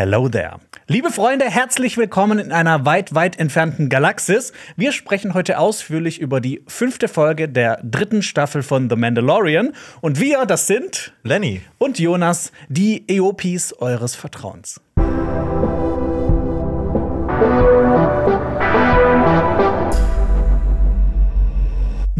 Hello 0.00 0.30
there. 0.30 0.60
Liebe 0.86 1.10
Freunde, 1.10 1.44
herzlich 1.44 1.98
willkommen 1.98 2.38
in 2.38 2.52
einer 2.52 2.86
weit, 2.86 3.14
weit 3.14 3.38
entfernten 3.38 3.90
Galaxis. 3.90 4.54
Wir 4.74 4.92
sprechen 4.92 5.34
heute 5.34 5.58
ausführlich 5.58 6.18
über 6.22 6.40
die 6.40 6.62
fünfte 6.68 7.06
Folge 7.06 7.50
der 7.50 7.82
dritten 7.84 8.22
Staffel 8.22 8.62
von 8.62 8.88
The 8.88 8.96
Mandalorian. 8.96 9.74
Und 10.00 10.18
wir, 10.18 10.46
das 10.46 10.66
sind 10.66 11.12
Lenny 11.22 11.60
und 11.76 11.98
Jonas, 11.98 12.50
die 12.70 13.04
EOPs 13.14 13.74
eures 13.74 14.14
Vertrauens. 14.14 14.80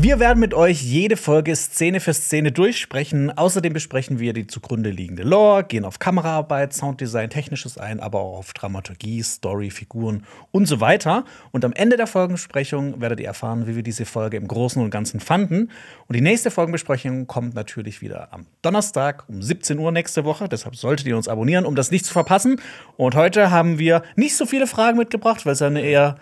Wir 0.03 0.19
werden 0.19 0.41
mit 0.41 0.55
euch 0.55 0.81
jede 0.83 1.19
Folge 1.19 1.55
Szene 1.55 2.01
für 2.01 2.15
Szene 2.15 2.53
durchsprechen. 2.53 3.37
Außerdem 3.37 3.75
besprechen 3.75 4.19
wir 4.19 4.33
die 4.33 4.47
zugrunde 4.47 4.89
liegende 4.89 5.25
Lore, 5.25 5.65
gehen 5.65 5.85
auf 5.85 5.99
Kameraarbeit, 5.99 6.73
Sounddesign, 6.73 7.29
Technisches 7.29 7.77
ein, 7.77 8.01
aber 8.01 8.21
auch 8.21 8.39
auf 8.39 8.55
Dramaturgie, 8.55 9.23
Story, 9.23 9.69
Figuren 9.69 10.25
und 10.53 10.65
so 10.65 10.81
weiter. 10.81 11.27
Und 11.51 11.67
am 11.67 11.75
Ende 11.75 11.99
der 11.99 12.07
Folgensprechung 12.07 13.03
werdet 13.03 13.21
ihr 13.21 13.27
erfahren, 13.27 13.67
wie 13.67 13.77
wir 13.77 13.83
diese 13.83 14.07
Folge 14.07 14.39
im 14.39 14.49
Großen 14.49 14.83
und 14.83 14.89
Ganzen 14.89 15.21
fanden. 15.21 15.71
Und 16.09 16.17
die 16.17 16.23
nächste 16.23 16.51
Folgenbesprechung 16.51 17.27
kommt 17.27 17.55
natürlich 17.55 18.01
wieder 18.01 18.33
am 18.33 18.47
Donnerstag 18.63 19.29
um 19.29 19.43
17 19.43 19.79
Uhr 19.79 19.93
nächste 19.93 20.25
Woche. 20.25 20.49
Deshalb 20.49 20.77
solltet 20.77 21.07
ihr 21.09 21.17
uns 21.19 21.29
abonnieren, 21.29 21.67
um 21.67 21.77
das 21.77 21.91
nicht 21.91 22.07
zu 22.07 22.15
verpassen. 22.15 22.59
Und 22.97 23.17
heute 23.17 23.51
haben 23.51 23.79
wir 23.79 24.03
nicht 24.17 24.35
so 24.35 24.47
viele 24.47 24.67
Fragen 24.67 24.97
mitgebracht, 24.97 25.45
weil 25.45 25.53
es 25.53 25.61
eine 25.61 25.83
eher 25.83 26.17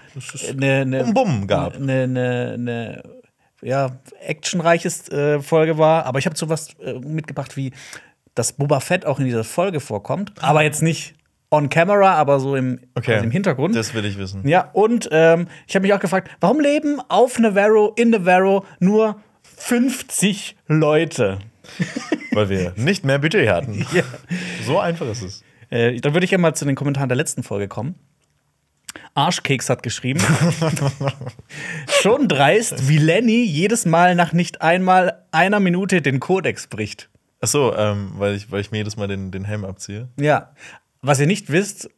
eine, 0.51 0.81
eine, 0.81 1.13
Bum 1.13 1.47
gab. 1.47 1.77
Eine, 1.77 2.03
eine, 2.03 2.55
eine 2.55 3.18
ja, 3.63 3.99
actionreiches 4.21 5.09
äh, 5.11 5.41
Folge 5.41 5.79
war. 5.79 6.07
Aber 6.07 6.19
ich 6.19 6.27
habe 6.27 6.37
sowas 6.37 6.69
äh, 6.83 6.95
mitgebracht 6.95 7.57
wie, 7.57 7.73
dass 8.35 8.53
Boba 8.53 8.81
Fett 8.81 9.05
auch 9.07 9.19
in 9.19 9.25
dieser 9.25 9.45
Folge 9.45 9.81
vorkommt. 9.81 10.33
Aber 10.41 10.63
jetzt 10.63 10.83
nicht 10.83 11.15
on 11.51 11.69
camera, 11.71 12.13
aber 12.15 12.41
so 12.41 12.57
im, 12.57 12.79
Okay. 12.95 13.15
also 13.15 13.25
im 13.25 13.31
Hintergrund. 13.31 13.75
Das 13.75 13.95
will 13.95 14.05
ich 14.05 14.19
wissen. 14.19 14.47
ja, 14.47 14.69
und 14.75 15.09
ähm, 15.13 15.49
ich 15.67 15.75
habe 15.75 15.83
mich 15.87 15.95
auch 15.95 16.01
gefragt, 16.01 16.31
warum 16.41 16.61
leben 16.61 17.01
auf 17.09 17.39
Navarro, 17.39 17.95
in 17.97 18.11
Navarro 18.11 18.65
nur 18.81 19.21
50 19.57 20.57
Leute? 20.67 21.39
Weil 22.33 22.49
wir 22.49 22.73
nicht 22.77 23.05
mehr 23.05 23.19
Budget 23.19 23.49
hatten. 23.49 23.87
Ja. 23.93 24.03
So 24.65 24.79
einfach 24.79 25.07
ist 25.09 25.23
es. 25.23 25.43
Äh, 25.71 25.97
dann 26.01 26.15
würde 26.15 26.25
ich 26.25 26.31
ja 26.31 26.39
mal 26.39 26.55
zu 26.55 26.65
den 26.65 26.75
Kommentaren 26.77 27.09
der 27.09 27.17
letzten 27.17 27.43
Folge 27.43 27.67
kommen. 27.69 27.95
Arschkeks 29.15 29.69
hat 29.71 29.83
geschrieben. 29.83 30.21
Schon 32.01 32.29
dreist, 32.29 32.89
wie 32.89 32.99
Lenny 32.99 33.45
jedes 33.45 33.87
Mal 33.87 34.15
nach 34.15 34.33
nicht 34.33 34.63
einmal 34.63 35.25
einer 35.31 35.61
Minute 35.61 36.03
den 36.03 36.21
Kodex 36.21 36.67
bricht. 36.67 37.09
Ach 37.41 37.49
so, 37.49 37.75
ähm, 37.77 38.13
weil, 38.17 38.35
ich, 38.35 38.51
weil 38.51 38.61
ich 38.61 38.71
mir 38.71 38.79
jedes 38.79 38.97
Mal 38.97 39.09
den, 39.09 39.31
den 39.31 39.45
Helm 39.45 39.65
abziehe. 39.65 40.09
Ja. 40.19 40.51
Was 41.03 41.21
ihr 41.21 41.27
nicht 41.27 41.51
wisst, 41.51 41.89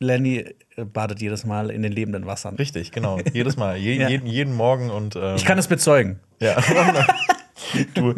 Lenny 0.00 0.44
äh, 0.76 0.84
badet 0.84 1.20
jedes 1.20 1.44
Mal 1.44 1.70
in 1.70 1.82
den 1.82 1.92
lebenden 1.92 2.26
Wassern. 2.26 2.56
Richtig, 2.56 2.90
genau. 2.90 3.18
jedes 3.32 3.56
Mal. 3.56 3.76
Je, 3.76 3.94
Ja. 4.00 4.08
jeden, 4.08 4.26
jeden 4.26 4.54
Morgen 4.54 4.90
und. 4.90 5.14
Ähm, 5.16 5.36
Ich 5.36 5.44
kann 5.44 5.58
es 5.58 5.68
bezeugen. 5.68 6.20
Ja. 6.40 6.56
du, 7.94 8.14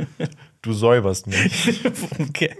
du 0.62 0.72
säuberst 0.72 1.26
mich. 1.26 1.82
Okay. 2.18 2.50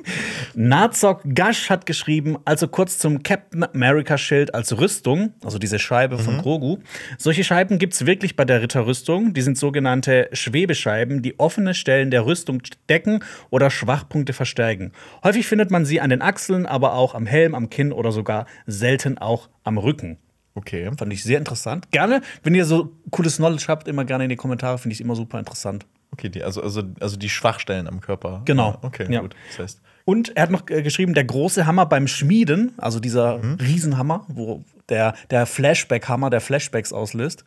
Nazok 0.55 1.23
Gash 1.25 1.71
hat 1.71 1.87
geschrieben, 1.87 2.37
also 2.45 2.69
kurz 2.69 2.99
zum 2.99 3.23
Captain 3.23 3.65
America 3.65 4.19
Schild 4.19 4.55
als 4.55 4.77
Rüstung, 4.79 5.33
also 5.43 5.59
diese 5.59 5.79
Scheibe 5.79 6.19
von 6.19 6.39
Grogu. 6.39 6.79
Solche 7.17 7.45
Scheiben 7.45 7.79
gibt 7.79 7.95
es 7.95 8.05
wirklich 8.07 8.37
bei 8.37 8.45
der 8.45 8.61
Ritterrüstung. 8.61 9.33
Die 9.33 9.41
sind 9.41 9.57
sogenannte 9.57 10.29
Schwebescheiben, 10.33 11.23
die 11.23 11.39
offene 11.39 11.75
Stellen 11.75 12.11
der 12.11 12.27
Rüstung 12.27 12.63
decken 12.89 13.25
oder 13.51 13.71
Schwachpunkte 13.71 14.33
verstärken. 14.33 14.93
Häufig 15.25 15.47
findet 15.47 15.71
man 15.71 15.85
sie 15.85 16.01
an 16.01 16.11
den 16.11 16.23
Achseln, 16.23 16.67
aber 16.67 16.95
auch 16.95 17.15
am 17.15 17.27
Helm, 17.27 17.55
am 17.55 17.71
Kinn 17.71 17.93
oder 17.93 18.13
sogar 18.13 18.47
selten 18.67 19.19
auch 19.19 19.49
am 19.65 19.79
Rücken. 19.79 20.19
Okay. 20.55 20.91
Fand 20.97 21.13
ich 21.13 21.23
sehr 21.23 21.39
interessant. 21.39 21.91
Gerne, 21.93 22.21
wenn 22.43 22.55
ihr 22.55 22.65
so 22.65 22.93
cooles 23.11 23.37
Knowledge 23.37 23.67
habt, 23.69 23.89
immer 23.89 24.05
gerne 24.05 24.25
in 24.25 24.31
die 24.31 24.37
Kommentare, 24.37 24.79
finde 24.79 24.95
ich 24.95 25.01
immer 25.01 25.17
super 25.17 25.39
interessant. 25.39 25.87
Okay, 26.13 26.29
die, 26.29 26.43
also, 26.43 26.63
also, 26.63 26.83
also 27.01 27.17
die 27.17 27.29
Schwachstellen 27.31 27.89
am 27.89 28.01
Körper. 28.01 28.43
Genau. 28.45 28.79
Okay, 28.83 29.07
Ja. 29.11 29.21
gut. 29.21 29.35
Das 29.51 29.59
heißt. 29.59 29.81
Und 30.05 30.37
er 30.37 30.43
hat 30.45 30.51
noch 30.51 30.69
äh, 30.69 30.83
geschrieben, 30.83 31.15
der 31.15 31.25
große 31.25 31.65
Hammer 31.67 31.87
beim 31.87 32.07
Schmieden, 32.09 32.73
also 32.77 32.99
dieser 33.01 33.41
Riesenhammer, 33.61 34.25
wo 34.29 34.65
der, 34.89 35.15
der 35.31 35.47
Flashback-Hammer, 35.47 36.29
der 36.29 36.41
Flashbacks 36.41 36.93
auslöst, 36.93 37.45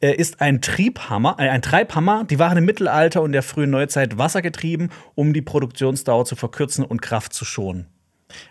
äh, 0.00 0.12
ist 0.14 0.40
ein 0.40 0.62
Triebhammer, 0.62 1.36
äh, 1.38 1.48
ein 1.50 1.62
Treibhammer. 1.62 2.24
Die 2.24 2.38
waren 2.38 2.56
im 2.56 2.64
Mittelalter 2.64 3.22
und 3.22 3.32
der 3.32 3.42
frühen 3.42 3.70
Neuzeit 3.70 4.16
wassergetrieben, 4.18 4.90
um 5.14 5.32
die 5.34 5.42
Produktionsdauer 5.42 6.24
zu 6.24 6.34
verkürzen 6.34 6.82
und 6.84 7.02
Kraft 7.02 7.34
zu 7.34 7.44
schonen. 7.44 7.86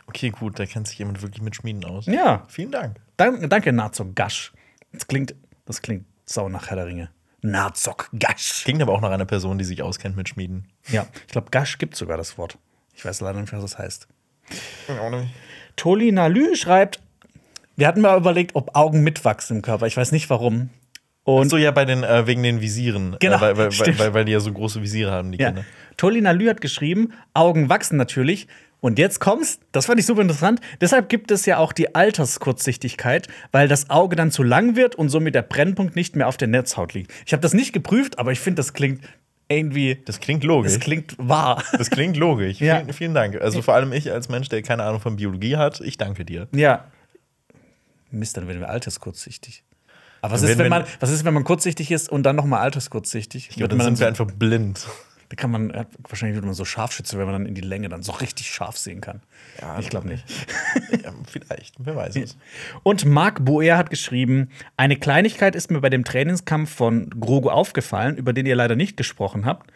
Okay, 0.07 0.29
gut, 0.29 0.59
da 0.59 0.65
kennt 0.65 0.87
sich 0.87 0.99
jemand 0.99 1.21
wirklich 1.21 1.41
mit 1.41 1.55
Schmieden 1.55 1.83
aus. 1.83 2.05
Ja. 2.05 2.43
Vielen 2.47 2.71
Dank. 2.71 2.99
Dank, 3.17 3.49
danke, 3.49 3.73
Nazok 3.73 4.15
Gash. 4.15 4.53
Das 4.93 5.07
klingt, 5.07 5.35
das 5.65 5.81
klingt 5.81 6.05
sau 6.25 6.47
nach 6.47 6.69
Herr 6.69 6.77
der 6.77 6.85
Ringe. 6.85 7.09
Nazok 7.45 8.09
Gash. 8.13 8.63
Klingt 8.63 8.81
aber 8.81 8.93
auch 8.93 9.01
nach 9.01 9.11
einer 9.11 9.25
Person, 9.25 9.57
die 9.57 9.65
sich 9.65 9.81
auskennt 9.81 10.15
mit 10.15 10.29
Schmieden. 10.29 10.67
Ja, 10.89 11.07
ich 11.25 11.31
glaube, 11.31 11.49
Gash 11.51 11.77
gibt 11.77 11.95
sogar 11.95 12.17
das 12.17 12.37
Wort. 12.37 12.57
Ich 12.95 13.05
weiß 13.05 13.21
leider 13.21 13.39
nicht, 13.39 13.53
was 13.53 13.61
das 13.61 13.77
heißt. 13.77 14.07
Toli 15.75 16.11
Nalü 16.11 16.55
schreibt, 16.55 16.99
wir 17.75 17.87
hatten 17.87 18.01
mal 18.01 18.17
überlegt, 18.17 18.55
ob 18.55 18.75
Augen 18.75 19.01
mitwachsen 19.03 19.57
im 19.57 19.61
Körper. 19.61 19.85
Ich 19.87 19.97
weiß 19.97 20.11
nicht 20.11 20.29
warum. 20.29 20.69
Und 21.23 21.49
so 21.49 21.57
ja 21.57 21.71
bei 21.71 21.85
den 21.85 22.03
äh, 22.03 22.27
wegen 22.27 22.43
den 22.43 22.61
Visieren, 22.61 23.17
Genau, 23.19 23.37
äh, 23.37 23.41
weil, 23.41 23.57
weil, 23.57 23.79
weil, 23.79 23.99
weil, 23.99 24.13
weil 24.13 24.25
die 24.25 24.31
ja 24.31 24.39
so 24.39 24.53
große 24.53 24.81
Visiere 24.83 25.11
haben, 25.11 25.31
die 25.31 25.39
ja, 25.39 25.47
Kinder. 25.47 25.65
Toli 25.97 26.21
Nalü 26.21 26.47
hat 26.47 26.61
geschrieben, 26.61 27.13
Augen 27.33 27.67
wachsen 27.67 27.97
natürlich. 27.97 28.47
Und 28.81 28.99
jetzt 28.99 29.19
kommt's, 29.19 29.59
das 29.71 29.87
fand 29.87 29.99
ich 29.99 30.05
super 30.05 30.21
interessant. 30.21 30.61
Deshalb 30.79 31.09
gibt 31.09 31.31
es 31.31 31.45
ja 31.45 31.57
auch 31.57 31.73
die 31.73 31.95
Alterskurzsichtigkeit, 31.95 33.27
weil 33.51 33.67
das 33.67 33.89
Auge 33.89 34.15
dann 34.15 34.29
zu 34.31 34.43
lang 34.43 34.75
wird 34.75 34.95
und 34.95 35.09
somit 35.09 35.33
der 35.33 35.41
Brennpunkt 35.41 35.95
nicht 35.95 36.15
mehr 36.15 36.27
auf 36.27 36.37
der 36.37 36.47
Netzhaut 36.47 36.93
liegt. 36.93 37.11
Ich 37.25 37.33
habe 37.33 37.41
das 37.41 37.53
nicht 37.53 37.73
geprüft, 37.73 38.19
aber 38.19 38.31
ich 38.31 38.39
finde, 38.39 38.57
das 38.57 38.73
klingt 38.73 39.01
irgendwie, 39.47 40.01
Das 40.05 40.19
klingt 40.19 40.43
logisch. 40.43 40.73
das 40.73 40.81
klingt 40.81 41.15
wahr. 41.17 41.63
Das 41.77 41.89
klingt 41.89 42.17
logisch. 42.17 42.59
Ja. 42.65 42.77
Vielen, 42.79 42.93
vielen 42.93 43.13
Dank. 43.13 43.41
Also 43.41 43.61
vor 43.61 43.73
allem 43.75 43.91
ich 43.93 44.11
als 44.11 44.29
Mensch, 44.29 44.49
der 44.49 44.61
keine 44.61 44.83
Ahnung 44.83 45.01
von 45.01 45.15
Biologie 45.15 45.55
hat, 45.57 45.81
ich 45.81 45.97
danke 45.97 46.25
dir. 46.25 46.47
Ja. 46.53 46.85
Mist, 48.11 48.37
dann 48.37 48.47
werden 48.47 48.59
wir 48.59 48.69
alterskurzsichtig. 48.69 49.63
Aber 50.21 50.33
was 50.33 50.41
ist, 50.41 50.57
wenn 50.57 50.69
man, 50.69 50.85
was 50.99 51.11
ist, 51.11 51.23
wenn 51.25 51.33
man 51.35 51.43
kurzsichtig 51.43 51.91
ist 51.91 52.09
und 52.09 52.23
dann 52.23 52.35
noch 52.35 52.45
mal 52.45 52.59
alterskurzsichtig? 52.59 53.49
Ich 53.51 53.55
glaube, 53.57 53.75
dann 53.75 53.85
sind 53.85 53.99
wir 53.99 54.07
einfach 54.07 54.25
blind. 54.25 54.87
Da 55.29 55.35
kann 55.35 55.51
man, 55.51 55.85
wahrscheinlich 56.07 56.35
wird 56.35 56.45
man 56.45 56.53
so 56.53 56.65
Scharfschütze, 56.65 57.17
wenn 57.17 57.25
man 57.25 57.33
dann 57.33 57.45
in 57.45 57.55
die 57.55 57.61
Länge 57.61 57.89
dann 57.89 58.03
so 58.03 58.11
richtig 58.11 58.49
scharf 58.51 58.77
sehen 58.77 59.01
kann. 59.01 59.21
Ja, 59.59 59.79
ich 59.79 59.89
glaube 59.89 60.07
nicht. 60.07 60.23
Ja, 61.03 61.13
vielleicht, 61.27 61.75
wer 61.79 61.95
weiß 61.95 62.15
es. 62.15 62.37
Und 62.83 63.05
Marc 63.05 63.43
Boer 63.43 63.77
hat 63.77 63.89
geschrieben: 63.89 64.49
Eine 64.77 64.97
Kleinigkeit 64.97 65.55
ist 65.55 65.71
mir 65.71 65.81
bei 65.81 65.89
dem 65.89 66.03
Trainingskampf 66.03 66.73
von 66.73 67.09
Grogu 67.09 67.49
aufgefallen, 67.49 68.17
über 68.17 68.33
den 68.33 68.45
ihr 68.45 68.55
leider 68.55 68.75
nicht 68.75 68.97
gesprochen 68.97 69.45
habt. 69.45 69.71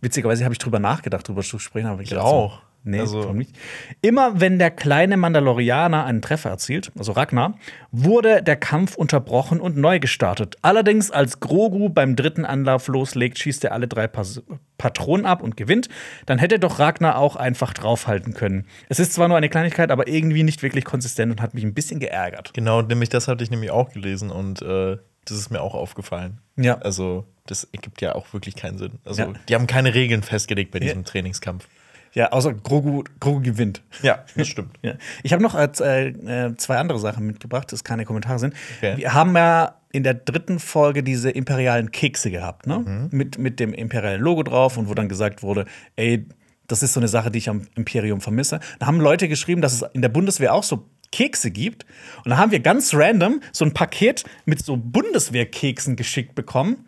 Witzigerweise 0.00 0.44
habe 0.44 0.54
ich 0.54 0.58
drüber 0.58 0.78
nachgedacht, 0.78 1.26
drüber 1.28 1.42
zu 1.42 1.58
sprechen. 1.58 1.86
Aber 1.86 2.02
ich 2.02 2.10
gedacht, 2.10 2.26
auch. 2.26 2.62
Nee, 2.84 2.98
Also- 3.00 3.20
warum 3.22 3.36
nicht. 3.38 3.54
Immer 4.00 4.40
wenn 4.40 4.58
der 4.58 4.70
kleine 4.70 5.16
Mandalorianer 5.16 6.04
einen 6.04 6.20
Treffer 6.20 6.50
erzielt, 6.50 6.90
also 6.98 7.12
Ragnar, 7.12 7.54
wurde 7.92 8.42
der 8.42 8.56
Kampf 8.56 8.96
unterbrochen 8.96 9.60
und 9.60 9.76
neu 9.76 10.00
gestartet. 10.00 10.56
Allerdings, 10.62 11.10
als 11.10 11.38
Grogu 11.40 11.88
beim 11.90 12.16
dritten 12.16 12.44
Anlauf 12.44 12.88
loslegt, 12.88 13.38
schießt 13.38 13.64
er 13.64 13.72
alle 13.72 13.86
drei 13.86 14.06
Pas 14.08 14.42
Patronen 14.78 15.26
ab 15.26 15.42
und 15.44 15.56
gewinnt. 15.56 15.88
Dann 16.26 16.38
hätte 16.38 16.58
doch 16.58 16.80
Ragnar 16.80 17.16
auch 17.16 17.36
einfach 17.36 17.72
draufhalten 17.72 18.34
können. 18.34 18.66
Es 18.88 18.98
ist 18.98 19.12
zwar 19.12 19.28
nur 19.28 19.36
eine 19.36 19.48
Kleinigkeit, 19.48 19.92
aber 19.92 20.08
irgendwie 20.08 20.42
nicht 20.42 20.62
wirklich 20.64 20.84
konsistent 20.84 21.30
und 21.30 21.40
hat 21.40 21.54
mich 21.54 21.62
ein 21.62 21.74
bisschen 21.74 22.00
geärgert. 22.00 22.52
Genau, 22.52 22.82
nämlich 22.82 23.08
das 23.10 23.28
hatte 23.28 23.44
ich 23.44 23.50
nämlich 23.52 23.70
auch 23.70 23.92
gelesen 23.92 24.30
und 24.30 24.60
äh, 24.62 24.96
das 25.24 25.36
ist 25.38 25.50
mir 25.52 25.60
auch 25.60 25.74
aufgefallen. 25.74 26.38
Ja. 26.56 26.78
Also, 26.78 27.26
das 27.46 27.62
ergibt 27.72 28.00
ja 28.00 28.16
auch 28.16 28.32
wirklich 28.32 28.56
keinen 28.56 28.76
Sinn. 28.76 28.98
Also, 29.04 29.22
Ja. 29.22 29.32
die 29.48 29.54
haben 29.54 29.68
keine 29.68 29.94
Regeln 29.94 30.24
festgelegt 30.24 30.72
bei 30.72 30.80
diesem 30.80 30.98
Ja. 31.02 31.04
Trainingskampf. 31.04 31.68
Ja, 32.14 32.30
außer 32.32 32.52
Grogu, 32.54 33.04
Grogu 33.20 33.40
gewinnt. 33.40 33.82
Ja, 34.02 34.24
das 34.36 34.48
stimmt. 34.48 34.76
Ja. 34.82 34.94
Ich 35.22 35.32
habe 35.32 35.42
noch 35.42 35.54
äh, 35.58 35.72
z- 35.72 35.86
äh, 36.26 36.54
zwei 36.56 36.76
andere 36.76 36.98
Sachen 36.98 37.26
mitgebracht, 37.26 37.72
das 37.72 37.84
keine 37.84 38.04
Kommentare 38.04 38.38
sind. 38.38 38.54
Okay. 38.78 38.96
Wir 38.98 39.14
haben 39.14 39.34
ja 39.36 39.76
in 39.92 40.02
der 40.02 40.14
dritten 40.14 40.58
Folge 40.58 41.02
diese 41.02 41.30
imperialen 41.30 41.90
Kekse 41.90 42.30
gehabt, 42.30 42.66
ne? 42.66 43.08
Mit, 43.10 43.38
mit 43.38 43.60
dem 43.60 43.74
imperialen 43.74 44.20
Logo 44.20 44.42
drauf 44.42 44.76
und 44.78 44.88
wo 44.88 44.94
dann 44.94 45.08
gesagt 45.08 45.42
wurde, 45.42 45.66
ey, 45.96 46.26
das 46.66 46.82
ist 46.82 46.94
so 46.94 47.00
eine 47.00 47.08
Sache, 47.08 47.30
die 47.30 47.38
ich 47.38 47.48
am 47.50 47.62
Imperium 47.74 48.20
vermisse. 48.22 48.60
Da 48.78 48.86
haben 48.86 49.00
Leute 49.00 49.28
geschrieben, 49.28 49.60
dass 49.60 49.74
es 49.74 49.82
in 49.92 50.00
der 50.00 50.08
Bundeswehr 50.08 50.54
auch 50.54 50.62
so 50.62 50.88
Kekse 51.10 51.50
gibt. 51.50 51.84
Und 52.24 52.30
da 52.30 52.38
haben 52.38 52.52
wir 52.52 52.60
ganz 52.60 52.94
random 52.94 53.40
so 53.52 53.66
ein 53.66 53.74
Paket 53.74 54.24
mit 54.46 54.64
so 54.64 54.78
Bundeswehrkeksen 54.78 55.96
geschickt 55.96 56.34
bekommen. 56.34 56.86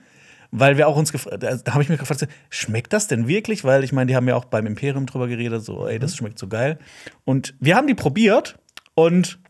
Weil 0.57 0.77
wir 0.77 0.87
auch 0.87 0.97
uns 0.97 1.11
gefragt, 1.11 1.43
da 1.43 1.57
da 1.57 1.73
habe 1.73 1.83
ich 1.83 1.89
mich 1.89 1.99
gefragt, 1.99 2.29
schmeckt 2.49 2.93
das 2.93 3.09
denn 3.09 3.27
wirklich? 3.27 3.65
Weil 3.65 3.83
ich 3.83 3.93
meine, 3.93 4.07
die 4.07 4.15
haben 4.15 4.29
ja 4.29 4.37
auch 4.37 4.45
beim 4.45 4.67
Imperium 4.67 5.05
drüber 5.07 5.27
geredet, 5.27 5.65
so, 5.65 5.89
ey, 5.89 5.99
das 5.99 6.15
schmeckt 6.15 6.39
so 6.39 6.47
geil. 6.47 6.79
Und 7.25 7.55
wir 7.59 7.75
haben 7.75 7.89
die 7.89 7.95
probiert 7.95 8.57
und 8.95 9.41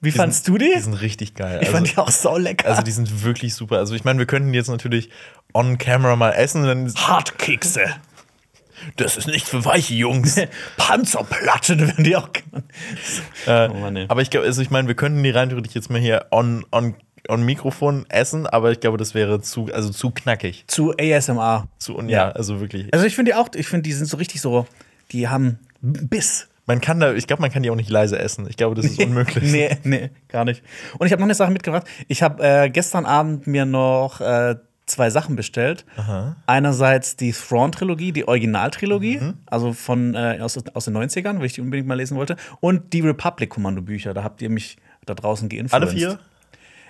wie 0.00 0.12
fandst 0.12 0.48
du 0.48 0.56
die? 0.56 0.72
Die 0.74 0.80
sind 0.80 0.94
richtig 0.94 1.34
geil. 1.34 1.58
ich 1.60 1.68
fand 1.68 1.92
die 1.92 1.98
auch 1.98 2.10
so 2.10 2.38
lecker. 2.38 2.68
also 2.68 2.82
die 2.82 2.90
sind 2.92 3.22
wirklich 3.22 3.54
super. 3.54 3.76
Also 3.78 3.94
ich 3.94 4.04
meine, 4.04 4.18
wir 4.18 4.26
könnten 4.26 4.54
jetzt 4.54 4.68
natürlich 4.68 5.10
on 5.52 5.76
camera 5.76 6.16
mal 6.16 6.30
essen, 6.30 6.62
dann 6.62 6.90
Hartkekse. 6.94 7.82
Das 8.96 9.16
ist 9.16 9.26
nicht 9.26 9.46
für 9.46 9.64
weiche 9.64 9.94
Jungs. 9.94 10.40
Panzerplatten 10.76 11.80
werden 11.80 12.04
die 12.04 12.16
auch 12.16 12.30
genannt. 12.32 12.72
Äh, 13.46 13.68
Oh 13.70 13.74
Mann, 13.74 14.06
aber 14.08 14.22
ich 14.22 14.30
glaube, 14.30 14.46
also 14.46 14.62
ich 14.62 14.70
meine, 14.70 14.88
wir 14.88 14.94
könnten 14.94 15.22
die 15.22 15.30
rein 15.30 15.48
theoretisch 15.48 15.74
jetzt 15.74 15.90
mal 15.90 16.00
hier 16.00 16.26
on, 16.30 16.64
on, 16.70 16.94
on 17.28 17.44
Mikrofon 17.44 18.06
essen, 18.08 18.46
aber 18.46 18.70
ich 18.72 18.80
glaube, 18.80 18.96
das 18.98 19.14
wäre 19.14 19.40
zu, 19.40 19.66
also 19.72 19.90
zu 19.90 20.10
knackig. 20.10 20.64
Zu 20.66 20.94
ASMR. 20.98 21.68
Zu, 21.78 21.94
und 21.96 22.08
ja, 22.08 22.30
also 22.30 22.60
wirklich. 22.60 22.92
Also 22.92 23.04
ich 23.06 23.14
finde 23.14 23.32
die 23.32 23.34
auch, 23.36 23.48
ich 23.54 23.68
finde, 23.68 23.82
die 23.82 23.92
sind 23.92 24.06
so 24.06 24.16
richtig 24.16 24.40
so, 24.40 24.66
die 25.12 25.28
haben 25.28 25.58
Biss. 25.80 26.48
Man 26.66 26.80
kann 26.82 27.00
da, 27.00 27.14
ich 27.14 27.26
glaube, 27.26 27.40
man 27.40 27.50
kann 27.50 27.62
die 27.62 27.70
auch 27.70 27.76
nicht 27.76 27.88
leise 27.90 28.18
essen. 28.18 28.46
Ich 28.48 28.56
glaube, 28.56 28.74
das 28.74 28.84
ist 28.86 28.98
unmöglich. 29.02 29.50
nee, 29.52 29.78
nee, 29.84 30.10
gar 30.28 30.44
nicht. 30.44 30.62
Und 30.98 31.06
ich 31.06 31.12
habe 31.12 31.20
noch 31.20 31.26
eine 31.26 31.34
Sache 31.34 31.50
mitgebracht. 31.50 31.86
Ich 32.08 32.22
habe 32.22 32.42
äh, 32.42 32.68
gestern 32.70 33.06
Abend 33.06 33.46
mir 33.46 33.64
noch 33.64 34.20
äh, 34.20 34.56
zwei 34.84 35.08
Sachen 35.10 35.36
bestellt. 35.36 35.84
Einerseits 36.46 37.16
die 37.16 37.32
Thrawn-Trilogie, 37.32 38.12
die 38.12 38.26
Originaltrilogie, 38.28 39.18
Mhm. 39.18 39.34
also 39.46 39.72
von 39.72 40.14
äh, 40.14 40.38
aus, 40.40 40.58
aus 40.74 40.84
den 40.86 40.96
90ern, 40.96 41.38
weil 41.38 41.46
ich 41.46 41.52
die 41.54 41.60
unbedingt 41.60 41.88
mal 41.88 41.94
lesen 41.94 42.16
wollte. 42.16 42.36
Und 42.60 42.92
die 42.92 43.00
Republic-Kommando-Bücher. 43.00 44.14
Da 44.14 44.22
habt 44.22 44.42
ihr 44.42 44.50
mich 44.50 44.76
da 45.06 45.14
draußen 45.14 45.48
geinfluenced. 45.48 45.74
Alle 45.74 45.86
vier? 45.88 46.18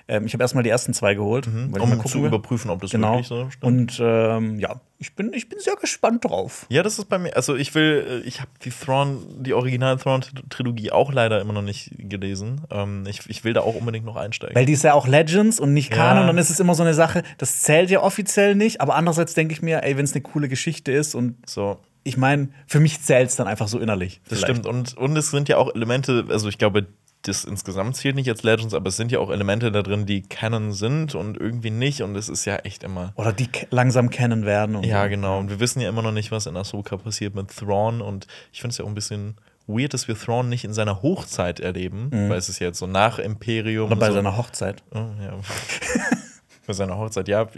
Ähm, 0.08 0.24
ich 0.26 0.32
habe 0.32 0.42
erstmal 0.42 0.64
die 0.64 0.70
ersten 0.70 0.94
zwei 0.94 1.14
geholt, 1.14 1.46
mal 1.46 1.80
Um 1.80 1.90
gucken 1.90 2.06
zu 2.10 2.24
überprüfen, 2.24 2.70
ob 2.70 2.80
das 2.80 2.90
Genau. 2.90 3.12
wirklich 3.12 3.28
so 3.28 3.50
stimmt. 3.50 3.62
Und 3.64 3.98
ähm, 4.02 4.58
ja, 4.58 4.80
ich 4.98 5.14
bin, 5.14 5.32
ich 5.34 5.48
bin 5.50 5.58
sehr 5.60 5.76
gespannt 5.76 6.24
drauf. 6.24 6.64
Ja, 6.70 6.82
das 6.82 6.98
ist 6.98 7.04
bei 7.10 7.18
mir. 7.18 7.36
Also 7.36 7.54
ich 7.54 7.74
will, 7.74 8.22
äh, 8.24 8.26
ich 8.26 8.40
habe 8.40 8.50
die 8.64 8.70
Thrawn, 8.70 9.22
die 9.42 9.52
original 9.52 9.96
Thrawn-Trilogie 9.98 10.90
auch 10.92 11.12
leider 11.12 11.40
immer 11.40 11.52
noch 11.52 11.62
nicht 11.62 11.92
gelesen. 11.98 12.62
Ähm, 12.70 13.04
ich, 13.06 13.28
ich 13.28 13.44
will 13.44 13.52
da 13.52 13.60
auch 13.60 13.74
unbedingt 13.74 14.06
noch 14.06 14.16
einsteigen. 14.16 14.56
Weil 14.56 14.66
die 14.66 14.72
ist 14.72 14.82
ja 14.84 14.94
auch 14.94 15.06
Legends 15.06 15.60
und 15.60 15.74
nicht 15.74 15.90
Kanon. 15.90 16.22
Ja. 16.22 16.26
Dann 16.26 16.38
ist 16.38 16.50
es 16.50 16.58
immer 16.58 16.74
so 16.74 16.82
eine 16.82 16.94
Sache, 16.94 17.22
das 17.36 17.62
zählt 17.62 17.90
ja 17.90 18.02
offiziell 18.02 18.54
nicht. 18.54 18.80
Aber 18.80 18.94
andererseits 18.94 19.34
denke 19.34 19.52
ich 19.52 19.62
mir, 19.62 19.82
ey, 19.84 19.96
wenn 19.96 20.04
es 20.04 20.12
eine 20.14 20.22
coole 20.22 20.48
Geschichte 20.48 20.90
ist 20.90 21.14
und 21.14 21.36
so, 21.48 21.78
ich 22.02 22.16
meine, 22.16 22.48
für 22.66 22.80
mich 22.80 23.02
zählt 23.02 23.28
es 23.28 23.36
dann 23.36 23.46
einfach 23.46 23.68
so 23.68 23.78
innerlich. 23.78 24.20
das 24.28 24.38
vielleicht. 24.40 24.58
stimmt. 24.60 24.66
Und, 24.66 24.96
und 24.96 25.16
es 25.18 25.30
sind 25.30 25.48
ja 25.50 25.58
auch 25.58 25.74
Elemente, 25.74 26.24
also 26.30 26.48
ich 26.48 26.56
glaube, 26.56 26.86
das 27.28 27.44
insgesamt 27.44 27.96
zählt 27.96 28.16
nicht 28.16 28.28
als 28.28 28.42
Legends, 28.42 28.74
aber 28.74 28.88
es 28.88 28.96
sind 28.96 29.12
ja 29.12 29.18
auch 29.18 29.30
Elemente 29.30 29.70
da 29.70 29.82
drin, 29.82 30.06
die 30.06 30.22
Canon 30.22 30.72
sind 30.72 31.14
und 31.14 31.36
irgendwie 31.36 31.70
nicht. 31.70 32.02
Und 32.02 32.16
es 32.16 32.28
ist 32.28 32.44
ja 32.44 32.56
echt 32.56 32.82
immer. 32.82 33.12
Oder 33.16 33.32
die 33.32 33.48
langsam 33.70 34.10
kennen 34.10 34.44
werden. 34.44 34.82
Ja, 34.82 35.04
so. 35.04 35.10
genau. 35.10 35.38
Und 35.38 35.50
wir 35.50 35.60
wissen 35.60 35.80
ja 35.80 35.88
immer 35.88 36.02
noch 36.02 36.12
nicht, 36.12 36.30
was 36.32 36.46
in 36.46 36.56
Ahsoka 36.56 36.96
passiert 36.96 37.34
mit 37.34 37.54
Thrawn. 37.54 38.00
Und 38.00 38.26
ich 38.52 38.60
finde 38.60 38.72
es 38.72 38.78
ja 38.78 38.84
auch 38.84 38.88
ein 38.88 38.94
bisschen 38.94 39.36
weird, 39.66 39.94
dass 39.94 40.08
wir 40.08 40.16
Thrawn 40.16 40.48
nicht 40.48 40.64
in 40.64 40.72
seiner 40.72 41.02
Hochzeit 41.02 41.60
erleben, 41.60 42.10
weil 42.10 42.38
es 42.38 42.48
ist 42.48 42.58
ja 42.58 42.68
jetzt 42.68 42.78
so 42.78 42.86
nach 42.86 43.18
Imperium. 43.18 43.86
Oder 43.86 43.96
bei 43.96 44.08
so. 44.08 44.14
seiner 44.14 44.36
Hochzeit. 44.36 44.82
Oh, 44.92 44.98
ja. 45.22 45.38
Bei 46.66 46.74
seiner 46.74 46.98
Hochzeit, 46.98 47.28
ja. 47.28 47.48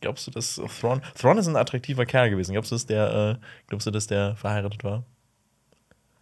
Glaubst 0.00 0.26
du, 0.26 0.30
dass 0.30 0.58
Thrawn. 0.80 1.02
Thrawn 1.20 1.36
ist 1.36 1.48
ein 1.48 1.56
attraktiver 1.56 2.06
Kerl 2.06 2.30
gewesen. 2.30 2.52
Glaubst 2.52 2.70
du, 2.70 2.74
dass 2.74 2.86
der, 2.86 3.36
äh, 3.36 3.46
glaubst 3.66 3.86
du, 3.86 3.90
dass 3.90 4.06
der 4.06 4.36
verheiratet 4.36 4.82
war? 4.84 5.04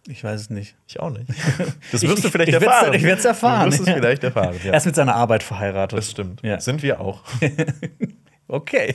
Ich 0.07 0.23
weiß 0.23 0.39
es 0.41 0.49
nicht. 0.49 0.75
Ich 0.87 0.99
auch 0.99 1.09
nicht. 1.09 1.25
Das 1.91 2.01
wirst 2.03 2.23
du 2.23 2.27
Ich- 2.27 2.31
vielleicht 2.31 2.49
ich 2.49 2.53
werd's- 2.61 2.65
erfahren. 2.65 2.93
ich 2.93 3.03
werd's 3.03 3.25
erfahren, 3.25 3.65
Du 3.65 3.71
wirst 3.71 3.81
es 3.81 3.87
ja. 3.87 3.93
vielleicht 3.95 4.23
erfahren, 4.23 4.55
ja. 4.63 4.71
Er 4.71 4.77
ist 4.77 4.85
mit 4.85 4.95
seiner 4.95 5.15
Arbeit 5.15 5.41
verheiratet. 5.43 5.97
Das 5.97 6.11
stimmt. 6.11 6.41
Ja. 6.43 6.59
Sind 6.59 6.83
wir 6.83 6.99
auch. 7.01 7.21
Okay. 8.47 8.93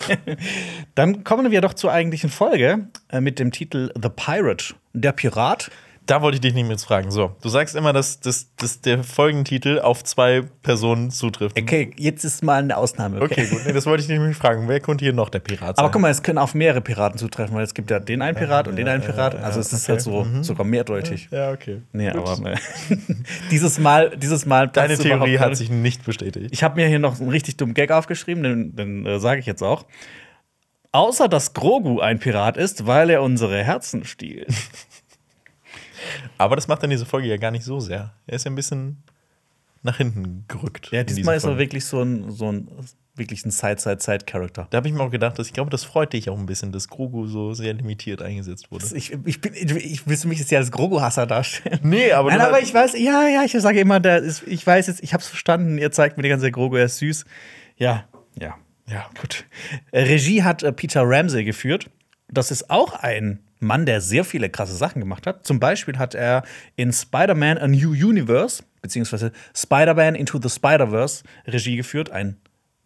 Dann 0.95 1.25
kommen 1.25 1.51
wir 1.51 1.61
doch 1.61 1.75
zur 1.75 1.91
eigentlichen 1.93 2.31
Folge 2.31 2.87
äh, 3.11 3.21
mit 3.21 3.41
dem 3.41 3.51
Titel 3.51 3.91
The 4.01 4.09
Pirate. 4.09 4.75
Der 4.93 5.11
Pirat. 5.11 5.73
Da 6.11 6.23
wollte 6.23 6.35
ich 6.35 6.41
dich 6.41 6.55
nicht 6.55 6.65
mehr 6.65 6.73
jetzt 6.73 6.87
fragen. 6.87 7.13
So, 7.13 7.37
du 7.41 7.49
sagst 7.49 7.77
immer, 7.77 7.93
dass, 7.93 8.19
dass, 8.19 8.53
dass 8.57 8.81
der 8.81 9.05
Folgentitel 9.05 9.79
auf 9.79 10.03
zwei 10.03 10.43
Personen 10.61 11.13
zutrifft. 11.13 11.57
Okay, 11.57 11.93
jetzt 11.97 12.25
ist 12.25 12.43
mal 12.43 12.61
eine 12.61 12.77
Ausnahme. 12.77 13.23
Okay, 13.23 13.47
gut. 13.47 13.61
Nee, 13.65 13.73
das 13.73 13.87
wollte 13.87 14.03
ich 14.03 14.09
nicht 14.09 14.37
fragen. 14.37 14.67
Wer 14.67 14.81
könnte 14.81 15.05
hier 15.05 15.15
noch 15.15 15.29
der 15.29 15.39
Pirat 15.39 15.77
sein? 15.77 15.85
Aber 15.85 15.93
guck 15.93 16.03
mal, 16.03 16.11
es 16.11 16.25
können 16.25 16.39
auf 16.39 16.53
mehrere 16.53 16.81
Piraten 16.81 17.17
zutreffen, 17.17 17.55
weil 17.55 17.63
es 17.63 17.75
gibt 17.75 17.93
ja 17.93 18.01
den 18.01 18.23
einen 18.23 18.37
Pirat 18.37 18.67
und 18.67 18.75
den 18.75 18.89
einen 18.89 19.05
Pirat. 19.05 19.37
Also 19.37 19.61
es 19.61 19.73
ist 19.73 19.89
halt 19.89 20.01
so 20.01 20.27
sogar 20.43 20.67
mehrdeutig. 20.67 21.29
Ja, 21.31 21.53
okay. 21.53 21.83
Nee, 21.93 22.11
Gut. 22.11 22.27
aber 22.29 22.55
äh, 22.55 22.57
dieses 23.53 23.79
Mal, 23.79 24.11
dieses 24.17 24.47
Mal 24.47 24.67
Deine 24.67 24.99
Theorie 24.99 25.39
hat 25.39 25.57
sich 25.57 25.71
nicht 25.71 26.05
bestätigt. 26.05 26.49
Ich 26.51 26.65
habe 26.65 26.75
mir 26.75 26.89
hier 26.89 26.99
noch 26.99 27.21
einen 27.21 27.31
richtig 27.31 27.57
dummen 27.57 27.75
Gag 27.75 27.93
aufgeschrieben, 27.93 28.43
den, 28.43 28.75
den 28.75 29.07
äh, 29.07 29.21
sage 29.21 29.39
ich 29.39 29.47
jetzt 29.47 29.63
auch. 29.63 29.87
Außer 30.91 31.29
dass 31.29 31.55
Grogu 31.55 32.01
ein 32.01 32.19
Pirat 32.19 32.57
ist, 32.57 32.89
weil 32.89 33.11
er 33.11 33.23
unsere 33.23 33.63
Herzen 33.63 34.05
stiehlt. 34.05 34.49
Aber 36.39 36.57
das 36.57 36.69
macht 36.69 36.83
dann 36.83 36.91
diese 36.91 37.07
Folge 37.07 37.29
ja 37.29 37.37
gar 37.37 37.51
nicht 37.51 37.65
so 37.65 37.81
sehr. 37.81 38.13
Er 38.27 38.35
ist 38.35 38.45
ja 38.45 38.51
ein 38.51 38.55
bisschen 38.55 39.03
nach 39.83 39.97
hinten 39.97 40.45
gerückt. 40.49 40.91
Ja, 40.93 41.05
diesmal 41.05 41.37
ist 41.37 41.45
er 41.45 41.59
wirklich 41.59 41.85
so 41.85 42.03
ein, 42.03 42.31
so 42.31 42.51
ein 42.51 42.69
wirklich 43.15 43.45
ein 43.45 43.51
Side-Side-Side-Charakter. 43.51 44.67
Da 44.71 44.77
habe 44.77 44.89
ich 44.89 44.95
mir 44.95 45.03
auch 45.03 45.11
gedacht, 45.11 45.39
dass 45.39 45.47
ich 45.47 45.53
glaube, 45.53 45.71
das 45.71 45.85
freut 45.85 46.13
dich 46.13 46.31
auch 46.31 46.39
ein 46.39 46.47
bisschen, 46.47 46.73
dass 46.73 46.89
Grogu 46.89 47.27
so 47.27 47.53
sehr 47.55 47.75
limitiert 47.75 48.23
eingesetzt 48.23 48.71
wurde. 48.71 48.87
Ich, 48.95 49.13
ich, 49.25 49.41
bin, 49.41 49.55
ich 49.55 50.07
willst 50.07 50.25
du 50.25 50.29
mich 50.29 50.39
jetzt 50.39 50.51
ja 50.51 50.59
als 50.59 50.71
Grogu-Hasser 50.71 51.27
darstellen? 51.27 51.81
Nee, 51.83 52.13
aber 52.13 52.31
Nein, 52.31 52.41
aber 52.41 52.61
ich 52.61 52.73
weiß, 52.73 52.99
ja, 52.99 53.29
ja, 53.29 53.43
ich 53.45 53.53
sage 53.53 53.81
immer, 53.81 54.01
der 54.01 54.19
ist, 54.19 54.43
ich 54.47 54.67
weiß 54.67 54.87
jetzt, 54.87 55.03
ich 55.03 55.15
hab's 55.15 55.29
verstanden, 55.29 55.79
ihr 55.79 55.93
zeigt 55.93 56.17
mir 56.17 56.23
die 56.23 56.29
ganze 56.29 56.47
Zeit 56.47 56.53
Grogu, 56.53 56.77
er 56.77 56.87
ist 56.87 56.99
süß. 56.99 57.25
Ja, 57.77 58.05
ja, 58.39 58.57
ja, 58.87 59.09
gut. 59.21 59.45
Regie 59.93 60.43
hat 60.43 60.63
äh, 60.63 60.73
Peter 60.73 61.03
Ramsey 61.05 61.45
geführt. 61.45 61.91
Das 62.29 62.51
ist 62.51 62.71
auch 62.71 62.95
ein 62.95 63.41
Mann, 63.61 63.87
der 63.87 64.01
sehr 64.01 64.25
viele 64.25 64.49
krasse 64.51 64.75
Sachen 64.75 65.01
gemacht 65.01 65.27
hat. 65.27 65.47
Zum 65.47 65.61
Beispiel 65.61 65.99
hat 65.99 66.15
er 66.15 66.43
in 66.77 66.93
Spider-Man 66.93 67.59
A 67.59 67.69
New 67.69 67.91
Universe, 67.91 68.63
beziehungsweise 68.83 69.33
Spider-Man 69.55 70.15
Into 70.15 70.41
the 70.43 70.49
Spider-Verse 70.49 71.23
Regie 71.47 71.77
geführt. 71.77 72.11
Ein 72.11 72.37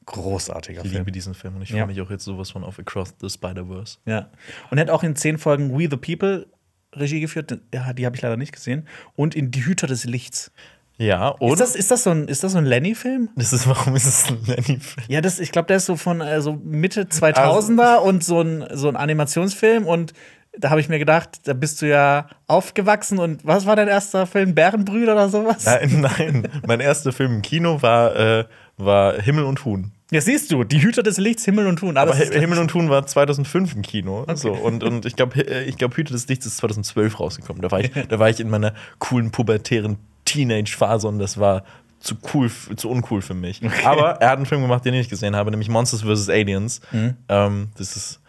großartiger 0.06 0.82
Ich 0.84 0.90
Film. 0.90 1.00
liebe 1.02 1.12
diesen 1.12 1.34
Film 1.34 1.56
und 1.56 1.62
ich 1.62 1.70
Ja. 1.70 1.78
freue 1.78 1.86
mich 1.86 2.00
auch 2.00 2.10
jetzt 2.10 2.24
sowas 2.24 2.50
von 2.50 2.62
auf 2.64 2.78
Across 2.78 3.14
the 3.20 3.28
Spider-Verse. 3.30 3.98
Ja. 4.04 4.30
Und 4.70 4.78
er 4.78 4.82
hat 4.82 4.90
auch 4.90 5.02
in 5.02 5.16
zehn 5.16 5.38
Folgen 5.38 5.78
We 5.78 5.88
the 5.90 5.96
People 5.96 6.46
Regie 6.94 7.20
geführt. 7.20 7.58
Ja, 7.72 7.92
die 7.92 8.04
habe 8.06 8.14
ich 8.16 8.22
leider 8.22 8.36
nicht 8.36 8.52
gesehen. 8.52 8.86
Und 9.16 9.34
in 9.34 9.50
Die 9.50 9.64
Hüter 9.64 9.86
des 9.86 10.04
Lichts. 10.04 10.52
Ja, 10.96 11.28
und 11.28 11.52
Ist 11.54 11.60
das, 11.60 11.74
ist 11.74 11.90
das 11.90 12.04
so 12.04 12.10
ein, 12.10 12.28
ist 12.28 12.44
das 12.44 12.52
so 12.52 12.58
ein 12.58 12.66
Lenny-Film? 12.66 13.30
das 13.34 13.52
ist, 13.52 13.66
warum 13.66 13.96
ist 13.96 14.06
es 14.06 14.28
ein 14.28 14.38
Lenny-Film? 14.46 15.06
Ja, 15.08 15.20
das, 15.20 15.40
ich 15.40 15.50
glaube, 15.50 15.66
der 15.66 15.78
ist 15.78 15.86
so 15.86 15.96
von 15.96 16.20
äh, 16.20 16.40
so 16.40 16.52
Mitte 16.62 17.02
2000er 17.06 17.96
und 17.96 18.22
so 18.22 18.40
ein, 18.42 18.64
so 18.74 18.88
ein 18.88 18.94
Animationsfilm. 18.94 19.86
Und 19.86 20.12
da 20.58 20.70
habe 20.70 20.80
ich 20.80 20.88
mir 20.88 20.98
gedacht, 20.98 21.40
da 21.44 21.52
bist 21.52 21.82
du 21.82 21.88
ja 21.88 22.28
aufgewachsen. 22.46 23.18
Und 23.18 23.44
was 23.44 23.66
war 23.66 23.76
dein 23.76 23.88
erster 23.88 24.26
Film? 24.26 24.54
Bärenbrüder 24.54 25.12
oder 25.12 25.28
sowas? 25.28 25.64
Nein, 25.66 26.00
nein. 26.18 26.48
mein 26.66 26.80
erster 26.80 27.12
Film 27.12 27.36
im 27.36 27.42
Kino 27.42 27.82
war, 27.82 28.16
äh, 28.16 28.44
war 28.76 29.20
Himmel 29.20 29.44
und 29.44 29.64
Huhn. 29.64 29.92
Ja, 30.10 30.20
siehst 30.20 30.52
du, 30.52 30.62
Die 30.62 30.82
Hüter 30.82 31.02
des 31.02 31.18
Lichts, 31.18 31.44
Himmel 31.44 31.66
und 31.66 31.82
Huhn. 31.82 31.96
Aber 31.96 32.14
Himmel 32.14 32.58
und 32.58 32.72
Huhn 32.72 32.88
war 32.88 33.06
2005 33.06 33.74
im 33.74 33.82
Kino. 33.82 34.24
So, 34.34 34.52
und, 34.52 34.84
und 34.84 35.06
ich 35.06 35.16
glaube, 35.16 35.42
ich 35.42 35.76
glaub, 35.76 35.96
Hüte 35.96 36.12
des 36.12 36.28
Lichts 36.28 36.46
ist 36.46 36.58
2012 36.58 37.18
rausgekommen. 37.18 37.62
Da 37.62 37.70
war 37.70 37.80
ich, 37.80 37.90
da 38.08 38.18
war 38.18 38.28
ich 38.28 38.38
in 38.38 38.48
meiner 38.48 38.74
coolen 38.98 39.32
pubertären 39.32 39.96
Teenage-Phase 40.24 41.08
und 41.08 41.18
das 41.18 41.38
war 41.38 41.64
zu 41.98 42.14
cool, 42.32 42.50
zu 42.76 42.90
uncool 42.90 43.22
für 43.22 43.34
mich. 43.34 43.60
Aber 43.84 44.20
er 44.20 44.28
hat 44.28 44.36
einen 44.36 44.46
Film 44.46 44.60
gemacht, 44.60 44.84
den 44.84 44.94
ich 44.94 45.00
nicht 45.00 45.10
gesehen 45.10 45.34
habe, 45.34 45.50
nämlich 45.50 45.68
Monsters 45.68 46.02
vs. 46.02 46.28
Aliens. 46.28 46.80
Ähm, 47.28 47.68
das 47.76 47.96
ist. 47.96 48.20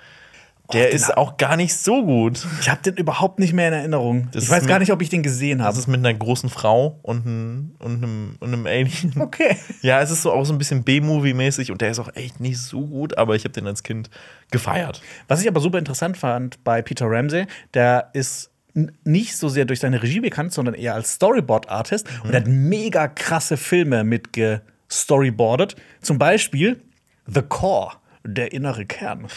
Der 0.74 0.88
den 0.88 0.95
ist 0.95 1.15
auch 1.15 1.38
gar 1.38 1.57
nicht 1.57 1.75
so 1.75 2.03
gut. 2.03 2.45
ich 2.60 2.69
habe 2.69 2.81
den 2.81 2.95
überhaupt 2.95 3.39
nicht 3.39 3.53
mehr 3.53 3.67
in 3.67 3.74
Erinnerung. 3.74 4.29
Das 4.31 4.45
ich 4.45 4.50
weiß 4.50 4.65
gar 4.65 4.79
nicht, 4.79 4.91
ob 4.91 5.01
ich 5.01 5.10
den 5.10 5.22
gesehen 5.24 5.60
Das 5.60 5.67
habe. 5.67 5.77
ist 5.79 5.88
mit 5.88 6.00
einer 6.00 6.13
großen 6.13 6.50
Frau 6.50 7.00
und, 7.03 7.25
ein, 7.25 7.75
und, 7.79 7.98
einem, 8.03 8.36
und 8.39 8.48
einem 8.53 8.65
Alien. 8.65 9.13
Okay. 9.19 9.57
Ja, 9.81 10.01
es 10.01 10.10
ist 10.10 10.24
so 10.24 10.31
auch 10.31 10.45
so 10.45 10.53
ein 10.53 10.57
bisschen 10.57 10.84
B-Movie-mäßig 10.84 11.72
und 11.72 11.81
der 11.81 11.91
ist 11.91 12.00
auch 12.00 12.10
echt 12.15 12.39
nicht 12.39 12.57
so 12.60 12.81
gut, 12.88 13.17
aber 13.17 13.36
ich 13.36 13.43
habe 13.43 13.53
den 13.53 13.67
als 13.67 13.84
Kind 13.84 14.10
gefeiert. 14.51 15.01
Was 15.27 15.41
ich 15.41 15.48
aber 15.48 15.60
super 15.60 15.77
interessant 15.77 16.17
fand 16.17 16.63
bei 16.63 16.81
Peter 16.81 17.05
Ramsey, 17.07 17.45
der 17.74 18.10
ist 18.13 18.50
nicht 19.03 19.38
so 19.38 19.48
sehr 19.48 19.65
durch 19.65 19.79
seine 19.79 20.01
Regie 20.03 20.19
bekannt, 20.19 20.51
sondern 20.53 20.74
eher 20.74 20.95
als 20.95 21.13
Storyboard-Artist 21.13 22.07
und 22.24 22.31
er 22.34 22.41
hat 22.41 22.48
mega 22.48 23.07
krasse 23.07 23.55
Filme 23.57 24.03
mit 24.03 24.34
gestoryboardet. 24.89 25.75
Zum 26.01 26.17
Beispiel 26.17 26.81
The 27.27 27.41
Core, 27.41 27.91
der 28.25 28.53
innere 28.53 28.86
Kern. 28.86 29.27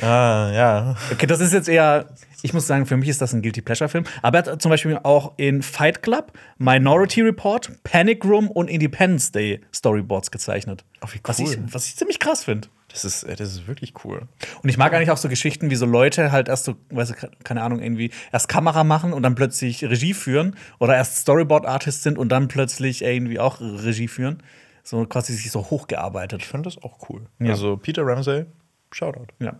Ah, 0.00 0.50
ja. 0.52 0.96
Okay, 1.12 1.26
das 1.26 1.40
ist 1.40 1.52
jetzt 1.52 1.68
eher, 1.68 2.08
ich 2.42 2.52
muss 2.52 2.66
sagen, 2.66 2.86
für 2.86 2.96
mich 2.96 3.08
ist 3.08 3.20
das 3.20 3.32
ein 3.32 3.42
Guilty 3.42 3.62
Pleasure-Film. 3.62 4.04
Aber 4.22 4.38
er 4.38 4.52
hat 4.52 4.62
zum 4.62 4.70
Beispiel 4.70 4.98
auch 5.02 5.34
in 5.36 5.62
Fight 5.62 6.02
Club, 6.02 6.32
Minority 6.58 7.22
Report, 7.22 7.70
Panic 7.84 8.24
Room 8.24 8.50
und 8.50 8.68
Independence 8.68 9.32
Day 9.32 9.60
Storyboards 9.74 10.30
gezeichnet. 10.30 10.84
Oh, 11.02 11.08
wie 11.12 11.20
was, 11.22 11.38
ich, 11.38 11.48
cool. 11.50 11.64
was 11.70 11.86
ich 11.86 11.96
ziemlich 11.96 12.18
krass 12.18 12.44
finde. 12.44 12.68
Das 12.88 13.04
ist, 13.04 13.22
äh, 13.24 13.36
das 13.36 13.52
ist 13.52 13.66
wirklich 13.68 13.92
cool. 14.04 14.22
Und 14.62 14.68
ich 14.68 14.78
mag 14.78 14.92
eigentlich 14.94 15.10
auch 15.10 15.18
so 15.18 15.28
Geschichten, 15.28 15.70
wie 15.70 15.76
so 15.76 15.86
Leute 15.86 16.32
halt 16.32 16.48
erst 16.48 16.64
so, 16.64 16.76
weiß 16.90 17.10
ich, 17.10 17.16
keine 17.44 17.62
Ahnung, 17.62 17.80
irgendwie 17.80 18.10
erst 18.32 18.48
Kamera 18.48 18.82
machen 18.82 19.12
und 19.12 19.22
dann 19.22 19.34
plötzlich 19.34 19.84
Regie 19.84 20.14
führen 20.14 20.56
oder 20.78 20.96
erst 20.96 21.18
Storyboard-Artist 21.18 22.02
sind 22.02 22.18
und 22.18 22.30
dann 22.30 22.48
plötzlich 22.48 23.02
irgendwie 23.02 23.38
auch 23.38 23.60
Regie 23.60 24.08
führen. 24.08 24.42
So 24.88 25.04
quasi 25.04 25.34
sich 25.34 25.50
so 25.50 25.60
hochgearbeitet. 25.60 26.40
Ich 26.40 26.48
fand 26.48 26.64
das 26.64 26.82
auch 26.82 27.10
cool. 27.10 27.26
Ja. 27.40 27.50
Also 27.50 27.76
Peter 27.76 28.06
Ramsey, 28.06 28.46
Shoutout. 28.90 29.26
Ja. 29.38 29.56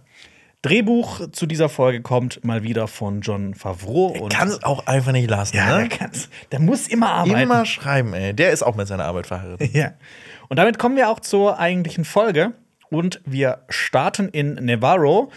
Drehbuch 0.62 1.30
zu 1.32 1.44
dieser 1.44 1.68
Folge 1.68 2.00
kommt 2.00 2.42
mal 2.44 2.62
wieder 2.62 2.88
von 2.88 3.20
John 3.20 3.52
Favreau. 3.52 4.06
Und 4.06 4.32
Kann 4.32 4.48
es 4.48 4.64
auch 4.64 4.86
einfach 4.86 5.12
nicht 5.12 5.28
lassen, 5.28 5.54
ja, 5.54 5.66
der, 5.66 5.78
ne? 5.82 5.88
kann's, 5.90 6.30
der 6.50 6.60
muss 6.60 6.88
immer 6.88 7.10
arbeiten. 7.10 7.40
Immer 7.40 7.66
schreiben, 7.66 8.14
ey. 8.14 8.32
Der 8.32 8.52
ist 8.52 8.62
auch 8.62 8.74
mit 8.74 8.88
seiner 8.88 9.04
Arbeit 9.04 9.26
verheiratet. 9.26 9.70
Ja. 9.74 9.92
Und 10.48 10.56
damit 10.56 10.78
kommen 10.78 10.96
wir 10.96 11.10
auch 11.10 11.20
zur 11.20 11.58
eigentlichen 11.58 12.06
Folge. 12.06 12.54
Und 12.88 13.20
wir 13.26 13.64
starten 13.68 14.30
in 14.30 14.54
Navarro. 14.54 15.30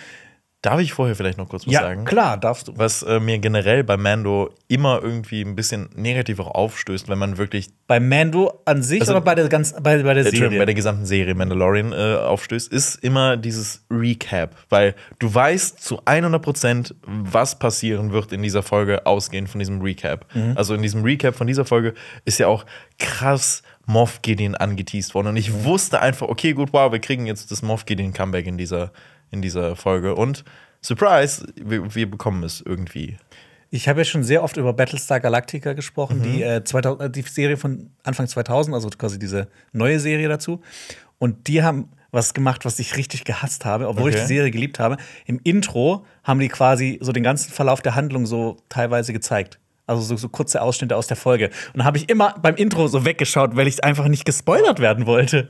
Darf 0.63 0.79
ich 0.79 0.93
vorher 0.93 1.15
vielleicht 1.15 1.39
noch 1.39 1.49
kurz 1.49 1.65
was 1.65 1.73
Ja, 1.73 1.81
sagen? 1.81 2.05
klar, 2.05 2.37
darfst 2.37 2.67
du. 2.67 2.73
Was 2.77 3.01
äh, 3.01 3.19
mir 3.19 3.39
generell 3.39 3.83
bei 3.83 3.97
Mando 3.97 4.51
immer 4.67 4.99
irgendwie 5.01 5.41
ein 5.41 5.55
bisschen 5.55 5.89
negativ 5.95 6.39
auch 6.39 6.53
aufstößt, 6.53 7.09
wenn 7.09 7.17
man 7.17 7.39
wirklich 7.39 7.69
Bei 7.87 7.99
Mando 7.99 8.61
an 8.65 8.83
sich 8.83 9.01
Also- 9.01 9.13
oder 9.13 9.21
bei 9.21 9.33
der, 9.33 9.49
ganz, 9.49 9.73
bei, 9.81 10.03
bei 10.03 10.13
der 10.13 10.23
Serie? 10.25 10.59
bei 10.59 10.65
der 10.65 10.75
gesamten 10.75 11.05
Serie 11.05 11.33
Mandalorian 11.33 11.93
äh, 11.93 12.15
aufstößt, 12.17 12.71
ist 12.71 13.03
immer 13.03 13.37
dieses 13.37 13.83
Recap, 13.89 14.55
weil 14.69 14.93
du 15.17 15.33
weißt 15.33 15.83
zu 15.83 15.99
100%, 16.05 16.93
was 17.07 17.57
passieren 17.57 18.11
wird 18.11 18.31
in 18.31 18.43
dieser 18.43 18.61
Folge, 18.61 19.07
ausgehend 19.07 19.49
von 19.49 19.57
diesem 19.57 19.81
Recap. 19.81 20.27
Mhm. 20.35 20.53
Also 20.55 20.75
in 20.75 20.83
diesem 20.83 21.01
Recap 21.03 21.35
von 21.35 21.47
dieser 21.47 21.65
Folge 21.65 21.95
ist 22.23 22.37
ja 22.37 22.45
auch 22.45 22.65
krass 22.99 23.63
Moff 23.87 24.21
Gideon 24.21 24.53
angeteased 24.53 25.15
worden 25.15 25.27
und 25.29 25.37
ich 25.37 25.49
Mhm. 25.51 25.63
wusste 25.65 26.01
einfach, 26.01 26.27
okay, 26.29 26.53
gut, 26.53 26.69
wow, 26.71 26.91
wir 26.91 26.99
kriegen 26.99 27.25
jetzt 27.25 27.49
das 27.49 27.63
Moff 27.63 27.85
Gideon 27.87 28.13
Comeback 28.13 28.45
in 28.45 28.59
dieser, 28.59 28.91
in 29.31 29.41
dieser 29.41 29.75
Folge 29.75 30.15
und 30.15 30.43
Surprise, 30.83 31.45
wir, 31.55 31.93
wir 31.95 32.09
bekommen 32.09 32.43
es 32.43 32.61
irgendwie. 32.65 33.17
Ich 33.69 33.87
habe 33.87 34.01
ja 34.01 34.05
schon 34.05 34.23
sehr 34.23 34.43
oft 34.43 34.57
über 34.57 34.73
Battlestar 34.73 35.19
Galactica 35.19 35.73
gesprochen, 35.73 36.19
Mhm. 36.19 36.23
die, 36.23 36.43
äh, 36.43 36.63
2000, 36.63 37.01
äh, 37.01 37.09
die 37.09 37.21
Serie 37.21 37.55
von 37.55 37.89
Anfang 38.03 38.27
2000, 38.27 38.73
also 38.75 38.89
quasi 38.89 39.17
diese 39.19 39.47
neue 39.71 39.99
Serie 39.99 40.27
dazu. 40.27 40.61
Und 41.19 41.47
die 41.47 41.63
haben 41.63 41.89
was 42.11 42.33
gemacht, 42.33 42.65
was 42.65 42.77
ich 42.79 42.97
richtig 42.97 43.23
gehasst 43.23 43.63
habe, 43.63 43.87
obwohl 43.87 44.09
ich 44.09 44.15
Okay. 44.17 44.25
die 44.25 44.33
Serie 44.33 44.51
geliebt 44.51 44.79
habe. 44.79 44.97
Im 45.25 45.39
Intro 45.43 46.05
haben 46.25 46.41
die 46.41 46.49
quasi 46.49 46.97
so 47.01 47.13
den 47.13 47.23
ganzen 47.23 47.53
Verlauf 47.53 47.81
der 47.81 47.95
Handlung 47.95 48.25
so 48.25 48.57
teilweise 48.67 49.13
gezeigt. 49.13 49.59
Also 49.91 50.03
so, 50.03 50.15
so 50.15 50.29
kurze 50.29 50.61
Ausschnitte 50.61 50.95
aus 50.95 51.07
der 51.07 51.17
Folge. 51.17 51.49
Und 51.73 51.79
da 51.79 51.83
habe 51.83 51.97
ich 51.97 52.07
immer 52.09 52.35
beim 52.41 52.55
Intro 52.55 52.87
so 52.87 53.03
weggeschaut, 53.03 53.57
weil 53.57 53.67
ich 53.67 53.83
einfach 53.83 54.07
nicht 54.07 54.23
gespoilert 54.23 54.79
werden 54.79 55.05
wollte. 55.05 55.49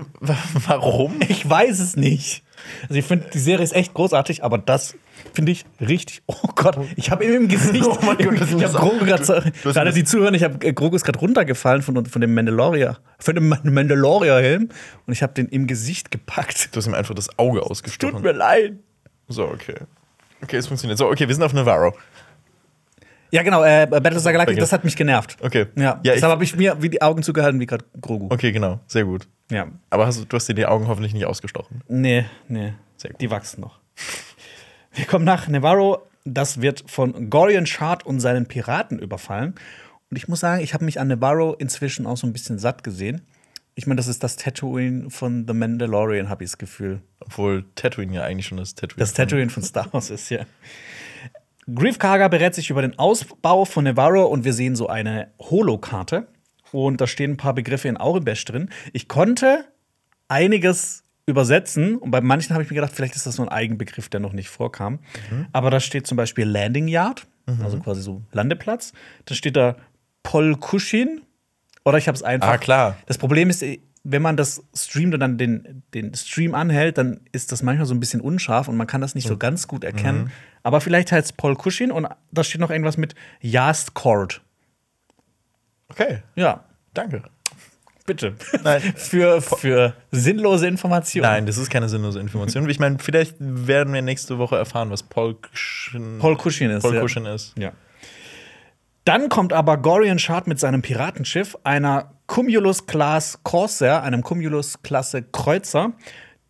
Warum? 0.66 1.20
Ich 1.28 1.48
weiß 1.48 1.80
es 1.80 1.96
nicht. 1.96 2.44
Also 2.84 2.96
ich 2.96 3.06
finde, 3.06 3.28
die 3.32 3.40
Serie 3.40 3.64
ist 3.64 3.74
echt 3.74 3.94
großartig, 3.94 4.44
aber 4.44 4.58
das 4.58 4.96
finde 5.34 5.52
ich 5.52 5.64
richtig. 5.80 6.24
Oh 6.26 6.50
Gott, 6.56 6.78
ich 6.96 7.12
habe 7.12 7.24
ihm 7.24 7.34
im 7.34 7.48
Gesicht. 7.48 7.86
Oh 7.92 7.98
mein 8.04 8.18
Gott, 8.18 8.42
das 8.42 8.52
ich 8.52 8.64
habe 8.64 8.74
Grogu 8.74 9.06
gerade 9.06 9.52
gerade 9.64 9.94
die 9.94 10.04
Zuhörer, 10.04 10.34
ich 10.34 10.44
habe 10.44 10.74
Grogu 10.74 10.96
ist 10.96 11.04
gerade 11.04 11.20
runtergefallen 11.20 11.84
von, 11.84 12.04
von 12.06 12.22
dem 12.22 12.34
Mandalorier, 12.34 12.98
von 13.20 13.36
dem 13.36 13.50
Mandalorier-Helm 13.50 14.70
und 15.06 15.14
ich 15.14 15.22
habe 15.22 15.34
den 15.34 15.48
im 15.50 15.68
Gesicht 15.68 16.10
gepackt. 16.10 16.70
Du 16.72 16.78
hast 16.78 16.88
ihm 16.88 16.96
einfach 16.96 17.14
das 17.14 17.38
Auge 17.38 17.60
Tut 17.60 17.70
ausgestochen. 17.70 18.22
mir 18.22 18.32
leid. 18.32 18.74
So, 19.28 19.46
okay. 19.46 19.76
Okay, 20.44 20.58
es 20.58 20.68
funktioniert. 20.68 20.98
So, 20.98 21.08
okay, 21.08 21.28
wir 21.28 21.36
sind 21.36 21.44
auf 21.44 21.54
Navarro. 21.54 21.94
Ja, 23.32 23.44
genau, 23.44 23.64
äh, 23.64 23.88
Battlestar 23.90 24.34
Galactica, 24.34 24.54
Okay. 24.56 24.60
das 24.60 24.74
hat 24.74 24.84
mich 24.84 24.96
genervt. 24.96 25.38
Okay. 25.42 25.68
Ja, 25.76 25.84
Ja, 25.84 25.98
ich- 26.04 26.12
deshalb 26.16 26.32
habe 26.34 26.44
ich 26.44 26.56
mir 26.56 26.82
wie 26.82 26.90
die 26.90 27.02
Augen 27.02 27.24
zugehalten 27.24 27.60
wie 27.60 27.66
gerade 27.66 27.86
Grogu. 28.02 28.28
Okay, 28.30 28.52
genau. 28.52 28.80
Sehr 28.88 29.06
gut. 29.06 29.28
Ja. 29.50 29.68
Aber 29.90 30.06
hast, 30.06 30.26
du- 30.28 30.36
hast 30.36 30.48
dir 30.50 30.54
die 30.54 30.66
Augen 30.66 30.88
hoffentlich 30.88 31.14
nicht 31.14 31.26
ausgestochen. 31.26 31.82
Nee, 31.88 32.26
nee. 32.48 32.74
Sehr 32.98 33.12
gut. 33.12 33.22
Die 33.22 33.32
wachsen 33.32 33.62
noch. 33.62 33.80
Wir 34.94 35.06
kommen 35.06 35.26
nach 35.26 35.48
Navarro. 35.48 36.08
Das 36.26 36.62
wird 36.62 36.84
von 36.88 37.30
Gorian 37.30 37.66
Shard 37.66 38.06
und 38.06 38.20
seinen 38.20 38.46
Piraten 38.46 39.00
überfallen. 39.00 39.56
Und 40.12 40.18
ich 40.18 40.28
muss 40.28 40.42
sagen, 40.42 40.62
ich 40.62 40.74
habe 40.74 40.86
mich 40.86 41.00
an 41.00 41.08
Navarro 41.08 41.54
inzwischen 41.54 42.06
auch 42.06 42.18
so 42.18 42.28
ein 42.28 42.34
bisschen 42.34 42.60
satt 42.60 42.84
gesehen. 42.84 43.22
Ich 43.76 43.88
meine, 43.88 43.96
das 43.98 44.08
ist 44.08 44.22
das 44.24 44.36
Tatooine 44.36 45.10
von 45.10 45.46
The 45.48 45.54
Mandalorian, 45.54 46.28
habe 46.30 46.44
ich 46.44 46.52
das 46.52 46.58
Gefühl. 46.58 47.02
Obwohl 47.22 47.64
Tatooine 47.76 48.14
ja 48.14 48.24
eigentlich 48.24 48.46
schon 48.46 48.58
das 48.58 48.76
Tatooine 48.76 49.00
Das 49.00 49.14
Tatooine 49.14 49.50
von 49.50 49.64
Star 49.64 49.88
Wars 49.94 50.10
ist, 50.10 50.30
ja. 50.30 50.42
Grief 51.74 52.00
Karga 52.00 52.28
berät 52.28 52.56
sich 52.56 52.70
über 52.70 52.82
den 52.82 52.98
Ausbau 52.98 53.66
von 53.66 53.84
Navarro 53.84 54.26
und 54.26 54.44
wir 54.44 54.54
sehen 54.54 54.76
so 54.76 54.88
eine 54.88 55.32
Holokarte. 55.40 56.28
Und 56.72 57.02
da 57.02 57.08
stehen 57.08 57.32
ein 57.32 57.38
paar 57.38 57.54
Begriffe 57.54 57.88
in 57.88 57.98
Aurebesh 57.98 58.46
drin. 58.46 58.70
Ich 58.94 59.08
konnte 59.08 59.66
einiges 60.28 61.04
übersetzen 61.26 61.98
und 61.98 62.12
bei 62.12 62.22
manchen 62.22 62.54
habe 62.54 62.64
ich 62.64 62.70
mir 62.70 62.76
gedacht, 62.76 62.94
vielleicht 62.96 63.16
ist 63.16 63.26
das 63.26 63.36
so 63.36 63.44
ein 63.44 63.50
Eigenbegriff, 63.50 64.10
der 64.10 64.20
noch 64.20 64.34
nicht 64.34 64.50
vorkam. 64.50 65.00
Aber 65.52 65.70
da 65.70 65.80
steht 65.80 66.08
zum 66.08 66.16
Beispiel 66.18 66.46
Landing 66.46 66.88
Yard, 66.88 67.28
also 67.62 67.80
quasi 67.80 68.02
so 68.02 68.22
Landeplatz. 68.32 68.94
Dann 69.26 69.36
steht 69.36 69.56
da 69.56 69.76
Polkushin 70.24 71.22
oder 71.84 71.98
ich 71.98 72.08
habe 72.08 72.16
es 72.16 72.24
einfach. 72.24 72.48
Ah, 72.48 72.58
klar. 72.58 72.98
Das 73.06 73.18
Problem 73.18 73.50
ist, 73.50 73.64
wenn 74.04 74.22
man 74.22 74.36
das 74.36 74.64
streamt 74.74 75.14
und 75.14 75.20
dann 75.20 75.38
den, 75.38 75.84
den 75.94 76.14
Stream 76.16 76.56
anhält, 76.56 76.98
dann 76.98 77.22
ist 77.32 77.52
das 77.52 77.62
manchmal 77.62 77.86
so 77.86 77.94
ein 77.94 78.00
bisschen 78.00 78.22
unscharf 78.22 78.68
und 78.68 78.76
man 78.76 78.88
kann 78.88 79.02
das 79.02 79.14
nicht 79.16 79.28
so 79.28 79.38
ganz 79.38 79.68
gut 79.68 79.84
erkennen. 79.84 80.32
Aber 80.64 80.82
vielleicht 80.82 81.12
heißt 81.12 81.26
es 81.26 81.34
Paul 81.34 81.56
Kushin 81.56 81.92
und 81.92 82.08
da 82.32 82.44
steht 82.44 82.62
noch 82.62 82.72
irgendwas 82.72 82.98
mit 82.98 83.14
Yast 83.42 83.94
Court. 83.94 84.42
Okay, 85.90 86.20
Ja, 86.36 86.64
danke. 86.94 87.24
bitte. 88.06 88.36
Nein. 88.64 88.82
für, 88.96 89.42
für 89.42 89.94
sinnlose 90.12 90.68
Informationen. 90.68 91.24
Nein, 91.30 91.46
das 91.46 91.58
ist 91.58 91.70
keine 91.70 91.88
sinnlose 91.90 92.20
Information. 92.20 92.68
Ich 92.70 92.80
meine, 92.80 92.98
vielleicht 93.00 93.36
werden 93.40 93.94
wir 93.94 94.02
nächste 94.02 94.38
Woche 94.38 94.58
erfahren, 94.58 94.90
was 94.90 95.04
Paul 95.04 95.36
Cushin, 95.36 96.18
Paul 96.20 96.38
Kushin 96.38 96.72
ist. 96.72 96.82
Paul 96.84 96.96
ja. 96.96 97.02
Cushin 97.02 97.26
ist. 97.26 97.54
Ja. 97.58 97.74
Dann 99.06 99.30
kommt 99.30 99.52
aber 99.54 99.78
Gorian 99.78 100.20
Shard 100.20 100.48
mit 100.48 100.60
seinem 100.60 100.82
Piratenschiff, 100.82 101.58
einer 101.64 102.14
Cumulus-Class 102.32 103.40
Corsair, 103.44 104.04
einem 104.04 104.24
Cumulus-Klasse 104.24 105.22
Kreuzer. 105.22 105.92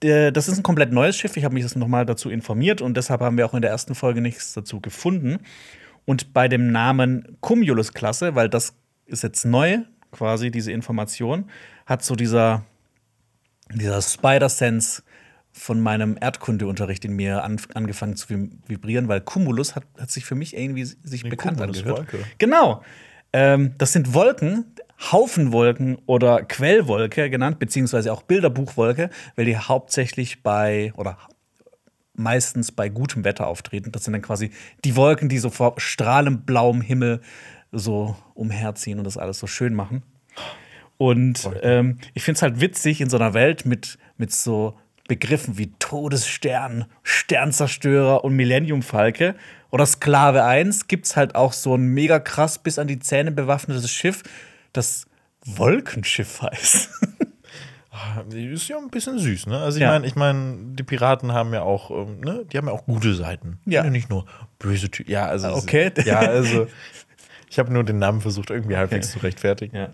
Der- 0.03 0.31
Das 0.31 0.47
ist 0.47 0.57
ein 0.57 0.63
komplett 0.63 0.91
neues 0.91 1.17
Schiff. 1.17 1.35
Ich 1.37 1.43
habe 1.43 1.55
mich 1.55 1.63
das 1.63 1.75
nochmal 1.75 2.05
dazu 2.05 2.29
informiert 2.29 2.81
und 2.81 2.95
deshalb 2.95 3.21
haben 3.21 3.35
wir 3.35 3.47
auch 3.47 3.55
in 3.55 3.63
der 3.63 3.71
ersten 3.71 3.95
Folge 3.95 4.21
nichts 4.21 4.53
dazu 4.53 4.79
gefunden. 4.79 5.39
Und 6.05 6.33
bei 6.33 6.47
dem 6.47 6.71
Namen 6.71 7.35
Cumulus-Klasse, 7.41 8.35
weil 8.35 8.47
das 8.47 8.75
ist 9.07 9.23
jetzt 9.23 9.43
neu, 9.43 9.79
quasi 10.11 10.51
diese 10.51 10.71
Information, 10.71 11.49
hat 11.87 12.03
so 12.03 12.15
dieser, 12.15 12.63
dieser 13.73 14.03
Spider-Sense 14.03 15.01
von 15.51 15.81
meinem 15.81 16.15
Erdkundeunterricht 16.21 17.05
in 17.05 17.13
mir 17.15 17.43
an, 17.43 17.59
angefangen 17.73 18.15
zu 18.17 18.27
vib- 18.27 18.51
vibrieren, 18.67 19.07
weil 19.07 19.21
Cumulus 19.21 19.75
hat, 19.75 19.85
hat 19.99 20.11
sich 20.11 20.25
für 20.25 20.35
mich 20.35 20.55
irgendwie 20.55 20.85
sich 20.85 21.23
bekannt 21.23 21.57
Cumulus, 21.57 21.79
angehört. 21.79 21.97
Wolke. 22.13 22.25
Genau. 22.37 22.83
Ähm, 23.33 23.75
das 23.77 23.93
sind 23.93 24.13
Wolken, 24.13 24.65
Haufenwolken 25.01 25.97
oder 26.05 26.43
Quellwolke 26.43 27.29
genannt, 27.29 27.59
beziehungsweise 27.59 28.13
auch 28.13 28.21
Bilderbuchwolke, 28.21 29.09
weil 29.35 29.45
die 29.45 29.57
hauptsächlich 29.57 30.43
bei 30.43 30.93
oder 30.95 31.17
meistens 32.13 32.71
bei 32.71 32.89
gutem 32.89 33.23
Wetter 33.23 33.47
auftreten. 33.47 33.91
Das 33.91 34.03
sind 34.03 34.13
dann 34.13 34.21
quasi 34.21 34.51
die 34.85 34.95
Wolken, 34.95 35.29
die 35.29 35.39
so 35.39 35.49
vor 35.49 35.75
strahlend 35.77 36.45
blauem 36.45 36.81
Himmel 36.81 37.21
so 37.71 38.15
umherziehen 38.33 38.99
und 38.99 39.05
das 39.05 39.17
alles 39.17 39.39
so 39.39 39.47
schön 39.47 39.73
machen. 39.73 40.03
Und 40.97 41.49
ähm, 41.63 41.97
ich 42.13 42.23
finde 42.23 42.37
es 42.37 42.41
halt 42.43 42.61
witzig 42.61 43.01
in 43.01 43.09
so 43.09 43.17
einer 43.17 43.33
Welt 43.33 43.65
mit, 43.65 43.97
mit 44.17 44.31
so 44.31 44.77
Begriffen 45.07 45.57
wie 45.57 45.73
Todesstern, 45.79 46.85
Sternzerstörer 47.01 48.23
und 48.23 48.35
Millenniumfalke 48.35 49.35
oder 49.71 49.85
Sklave 49.85 50.43
1 50.43 50.87
gibt 50.87 51.05
es 51.05 51.15
halt 51.15 51.35
auch 51.35 51.53
so 51.53 51.75
ein 51.75 51.87
mega 51.87 52.19
krass 52.19 52.59
bis 52.59 52.77
an 52.77 52.87
die 52.87 52.99
Zähne 52.99 53.31
bewaffnetes 53.31 53.89
Schiff, 53.89 54.21
das 54.73 55.05
Wolkenschiff 55.45 56.41
heißt. 56.41 56.89
Ist 58.33 58.67
ja 58.69 58.77
ein 58.77 58.89
bisschen 58.89 59.19
süß, 59.19 59.47
ne? 59.47 59.59
Also 59.59 59.77
ich 59.77 59.81
Ja. 59.83 59.89
meine, 59.91 60.07
ich 60.07 60.15
meine, 60.15 60.57
die 60.75 60.83
Piraten 60.83 61.33
haben 61.33 61.53
ja 61.53 61.61
auch, 61.63 61.91
ähm, 61.91 62.21
ne, 62.21 62.45
die 62.51 62.57
haben 62.57 62.67
ja 62.67 62.73
auch 62.73 62.85
gute 62.85 63.13
Seiten. 63.15 63.59
Ja. 63.65 63.83
Nicht 63.83 64.09
nur 64.09 64.25
böse 64.59 64.89
Typen. 64.89 65.11
Ja, 65.11 65.25
also 65.27 65.49
Okay. 65.49 65.91
Ja, 66.05 66.19
also 66.19 66.67
ich 67.49 67.59
habe 67.59 67.71
nur 67.71 67.83
den 67.83 67.99
Namen 67.99 68.21
versucht, 68.21 68.49
irgendwie 68.49 68.77
halbwegs 68.77 69.11
zu 69.11 69.19
rechtfertigen. 69.19 69.75
Ja. 69.75 69.89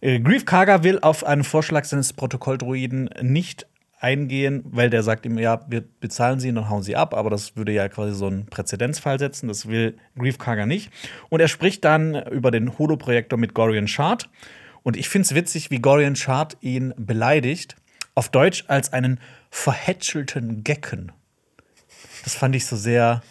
Äh, 0.00 0.20
Grief 0.20 0.44
Karga 0.46 0.82
will 0.82 0.98
auf 1.00 1.24
einen 1.24 1.44
Vorschlag 1.44 1.84
seines 1.84 2.12
Protokolldruiden 2.14 3.10
nicht 3.20 3.66
eingehen, 4.00 4.62
weil 4.64 4.88
der 4.90 5.02
sagt 5.02 5.26
ihm, 5.26 5.38
ja, 5.38 5.60
wir 5.68 5.82
bezahlen 6.00 6.40
sie 6.40 6.48
und 6.48 6.54
dann 6.56 6.68
hauen 6.70 6.82
sie 6.82 6.96
ab, 6.96 7.14
aber 7.14 7.28
das 7.30 7.56
würde 7.56 7.72
ja 7.72 7.88
quasi 7.88 8.14
so 8.14 8.26
einen 8.26 8.46
Präzedenzfall 8.46 9.18
setzen. 9.18 9.48
Das 9.48 9.68
will 9.68 9.96
Grief 10.18 10.38
Karga 10.38 10.66
nicht. 10.66 10.90
Und 11.28 11.40
er 11.40 11.48
spricht 11.48 11.84
dann 11.84 12.14
über 12.30 12.50
den 12.50 12.78
Holo-Projektor 12.78 13.38
mit 13.38 13.52
Gorian 13.54 13.88
Shard. 13.88 14.28
Und 14.82 14.96
ich 14.96 15.08
finde 15.10 15.26
es 15.26 15.34
witzig, 15.34 15.70
wie 15.70 15.78
Gorian 15.80 16.16
Shard 16.16 16.56
ihn 16.62 16.94
beleidigt, 16.96 17.76
auf 18.14 18.30
Deutsch 18.30 18.64
als 18.68 18.92
einen 18.92 19.20
verhätschelten 19.50 20.64
Gecken. 20.64 21.12
Das 22.24 22.34
fand 22.34 22.56
ich 22.56 22.66
so 22.66 22.76
sehr. 22.76 23.22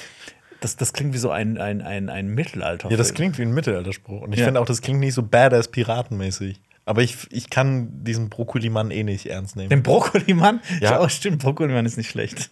Das, 0.62 0.76
das 0.76 0.94
klingt 0.94 1.14
wie 1.14 1.18
so 1.20 1.32
ein, 1.32 1.58
ein, 1.58 1.82
ein, 1.82 2.10
ein 2.10 2.28
Mittelalter. 2.28 2.90
Ja, 2.92 2.98
das 2.98 3.14
klingt 3.14 3.38
wie 3.38 3.44
ein 3.44 3.54
Mittelalterspruch. 3.54 4.22
Und 4.22 4.34
ich 4.34 4.40
Ja. 4.40 4.46
finde 4.46 4.60
auch, 4.60 4.66
das 4.66 4.82
klingt 4.82 5.00
nicht 5.00 5.14
so 5.14 5.24
badass 5.24 5.70
piratenmäßig. 5.70 6.60
Aber 6.90 7.04
ich, 7.04 7.28
ich 7.30 7.52
kann 7.52 8.04
diesen 8.04 8.32
Brokkolimann 8.32 8.90
eh 8.90 9.04
nicht 9.04 9.28
ernst 9.28 9.56
nehmen. 9.56 9.70
Den 9.70 9.84
Brokkolimann? 9.84 10.60
Ja. 10.82 11.00
Ja, 11.00 11.08
stimmt, 11.08 11.38
Brokkolimann 11.38 11.86
ist 11.86 11.98
nicht 11.98 12.10
schlecht. 12.10 12.50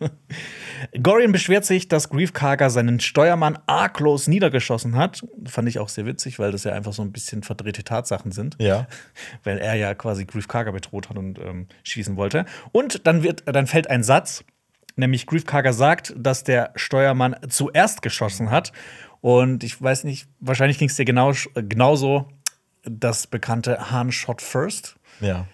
Gorian 1.02 1.32
beschwert 1.32 1.66
sich, 1.66 1.88
dass 1.88 2.10
Grief 2.10 2.34
Karga 2.34 2.70
seinen 2.70 3.00
Steuermann 3.00 3.58
arglos 3.66 4.28
niedergeschossen 4.28 4.96
hat. 4.96 5.26
Fand 5.48 5.68
ich 5.68 5.80
auch 5.80 5.90
sehr 5.90 6.06
witzig, 6.06 6.38
weil 6.38 6.52
das 6.52 6.66
ja 6.66 6.74
einfach 6.74 6.94
so 6.94 7.02
ein 7.02 7.12
bisschen 7.12 7.42
verdrehte 7.42 7.84
Tatsachen 7.84 8.32
sind. 8.32 8.56
Ja. 8.60 8.86
Weil 9.44 9.58
er 9.58 9.74
ja 9.74 9.96
quasi 9.96 10.26
Grief 10.26 10.48
Karga 10.48 10.70
bedroht 10.70 11.10
hat 11.10 11.18
und 11.18 11.40
ähm, 11.40 11.66
schießen 11.82 12.16
wollte. 12.16 12.46
Und 12.72 13.08
dann, 13.08 13.24
wird, 13.24 13.42
dann 13.48 13.66
fällt 13.66 13.90
ein 13.90 14.04
Satz, 14.04 14.44
nämlich 14.96 15.26
Grief 15.26 15.48
Karga 15.48 15.74
sagt, 15.74 16.14
dass 16.16 16.44
der 16.44 16.74
Steuermann 16.76 17.38
zuerst 17.50 18.04
geschossen 18.04 18.52
hat. 18.52 18.72
Und 19.20 19.64
ich 19.64 19.82
weiß 19.82 20.04
nicht, 20.04 20.28
wahrscheinlich 20.40 20.78
ging 20.78 20.90
es 20.90 20.96
dir 20.96 21.06
genau, 21.06 21.34
genauso 21.56 22.30
das 22.90 23.28
bekannte 23.28 23.92
Han 23.92 24.12
Shot 24.12 24.42
First 24.42 24.96
Ja. 25.20 25.46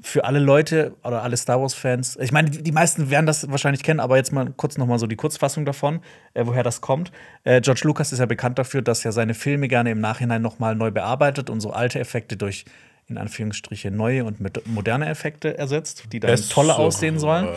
für 0.00 0.24
alle 0.24 0.38
Leute 0.38 0.94
oder 1.02 1.22
alle 1.22 1.36
Star 1.36 1.60
Wars-Fans, 1.60 2.16
ich 2.20 2.30
meine, 2.30 2.50
die, 2.50 2.72
meisten 2.72 3.10
werden 3.10 3.26
das 3.26 3.50
wahrscheinlich 3.50 3.82
kennen, 3.82 4.00
aber 4.00 4.16
jetzt 4.16 4.32
mal 4.32 4.52
kurz 4.56 4.78
noch 4.78 4.86
mal 4.86 4.98
so 4.98 5.06
die 5.06 5.16
Kurzfassung 5.16 5.64
davon, 5.64 6.00
äh, 6.34 6.46
woher 6.46 6.62
das 6.62 6.80
kommt. 6.80 7.10
Äh, 7.44 7.60
George 7.60 7.82
Lucas 7.84 8.12
ist 8.12 8.18
ja 8.20 8.26
bekannt 8.26 8.58
dafür, 8.58 8.82
dass 8.82 9.04
er 9.04 9.12
seine 9.12 9.34
Filme 9.34 9.68
gerne 9.68 9.90
im 9.90 10.00
Nachhinein 10.00 10.42
noch 10.42 10.58
mal 10.58 10.74
neu 10.74 10.90
bearbeitet 10.90 11.50
und 11.50 11.60
so 11.60 11.72
alte 11.72 11.98
Effekte 11.98 12.36
durch 12.36 12.64
in 13.08 13.16
Anführungsstriche 13.16 13.90
neue 13.90 14.24
und 14.24 14.38
mit 14.38 14.66
moderne 14.66 15.08
Effekte 15.08 15.56
ersetzt, 15.56 16.04
die 16.12 16.20
dann 16.20 16.36
toller 16.36 16.78
aussehen 16.78 17.18
sollen. 17.18 17.46
Ja. 17.46 17.52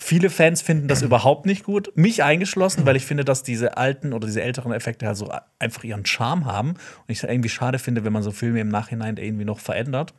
Viele 0.00 0.30
Fans 0.30 0.62
finden 0.62 0.86
das 0.86 1.02
überhaupt 1.02 1.44
nicht 1.44 1.64
gut, 1.64 1.92
mich 1.96 2.22
eingeschlossen, 2.22 2.86
weil 2.86 2.94
ich 2.94 3.04
finde, 3.04 3.24
dass 3.24 3.42
diese 3.42 3.76
alten 3.76 4.12
oder 4.12 4.28
diese 4.28 4.40
älteren 4.40 4.72
Effekte 4.72 5.06
halt 5.08 5.16
so 5.16 5.28
einfach 5.58 5.82
ihren 5.82 6.06
Charme 6.06 6.44
haben. 6.44 6.70
Und 6.70 6.78
ich 7.08 7.18
es 7.18 7.24
irgendwie 7.24 7.48
schade 7.48 7.80
finde, 7.80 8.04
wenn 8.04 8.12
man 8.12 8.22
so 8.22 8.30
Filme 8.30 8.60
im 8.60 8.68
Nachhinein 8.68 9.16
irgendwie 9.16 9.44
noch 9.44 9.58
verändert. 9.58 10.14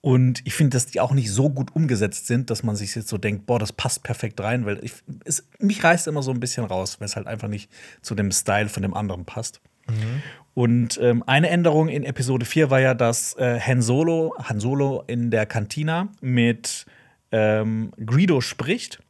Und 0.00 0.46
ich 0.46 0.54
finde, 0.54 0.76
dass 0.76 0.86
die 0.86 1.00
auch 1.00 1.12
nicht 1.12 1.32
so 1.32 1.50
gut 1.50 1.74
umgesetzt 1.74 2.28
sind, 2.28 2.50
dass 2.50 2.62
man 2.62 2.76
sich 2.76 2.94
jetzt 2.94 3.08
so 3.08 3.18
denkt, 3.18 3.46
boah, 3.46 3.58
das 3.58 3.72
passt 3.72 4.04
perfekt 4.04 4.40
rein, 4.40 4.66
weil 4.66 4.78
ich, 4.84 4.92
es, 5.24 5.48
mich 5.58 5.82
reißt 5.82 6.06
immer 6.06 6.22
so 6.22 6.30
ein 6.30 6.40
bisschen 6.40 6.64
raus, 6.64 7.00
weil 7.00 7.06
es 7.06 7.16
halt 7.16 7.26
einfach 7.26 7.48
nicht 7.48 7.70
zu 8.02 8.14
dem 8.14 8.30
Style 8.30 8.68
von 8.68 8.82
dem 8.82 8.94
anderen 8.94 9.24
passt. 9.24 9.60
Mhm. 9.88 10.22
Und 10.54 11.00
ähm, 11.02 11.24
eine 11.26 11.48
Änderung 11.48 11.88
in 11.88 12.04
Episode 12.04 12.44
4 12.44 12.70
war 12.70 12.80
ja, 12.80 12.94
dass 12.94 13.34
äh, 13.36 13.58
Han 13.58 13.82
Solo, 13.82 14.34
Han 14.42 14.60
Solo 14.60 15.02
in 15.08 15.30
der 15.30 15.46
Kantina 15.46 16.08
mit 16.20 16.86
ähm, 17.34 17.90
Greedo 17.98 18.40
spricht, 18.40 19.00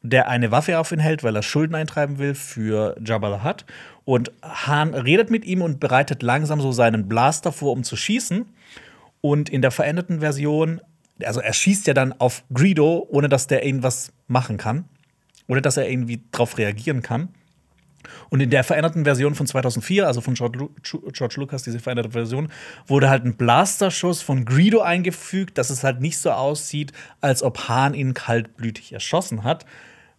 der 0.00 0.28
eine 0.28 0.50
Waffe 0.50 0.78
auf 0.78 0.92
ihn 0.92 0.98
hält, 0.98 1.22
weil 1.22 1.36
er 1.36 1.42
Schulden 1.42 1.74
eintreiben 1.74 2.18
will 2.18 2.34
für 2.34 2.96
Jabba 3.04 3.38
the 3.38 3.44
Hutt. 3.46 3.66
Und 4.04 4.32
Han 4.42 4.94
redet 4.94 5.30
mit 5.30 5.44
ihm 5.44 5.60
und 5.60 5.78
bereitet 5.78 6.22
langsam 6.22 6.60
so 6.60 6.72
seinen 6.72 7.06
Blaster 7.06 7.52
vor, 7.52 7.72
um 7.72 7.84
zu 7.84 7.96
schießen. 7.96 8.46
Und 9.20 9.50
in 9.50 9.60
der 9.60 9.72
veränderten 9.72 10.20
Version, 10.20 10.80
also 11.22 11.40
er 11.40 11.52
schießt 11.52 11.86
ja 11.86 11.92
dann 11.92 12.14
auf 12.18 12.44
Greedo, 12.52 13.06
ohne 13.10 13.28
dass 13.28 13.46
der 13.46 13.66
irgendwas 13.66 14.12
machen 14.26 14.56
kann. 14.56 14.86
Ohne 15.46 15.60
dass 15.60 15.76
er 15.76 15.88
irgendwie 15.90 16.22
darauf 16.30 16.56
reagieren 16.56 17.02
kann. 17.02 17.28
Und 18.30 18.40
in 18.40 18.50
der 18.50 18.64
veränderten 18.64 19.04
Version 19.04 19.34
von 19.34 19.46
2004, 19.46 20.06
also 20.06 20.20
von 20.20 20.34
George, 20.34 20.58
Lu 20.58 20.70
George 21.12 21.34
Lucas, 21.38 21.62
diese 21.62 21.78
veränderte 21.78 22.10
Version, 22.10 22.48
wurde 22.86 23.10
halt 23.10 23.24
ein 23.24 23.36
Blasterschuss 23.36 24.22
von 24.22 24.44
Greedo 24.44 24.80
eingefügt, 24.80 25.58
dass 25.58 25.70
es 25.70 25.84
halt 25.84 26.00
nicht 26.00 26.18
so 26.18 26.30
aussieht, 26.30 26.92
als 27.20 27.42
ob 27.42 27.68
Han 27.68 27.94
ihn 27.94 28.14
kaltblütig 28.14 28.92
erschossen 28.92 29.44
hat, 29.44 29.66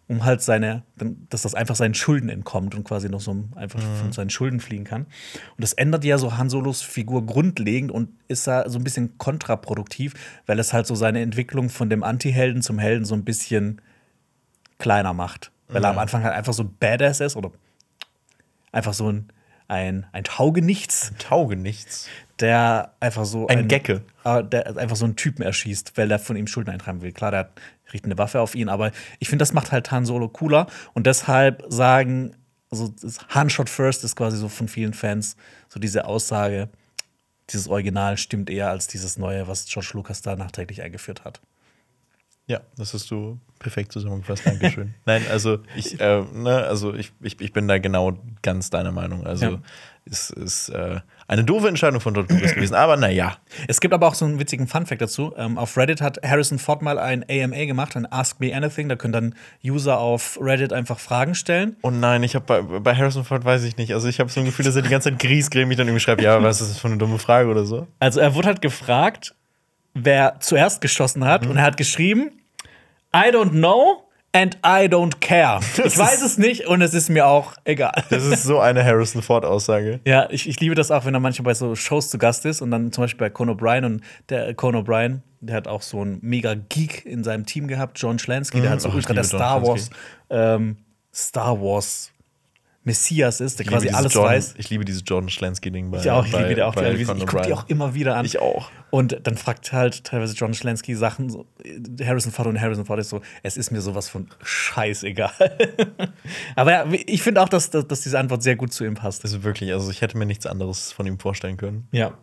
um 0.08 0.24
halt 0.24 0.40
seine, 0.40 0.82
dass 1.28 1.42
das 1.42 1.54
einfach 1.54 1.76
seinen 1.76 1.94
Schulden 1.94 2.30
entkommt 2.30 2.74
und 2.74 2.84
quasi 2.84 3.08
noch 3.08 3.20
so 3.20 3.44
einfach 3.54 3.80
mhm. 3.80 3.96
von 4.00 4.12
seinen 4.12 4.30
Schulden 4.30 4.60
fliehen 4.60 4.84
kann. 4.84 5.02
Und 5.02 5.62
das 5.62 5.74
ändert 5.74 6.04
ja 6.04 6.16
so 6.16 6.36
Han 6.38 6.48
Solos 6.48 6.80
Figur 6.80 7.26
grundlegend 7.26 7.92
und 7.92 8.08
ist 8.26 8.46
da 8.46 8.68
so 8.70 8.78
ein 8.78 8.84
bisschen 8.84 9.18
kontraproduktiv, 9.18 10.14
weil 10.46 10.58
es 10.58 10.72
halt 10.72 10.86
so 10.86 10.94
seine 10.94 11.20
Entwicklung 11.20 11.68
von 11.68 11.90
dem 11.90 12.02
Anti-Helden 12.02 12.62
zum 12.62 12.78
Helden 12.78 13.04
so 13.04 13.14
ein 13.14 13.24
bisschen 13.24 13.82
kleiner 14.78 15.12
macht. 15.12 15.52
Weil 15.70 15.84
er 15.84 15.90
am 15.90 15.98
Anfang 15.98 16.24
halt 16.24 16.34
einfach 16.34 16.54
so 16.54 16.64
badass 16.64 17.20
ist 17.20 17.36
oder 17.36 17.52
einfach 18.72 18.94
so 18.94 19.10
ein, 19.10 19.28
ein, 19.68 20.06
ein 20.12 20.24
Taugenichts. 20.24 21.12
Ein 21.12 21.18
Taugenichts. 21.18 22.08
Der 22.40 22.94
einfach 23.00 23.24
so. 23.24 23.46
Ein, 23.48 23.58
ein 23.58 23.68
Gecke. 23.68 24.02
Äh, 24.24 24.44
der 24.44 24.76
einfach 24.76 24.96
so 24.96 25.04
einen 25.04 25.16
Typen 25.16 25.42
erschießt, 25.42 25.96
weil 25.96 26.08
der 26.08 26.18
von 26.18 26.36
ihm 26.36 26.46
Schulden 26.46 26.70
eintreiben 26.70 27.02
will. 27.02 27.12
Klar, 27.12 27.30
der 27.30 27.50
richtet 27.92 28.06
eine 28.06 28.18
Waffe 28.18 28.40
auf 28.40 28.54
ihn, 28.54 28.68
aber 28.68 28.92
ich 29.18 29.28
finde, 29.28 29.42
das 29.42 29.52
macht 29.52 29.72
halt 29.72 29.90
Han 29.90 30.04
Solo 30.04 30.28
cooler. 30.28 30.66
Und 30.94 31.06
deshalb 31.06 31.64
sagen, 31.68 32.34
also 32.70 32.94
Han 33.30 33.50
Shot 33.50 33.68
First 33.68 34.04
ist 34.04 34.16
quasi 34.16 34.36
so 34.36 34.48
von 34.48 34.68
vielen 34.68 34.94
Fans 34.94 35.36
so 35.68 35.80
diese 35.80 36.04
Aussage, 36.04 36.68
dieses 37.50 37.68
Original 37.68 38.18
stimmt 38.18 38.50
eher 38.50 38.68
als 38.70 38.88
dieses 38.88 39.16
neue, 39.16 39.48
was 39.48 39.66
George 39.66 39.90
Lucas 39.94 40.20
da 40.22 40.36
nachträglich 40.36 40.82
eingeführt 40.82 41.24
hat. 41.24 41.40
Ja, 42.48 42.60
das 42.78 42.94
hast 42.94 43.10
du 43.10 43.38
perfekt 43.58 43.92
zusammengefasst. 43.92 44.46
Dankeschön. 44.46 44.94
Nein, 45.04 45.22
also 45.30 45.58
ich, 45.76 46.00
äh, 46.00 46.22
ne, 46.32 46.64
also 46.64 46.94
ich, 46.94 47.12
ich, 47.20 47.38
ich 47.40 47.52
bin 47.52 47.68
da 47.68 47.78
genau 47.78 48.18
ganz 48.40 48.70
deiner 48.70 48.90
Meinung. 48.90 49.26
Also 49.26 49.44
ja. 49.44 49.58
es 50.06 50.30
ist 50.30 50.70
äh, 50.70 51.00
eine 51.26 51.44
doofe 51.44 51.68
Entscheidung 51.68 52.00
von 52.00 52.14
George 52.14 52.32
Lucas 52.32 52.54
gewesen, 52.54 52.74
aber 52.74 52.96
naja. 52.96 53.36
Es 53.66 53.82
gibt 53.82 53.92
aber 53.92 54.08
auch 54.08 54.14
so 54.14 54.24
einen 54.24 54.38
witzigen 54.38 54.66
Funfact 54.66 55.02
dazu. 55.02 55.34
Ähm, 55.36 55.58
auf 55.58 55.76
Reddit 55.76 56.00
hat 56.00 56.20
Harrison 56.24 56.58
Ford 56.58 56.80
mal 56.80 56.98
ein 56.98 57.22
AMA 57.28 57.66
gemacht, 57.66 57.96
ein 57.96 58.10
Ask 58.10 58.40
Me 58.40 58.56
Anything. 58.56 58.88
Da 58.88 58.96
können 58.96 59.12
dann 59.12 59.34
User 59.62 59.98
auf 59.98 60.38
Reddit 60.40 60.72
einfach 60.72 60.98
Fragen 60.98 61.34
stellen. 61.34 61.76
Oh 61.82 61.90
nein, 61.90 62.22
ich 62.22 62.34
habe 62.34 62.46
bei, 62.46 62.62
bei 62.80 62.94
Harrison 62.94 63.24
Ford 63.24 63.44
weiß 63.44 63.64
ich 63.64 63.76
nicht. 63.76 63.92
Also 63.92 64.08
ich 64.08 64.20
habe 64.20 64.30
so 64.30 64.40
ein 64.40 64.46
Gefühl, 64.46 64.64
dass 64.64 64.74
er 64.74 64.80
die 64.80 64.88
ganze 64.88 65.10
Zeit 65.10 65.18
griesgrämig 65.18 65.76
dann 65.76 65.86
irgendwie 65.86 66.00
schreibt, 66.00 66.22
ja, 66.22 66.42
was 66.42 66.62
ist 66.62 66.70
das 66.70 66.78
für 66.78 66.88
eine 66.88 66.96
dumme 66.96 67.18
Frage 67.18 67.50
oder 67.50 67.66
so. 67.66 67.86
Also 67.98 68.20
er 68.20 68.34
wurde 68.34 68.48
halt 68.48 68.62
gefragt, 68.62 69.34
wer 70.04 70.36
zuerst 70.40 70.80
geschossen 70.80 71.24
hat. 71.24 71.44
Mhm. 71.44 71.50
Und 71.50 71.56
er 71.58 71.62
hat 71.64 71.76
geschrieben, 71.76 72.30
I 73.14 73.30
don't 73.30 73.50
know 73.50 74.08
and 74.32 74.56
I 74.64 74.86
don't 74.86 75.20
care. 75.20 75.60
Das 75.76 75.94
ich 75.94 75.98
weiß 75.98 76.22
es 76.22 76.38
nicht 76.38 76.66
und 76.66 76.82
es 76.82 76.94
ist 76.94 77.08
mir 77.08 77.26
auch 77.26 77.54
egal. 77.64 78.04
Das 78.10 78.24
ist 78.24 78.44
so 78.44 78.60
eine 78.60 78.84
Harrison 78.84 79.22
Ford-Aussage. 79.22 80.00
Ja, 80.04 80.28
ich, 80.30 80.48
ich 80.48 80.60
liebe 80.60 80.74
das 80.74 80.90
auch, 80.90 81.04
wenn 81.04 81.14
er 81.14 81.20
manchmal 81.20 81.44
bei 81.44 81.54
so 81.54 81.74
Shows 81.74 82.10
zu 82.10 82.18
Gast 82.18 82.44
ist 82.44 82.60
und 82.60 82.70
dann 82.70 82.92
zum 82.92 83.04
Beispiel 83.04 83.28
bei 83.28 83.30
Conan 83.30 83.56
O'Brien 83.56 83.84
und 83.84 84.02
der 84.28 84.54
Conan 84.54 84.84
O'Brien, 84.84 85.20
der 85.40 85.56
hat 85.56 85.68
auch 85.68 85.82
so 85.82 86.00
einen 86.00 86.18
mega 86.20 86.54
Geek 86.54 87.06
in 87.06 87.24
seinem 87.24 87.46
Team 87.46 87.68
gehabt, 87.68 87.98
John 87.98 88.18
Schlansky, 88.18 88.60
der 88.60 88.70
mhm. 88.70 88.74
hat 88.74 88.80
so 88.82 88.90
ultra 88.90 89.14
der 89.14 89.24
Star 89.24 89.66
Wars, 89.66 89.90
ähm, 90.30 90.76
Star 91.14 91.60
Wars 91.60 92.12
Messias 92.88 93.40
ist, 93.40 93.58
der 93.58 93.66
quasi 93.66 93.90
alles 93.90 94.14
John, 94.14 94.24
weiß. 94.24 94.54
Ich 94.56 94.70
liebe 94.70 94.82
diese 94.86 95.02
Jordan 95.02 95.28
Schlansky-Ding 95.28 95.90
bei 95.90 95.98
Ich 95.98 96.10
auch, 96.10 96.24
ich 96.24 96.32
bei, 96.32 96.42
liebe 96.42 96.54
die 96.54 96.62
auch. 96.62 96.74
Die 96.74 96.84
ich 96.86 97.26
gucke 97.26 97.42
die 97.42 97.52
auch 97.52 97.68
immer 97.68 97.92
wieder 97.92 98.16
an. 98.16 98.24
Ich 98.24 98.38
auch. 98.40 98.70
Und 98.88 99.20
dann 99.24 99.36
fragt 99.36 99.70
halt 99.74 100.04
teilweise 100.04 100.34
John 100.34 100.54
Schlansky 100.54 100.94
Sachen, 100.94 101.28
so, 101.28 101.44
Harrison 102.02 102.32
Ford 102.32 102.48
und 102.48 102.58
Harrison 102.58 102.86
Ford 102.86 102.98
ist 102.98 103.10
so, 103.10 103.20
es 103.42 103.58
ist 103.58 103.70
mir 103.70 103.82
sowas 103.82 104.08
von 104.08 104.28
scheißegal. 104.42 105.30
Aber 106.56 106.72
ja, 106.72 106.86
ich 107.06 107.22
finde 107.22 107.42
auch, 107.42 107.50
dass, 107.50 107.68
dass, 107.68 107.86
dass, 107.86 108.00
diese 108.00 108.18
Antwort 108.18 108.42
sehr 108.42 108.56
gut 108.56 108.72
zu 108.72 108.86
ihm 108.86 108.94
passt. 108.94 109.22
Also 109.24 109.44
wirklich, 109.44 109.70
also 109.72 109.90
ich 109.90 110.00
hätte 110.00 110.16
mir 110.16 110.24
nichts 110.24 110.46
anderes 110.46 110.92
von 110.92 111.06
ihm 111.06 111.18
vorstellen 111.18 111.58
können. 111.58 111.86
Ja. 111.92 112.14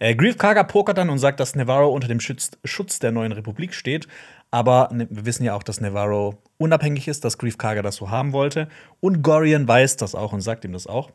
Äh, 0.00 0.16
Grief 0.16 0.36
Karga 0.36 0.64
pokert 0.64 0.98
dann 0.98 1.10
und 1.10 1.18
sagt, 1.18 1.38
dass 1.38 1.54
Navarro 1.54 1.88
unter 1.88 2.08
dem 2.08 2.18
Schutz, 2.18 2.50
Schutz 2.64 2.98
der 2.98 3.12
neuen 3.12 3.30
Republik 3.30 3.72
steht. 3.72 4.08
Aber 4.52 4.90
ne, 4.92 5.08
wir 5.10 5.24
wissen 5.24 5.44
ja 5.44 5.54
auch, 5.54 5.62
dass 5.64 5.80
Navarro 5.80 6.38
unabhängig 6.58 7.08
ist, 7.08 7.24
dass 7.24 7.38
Grief 7.38 7.58
Karga 7.58 7.82
das 7.82 7.96
so 7.96 8.10
haben 8.10 8.32
wollte. 8.32 8.68
Und 9.00 9.22
Gorian 9.22 9.66
weiß 9.66 9.96
das 9.96 10.14
auch 10.14 10.32
und 10.32 10.42
sagt 10.42 10.64
ihm 10.64 10.72
das 10.72 10.86
auch. 10.86 11.10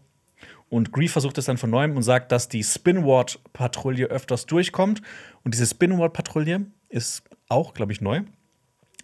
Und 0.69 0.91
Grief 0.91 1.13
versucht 1.13 1.37
es 1.37 1.45
dann 1.45 1.57
von 1.57 1.69
neuem 1.69 1.95
und 1.95 2.03
sagt, 2.03 2.31
dass 2.33 2.49
die 2.49 2.63
Spinward-Patrouille 2.63 4.07
öfters 4.07 4.47
durchkommt. 4.47 5.01
Und 5.43 5.53
diese 5.53 5.67
Spinward-Patrouille 5.67 6.65
ist 6.89 7.23
auch, 7.47 7.73
glaube 7.73 7.93
ich, 7.93 8.01
neu. 8.01 8.23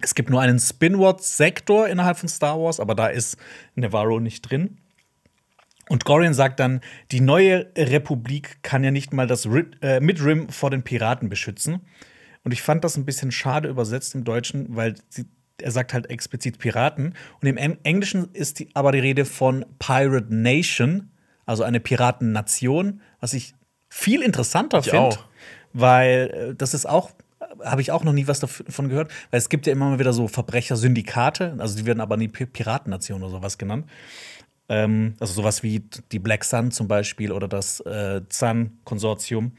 Es 0.02 0.16
gibt 0.16 0.32
nur 0.32 0.42
einen 0.42 0.60
Spinward-Sektor 0.60 1.88
innerhalb 1.88 2.18
von 2.18 2.28
Star 2.28 2.60
Wars, 2.60 2.80
aber 2.80 2.96
da 2.96 3.08
ist 3.08 3.38
Navarro 3.76 4.20
nicht 4.20 4.42
drin. 4.42 4.80
Und 5.90 6.06
Gorian 6.06 6.34
sagt 6.34 6.60
dann, 6.60 6.82
die 7.12 7.22
neue 7.22 7.68
Republik 7.78 8.64
kann 8.64 8.84
ja 8.84 8.90
nicht 8.92 9.14
mal 9.14 9.28
das 9.28 9.46
äh, 9.82 10.00
Midrim 10.00 10.50
vor 10.50 10.72
den 10.72 10.82
Piraten 10.82 11.30
beschützen. 11.30 11.82
Und 12.44 12.52
ich 12.52 12.62
fand 12.62 12.84
das 12.84 12.98
ein 12.98 13.06
bisschen 13.06 13.32
schade 13.32 13.70
übersetzt 13.70 14.16
im 14.16 14.24
Deutschen, 14.24 14.76
weil 14.76 14.96
sie, 15.10 15.26
er 15.62 15.72
sagt 15.72 15.94
halt 15.94 16.10
explizit 16.10 16.60
Piraten. 16.60 17.14
Und 17.42 17.48
im 17.48 17.58
Englischen 17.58 18.30
ist 18.34 18.60
die, 18.60 18.70
aber 18.74 18.92
die 18.92 19.00
Rede 19.00 19.26
von 19.26 19.66
Pirate 19.80 20.34
Nation, 20.34 21.12
also 21.46 21.64
eine 21.64 21.80
Piratennation, 21.80 23.02
was 23.20 23.34
ich 23.34 23.54
viel 23.90 24.22
interessanter 24.22 24.84
finde, 24.84 25.18
weil 25.74 26.52
äh, 26.52 26.56
das 26.56 26.74
ist 26.74 26.88
auch 26.88 27.12
habe 27.64 27.82
ich 27.82 27.92
auch 27.92 28.04
noch 28.04 28.14
nie 28.14 28.28
was 28.28 28.40
davon 28.40 28.90
gehört, 28.90 29.12
weil 29.32 29.38
es 29.38 29.50
gibt 29.50 29.68
ja 29.68 29.74
immer 29.74 29.90
mal 29.90 30.00
wieder 30.00 30.14
so 30.14 30.28
Verbrechersyndikate, 30.28 31.56
also 31.60 31.78
die 31.78 31.86
werden 31.86 32.02
aber 32.02 32.18
nie 32.18 32.28
Piratennation 32.28 33.22
oder 33.22 33.32
sowas 33.32 33.58
genannt. 33.58 33.86
Ähm, 34.70 35.16
also 35.20 35.34
sowas 35.34 35.64
wie 35.64 35.84
die 36.12 36.20
Black 36.20 36.44
Sun 36.44 36.72
zum 36.72 36.88
Beispiel 36.88 37.32
oder 37.32 37.48
das 37.48 37.80
äh, 37.82 38.22
Sun-Konsortium. 38.30 39.52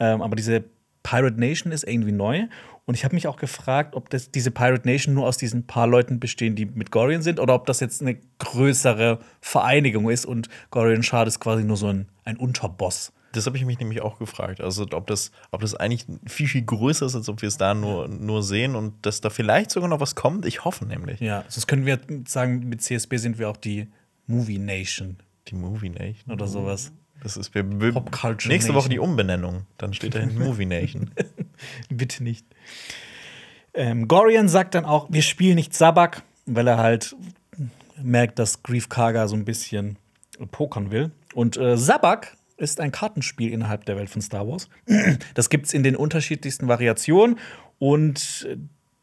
Ähm, 0.00 0.22
aber 0.22 0.36
diese 0.36 0.64
Pirate 1.08 1.40
Nation 1.40 1.72
ist 1.72 1.84
irgendwie 1.84 2.12
neu. 2.12 2.46
Und 2.84 2.94
ich 2.94 3.04
habe 3.04 3.14
mich 3.14 3.26
auch 3.26 3.36
gefragt, 3.36 3.94
ob 3.94 4.10
das, 4.10 4.30
diese 4.30 4.50
Pirate 4.50 4.86
Nation 4.86 5.14
nur 5.14 5.26
aus 5.26 5.36
diesen 5.36 5.66
paar 5.66 5.86
Leuten 5.86 6.20
bestehen, 6.20 6.54
die 6.54 6.66
mit 6.66 6.90
Gorian 6.90 7.22
sind, 7.22 7.40
oder 7.40 7.54
ob 7.54 7.66
das 7.66 7.80
jetzt 7.80 8.02
eine 8.02 8.18
größere 8.38 9.18
Vereinigung 9.40 10.10
ist 10.10 10.26
und 10.26 10.48
Gorian 10.70 11.02
Shard 11.02 11.28
ist 11.28 11.40
quasi 11.40 11.64
nur 11.64 11.76
so 11.76 11.88
ein, 11.88 12.08
ein 12.24 12.36
Unterboss. 12.36 13.12
Das 13.32 13.46
habe 13.46 13.56
ich 13.58 13.64
mich 13.64 13.78
nämlich 13.78 14.00
auch 14.00 14.18
gefragt. 14.18 14.60
Also, 14.60 14.86
ob 14.92 15.06
das, 15.06 15.32
ob 15.50 15.60
das 15.60 15.74
eigentlich 15.74 16.06
viel, 16.26 16.48
viel 16.48 16.62
größer 16.62 17.06
ist, 17.06 17.14
als 17.14 17.28
ob 17.28 17.42
wir 17.42 17.48
es 17.48 17.58
da 17.58 17.74
nur, 17.74 18.08
nur 18.08 18.42
sehen 18.42 18.74
und 18.74 18.94
dass 19.04 19.20
da 19.20 19.28
vielleicht 19.28 19.70
sogar 19.70 19.88
noch 19.88 20.00
was 20.00 20.14
kommt. 20.14 20.46
Ich 20.46 20.64
hoffe 20.64 20.86
nämlich. 20.86 21.20
Ja, 21.20 21.44
sonst 21.48 21.66
können 21.66 21.84
wir 21.84 22.00
sagen, 22.26 22.68
mit 22.68 22.82
CSB 22.82 23.16
sind 23.16 23.38
wir 23.38 23.50
auch 23.50 23.58
die 23.58 23.88
Movie 24.26 24.58
Nation. 24.58 25.18
Die 25.48 25.54
Movie 25.54 25.90
Nation? 25.90 26.32
Oder 26.32 26.46
sowas. 26.46 26.92
Das 27.22 27.36
ist 27.36 27.54
wir, 27.54 27.68
wir 27.68 27.92
nächste 27.92 28.48
Nation. 28.48 28.74
Woche 28.74 28.88
die 28.88 28.98
Umbenennung. 28.98 29.66
Dann 29.76 29.92
steht 29.92 30.14
da 30.14 30.20
hinten 30.20 30.38
Movie 30.38 30.66
Nation. 30.66 31.10
Bitte 31.88 32.22
nicht. 32.22 32.46
Ähm, 33.74 34.08
Gorian 34.08 34.48
sagt 34.48 34.74
dann 34.74 34.84
auch, 34.84 35.08
wir 35.10 35.22
spielen 35.22 35.56
nicht 35.56 35.74
Sabak, 35.74 36.22
weil 36.46 36.66
er 36.66 36.78
halt 36.78 37.16
merkt, 38.02 38.38
dass 38.38 38.62
Grief 38.62 38.88
Karga 38.88 39.28
so 39.28 39.36
ein 39.36 39.44
bisschen 39.44 39.98
pokern 40.50 40.90
will. 40.90 41.10
Und 41.34 41.56
äh, 41.56 41.76
Sabak 41.76 42.36
ist 42.56 42.80
ein 42.80 42.92
Kartenspiel 42.92 43.52
innerhalb 43.52 43.84
der 43.84 43.96
Welt 43.96 44.10
von 44.10 44.22
Star 44.22 44.46
Wars. 44.46 44.68
Das 45.34 45.50
gibt 45.50 45.66
es 45.66 45.74
in 45.74 45.82
den 45.82 45.96
unterschiedlichsten 45.96 46.68
Variationen 46.68 47.38
und 47.78 48.46
äh, 48.48 48.56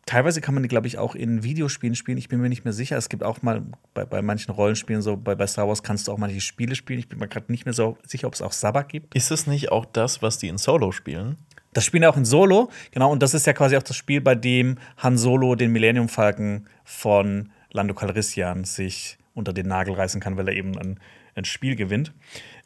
teilweise 0.05 0.41
kann 0.41 0.53
man 0.53 0.63
die, 0.63 0.69
glaube 0.69 0.87
ich, 0.87 0.97
auch 0.97 1.15
in 1.15 1.43
Videospielen 1.43 1.95
spielen. 1.95 2.17
Ich 2.17 2.29
bin 2.29 2.39
mir 2.39 2.49
nicht 2.49 2.63
mehr 2.63 2.73
sicher. 2.73 2.97
Es 2.97 3.09
gibt 3.09 3.23
auch 3.23 3.41
mal 3.41 3.63
bei, 3.93 4.05
bei 4.05 4.21
manchen 4.21 4.51
Rollenspielen, 4.51 5.01
so 5.01 5.17
bei, 5.17 5.35
bei 5.35 5.47
Star 5.47 5.67
Wars 5.67 5.83
kannst 5.83 6.07
du 6.07 6.11
auch 6.11 6.17
manche 6.17 6.41
Spiele 6.41 6.75
spielen. 6.75 6.99
Ich 6.99 7.09
bin 7.09 7.19
mir 7.19 7.27
gerade 7.27 7.51
nicht 7.51 7.65
mehr 7.65 7.73
so 7.73 7.97
sicher, 8.05 8.27
ob 8.27 8.33
es 8.33 8.41
auch 8.41 8.51
Sabak 8.51 8.89
gibt. 8.89 9.15
Ist 9.15 9.31
es 9.31 9.47
nicht 9.47 9.71
auch 9.71 9.85
das, 9.85 10.21
was 10.21 10.37
die 10.37 10.47
in 10.47 10.57
Solo 10.57 10.91
spielen? 10.91 11.37
Das 11.73 11.83
spielen 11.83 12.03
ja 12.03 12.09
auch 12.09 12.17
in 12.17 12.23
Solo, 12.23 12.71
genau, 12.91 13.11
und 13.11 13.21
das 13.21 13.33
ist 13.33 13.45
ja 13.45 13.51
quasi 13.51 13.75
auch 13.75 13.83
das 13.83 13.97
Spiel, 13.97 14.21
bei 14.21 14.33
dem 14.33 14.77
Han 14.97 15.17
Solo 15.17 15.55
den 15.55 15.73
Millennium 15.73 16.07
Falcon 16.07 16.67
von 16.85 17.51
Lando 17.69 17.93
Calrissian 17.93 18.63
sich 18.63 19.17
unter 19.33 19.51
den 19.51 19.67
Nagel 19.67 19.93
reißen 19.93 20.21
kann, 20.21 20.37
weil 20.37 20.47
er 20.47 20.55
eben 20.55 20.77
ein, 20.77 21.01
ein 21.35 21.43
Spiel 21.43 21.75
gewinnt. 21.75 22.13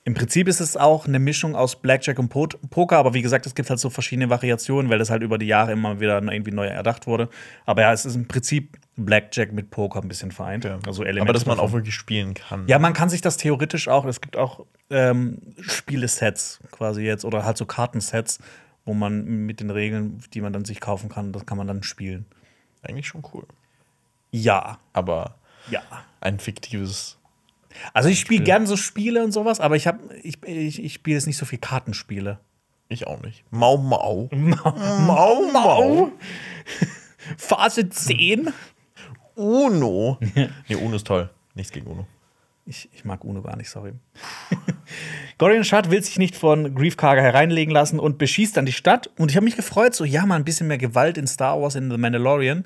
Im 0.06 0.14
Prinzip 0.16 0.48
ist 0.48 0.60
es 0.60 0.76
auch 0.78 1.06
eine 1.08 1.20
Mischung 1.20 1.56
aus 1.56 1.80
Blackjack 1.80 2.18
und 2.18 2.30
Po- 2.30 2.48
Poker, 2.70 2.98
aber 2.98 3.14
wie 3.14 3.22
gesagt, 3.22 3.46
es 3.46 3.54
gibt 3.54 3.70
halt 3.70 3.80
so 3.80 3.90
verschiedene 3.90 4.30
Variationen, 4.30 4.90
weil 4.90 4.98
das 4.98 5.10
halt 5.10 5.22
über 5.22 5.38
die 5.38 5.46
Jahre 5.46 5.72
immer 5.74 6.00
wieder 6.00 6.20
irgendwie 6.22 6.52
neu 6.52 6.66
erdacht 6.66 7.06
wurde. 7.06 7.30
Aber 7.66 7.82
ja, 7.84 7.92
es 7.94 8.06
ist 8.06 8.16
im 8.16 8.28
Prinzip 8.28 8.78
Blackjack 8.96 9.52
mit 9.54 9.70
Poker 9.70 10.02
ein 10.02 10.08
bisschen 10.08 10.32
vereint. 10.32 10.66
Also 10.88 11.04
Elemente 11.04 11.22
Aber 11.22 11.34
dass 11.34 11.46
man 11.46 11.58
davon. 11.58 11.70
auch 11.70 11.74
wirklich 11.74 11.94
spielen 11.96 12.34
kann. 12.34 12.66
Ja, 12.68 12.80
man 12.80 12.94
kann 12.94 13.10
sich 13.10 13.22
das 13.22 13.38
theoretisch 13.38 13.88
auch. 13.88 14.06
Es 14.06 14.20
gibt 14.22 14.36
auch 14.36 14.66
ähm, 14.90 15.38
Spielesets 15.62 16.60
quasi 16.72 17.04
jetzt 17.04 17.24
oder 17.26 17.44
halt 17.46 17.58
so 17.58 17.66
Kartensets, 17.66 18.40
wo 18.86 18.94
man 18.94 19.26
mit 19.46 19.60
den 19.60 19.70
Regeln, 19.70 20.24
die 20.34 20.42
man 20.42 20.54
dann 20.54 20.66
sich 20.66 20.80
kaufen 20.80 21.10
kann, 21.10 21.34
das 21.34 21.46
kann 21.46 21.58
man 21.58 21.68
dann 21.68 21.84
spielen. 21.84 22.26
Eigentlich 22.82 23.08
schon 23.08 23.22
cool. 23.34 23.46
Ja, 24.32 24.80
Aber 24.94 25.36
ja. 25.70 25.82
ein 26.22 26.40
fiktives. 26.40 27.18
Also 27.94 28.10
ich 28.10 28.20
spiele 28.20 28.44
gern 28.44 28.68
so 28.68 28.78
Spiele 28.78 29.24
und 29.24 29.32
sowas, 29.32 29.60
aber 29.60 29.76
ich 29.76 29.88
habe 29.88 30.00
ich, 30.22 30.42
ich, 30.44 30.84
ich 30.84 30.94
spiele 30.94 31.16
jetzt 31.16 31.28
nicht 31.28 31.38
so 31.38 31.46
viel 31.46 31.60
Kartenspiele. 31.60 32.40
Ich 32.90 33.08
auch 33.08 33.22
nicht. 33.22 33.44
Mau 33.52 33.78
Mau. 33.78 34.30
Mau 34.34 35.52
Mau. 35.52 36.12
Phase 37.38 37.90
10. 37.90 38.52
Uno. 39.36 40.18
nee, 40.68 40.76
Uno 40.76 40.96
ist 40.96 41.08
toll. 41.08 41.30
Nichts 41.54 41.72
gegen 41.72 41.88
Uno. 41.88 42.08
Ich, 42.66 42.90
ich 42.94 43.06
mag 43.06 43.24
Uno 43.24 43.42
gar 43.42 43.56
nicht, 43.56 43.70
sorry. 43.70 43.94
Gorian 45.38 45.64
Shard 45.64 45.90
will 45.90 46.04
sich 46.04 46.20
nicht 46.20 46.36
von 46.36 46.76
Grief 46.76 46.98
Karga 46.98 47.22
hereinlegen 47.22 47.74
lassen 47.74 48.00
und 48.00 48.18
beschießt 48.18 48.58
dann 48.58 48.66
die 48.66 48.74
Stadt. 48.74 49.10
Und 49.18 49.32
ich 49.32 49.38
habe 49.38 49.46
mich 49.46 49.56
gefreut, 49.56 49.96
so, 49.96 50.04
ja, 50.04 50.26
mal 50.26 50.36
ein 50.36 50.46
bisschen 50.46 50.68
mehr 50.68 50.78
Gewalt 50.78 51.18
in 51.18 51.26
Star 51.26 51.60
Wars, 51.60 51.76
in 51.76 51.90
The 51.90 51.98
Mandalorian. 51.98 52.66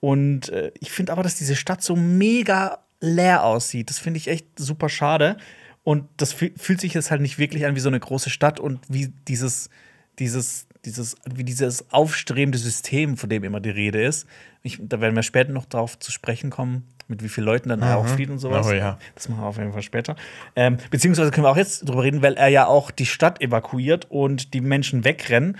Und 0.00 0.48
äh, 0.48 0.72
ich 0.80 0.90
finde 0.90 1.12
aber, 1.12 1.22
dass 1.22 1.36
diese 1.36 1.56
Stadt 1.56 1.82
so 1.82 1.94
mega 1.94 2.78
leer 3.00 3.44
aussieht. 3.44 3.90
Das 3.90 3.98
finde 3.98 4.18
ich 4.18 4.28
echt 4.28 4.46
super 4.58 4.88
schade. 4.88 5.36
Und 5.84 6.08
das 6.16 6.32
fühl- 6.32 6.52
fühlt 6.56 6.80
sich 6.80 6.94
jetzt 6.94 7.10
halt 7.10 7.20
nicht 7.20 7.38
wirklich 7.38 7.64
an 7.64 7.74
wie 7.74 7.80
so 7.80 7.88
eine 7.88 8.00
große 8.00 8.30
Stadt 8.30 8.60
und 8.60 8.80
wie 8.88 9.12
dieses, 9.26 9.70
dieses, 10.18 10.66
dieses, 10.84 11.16
wie 11.32 11.44
dieses 11.44 11.90
aufstrebende 11.92 12.58
System, 12.58 13.16
von 13.16 13.30
dem 13.30 13.44
immer 13.44 13.60
die 13.60 13.70
Rede 13.70 14.02
ist. 14.02 14.26
Ich, 14.62 14.78
da 14.82 15.00
werden 15.00 15.16
wir 15.16 15.22
später 15.22 15.52
noch 15.52 15.64
drauf 15.64 15.98
zu 15.98 16.12
sprechen 16.12 16.50
kommen, 16.50 16.84
mit 17.06 17.22
wie 17.22 17.28
vielen 17.28 17.46
Leuten 17.46 17.70
dann 17.70 17.82
auch 17.82 18.06
flieht 18.06 18.28
und 18.28 18.38
sowas. 18.38 18.66
Oh 18.66 18.72
ja. 18.72 18.98
Das 19.14 19.30
machen 19.30 19.40
wir 19.40 19.46
auf 19.46 19.56
jeden 19.56 19.72
Fall 19.72 19.82
später. 19.82 20.14
Ähm, 20.56 20.76
beziehungsweise 20.90 21.30
können 21.30 21.46
wir 21.46 21.50
auch 21.50 21.56
jetzt 21.56 21.88
drüber 21.88 22.02
reden, 22.02 22.20
weil 22.20 22.34
er 22.34 22.48
ja 22.48 22.66
auch 22.66 22.90
die 22.90 23.06
Stadt 23.06 23.40
evakuiert 23.40 24.10
und 24.10 24.52
die 24.52 24.60
Menschen 24.60 25.04
wegrennen. 25.04 25.56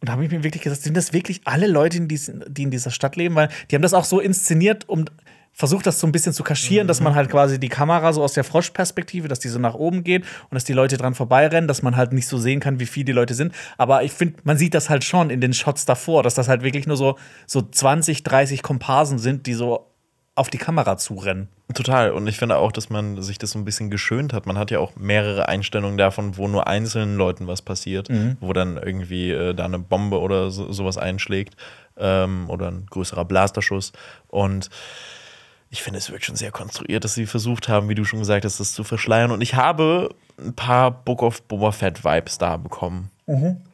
Und 0.00 0.08
da 0.08 0.12
habe 0.12 0.24
ich 0.24 0.30
mir 0.30 0.42
wirklich 0.42 0.64
gesagt, 0.64 0.82
sind 0.82 0.96
das 0.96 1.12
wirklich 1.12 1.42
alle 1.44 1.68
Leute, 1.68 2.00
die 2.00 2.62
in 2.62 2.70
dieser 2.70 2.90
Stadt 2.90 3.16
leben? 3.16 3.36
Weil 3.36 3.48
die 3.70 3.76
haben 3.76 3.82
das 3.82 3.94
auch 3.94 4.04
so 4.04 4.20
inszeniert, 4.20 4.88
um 4.88 5.04
versucht 5.52 5.86
das 5.86 6.00
so 6.00 6.06
ein 6.06 6.12
bisschen 6.12 6.32
zu 6.32 6.42
kaschieren, 6.42 6.88
dass 6.88 7.00
man 7.00 7.14
halt 7.14 7.30
quasi 7.30 7.60
die 7.60 7.68
Kamera 7.68 8.12
so 8.12 8.22
aus 8.22 8.32
der 8.32 8.44
Froschperspektive, 8.44 9.28
dass 9.28 9.38
die 9.38 9.48
so 9.48 9.58
nach 9.58 9.74
oben 9.74 10.02
geht 10.02 10.22
und 10.22 10.54
dass 10.54 10.64
die 10.64 10.72
Leute 10.72 10.96
dran 10.96 11.14
vorbeirennen, 11.14 11.68
dass 11.68 11.82
man 11.82 11.96
halt 11.96 12.12
nicht 12.12 12.26
so 12.26 12.38
sehen 12.38 12.60
kann, 12.60 12.80
wie 12.80 12.86
viele 12.86 13.04
die 13.06 13.12
Leute 13.12 13.34
sind. 13.34 13.54
Aber 13.76 14.02
ich 14.02 14.12
finde, 14.12 14.36
man 14.44 14.56
sieht 14.56 14.74
das 14.74 14.88
halt 14.88 15.04
schon 15.04 15.30
in 15.30 15.40
den 15.40 15.52
Shots 15.52 15.84
davor, 15.84 16.22
dass 16.22 16.34
das 16.34 16.48
halt 16.48 16.62
wirklich 16.62 16.86
nur 16.86 16.96
so, 16.96 17.18
so 17.46 17.62
20, 17.62 18.22
30 18.24 18.62
Komparsen 18.62 19.18
sind, 19.18 19.46
die 19.46 19.54
so 19.54 19.86
auf 20.34 20.48
die 20.48 20.58
Kamera 20.58 20.96
zurennen. 20.96 21.48
Total. 21.74 22.10
Und 22.10 22.26
ich 22.26 22.38
finde 22.38 22.56
auch, 22.56 22.72
dass 22.72 22.88
man 22.88 23.20
sich 23.20 23.36
das 23.38 23.50
so 23.50 23.58
ein 23.58 23.66
bisschen 23.66 23.90
geschönt 23.90 24.32
hat. 24.32 24.46
Man 24.46 24.56
hat 24.56 24.70
ja 24.70 24.78
auch 24.78 24.96
mehrere 24.96 25.48
Einstellungen 25.48 25.98
davon, 25.98 26.38
wo 26.38 26.48
nur 26.48 26.66
einzelnen 26.66 27.16
Leuten 27.16 27.46
was 27.46 27.60
passiert, 27.60 28.08
wo 28.40 28.52
dann 28.54 28.78
irgendwie 28.78 29.30
äh, 29.30 29.54
da 29.54 29.66
eine 29.66 29.78
Bombe 29.78 30.20
oder 30.20 30.50
so, 30.50 30.72
sowas 30.72 30.96
einschlägt 30.96 31.56
ähm, 31.98 32.48
oder 32.48 32.70
ein 32.70 32.86
größerer 32.88 33.26
Blasterschuss. 33.26 33.92
Und 34.28 34.70
ich 35.72 35.82
finde, 35.82 35.98
es 35.98 36.10
wirkt 36.10 36.26
schon 36.26 36.36
sehr 36.36 36.50
konstruiert, 36.50 37.02
dass 37.02 37.14
sie 37.14 37.24
versucht 37.24 37.66
haben, 37.66 37.88
wie 37.88 37.94
du 37.94 38.04
schon 38.04 38.18
gesagt 38.18 38.44
hast, 38.44 38.60
das 38.60 38.74
zu 38.74 38.84
verschleiern. 38.84 39.30
Und 39.30 39.40
ich 39.40 39.54
habe 39.54 40.14
ein 40.38 40.52
paar 40.52 40.90
Book 40.90 41.22
of 41.22 41.42
Boba 41.44 41.72
Fett 41.72 42.04
Vibes 42.04 42.36
da 42.36 42.58
bekommen. 42.58 43.10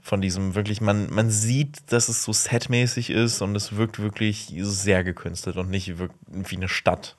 Von 0.01 0.21
diesem 0.21 0.55
wirklich, 0.55 0.81
man, 0.81 1.11
man 1.11 1.29
sieht, 1.29 1.91
dass 1.91 2.09
es 2.09 2.23
so 2.23 2.33
setmäßig 2.33 3.11
ist 3.11 3.43
und 3.43 3.57
es 3.57 3.75
wirkt 3.75 3.99
wirklich 3.99 4.55
sehr 4.59 5.03
gekünstelt 5.03 5.57
und 5.57 5.71
nicht 5.71 5.95
wie 5.99 6.57
eine 6.57 6.69
Stadt. 6.69 7.17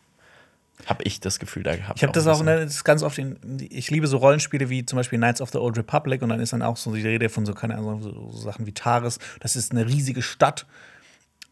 Habe 0.86 1.04
ich 1.04 1.20
das 1.20 1.40
Gefühl 1.40 1.64
da 1.64 1.76
gehabt. 1.76 2.00
Ich 2.00 2.04
habe 2.04 2.14
das 2.14 2.26
auch 2.28 2.42
ne, 2.42 2.64
das 2.64 2.76
ist 2.76 2.84
ganz 2.86 3.04
oft 3.04 3.18
in, 3.18 3.38
ich 3.70 3.92
liebe 3.92 4.08
so 4.08 4.16
Rollenspiele 4.16 4.70
wie 4.70 4.86
zum 4.86 4.96
Beispiel 4.96 5.20
Knights 5.20 5.42
of 5.42 5.50
the 5.50 5.58
Old 5.58 5.78
Republic 5.78 6.22
und 6.22 6.30
dann 6.30 6.40
ist 6.40 6.54
dann 6.54 6.62
auch 6.62 6.78
so 6.78 6.94
die 6.96 7.06
Rede 7.06 7.28
von 7.28 7.46
so 7.46 7.54
keine 7.54 7.76
Ahnung 7.76 8.02
so 8.02 8.32
Sachen 8.32 8.66
wie 8.66 8.72
Taris. 8.72 9.20
Das 9.42 9.58
ist 9.58 9.74
eine 9.74 9.86
riesige 9.86 10.22
Stadt 10.22 10.66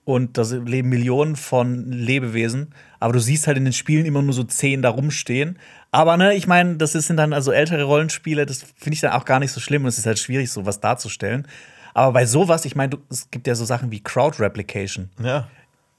und 0.08 0.38
da 0.38 0.44
leben 0.44 0.88
Millionen 0.88 1.36
von 1.36 1.92
Lebewesen, 1.92 2.74
aber 3.02 3.12
du 3.12 3.20
siehst 3.20 3.46
halt 3.46 3.58
in 3.58 3.66
den 3.66 3.74
Spielen 3.74 4.06
immer 4.06 4.22
nur 4.22 4.32
so 4.32 4.46
zehn 4.46 4.82
da 4.82 4.88
rumstehen. 4.90 5.60
Aber 5.92 6.16
ne, 6.16 6.34
ich 6.34 6.48
meine, 6.48 6.78
das 6.78 6.94
sind 6.94 7.18
dann 7.18 7.34
also 7.34 7.52
ältere 7.52 7.84
Rollenspiele, 7.84 8.46
das 8.46 8.64
finde 8.78 8.94
ich 8.94 9.02
dann 9.02 9.12
auch 9.12 9.26
gar 9.26 9.40
nicht 9.40 9.52
so 9.52 9.60
schlimm 9.60 9.82
und 9.84 9.90
es 9.90 9.98
ist 9.98 10.06
halt 10.06 10.18
schwierig, 10.18 10.50
sowas 10.50 10.80
darzustellen. 10.80 11.46
Aber 11.94 12.14
bei 12.14 12.26
sowas, 12.26 12.64
ich 12.64 12.74
meine, 12.74 12.98
es 13.10 13.30
gibt 13.32 13.48
ja 13.48 13.56
so 13.56 13.66
Sachen 13.66 13.92
wie 13.92 14.02
Crowd 14.02 14.42
Replication. 14.42 15.10
Ja, 15.22 15.50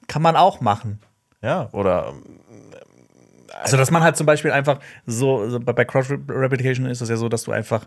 Kann 0.06 0.22
man 0.22 0.36
auch 0.36 0.62
machen. 0.62 1.00
ja. 1.42 1.68
Oder 1.72 2.14
Also, 3.62 3.76
dass 3.76 3.90
man 3.90 4.02
halt 4.02 4.16
zum 4.16 4.24
Beispiel 4.26 4.52
einfach 4.52 4.78
so, 5.04 5.58
bei 5.62 5.74
bei 5.74 5.84
Crowd 5.84 6.18
Replication 6.28 6.86
ist 6.86 7.02
es 7.02 7.10
ja 7.10 7.16
so, 7.16 7.28
dass 7.28 7.42
du 7.42 7.52
einfach 7.52 7.86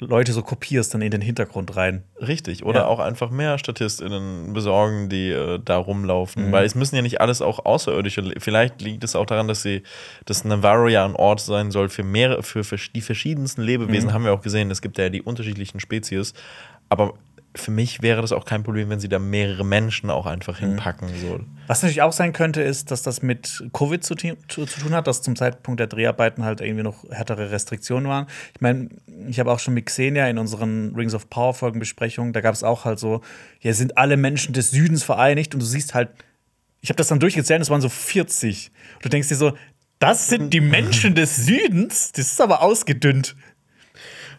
Leute 0.00 0.32
so 0.32 0.42
kopierst 0.42 0.92
dann 0.92 1.02
in 1.02 1.10
den 1.12 1.20
Hintergrund 1.20 1.76
rein. 1.76 2.02
Richtig, 2.20 2.64
oder 2.64 2.80
Ja. 2.80 2.86
auch 2.86 2.98
einfach 2.98 3.30
mehr 3.30 3.58
StatistInnen 3.58 4.52
besorgen, 4.52 5.08
die 5.08 5.30
äh, 5.30 5.60
da 5.64 5.78
Mhm. 5.78 5.84
rumlaufen. 5.84 6.52
Weil 6.52 6.64
es 6.66 6.74
müssen 6.74 6.96
ja 6.96 7.02
nicht 7.02 7.20
alles 7.20 7.40
auch 7.40 7.64
Außerirdische. 7.64 8.20
le- 8.22 8.34
Vielleicht 8.40 8.82
liegt 8.82 9.04
es 9.04 9.14
auch 9.14 9.24
daran, 9.26 9.46
dass 9.46 9.62
sie, 9.62 9.82
dass 10.24 10.44
Navarro 10.44 10.88
ja 10.88 11.04
ein 11.04 11.14
Ort 11.14 11.40
sein 11.40 11.70
soll 11.70 11.88
für 11.88 12.02
mehrere, 12.02 12.42
für 12.42 12.64
vers- 12.64 12.90
die 12.94 13.00
verschiedensten 13.00 13.62
Lebewesen, 13.62 14.08
Mhm. 14.08 14.12
haben 14.12 14.24
wir 14.24 14.32
auch 14.34 14.42
gesehen. 14.42 14.70
Es 14.72 14.82
gibt 14.82 14.98
ja 14.98 15.08
die 15.10 15.22
unterschiedlichen 15.22 15.78
Spezies. 15.80 16.34
Aber 16.88 17.14
für 17.56 17.70
mich 17.70 18.02
wäre 18.02 18.20
das 18.20 18.32
auch 18.32 18.44
kein 18.44 18.62
Problem, 18.64 18.88
wenn 18.90 18.98
sie 19.00 19.08
da 19.08 19.18
mehrere 19.18 19.64
Menschen 19.64 20.10
auch 20.10 20.26
einfach 20.26 20.60
Mhm. 20.60 20.66
hinpacken. 20.70 21.08
So. 21.20 21.40
Was 21.68 21.82
natürlich 21.82 22.02
auch 22.02 22.12
sein 22.12 22.32
könnte, 22.32 22.60
ist, 22.62 22.90
dass 22.90 23.02
das 23.02 23.22
mit 23.22 23.64
Covid 23.72 24.02
zu, 24.02 24.14
zu, 24.16 24.34
zu 24.48 24.80
tun 24.80 24.92
hat, 24.92 25.06
dass 25.06 25.22
zum 25.22 25.36
Zeitpunkt 25.36 25.78
der 25.78 25.86
Dreharbeiten 25.86 26.44
halt 26.44 26.60
irgendwie 26.60 26.82
noch 26.82 27.04
härtere 27.10 27.50
Restriktionen 27.52 28.08
waren. 28.08 28.26
Ich 28.54 28.60
meine, 28.60 28.88
ich 29.28 29.38
habe 29.38 29.52
auch 29.52 29.60
schon 29.60 29.74
mit 29.74 29.86
Xenia 29.86 30.28
in 30.28 30.38
unseren 30.38 30.94
Rings 30.96 31.14
of 31.14 31.30
Power 31.30 31.54
Folgen 31.54 31.78
Besprechungen, 31.78 32.32
da 32.32 32.40
gab 32.40 32.54
es 32.54 32.64
auch 32.64 32.84
halt 32.84 32.98
so, 32.98 33.20
hier 33.60 33.74
sind 33.74 33.96
alle 33.98 34.16
Menschen 34.16 34.52
des 34.52 34.70
Südens 34.70 35.04
vereinigt 35.04 35.54
und 35.54 35.60
du 35.60 35.66
siehst 35.66 35.94
halt, 35.94 36.10
ich 36.80 36.90
habe 36.90 36.96
das 36.96 37.08
dann 37.08 37.20
durchgezählt, 37.20 37.62
es 37.62 37.70
waren 37.70 37.80
so 37.80 37.88
40. 37.88 38.70
Und 38.96 39.04
du 39.06 39.08
denkst 39.08 39.28
dir 39.28 39.36
so, 39.36 39.52
das 40.00 40.28
sind 40.28 40.52
die 40.52 40.60
Menschen 40.60 41.14
des 41.14 41.36
Südens? 41.46 42.12
Das 42.12 42.26
ist 42.32 42.40
aber 42.40 42.60
ausgedünnt. 42.62 43.36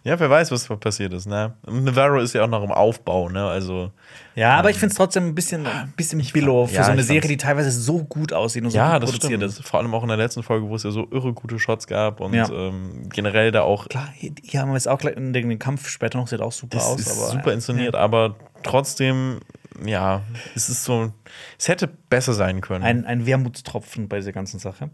Ja, 0.06 0.20
wer 0.20 0.30
weiß, 0.30 0.52
was 0.52 0.68
passiert 0.80 1.14
ist. 1.14 1.26
Ne? 1.26 1.56
Navarro 1.68 2.20
ist 2.20 2.34
ja 2.34 2.44
auch 2.44 2.48
noch 2.48 2.64
im 2.64 2.72
Aufbau. 2.72 3.28
Ne? 3.28 3.44
Also, 3.44 3.92
Ja, 4.36 4.52
aber 4.52 4.70
ich 4.70 4.78
finde 4.78 4.92
es 4.92 4.98
trotzdem 4.98 5.26
ein 5.30 5.34
bisschen, 5.34 5.66
ein 5.66 5.94
bisschen 5.98 6.22
billow 6.32 6.68
für 6.68 6.76
ja, 6.76 6.84
so 6.84 6.92
eine 6.92 7.02
Serie, 7.02 7.28
die 7.28 7.38
teilweise 7.38 7.72
so 7.72 8.04
gut 8.04 8.32
aussieht 8.32 8.64
und 8.64 8.70
so 8.70 8.78
ja, 8.78 8.94
gut 8.94 9.02
das 9.04 9.12
produziert 9.14 9.42
stimmt. 9.42 9.60
ist. 9.60 9.68
Vor 9.68 9.80
allem 9.80 9.92
auch 9.96 10.04
in 10.04 10.10
der 10.10 10.18
letzten 10.18 10.44
Folge, 10.44 10.70
wo 10.70 10.76
es 10.76 10.84
ja 10.84 10.92
so 10.92 11.08
irre 11.10 11.34
gute 11.34 11.58
Shots 11.58 11.88
gab 11.88 12.20
und 12.22 12.36
Ja. 12.36 12.48
ähm, 12.52 13.10
generell 13.10 13.52
da 13.52 13.64
auch 13.64 13.90
Klar, 13.90 14.08
hier, 14.14 14.62
haben 14.62 14.70
wir 14.70 14.76
jetzt 14.76 14.88
auch 14.88 15.00
gleich 15.00 15.16
den, 15.16 15.34
den 15.34 15.58
Kampf 15.58 15.90
später 15.90 16.20
noch, 16.20 16.28
sieht 16.28 16.40
auch 16.40 16.52
super 16.52 16.86
aus. 16.86 17.00
ist 17.00 17.10
aber, 17.12 17.32
super 17.32 17.52
inszeniert, 17.54 17.96
aber 17.96 18.36
trotzdem, 18.62 19.40
ja, 19.84 20.22
es 20.54 20.70
ist 20.70 20.84
so, 20.84 21.12
es 21.58 21.68
hätte 21.68 21.88
besser 21.88 22.34
sein 22.34 22.62
können. 22.62 22.84
Ein, 22.84 23.06
ein 23.06 23.26
Wermutstropfen 23.26 24.08
bei 24.08 24.18
dieser 24.18 24.34
ganzen 24.34 24.60
Sache. 24.60 24.92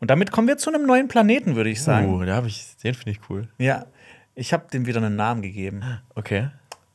Und 0.00 0.10
damit 0.10 0.30
kommen 0.32 0.46
wir 0.48 0.58
zu 0.58 0.70
einem 0.72 0.86
neuen 0.86 1.08
Planeten, 1.08 1.56
würde 1.56 1.70
ich 1.70 1.82
sagen. 1.82 2.14
uh, 2.14 2.24
da 2.24 2.34
habe 2.36 2.46
ich, 2.46 2.76
den 2.84 2.94
finde 2.94 3.12
ich 3.12 3.20
cool. 3.30 3.48
Ja, 3.58 3.86
ich 4.34 4.52
habe 4.52 4.64
dem 4.72 4.86
wieder 4.86 5.02
einen 5.02 5.16
Namen 5.16 5.42
gegeben. 5.42 5.82
Okay. 6.14 6.48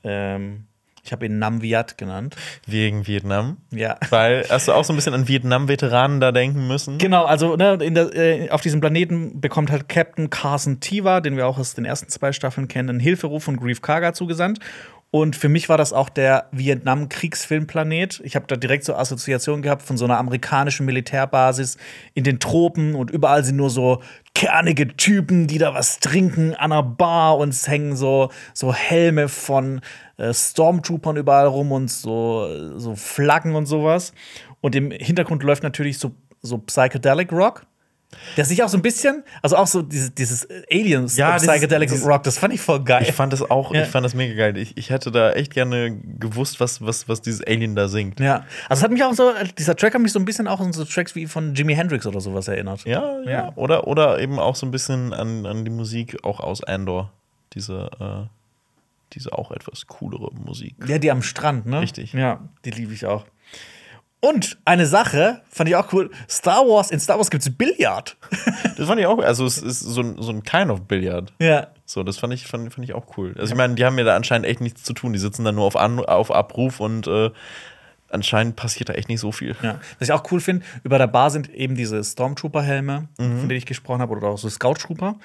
Ähm, 0.04 0.66
ich 1.04 1.12
habe 1.12 1.26
ihn 1.26 1.40
Namviat 1.40 1.98
genannt. 1.98 2.36
Wegen 2.68 3.08
Vietnam. 3.08 3.58
Ja. 3.72 3.98
Weil, 4.10 4.46
hast 4.50 4.68
du 4.68 4.74
auch 4.74 4.84
so 4.84 4.94
ein 4.94 4.96
bisschen 4.96 5.14
an 5.14 5.28
Vietnam-Veteranen 5.28 6.20
da 6.20 6.32
denken 6.32 6.68
müssen? 6.68 6.98
Genau, 6.98 7.26
also 7.26 7.56
ne, 7.56 7.78
der, 7.78 8.16
äh, 8.16 8.50
auf 8.50 8.62
diesem 8.62 8.82
Planeten 8.82 9.40
bekommt 9.42 9.72
halt 9.72 9.90
Captain 9.90 10.30
Carson 10.30 10.80
Tiva, 10.80 11.22
den 11.22 11.38
wir 11.38 11.48
auch 11.48 11.58
aus 11.58 11.74
den 11.74 11.86
ersten 11.86 12.10
zwei 12.10 12.32
Staffeln 12.32 12.68
kennen, 12.68 12.90
einen 12.90 13.00
Hilferuf 13.00 13.44
von 13.44 13.58
Grief 13.58 13.82
Karga 13.82 14.14
zugesandt. 14.14 14.60
Und 15.12 15.36
für 15.36 15.50
mich 15.50 15.70
war 15.70 15.78
das 15.78 15.92
auch 15.92 16.10
der 16.10 16.48
Vietnam-Kriegsfilmplanet. 16.52 18.22
Ich 18.24 18.36
habe 18.36 18.46
da 18.48 18.56
direkt 18.56 18.84
so 18.84 18.94
Assoziationen 18.94 19.64
gehabt 19.64 19.82
von 19.82 19.98
so 19.98 20.06
einer 20.06 20.20
amerikanischen 20.20 20.86
Militärbasis 20.86 21.78
in 22.14 22.24
den 22.24 22.40
Tropen 22.40 22.94
und 22.94 23.10
überall 23.10 23.44
sind 23.44 23.56
nur 23.56 23.72
so 23.72 24.04
kernige 24.40 24.96
Typen, 24.96 25.48
die 25.48 25.58
da 25.58 25.74
was 25.74 26.00
trinken 26.00 26.54
an 26.56 26.72
einer 26.72 26.82
Bar 26.82 27.38
und 27.38 27.50
es 27.50 27.68
hängen 27.68 27.98
so, 27.98 28.30
so 28.54 28.74
Helme 28.74 29.28
von 29.28 29.82
äh, 30.16 30.34
Stormtroopern 30.34 31.18
überall 31.18 31.48
rum 31.48 31.74
und 31.74 31.92
so, 31.92 32.48
so 32.78 32.96
Flaggen 32.96 33.56
und 33.56 33.66
sowas. 33.66 34.14
Und 34.62 34.78
im 34.78 34.92
Hintergrund 34.92 35.44
läuft 35.44 35.64
natürlich 35.64 36.00
so, 36.00 36.16
so 36.42 36.58
Psychedelic 36.58 37.34
Rock. 37.34 37.66
Der 38.38 38.44
sich 38.46 38.64
auch 38.64 38.70
so 38.70 38.78
ein 38.78 38.82
bisschen, 38.82 39.24
also 39.42 39.56
auch 39.56 39.68
so 39.68 39.82
dieses, 39.84 40.14
dieses 40.16 40.48
Aliens 40.72 41.16
Ja, 41.16 41.36
Psychedelic 41.38 41.90
dieses- 41.90 42.06
Rock, 42.08 42.24
das 42.24 42.38
fand 42.40 42.54
ich 42.54 42.60
voll 42.62 42.84
geil. 42.84 43.04
Ich 43.08 43.14
fand 43.14 43.32
das 43.34 43.42
auch, 43.50 43.74
Ja. 43.74 43.84
ich 43.84 43.88
fand 43.88 44.04
das 44.04 44.14
mega 44.16 44.34
geil. 44.36 44.58
Ich, 44.58 44.76
ich 44.78 44.90
hätte 44.90 45.12
da 45.12 45.32
echt 45.34 45.54
gerne 45.54 45.96
gewusst, 46.20 46.60
was, 46.60 46.82
was, 46.84 47.08
was 47.08 47.22
dieses 47.22 47.42
Alien 47.46 47.76
da 47.76 47.88
singt. 47.88 48.20
ja, 48.20 48.46
also 48.68 48.80
es 48.80 48.84
hat 48.84 48.92
mich 48.92 49.04
auch 49.04 49.14
so, 49.14 49.32
dieser 49.58 49.76
Track 49.76 49.94
hat 49.94 50.02
mich 50.02 50.12
so 50.12 50.20
ein 50.20 50.26
bisschen 50.26 50.48
auch 50.48 50.60
an 50.60 50.74
so 50.74 50.86
Tracks 50.86 51.14
wie 51.16 51.28
von 51.28 51.54
Jimi 51.54 51.76
Hendrix 51.76 52.08
oder 52.08 52.20
sowas 52.20 52.48
erinnert. 52.48 52.84
Ja, 52.86 53.22
ja. 53.22 53.30
Ja. 53.30 53.54
Oder, 53.56 53.88
oder 53.88 54.20
eben 54.20 54.40
auch 54.40 54.56
so 54.56 54.66
ein 54.66 54.72
bisschen 54.72 55.14
an, 55.14 55.46
an 55.46 55.64
die 55.64 55.72
Musik 55.72 56.24
auch 56.24 56.40
aus 56.40 56.64
Andor. 56.64 57.12
Diese, 57.54 57.90
äh, 58.00 58.28
diese 59.14 59.34
auch 59.34 59.52
etwas 59.52 59.88
coolere 59.88 60.32
Musik. 60.34 60.76
Ja, 60.88 60.98
die 61.00 61.10
am 61.12 61.22
Strand, 61.22 61.66
ne? 61.66 61.82
Richtig. 61.82 62.14
Ja, 62.14 62.42
die 62.66 62.72
liebe 62.72 62.94
ich 62.94 63.06
auch. 63.06 63.26
Und 64.22 64.58
eine 64.66 64.86
Sache, 64.86 65.42
fand 65.50 65.70
ich 65.70 65.76
auch 65.76 65.94
cool: 65.94 66.10
Star 66.30 66.66
Wars, 66.68 66.92
in 66.92 67.00
Star 67.00 67.18
Wars 67.18 67.30
gibt 67.30 67.44
es 67.44 67.56
Billard. 67.56 68.18
Das 68.78 68.88
fand 68.88 69.00
ich 69.02 69.08
auch, 69.08 69.20
also 69.20 69.46
es 69.46 69.58
ist 69.58 69.82
so 69.82 70.00
ein, 70.02 70.16
so 70.22 70.32
ein 70.32 70.44
Kind 70.44 70.72
of 70.72 70.82
Billard. 70.82 71.34
ja. 71.40 71.68
So, 71.86 72.04
das 72.04 72.18
fand 72.18 72.34
ich, 72.34 72.46
fand, 72.46 72.72
fand 72.72 72.88
ich 72.88 72.94
auch 72.94 73.18
cool. 73.18 73.34
Also 73.40 73.52
ich 73.52 73.58
meine, 73.58 73.74
die 73.74 73.84
haben 73.84 73.98
ja 73.98 74.04
da 74.06 74.16
anscheinend 74.16 74.46
echt 74.48 74.62
nichts 74.62 74.84
zu 74.84 74.94
tun. 74.94 75.12
Die 75.12 75.18
sitzen 75.20 75.44
da 75.44 75.52
nur 75.52 75.66
auf, 75.66 75.76
An 75.76 76.00
auf 76.00 76.30
Abruf 76.32 76.80
und 76.80 77.08
äh, 77.08 77.32
anscheinend 78.10 78.56
passiert 78.56 78.90
da 78.90 78.94
echt 78.94 79.10
nicht 79.10 79.20
so 79.20 79.32
viel. 79.32 79.56
ja. 79.64 79.80
Was 79.98 80.08
ich 80.08 80.14
auch 80.14 80.24
cool 80.32 80.40
finde, 80.40 80.64
über 80.84 81.00
der 81.00 81.08
Bar 81.08 81.32
sind 81.32 81.50
eben 81.54 81.74
diese 81.76 82.04
Stormtrooper-Helme, 82.04 83.08
von 83.18 83.40
denen 83.40 83.52
ich 83.58 83.66
gesprochen 83.66 84.02
habe, 84.02 84.16
oder 84.16 84.28
auch 84.28 84.38
so 84.38 84.48
Scout-Trooper. 84.50 85.16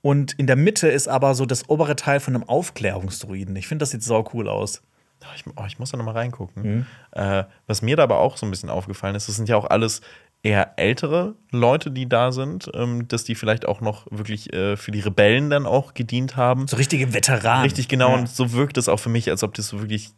Und 0.00 0.32
in 0.34 0.46
der 0.46 0.56
Mitte 0.56 0.88
ist 0.88 1.08
aber 1.08 1.34
so 1.34 1.44
das 1.44 1.68
obere 1.68 1.96
Teil 1.96 2.20
von 2.20 2.34
einem 2.36 2.44
Aufklärungsdruiden. 2.48 3.54
Ich 3.56 3.66
finde, 3.66 3.82
das 3.82 3.90
sieht 3.90 4.04
sau 4.04 4.28
cool 4.32 4.48
aus. 4.48 4.80
Ah, 5.24 5.32
Ich, 5.36 5.44
oh, 5.56 5.64
ich 5.66 5.78
muss 5.78 5.90
da 5.90 5.96
noch 5.96 6.04
mal 6.04 6.12
reingucken. 6.12 6.86
Äh, 7.12 7.44
was 7.66 7.82
mir 7.82 7.96
da 7.96 8.02
aber 8.04 8.18
auch 8.18 8.36
so 8.36 8.46
ein 8.46 8.50
bisschen 8.50 8.70
aufgefallen 8.70 9.14
ist, 9.14 9.28
das 9.28 9.36
sind 9.36 9.48
ja 9.48 9.56
auch 9.56 9.66
alles 9.70 10.00
eher 10.44 10.72
ältere 10.76 11.34
Leute, 11.52 11.90
die 11.92 12.08
da 12.08 12.32
sind, 12.32 12.68
ähm, 12.74 13.06
dass 13.06 13.22
die 13.24 13.34
vielleicht 13.36 13.66
auch 13.68 13.80
noch 13.80 14.06
wirklich 14.10 14.52
äh, 14.52 14.76
für 14.76 14.90
die 14.90 14.98
Rebellen 15.00 15.50
dann 15.50 15.66
auch 15.66 15.94
gedient 15.94 16.36
haben. 16.36 16.66
So 16.66 16.76
richtige 16.76 17.14
Veteranen. 17.14 17.62
Richtig 17.62 17.86
genau, 17.88 18.08
Ja. 18.10 18.14
und 18.20 18.28
so 18.28 18.52
wirkt 18.52 18.76
es 18.76 18.88
auch 18.88 18.96
für 18.98 19.08
mich, 19.10 19.30
als 19.30 19.44
ob 19.44 19.54
das 19.54 19.68
so 19.68 19.78
wirklich 19.80 20.10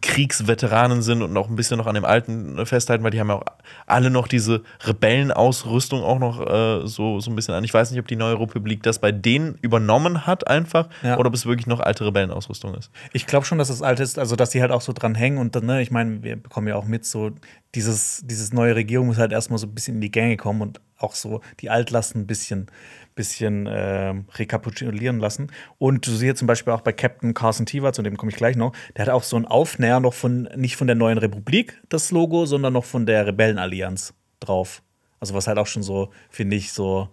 Kriegsveteranen 0.00 1.02
sind 1.02 1.22
und 1.22 1.36
auch 1.36 1.48
ein 1.48 1.56
bisschen 1.56 1.76
noch 1.78 1.86
an 1.86 1.94
dem 1.94 2.04
Alten 2.04 2.64
festhalten, 2.64 3.04
weil 3.04 3.10
die 3.10 3.20
haben 3.20 3.28
ja 3.28 3.34
auch 3.36 3.44
alle 3.86 4.10
noch 4.10 4.28
diese 4.28 4.62
Rebellenausrüstung 4.86 6.02
auch 6.02 6.18
noch 6.18 6.40
äh, 6.40 6.86
so, 6.86 7.20
so 7.20 7.30
ein 7.30 7.36
bisschen 7.36 7.54
an. 7.54 7.64
Ich 7.64 7.74
weiß 7.74 7.90
nicht, 7.90 8.00
ob 8.00 8.06
die 8.08 8.16
Neue 8.16 8.38
Republik 8.38 8.82
das 8.82 8.98
bei 8.98 9.12
denen 9.12 9.56
übernommen 9.62 10.26
hat 10.26 10.46
einfach 10.46 10.88
Ja. 11.02 11.18
oder 11.18 11.28
ob 11.28 11.34
es 11.34 11.46
wirklich 11.46 11.66
noch 11.66 11.80
alte 11.80 12.06
Rebellenausrüstung 12.06 12.74
ist. 12.74 12.90
Ich 13.12 13.26
glaube 13.26 13.44
schon, 13.46 13.58
dass 13.58 13.68
es 13.70 13.82
alt 13.82 14.00
ist, 14.00 14.18
also 14.18 14.36
dass 14.36 14.50
die 14.50 14.60
halt 14.60 14.70
auch 14.70 14.80
so 14.80 14.92
dran 14.92 15.14
hängen 15.14 15.38
und 15.38 15.54
dann, 15.56 15.66
ne, 15.66 15.82
ich 15.82 15.90
meine, 15.90 16.22
wir 16.22 16.36
bekommen 16.36 16.68
ja 16.68 16.76
auch 16.76 16.84
mit, 16.86 17.04
so 17.04 17.30
dieses, 17.74 18.22
dieses 18.24 18.52
neue 18.52 18.74
Regierung 18.74 19.08
muss 19.08 19.18
halt 19.18 19.32
erstmal 19.32 19.58
so 19.58 19.66
ein 19.66 19.74
bisschen 19.74 19.96
in 19.96 20.00
die 20.00 20.10
Gänge 20.10 20.36
kommen 20.36 20.62
und 20.62 20.80
auch 20.98 21.14
so 21.14 21.42
die 21.60 21.68
Altlasten 21.68 22.22
ein 22.22 22.26
bisschen, 22.26 22.66
bisschen 23.14 23.68
ähm, 23.70 24.26
rekapitulieren 24.34 25.18
lassen. 25.18 25.52
Und 25.78 26.06
du 26.06 26.12
siehst 26.12 26.38
zum 26.38 26.46
Beispiel 26.46 26.72
auch 26.72 26.80
bei 26.80 26.92
Captain 26.92 27.34
Carson 27.34 27.66
Tiva, 27.66 27.92
zu 27.92 28.02
dem 28.02 28.16
komme 28.16 28.30
ich 28.30 28.36
gleich 28.36 28.56
noch, 28.56 28.72
der 28.96 29.06
hat 29.06 29.12
auch 29.12 29.22
so 29.22 29.36
einen 29.36 29.44
Aufnäher 29.44 30.00
noch 30.00 30.14
von, 30.14 30.48
nicht 30.56 30.76
von 30.76 30.86
der 30.86 30.96
neuen 30.96 31.18
Republik, 31.18 31.82
das 31.88 32.10
Logo, 32.10 32.46
sondern 32.46 32.72
noch 32.72 32.84
von 32.84 33.04
der 33.04 33.26
Rebellenallianz 33.26 34.14
drauf. 34.40 34.82
Also 35.20 35.34
was 35.34 35.46
halt 35.46 35.58
auch 35.58 35.66
schon 35.66 35.82
so, 35.82 36.10
finde 36.30 36.56
ich, 36.56 36.72
so, 36.72 37.08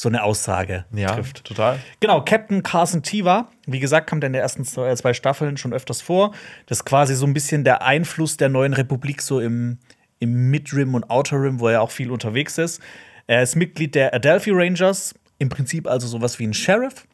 so 0.00 0.08
eine 0.08 0.22
Aussage 0.22 0.86
trifft. 1.14 1.44
total. 1.44 1.78
Genau, 2.00 2.22
Captain 2.22 2.62
Carson 2.62 3.02
Tiva, 3.02 3.48
wie 3.66 3.80
gesagt, 3.80 4.06
kam 4.08 4.20
der 4.22 4.28
in 4.28 4.32
den 4.32 4.40
ersten 4.40 4.64
zwei 4.64 4.94
zwei 4.94 5.12
Staffeln 5.12 5.58
schon 5.58 5.74
öfters 5.74 6.00
vor. 6.00 6.32
Das 6.64 6.78
ist 6.78 6.84
quasi 6.86 7.14
so 7.14 7.26
ein 7.26 7.34
bisschen 7.34 7.64
der 7.64 7.82
Einfluss 7.82 8.38
der 8.38 8.48
neuen 8.48 8.72
Republik 8.72 9.20
so 9.20 9.40
im, 9.40 9.76
im 10.18 10.50
Mid-Rim 10.50 10.94
und 10.94 11.10
Outer 11.10 11.42
Rim, 11.42 11.60
wo 11.60 11.68
er 11.68 11.82
auch 11.82 11.90
viel 11.90 12.10
unterwegs 12.10 12.56
ist. 12.56 12.80
Er 13.26 13.42
ist 13.42 13.56
Mitglied 13.56 13.94
der 13.94 14.14
Adelphi 14.14 14.52
Rangers, 14.54 15.14
im 15.38 15.50
Prinzip 15.50 15.86
also 15.86 16.06
sowas 16.06 16.38
wie 16.38 16.46
ein 16.46 16.54
Sheriff. 16.54 17.06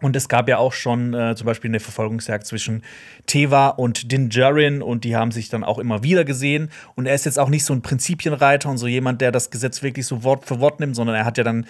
Und 0.00 0.16
es 0.16 0.28
gab 0.28 0.48
ja 0.48 0.58
auch 0.58 0.72
schon 0.72 1.14
äh, 1.14 1.36
zum 1.36 1.46
Beispiel 1.46 1.70
eine 1.70 1.78
Verfolgungsjagd 1.78 2.44
zwischen 2.44 2.82
Teva 3.26 3.68
und 3.68 4.10
Din 4.10 4.28
Djarin 4.28 4.82
und 4.82 5.04
die 5.04 5.14
haben 5.14 5.30
sich 5.30 5.48
dann 5.48 5.62
auch 5.62 5.78
immer 5.78 6.02
wieder 6.02 6.24
gesehen. 6.24 6.70
Und 6.96 7.06
er 7.06 7.14
ist 7.14 7.24
jetzt 7.24 7.38
auch 7.38 7.48
nicht 7.48 7.64
so 7.64 7.72
ein 7.72 7.82
Prinzipienreiter 7.82 8.68
und 8.68 8.78
so 8.78 8.88
jemand, 8.88 9.20
der 9.20 9.30
das 9.30 9.50
Gesetz 9.50 9.84
wirklich 9.84 10.06
so 10.06 10.24
Wort 10.24 10.44
für 10.44 10.58
Wort 10.58 10.80
nimmt, 10.80 10.96
sondern 10.96 11.14
er 11.14 11.24
hat 11.24 11.38
ja 11.38 11.44
dann 11.44 11.66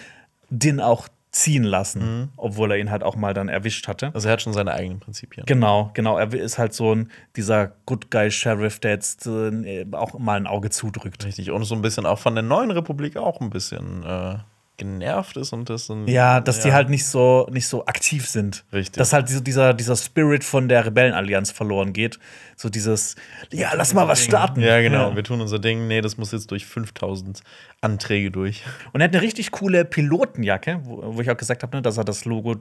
Din 0.53 0.79
auch 0.79 1.07
ziehen 1.33 1.63
lassen, 1.63 2.31
obwohl 2.37 2.71
er 2.71 2.77
ihn 2.77 2.91
halt 2.91 3.01
auch 3.01 3.15
mal 3.15 3.33
dann 3.33 3.49
erwischt 3.49 3.87
hatte. 3.87 4.11
Also 4.13 4.27
er 4.27 4.33
hat 4.33 4.43
schon 4.43 4.53
seine 4.53 4.71
eigenen 4.71 4.99
Prinzipien. 4.99 5.47
Genau, 5.47 5.89
genau. 5.95 6.19
Er 6.19 6.31
ist 6.31 6.59
halt 6.59 6.75
so 6.75 6.93
ein 6.93 7.09
dieser 7.35 7.71
Good 7.87 8.11
Guy 8.11 8.29
Sheriff, 8.29 8.79
der 8.79 8.91
jetzt 8.91 9.25
äh, 9.25 9.85
auch 9.93 10.17
mal 10.19 10.37
ein 10.37 10.45
Auge 10.45 10.69
zudrückt. 10.69 11.25
Richtig. 11.25 11.49
Und 11.49 11.63
so 11.63 11.73
ein 11.73 11.81
bisschen 11.81 12.05
auch 12.05 12.19
von 12.19 12.35
der 12.35 12.43
neuen 12.43 12.69
Republik 12.69 13.17
auch 13.17 13.41
ein 13.41 13.49
bisschen 13.49 14.03
äh, 14.03 14.35
genervt 14.77 15.37
ist 15.37 15.53
und 15.53 15.69
das 15.69 15.89
ein, 15.89 16.07
Ja, 16.07 16.39
dass 16.41 16.61
die 16.61 16.73
halt 16.73 16.89
nicht 16.89 17.05
so, 17.05 17.47
nicht 17.51 17.67
so 17.67 17.85
aktiv 17.85 18.27
sind. 18.27 18.65
Richtig. 18.73 18.97
Dass 18.97 19.13
halt 19.13 19.29
diese- 19.29 19.43
dieser, 19.43 19.73
dieser 19.75 19.95
Spirit 19.95 20.43
von 20.43 20.67
der 20.67 20.85
Rebellenallianz 20.85 21.51
verloren 21.51 21.93
geht. 21.93 22.17
So 22.55 22.69
dieses, 22.69 23.15
ja, 23.51 23.71
lass 23.75 23.93
mal 23.93 24.07
was 24.07 24.23
starten. 24.23 24.61
Ja, 24.61 24.81
genau. 24.81 25.09
Ja. 25.11 25.15
Wir 25.15 25.23
tun 25.23 25.41
unser 25.41 25.59
Ding. 25.59 25.87
Nee, 25.87 26.01
das 26.01 26.17
muss 26.17 26.31
jetzt 26.31 26.49
durch 26.49 26.65
5000 26.65 27.41
Anträge 27.81 28.31
durch. 28.31 28.63
Und 28.93 29.01
er 29.01 29.05
hat 29.05 29.13
eine 29.13 29.21
richtig 29.21 29.51
coole 29.51 29.85
Pilotenjacke, 29.85 30.79
wo, 30.83 31.15
wo 31.15 31.21
ich 31.21 31.29
auch 31.29 31.37
gesagt 31.37 31.61
habe, 31.61 31.77
ne, 31.77 31.81
dass 31.83 31.97
er 31.97 32.03
das 32.03 32.25
Logo 32.25 32.55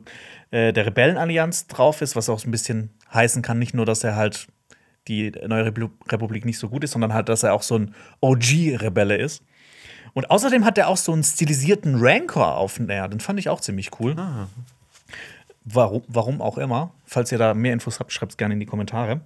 äh, 0.50 0.72
der 0.74 0.84
Rebellenallianz 0.86 1.66
drauf 1.68 2.02
ist, 2.02 2.14
was 2.14 2.28
auch 2.28 2.38
so 2.38 2.46
ein 2.48 2.50
bisschen 2.52 2.90
heißen 3.14 3.40
kann, 3.40 3.58
nicht 3.58 3.72
nur, 3.74 3.86
dass 3.86 4.04
er 4.04 4.16
halt 4.16 4.48
die 5.08 5.32
neue 5.46 5.64
Republik 5.66 6.44
nicht 6.44 6.58
so 6.58 6.68
gut 6.68 6.84
ist, 6.84 6.92
sondern 6.92 7.12
halt, 7.14 7.28
dass 7.28 7.42
er 7.42 7.54
auch 7.54 7.62
so 7.62 7.76
ein 7.76 7.94
OG-Rebelle 8.20 9.16
ist. 9.16 9.42
Und 10.14 10.30
außerdem 10.30 10.64
hat 10.64 10.78
er 10.78 10.88
auch 10.88 10.96
so 10.96 11.12
einen 11.12 11.24
stilisierten 11.24 11.96
Rancor 11.98 12.56
auf 12.56 12.78
naja, 12.78 13.08
den 13.08 13.20
fand 13.20 13.38
ich 13.38 13.48
auch 13.48 13.60
ziemlich 13.60 13.90
cool. 14.00 14.16
Warum, 15.64 16.02
warum 16.08 16.42
auch 16.42 16.58
immer. 16.58 16.92
Falls 17.06 17.30
ihr 17.30 17.38
da 17.38 17.54
mehr 17.54 17.72
Infos 17.72 18.00
habt, 18.00 18.12
schreibt 18.12 18.32
es 18.32 18.36
gerne 18.36 18.54
in 18.54 18.60
die 18.60 18.66
Kommentare. 18.66 19.20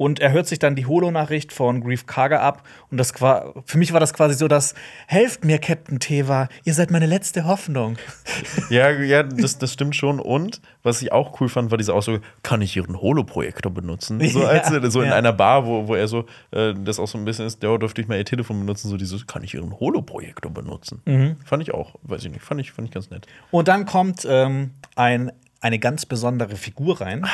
Und 0.00 0.18
er 0.18 0.32
hört 0.32 0.46
sich 0.46 0.58
dann 0.58 0.76
die 0.76 0.86
Holo-Nachricht 0.86 1.52
von 1.52 1.82
Grief 1.82 2.06
Karga 2.06 2.40
ab. 2.40 2.62
Und 2.90 2.96
das 2.96 3.12
qua- 3.12 3.52
für 3.66 3.76
mich 3.76 3.92
war 3.92 4.00
das 4.00 4.14
quasi 4.14 4.34
so, 4.34 4.48
dass 4.48 4.74
helft 5.06 5.44
mir, 5.44 5.58
Captain 5.58 6.00
Teva, 6.00 6.48
ihr 6.64 6.72
seid 6.72 6.90
meine 6.90 7.04
letzte 7.04 7.44
Hoffnung. 7.44 7.98
Ja, 8.70 8.88
ja 8.90 9.22
das, 9.22 9.58
das 9.58 9.72
stimmt 9.74 9.94
schon. 9.96 10.18
Und 10.20 10.62
was 10.82 11.02
ich 11.02 11.12
auch 11.12 11.38
cool 11.40 11.48
fand, 11.50 11.70
war 11.70 11.76
diese 11.76 11.92
Aussage: 11.92 12.22
Kann 12.42 12.62
ich 12.62 12.74
Ihren 12.76 12.98
Holoprojektor 12.98 13.70
benutzen? 13.74 14.20
So, 14.30 14.40
Ja, 14.40 14.48
als, 14.48 14.70
er- 14.70 14.90
so 14.90 15.02
in 15.02 15.08
ja. 15.08 15.16
einer 15.16 15.32
Bar, 15.34 15.66
wo, 15.66 15.86
wo 15.88 15.94
er 15.94 16.08
so, 16.08 16.24
äh, 16.52 16.72
das 16.82 16.98
auch 16.98 17.08
so 17.08 17.18
ein 17.18 17.24
bisschen 17.26 17.44
ist, 17.46 17.62
der 17.62 17.76
dürfte 17.76 18.00
ich 18.00 18.08
mal 18.08 18.16
Ihr 18.16 18.24
Telefon 18.24 18.58
benutzen. 18.60 18.88
So 18.88 18.96
dieses: 18.96 19.26
Kann 19.26 19.42
ich 19.44 19.52
Ihren 19.52 19.78
Holoprojektor 19.78 20.50
benutzen? 20.50 21.02
Mhm. 21.04 21.36
Fand 21.44 21.62
ich 21.62 21.74
auch, 21.74 21.96
weiß 22.04 22.24
ich 22.24 22.30
nicht, 22.30 22.42
fand 22.42 22.60
ich, 22.62 22.72
fand 22.72 22.88
ich 22.88 22.94
ganz 22.94 23.10
nett. 23.10 23.26
Und 23.50 23.68
dann 23.68 23.84
kommt 23.84 24.26
ähm, 24.26 24.70
ein, 24.96 25.30
eine 25.60 25.78
ganz 25.78 26.06
besondere 26.06 26.56
Figur 26.56 27.00
rein. 27.00 27.26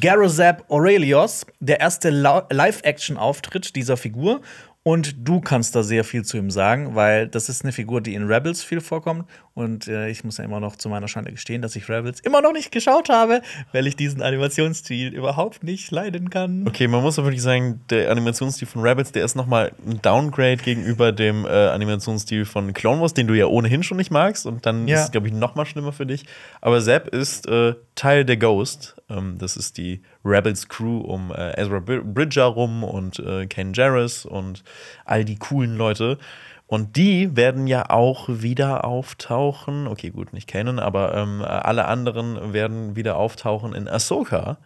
Garozab 0.00 0.64
Aurelios, 0.70 1.46
der 1.60 1.80
erste 1.80 2.10
Live-Action-Auftritt 2.10 3.76
dieser 3.76 3.96
Figur. 3.96 4.40
Und 4.82 5.28
du 5.28 5.42
kannst 5.42 5.76
da 5.76 5.82
sehr 5.82 6.04
viel 6.04 6.24
zu 6.24 6.38
ihm 6.38 6.50
sagen, 6.50 6.94
weil 6.94 7.28
das 7.28 7.50
ist 7.50 7.62
eine 7.64 7.72
Figur, 7.72 8.00
die 8.00 8.14
in 8.14 8.26
Rebels 8.26 8.64
viel 8.64 8.80
vorkommt. 8.80 9.26
Und 9.52 9.88
äh, 9.88 10.08
ich 10.08 10.24
muss 10.24 10.38
ja 10.38 10.44
immer 10.44 10.58
noch 10.58 10.74
zu 10.76 10.88
meiner 10.88 11.06
Schande 11.06 11.30
gestehen, 11.32 11.60
dass 11.60 11.76
ich 11.76 11.86
Rebels 11.90 12.20
immer 12.20 12.40
noch 12.40 12.54
nicht 12.54 12.72
geschaut 12.72 13.10
habe, 13.10 13.42
weil 13.72 13.86
ich 13.86 13.94
diesen 13.94 14.22
Animationsstil 14.22 15.12
überhaupt 15.12 15.64
nicht 15.64 15.90
leiden 15.90 16.30
kann. 16.30 16.66
Okay, 16.66 16.88
man 16.88 17.02
muss 17.02 17.18
aber 17.18 17.26
wirklich 17.28 17.42
sagen, 17.42 17.82
der 17.90 18.10
Animationsstil 18.10 18.66
von 18.66 18.80
Rabbits, 18.80 19.12
der 19.12 19.22
ist 19.22 19.34
nochmal 19.36 19.72
ein 19.86 20.00
Downgrade 20.00 20.56
gegenüber 20.56 21.12
dem 21.12 21.44
äh, 21.44 21.48
Animationsstil 21.50 22.46
von 22.46 22.72
Clone 22.72 23.02
Wars, 23.02 23.12
den 23.12 23.26
du 23.26 23.34
ja 23.34 23.46
ohnehin 23.46 23.82
schon 23.82 23.98
nicht 23.98 24.10
magst. 24.10 24.46
Und 24.46 24.64
dann 24.64 24.88
Ja. 24.88 24.96
ist 25.00 25.04
es, 25.06 25.10
glaube 25.12 25.26
ich, 25.26 25.34
nochmal 25.34 25.66
schlimmer 25.66 25.92
für 25.92 26.06
dich. 26.06 26.24
Aber 26.62 26.80
Zap 26.80 27.08
ist 27.08 27.46
äh, 27.48 27.74
Teil 27.96 28.24
der 28.24 28.38
Ghost. 28.38 28.96
Ähm, 29.10 29.36
das 29.36 29.58
ist 29.58 29.76
die 29.76 30.00
Rebels 30.24 30.68
Crew 30.68 30.98
um 30.98 31.32
äh, 31.32 31.60
Ezra 31.60 31.80
Br- 31.80 32.02
Bridger 32.04 32.44
rum 32.44 32.84
und 32.84 33.18
äh, 33.18 33.46
Ken 33.46 33.72
Jarrus 33.72 34.26
und 34.26 34.62
all 35.04 35.24
die 35.24 35.36
coolen 35.36 35.76
Leute. 35.76 36.18
Und 36.66 36.96
die 36.96 37.36
werden 37.36 37.66
ja 37.66 37.90
auch 37.90 38.28
wieder 38.28 38.84
auftauchen. 38.84 39.88
Okay, 39.88 40.10
gut, 40.10 40.32
nicht 40.32 40.46
Kanan, 40.46 40.78
aber 40.78 41.14
ähm, 41.16 41.42
alle 41.42 41.86
anderen 41.86 42.52
werden 42.52 42.94
wieder 42.94 43.16
auftauchen 43.16 43.74
in 43.74 43.88
Ahsoka. 43.88 44.58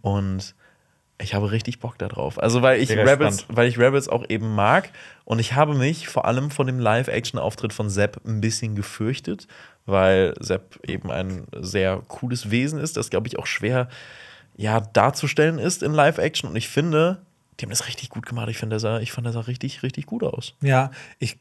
Und 0.00 0.54
ich 1.18 1.34
habe 1.34 1.50
richtig 1.52 1.78
Bock 1.78 1.98
darauf. 1.98 2.42
Also, 2.42 2.62
weil 2.62 2.80
ich, 2.80 2.90
Rebels, 2.90 3.40
spannend. 3.40 3.46
weil 3.48 3.68
ich 3.68 3.78
Rebels 3.78 4.08
auch 4.08 4.24
eben 4.28 4.54
mag. 4.54 4.90
Und 5.24 5.40
ich 5.40 5.52
habe 5.52 5.74
mich 5.74 6.08
vor 6.08 6.24
allem 6.24 6.50
von 6.50 6.66
dem 6.66 6.78
Live-Action-Auftritt 6.78 7.74
von 7.74 7.90
Sepp 7.90 8.20
ein 8.26 8.40
bisschen 8.40 8.74
gefürchtet, 8.74 9.46
weil 9.84 10.34
Sepp 10.40 10.80
eben 10.86 11.10
ein 11.10 11.46
sehr 11.60 12.00
cooles 12.08 12.50
Wesen 12.50 12.80
ist, 12.80 12.96
das, 12.96 13.10
glaube 13.10 13.28
ich, 13.28 13.38
auch 13.38 13.46
schwer 13.46 13.88
ja, 14.56 14.80
darzustellen 14.80 15.58
ist 15.58 15.82
in 15.82 15.92
Live-Action. 15.92 16.48
Und 16.50 16.56
ich 16.56 16.68
finde, 16.68 17.22
die 17.58 17.64
haben 17.64 17.70
das 17.70 17.86
richtig 17.86 18.08
gut 18.08 18.26
gemacht. 18.26 18.48
Ich, 18.48 18.58
finde, 18.58 18.74
der 18.74 18.80
sah, 18.80 19.00
ich 19.00 19.12
fand, 19.12 19.26
der 19.26 19.32
sah 19.32 19.40
richtig, 19.40 19.82
richtig 19.82 20.06
gut 20.06 20.22
aus. 20.22 20.54
Ja, 20.60 20.90
ich 21.18 21.38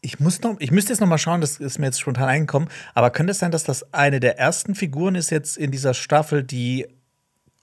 ich 0.00 0.20
muss 0.20 0.40
noch, 0.42 0.56
ich 0.60 0.70
müsste 0.70 0.92
jetzt 0.92 1.00
noch 1.00 1.08
mal 1.08 1.18
schauen, 1.18 1.40
das 1.40 1.58
ist 1.58 1.78
mir 1.78 1.86
jetzt 1.86 2.00
spontan 2.00 2.28
eingekommen, 2.28 2.68
aber 2.94 3.10
könnte 3.10 3.32
es 3.32 3.40
sein, 3.40 3.50
dass 3.50 3.64
das 3.64 3.92
eine 3.92 4.20
der 4.20 4.38
ersten 4.38 4.74
Figuren 4.74 5.14
ist 5.16 5.30
jetzt 5.30 5.56
in 5.56 5.70
dieser 5.72 5.92
Staffel, 5.92 6.44
die 6.44 6.86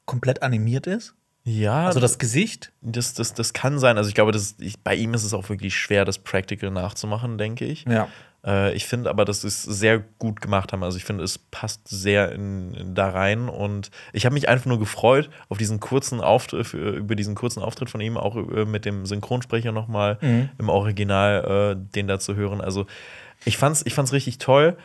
komplett 0.05 0.43
animiert 0.43 0.85
ist? 0.85 1.15
Ja, 1.45 1.85
Also 1.85 1.99
das 1.99 2.17
Gesicht? 2.17 2.71
das, 2.81 3.13
das, 3.13 3.33
das 3.35 3.53
kann 3.53 3.79
sein. 3.79 3.97
Also 3.97 4.09
ich 4.09 4.15
glaube, 4.15 4.31
das, 4.31 4.55
ich, 4.59 4.79
bei 4.81 4.95
ihm 4.95 5.13
ist 5.13 5.23
es 5.23 5.33
auch 5.33 5.47
wirklich 5.47 5.77
schwer, 5.77 6.03
das 6.03 6.17
Practical 6.17 6.71
nachzumachen, 6.71 7.37
denke 7.37 7.65
ich. 7.65 7.85
Ja. 7.87 8.07
Äh, 8.45 8.73
ich 8.75 8.85
finde 8.85 9.09
aber, 9.09 9.25
dass 9.25 9.41
sie 9.41 9.47
es 9.47 9.63
sehr 9.63 9.99
gut 10.19 10.39
gemacht 10.41 10.71
haben. 10.71 10.83
Also 10.83 10.97
ich 10.97 11.03
finde, 11.05 11.23
es 11.23 11.37
passt 11.37 11.87
sehr 11.87 12.31
in, 12.31 12.73
in 12.73 12.95
da 12.95 13.09
rein. 13.09 13.49
Und 13.49 13.89
ich 14.13 14.25
habe 14.25 14.33
mich 14.33 14.47
einfach 14.49 14.67
nur 14.67 14.79
gefreut 14.79 15.29
auf 15.49 15.57
diesen 15.57 15.79
kurzen 15.79 16.21
Auftritt, 16.21 16.67
für- 16.67 16.91
über 16.91 17.15
diesen 17.15 17.35
kurzen 17.35 17.61
Auftritt 17.63 17.89
von 17.89 18.01
ihm, 18.01 18.17
auch 18.17 18.35
äh, 18.35 18.65
mit 18.65 18.85
dem 18.85 19.05
Synchronsprecher 19.05 19.71
nochmal 19.71 20.17
im 20.57 20.69
Original, 20.69 21.75
äh, 21.77 21.93
den 21.95 22.07
da 22.07 22.19
zu 22.19 22.35
hören. 22.35 22.61
Also 22.61 22.85
ich 23.45 23.57
fand's, 23.57 23.83
ich 23.85 23.93
fand's 23.93 24.13
richtig 24.13 24.37
toll. 24.37 24.77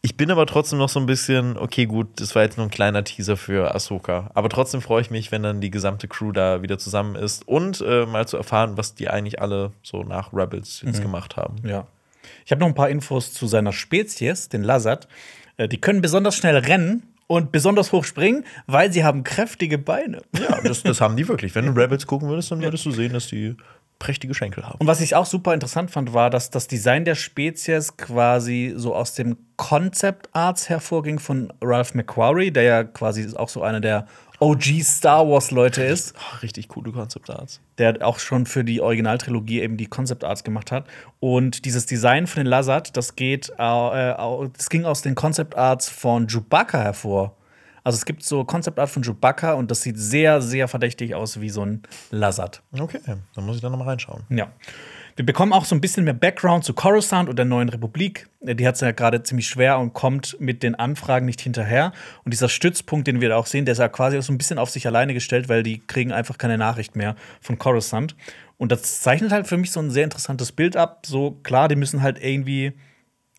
Ich 0.00 0.16
bin 0.16 0.30
aber 0.30 0.46
trotzdem 0.46 0.78
noch 0.78 0.88
so 0.88 1.00
ein 1.00 1.06
bisschen, 1.06 1.56
okay, 1.58 1.86
gut, 1.86 2.20
das 2.20 2.34
war 2.36 2.42
jetzt 2.42 2.56
nur 2.56 2.64
ein 2.66 2.70
kleiner 2.70 3.02
Teaser 3.02 3.36
für 3.36 3.74
Ahsoka. 3.74 4.30
Aber 4.32 4.48
trotzdem 4.48 4.80
freue 4.80 5.00
ich 5.00 5.10
mich, 5.10 5.32
wenn 5.32 5.42
dann 5.42 5.60
die 5.60 5.72
gesamte 5.72 6.06
Crew 6.06 6.30
da 6.30 6.62
wieder 6.62 6.78
zusammen 6.78 7.16
ist 7.16 7.46
und 7.48 7.80
äh, 7.80 8.06
mal 8.06 8.26
zu 8.28 8.36
erfahren, 8.36 8.76
was 8.76 8.94
die 8.94 9.08
eigentlich 9.08 9.42
alle 9.42 9.72
so 9.82 10.04
nach 10.04 10.32
Rebels 10.32 10.82
jetzt 10.86 10.98
gemacht 11.02 11.36
haben. 11.36 11.56
Ja. 11.64 11.86
Ich 12.44 12.52
habe 12.52 12.60
noch 12.60 12.68
ein 12.68 12.74
paar 12.74 12.90
Infos 12.90 13.32
zu 13.32 13.46
seiner 13.46 13.72
Spezies, 13.72 14.48
den 14.48 14.62
Lazard. 14.62 15.08
Äh, 15.56 15.68
Die 15.68 15.80
können 15.80 16.00
besonders 16.00 16.36
schnell 16.36 16.56
rennen 16.56 17.02
und 17.26 17.52
besonders 17.52 17.92
hoch 17.92 18.04
springen, 18.04 18.44
weil 18.66 18.92
sie 18.92 19.04
haben 19.04 19.22
kräftige 19.22 19.78
Beine. 19.78 20.22
Ja, 20.38 20.60
das, 20.62 20.82
das 20.82 21.00
haben 21.00 21.16
die 21.16 21.28
wirklich. 21.28 21.54
Wenn 21.54 21.66
du 21.66 21.72
Rebels 21.72 22.06
gucken 22.06 22.28
würdest, 22.28 22.50
dann 22.50 22.62
würdest 22.62 22.86
du 22.86 22.90
sehen, 22.90 23.12
dass 23.12 23.26
die 23.26 23.54
prächtige 23.98 24.32
Schenkel 24.32 24.64
haben. 24.64 24.78
Und 24.78 24.86
was 24.86 25.00
ich 25.00 25.14
auch 25.14 25.26
super 25.26 25.52
interessant 25.52 25.90
fand, 25.90 26.14
war, 26.14 26.30
dass 26.30 26.50
das 26.50 26.68
Design 26.68 27.04
der 27.04 27.16
Spezies 27.16 27.96
quasi 27.96 28.72
so 28.76 28.94
aus 28.94 29.14
dem 29.14 29.36
Concept 29.56 30.28
Arts 30.32 30.68
hervorging 30.68 31.18
von 31.18 31.52
Ralph 31.60 31.94
McQuarrie, 31.94 32.50
der 32.50 32.62
ja 32.62 32.84
quasi 32.84 33.28
auch 33.34 33.48
so 33.48 33.62
einer 33.62 33.80
der 33.80 34.06
OG 34.40 34.82
Star 34.84 35.28
Wars 35.28 35.50
Leute 35.50 35.82
ist, 35.82 36.14
Oh, 36.16 36.36
richtig 36.42 36.68
coole 36.68 36.92
Concept 36.92 37.28
Arts. 37.30 37.60
der 37.78 38.06
auch 38.06 38.18
schon 38.18 38.46
für 38.46 38.62
die 38.64 38.80
Originaltrilogie 38.80 39.60
eben 39.60 39.76
die 39.76 39.86
Concept 39.86 40.22
Arts 40.24 40.44
gemacht 40.44 40.70
hat. 40.70 40.86
Und 41.20 41.64
dieses 41.64 41.86
Design 41.86 42.26
von 42.26 42.40
den 42.44 42.46
Lazard, 42.46 42.96
das 42.96 43.16
geht, 43.16 43.50
äh, 43.50 43.54
das 43.58 44.70
ging 44.70 44.84
aus 44.84 45.02
den 45.02 45.14
Concept 45.14 45.56
Arts 45.56 45.88
von 45.88 46.28
Chewbacca 46.28 46.78
hervor. 46.80 47.34
Also 47.84 47.96
es 47.96 48.04
gibt 48.04 48.22
so 48.22 48.44
Concept 48.44 48.78
Art 48.78 48.90
von 48.90 49.02
Chewbacca 49.02 49.54
und 49.54 49.70
das 49.70 49.80
sieht 49.82 49.98
sehr, 49.98 50.42
sehr 50.42 50.68
verdächtig 50.68 51.14
aus 51.14 51.40
wie 51.40 51.48
so 51.48 51.64
ein 51.64 51.82
Lazard. 52.10 52.62
Okay, 52.78 53.00
dann 53.34 53.46
muss 53.46 53.56
ich 53.56 53.62
da 53.62 53.70
nochmal 53.70 53.88
reinschauen. 53.88 54.24
Ja. 54.28 54.48
Wir 55.18 55.26
bekommen 55.26 55.52
auch 55.52 55.64
so 55.64 55.74
ein 55.74 55.80
bisschen 55.80 56.04
mehr 56.04 56.14
Background 56.14 56.62
zu 56.62 56.74
Coruscant 56.74 57.28
und 57.28 57.36
der 57.36 57.44
neuen 57.44 57.68
Republik. 57.68 58.28
Äh, 58.40 58.54
Die 58.54 58.68
hat 58.68 58.76
es 58.76 58.82
ja 58.82 58.92
gerade 58.92 59.20
ziemlich 59.24 59.48
schwer 59.48 59.80
und 59.80 59.92
kommt 59.92 60.36
mit 60.38 60.62
den 60.62 60.76
Anfragen 60.76 61.26
nicht 61.26 61.40
hinterher. 61.40 61.90
Und 62.24 62.32
dieser 62.32 62.48
Stützpunkt, 62.48 63.08
den 63.08 63.20
wir 63.20 63.30
da 63.30 63.36
auch 63.36 63.46
sehen, 63.46 63.64
der 63.64 63.72
ist 63.72 63.78
ja 63.78 63.88
quasi 63.88 64.16
auch 64.16 64.22
so 64.22 64.32
ein 64.32 64.38
bisschen 64.38 64.60
auf 64.60 64.70
sich 64.70 64.86
alleine 64.86 65.14
gestellt, 65.14 65.48
weil 65.48 65.64
die 65.64 65.80
kriegen 65.80 66.12
einfach 66.12 66.38
keine 66.38 66.56
Nachricht 66.56 66.94
mehr 66.94 67.16
von 67.40 67.58
Coruscant. 67.58 68.14
Und 68.58 68.70
das 68.70 69.00
zeichnet 69.00 69.32
halt 69.32 69.48
für 69.48 69.56
mich 69.56 69.72
so 69.72 69.80
ein 69.80 69.90
sehr 69.90 70.04
interessantes 70.04 70.52
Bild 70.52 70.76
ab. 70.76 71.04
So 71.04 71.32
klar, 71.42 71.66
die 71.66 71.74
müssen 71.74 72.00
halt 72.00 72.22
irgendwie 72.22 72.74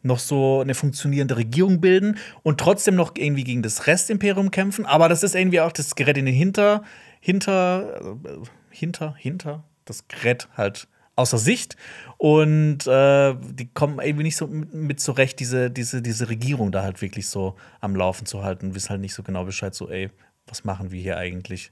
noch 0.02 0.20
so 0.20 0.60
eine 0.60 0.76
funktionierende 0.76 1.38
Regierung 1.38 1.80
bilden 1.80 2.18
und 2.44 2.60
trotzdem 2.60 2.96
noch 2.96 3.14
irgendwie 3.16 3.46
gegen 3.46 3.62
das 3.62 3.88
Restimperium 3.88 4.52
kämpfen. 4.52 4.86
Aber 4.86 5.08
das 5.08 5.24
ist 5.24 5.34
irgendwie 5.34 5.62
auch, 5.62 5.72
das 5.72 5.96
gerät 5.96 6.18
in 6.18 6.26
den 6.26 6.36
Hinter, 6.36 6.84
hinter, 7.22 8.02
äh, 8.26 8.46
hinter, 8.70 9.16
hinter, 9.18 9.64
das 9.86 10.10
gerät 10.10 10.50
halt 10.58 10.90
außer 11.20 11.38
Sicht. 11.38 11.76
Und 12.18 12.88
äh, 12.88 13.36
die 13.36 13.70
kommen 13.74 14.00
irgendwie 14.00 14.24
nicht 14.24 14.36
so 14.36 14.48
mit, 14.48 14.74
mit 14.74 15.00
zurecht, 15.00 15.40
diese, 15.40 15.70
diese, 15.70 16.02
diese 16.02 16.30
Regierung 16.30 16.72
da 16.72 16.82
halt 16.82 17.02
wirklich 17.02 17.28
so 17.28 17.56
am 17.80 17.96
Laufen 17.96 18.26
zu 18.26 18.44
halten. 18.44 18.76
Wissen 18.76 18.90
halt 18.90 19.02
nicht 19.02 19.14
so 19.14 19.24
genau 19.24 19.46
Bescheid, 19.46 19.74
so, 19.76 19.90
ey, 19.90 20.10
was 20.48 20.64
machen 20.64 20.92
wir 20.92 21.02
hier 21.02 21.18
eigentlich? 21.18 21.72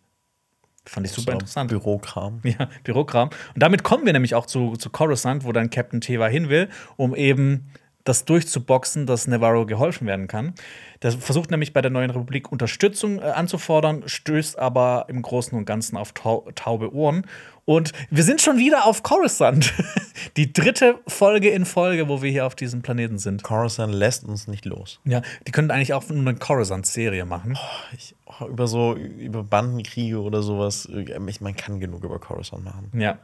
Fand 0.86 1.06
ich 1.06 1.12
super 1.12 1.34
interessant. 1.34 1.70
Bürokram. 1.70 2.42
Ja, 2.44 2.70
Bürokram. 2.84 3.30
Und 3.30 3.64
damit 3.64 3.84
kommen 3.84 4.06
wir 4.06 4.14
nämlich 4.14 4.36
auch 4.36 4.46
zu, 4.46 4.76
zu 4.78 4.90
Coruscant, 4.90 5.44
wo 5.44 5.52
dann 5.52 5.70
Captain 5.70 6.00
Teva 6.00 6.28
hin 6.28 6.50
will, 6.50 6.70
um 6.96 7.14
eben 7.14 7.70
das 8.08 8.26
durchzuboxen, 8.26 9.06
dass 9.06 9.28
Navarro 9.28 9.66
geholfen 9.66 10.08
werden 10.08 10.28
kann. 10.28 10.54
Der 11.02 11.12
versucht 11.12 11.52
nämlich 11.52 11.74
bei 11.74 11.82
der 11.82 11.92
neuen 11.92 12.10
Republik 12.10 12.52
Unterstützung 12.52 13.20
äh, 13.20 13.24
anzufordern, 13.24 14.04
stößt 14.06 14.58
aber 14.58 15.06
im 15.10 15.22
Großen 15.22 15.58
und 15.58 15.66
Ganzen 15.66 15.98
auf 15.98 16.14
tau 16.14 16.48
taube 16.56 16.94
Ohren. 16.94 17.26
Und 17.66 17.92
wir 18.10 18.24
sind 18.24 18.40
schon 18.40 18.58
wieder 18.58 18.86
auf 18.86 19.04
Coruscant. 19.04 19.74
Die 20.38 20.54
dritte 20.54 21.00
Folge 21.06 21.50
in 21.50 21.66
Folge, 21.66 22.08
wo 22.08 22.22
wir 22.22 22.32
hier 22.32 22.46
auf 22.46 22.56
diesem 22.56 22.82
Planeten 22.82 23.18
sind. 23.18 23.44
Coruscant 23.44 23.94
lässt 23.94 24.24
uns 24.24 24.48
nicht 24.48 24.64
los. 24.64 25.02
Ja, 25.04 25.22
die 25.46 25.52
könnten 25.52 25.72
eigentlich 25.72 25.94
auch 25.94 26.08
nur 26.08 26.20
eine 26.20 26.36
Coruscant-Serie 26.36 27.26
machen. 27.26 27.58
Ich, 27.94 28.16
oh, 28.26 28.46
über 28.46 28.68
so, 28.68 28.96
über 28.96 29.44
Bandenkriege 29.44 30.22
oder 30.22 30.42
sowas, 30.42 30.86
äh, 30.86 31.20
ich, 31.28 31.42
man 31.42 31.58
kann 31.58 31.82
genug 31.82 32.06
über 32.06 32.20
Coruscant 32.20 32.64
machen. 32.64 32.90
Ja. 32.98 33.20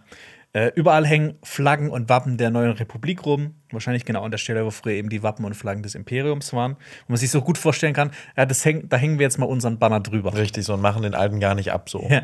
Äh, 0.56 0.72
überall 0.76 1.06
hängen 1.06 1.34
Flaggen 1.42 1.90
und 1.90 2.10
Wappen 2.10 2.38
der 2.38 2.52
neuen 2.52 2.72
Republik 2.74 3.26
rum. 3.26 3.56
Wahrscheinlich 3.72 4.06
genau 4.06 4.24
an 4.24 4.30
der 4.30 4.38
Stelle, 4.38 4.64
wo 4.66 4.70
früher 4.70 4.94
eben 4.94 5.10
die 5.10 5.24
Wappen 5.24 5.46
und 5.46 5.56
Flaggen 5.56 5.82
des 5.82 5.96
Imperiums 5.96 6.54
waren. 6.54 6.74
Wo 7.08 7.14
man 7.14 7.18
sich 7.18 7.32
so 7.32 7.42
gut 7.42 7.58
vorstellen 7.58 7.94
kann, 7.94 8.12
ja, 8.38 8.46
das 8.46 8.64
häng, 8.64 8.88
da 8.88 8.98
hängen 8.98 9.18
wir 9.18 9.24
jetzt 9.24 9.40
mal 9.40 9.48
unseren 9.48 9.80
Banner 9.80 10.00
drüber. 10.00 10.34
Richtig, 10.36 10.64
so 10.66 10.76
und 10.76 10.82
machen 10.82 11.02
den 11.02 11.16
alten 11.16 11.40
gar 11.40 11.56
nicht 11.56 11.72
ab 11.72 11.90
so. 11.90 12.08
Ja. 12.08 12.22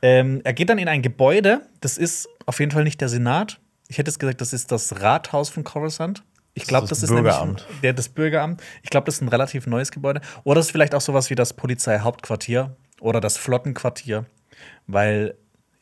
Ähm, 0.00 0.40
er 0.44 0.52
geht 0.52 0.70
dann 0.70 0.78
in 0.78 0.86
ein 0.88 1.02
Gebäude. 1.02 1.62
Das 1.80 1.98
ist 1.98 2.28
auf 2.46 2.60
jeden 2.60 2.70
Fall 2.70 2.84
nicht 2.84 3.00
der 3.00 3.08
Senat. 3.08 3.58
Ich 3.88 3.98
hätte 3.98 4.10
es 4.10 4.18
gesagt, 4.18 4.40
das 4.40 4.52
ist 4.52 4.70
das 4.70 5.00
Rathaus 5.00 5.48
von 5.48 5.64
Coruscant. 5.64 6.22
Ich 6.54 6.64
glaube, 6.66 6.82
Das 6.86 6.90
das, 6.90 6.98
ist 6.98 7.10
das 7.10 7.10
nämlich 7.16 7.32
Bürgeramt. 7.34 7.66
ein, 7.68 7.80
der, 7.82 7.92
das 7.94 8.08
Bürgeramt. 8.08 8.62
Ich 8.82 8.90
glaube, 8.90 9.06
das 9.06 9.16
ist 9.16 9.22
ein 9.22 9.28
relativ 9.28 9.66
neues 9.66 9.90
Gebäude. 9.90 10.20
Oder 10.44 10.60
es 10.60 10.66
ist 10.66 10.72
vielleicht 10.72 10.94
auch 10.94 11.00
sowas 11.00 11.30
wie 11.30 11.34
das 11.34 11.52
Polizeihauptquartier 11.52 12.76
oder 13.00 13.20
das 13.20 13.36
Flottenquartier, 13.36 14.26
weil 14.86 15.34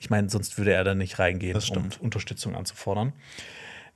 ich 0.07 0.11
meine, 0.11 0.31
sonst 0.31 0.57
würde 0.57 0.73
er 0.73 0.85
da 0.85 0.95
nicht 0.95 1.19
reingehen, 1.19 1.55
Das 1.55 1.69
um. 1.71 1.89
Unterstützung 2.01 2.55
anzufordern. 2.55 3.13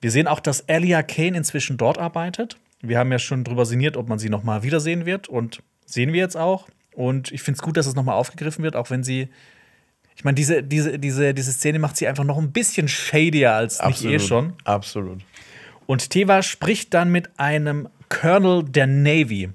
Wir 0.01 0.11
sehen 0.11 0.27
auch, 0.27 0.41
dass 0.41 0.63
Elia 0.63 1.05
Kane 1.05 1.37
inzwischen 1.37 1.77
dort 1.77 1.99
arbeitet. 1.99 2.57
Wir 2.81 2.99
haben 2.99 3.13
ja 3.13 3.21
schon 3.21 3.45
drüber 3.45 3.65
sinniert, 3.65 3.97
ob 3.97 4.09
man 4.09 4.19
sie 4.19 4.29
noch 4.29 4.43
mal 4.43 4.65
wiedersehen 4.65 5.07
wird 5.07 5.29
und 5.29 5.63
sehen 5.87 6.13
wir 6.13 6.19
jetzt 6.19 6.37
auch. 6.37 6.69
Und 6.97 7.31
ich 7.31 7.43
finde 7.43 7.59
es 7.59 7.63
gut, 7.63 7.77
dass 7.77 7.87
es 7.87 7.95
noch 7.95 8.03
mal 8.03 8.15
aufgegriffen 8.15 8.65
wird, 8.65 8.75
auch 8.75 8.91
wenn 8.91 9.05
sie 9.05 9.29
ich 10.17 10.25
meine, 10.25 10.35
diese, 10.35 10.65
diese, 10.65 10.99
diese, 10.99 11.33
diese 11.33 11.53
Szene 11.53 11.79
macht 11.79 11.97
sie 11.97 12.09
einfach 12.09 12.25
noch 12.25 12.39
ein 12.39 12.51
bisschen 12.51 12.89
shadier 12.89 13.53
als 13.53 13.81
nicht 13.87 14.05
eh 14.05 14.19
schon. 14.19 14.55
Absolut. 14.65 15.21
Und 15.87 16.11
Teva 16.11 16.43
spricht 16.43 16.93
dann 16.93 17.13
mit 17.13 17.39
einem 17.39 17.89
Colonel 18.09 18.65
der 18.65 18.89
Navy. 18.89 19.51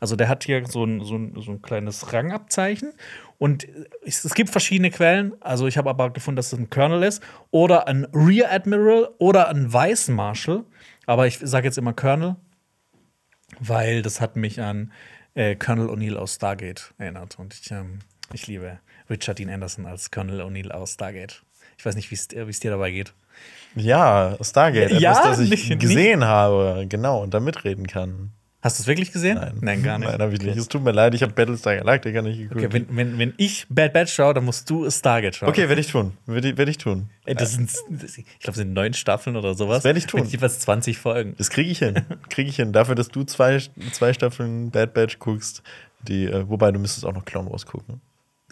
Also 0.00 0.16
der 0.16 0.28
hat 0.28 0.44
hier 0.44 0.64
so 0.66 0.84
ein, 0.84 1.04
so 1.04 1.16
ein, 1.16 1.34
so 1.36 1.50
ein 1.52 1.60
kleines 1.60 2.14
Rangabzeichen. 2.14 2.94
Und 3.38 3.66
es, 4.04 4.34
gibt 4.34 4.50
verschiedene 4.50 4.90
Quellen. 4.90 5.32
Also 5.40 5.66
ich 5.68 5.78
habe 5.78 5.88
aber 5.90 6.10
gefunden, 6.10 6.36
dass 6.36 6.52
es 6.52 6.58
ein 6.58 6.70
Colonel 6.70 7.04
ist. 7.04 7.22
Oder 7.52 7.86
ein 7.86 8.04
Rear 8.12 8.50
Admiral 8.50 9.10
oder 9.18 9.48
ein 9.48 9.72
Vice 9.72 10.08
Marshal. 10.08 10.64
Aber 11.06 11.26
ich 11.26 11.38
sage 11.40 11.66
jetzt 11.68 11.78
immer 11.78 11.92
Colonel, 11.92 12.34
weil 13.60 14.02
das 14.02 14.20
hat 14.20 14.36
mich 14.36 14.60
an 14.60 14.92
äh, 15.34 15.54
Colonel 15.56 15.88
O'Neill 15.88 16.16
aus 16.16 16.34
Stargate 16.34 16.92
erinnert. 16.98 17.38
Und 17.38 17.54
ich, 17.54 17.70
ähm, 17.70 18.00
ich 18.32 18.46
liebe 18.46 18.78
Richard 19.08 19.38
Dean 19.38 19.50
Anderson 19.50 19.86
als 19.86 20.10
Colonel 20.10 20.40
O'Neill 20.42 20.70
aus 20.70 20.94
Stargate. 20.94 21.42
Ich 21.78 21.86
weiß 21.86 21.94
nicht, 21.94 22.10
wie 22.10 22.16
es 22.16 22.28
wie 22.30 22.50
es 22.50 22.60
dir 22.60 22.72
dabei 22.72 22.90
geht. 22.90 23.14
Ja, 23.76 24.36
Stargate, 24.40 24.90
Ja, 25.00 25.12
etwas, 25.12 25.22
das 25.38 25.38
ich 25.40 25.50
nicht- 25.50 25.68
nicht- 25.68 25.80
gesehen 25.80 26.24
habe, 26.24 26.86
genau, 26.88 27.22
und 27.22 27.32
da 27.34 27.40
mitreden 27.40 27.86
kann. 27.86 28.32
Hast 28.60 28.78
du 28.78 28.82
es 28.82 28.86
wirklich 28.88 29.12
gesehen? 29.12 29.38
Nein, 29.60 29.84
gar 29.84 29.98
nicht. 29.98 30.10
Nein, 30.10 30.20
habe 30.20 30.34
ich 30.34 30.42
nicht. 30.42 30.56
Es 30.56 30.66
tut 30.66 30.82
mir 30.82 30.90
leid, 30.90 31.14
ich 31.14 31.22
habe 31.22 31.32
Battlestar 31.32 31.76
Galactica 31.76 32.22
nicht 32.22 32.38
geguckt. 32.38 32.64
Okay, 32.64 32.72
wenn, 32.72 32.96
wenn, 32.96 33.18
wenn 33.18 33.34
ich 33.36 33.66
Bad 33.68 33.92
Batch 33.92 34.12
schaue, 34.12 34.34
dann 34.34 34.44
musst 34.44 34.68
du 34.68 34.90
Stargate 34.90 35.36
schauen. 35.36 35.48
Okay, 35.48 35.68
werde 35.68 35.80
ich 35.80 35.86
tun. 35.86 36.14
Werde 36.26 36.48
ich, 36.48 36.56
werd 36.56 36.68
ich 36.68 36.78
tun. 36.78 37.08
Ey, 37.24 37.36
das 37.36 37.52
sind, 37.52 37.70
ich 37.70 38.24
glaube, 38.40 38.50
es 38.50 38.56
sind 38.56 38.72
neun 38.72 38.94
Staffeln 38.94 39.36
oder 39.36 39.54
sowas. 39.54 39.78
Das 39.78 39.84
werd 39.84 39.96
ich 39.96 40.06
tun. 40.06 40.22
Mit 40.22 40.32
jeweils 40.32 40.58
20 40.58 40.98
Folgen. 40.98 41.34
Das 41.38 41.50
kriege 41.50 41.70
ich 41.70 41.78
hin. 41.78 42.02
Kriege 42.30 42.50
ich 42.50 42.56
hin. 42.56 42.72
Dafür, 42.72 42.96
dass 42.96 43.08
du 43.08 43.22
zwei, 43.22 43.60
zwei 43.92 44.12
Staffeln 44.12 44.72
Bad 44.72 44.92
Batch 44.92 45.20
guckst, 45.20 45.62
die, 46.02 46.24
äh, 46.24 46.48
wobei 46.48 46.72
du 46.72 46.80
müsstest 46.80 47.06
auch 47.06 47.14
noch 47.14 47.24
Clone 47.24 47.50
Wars 47.50 47.64
gucken. 47.64 48.00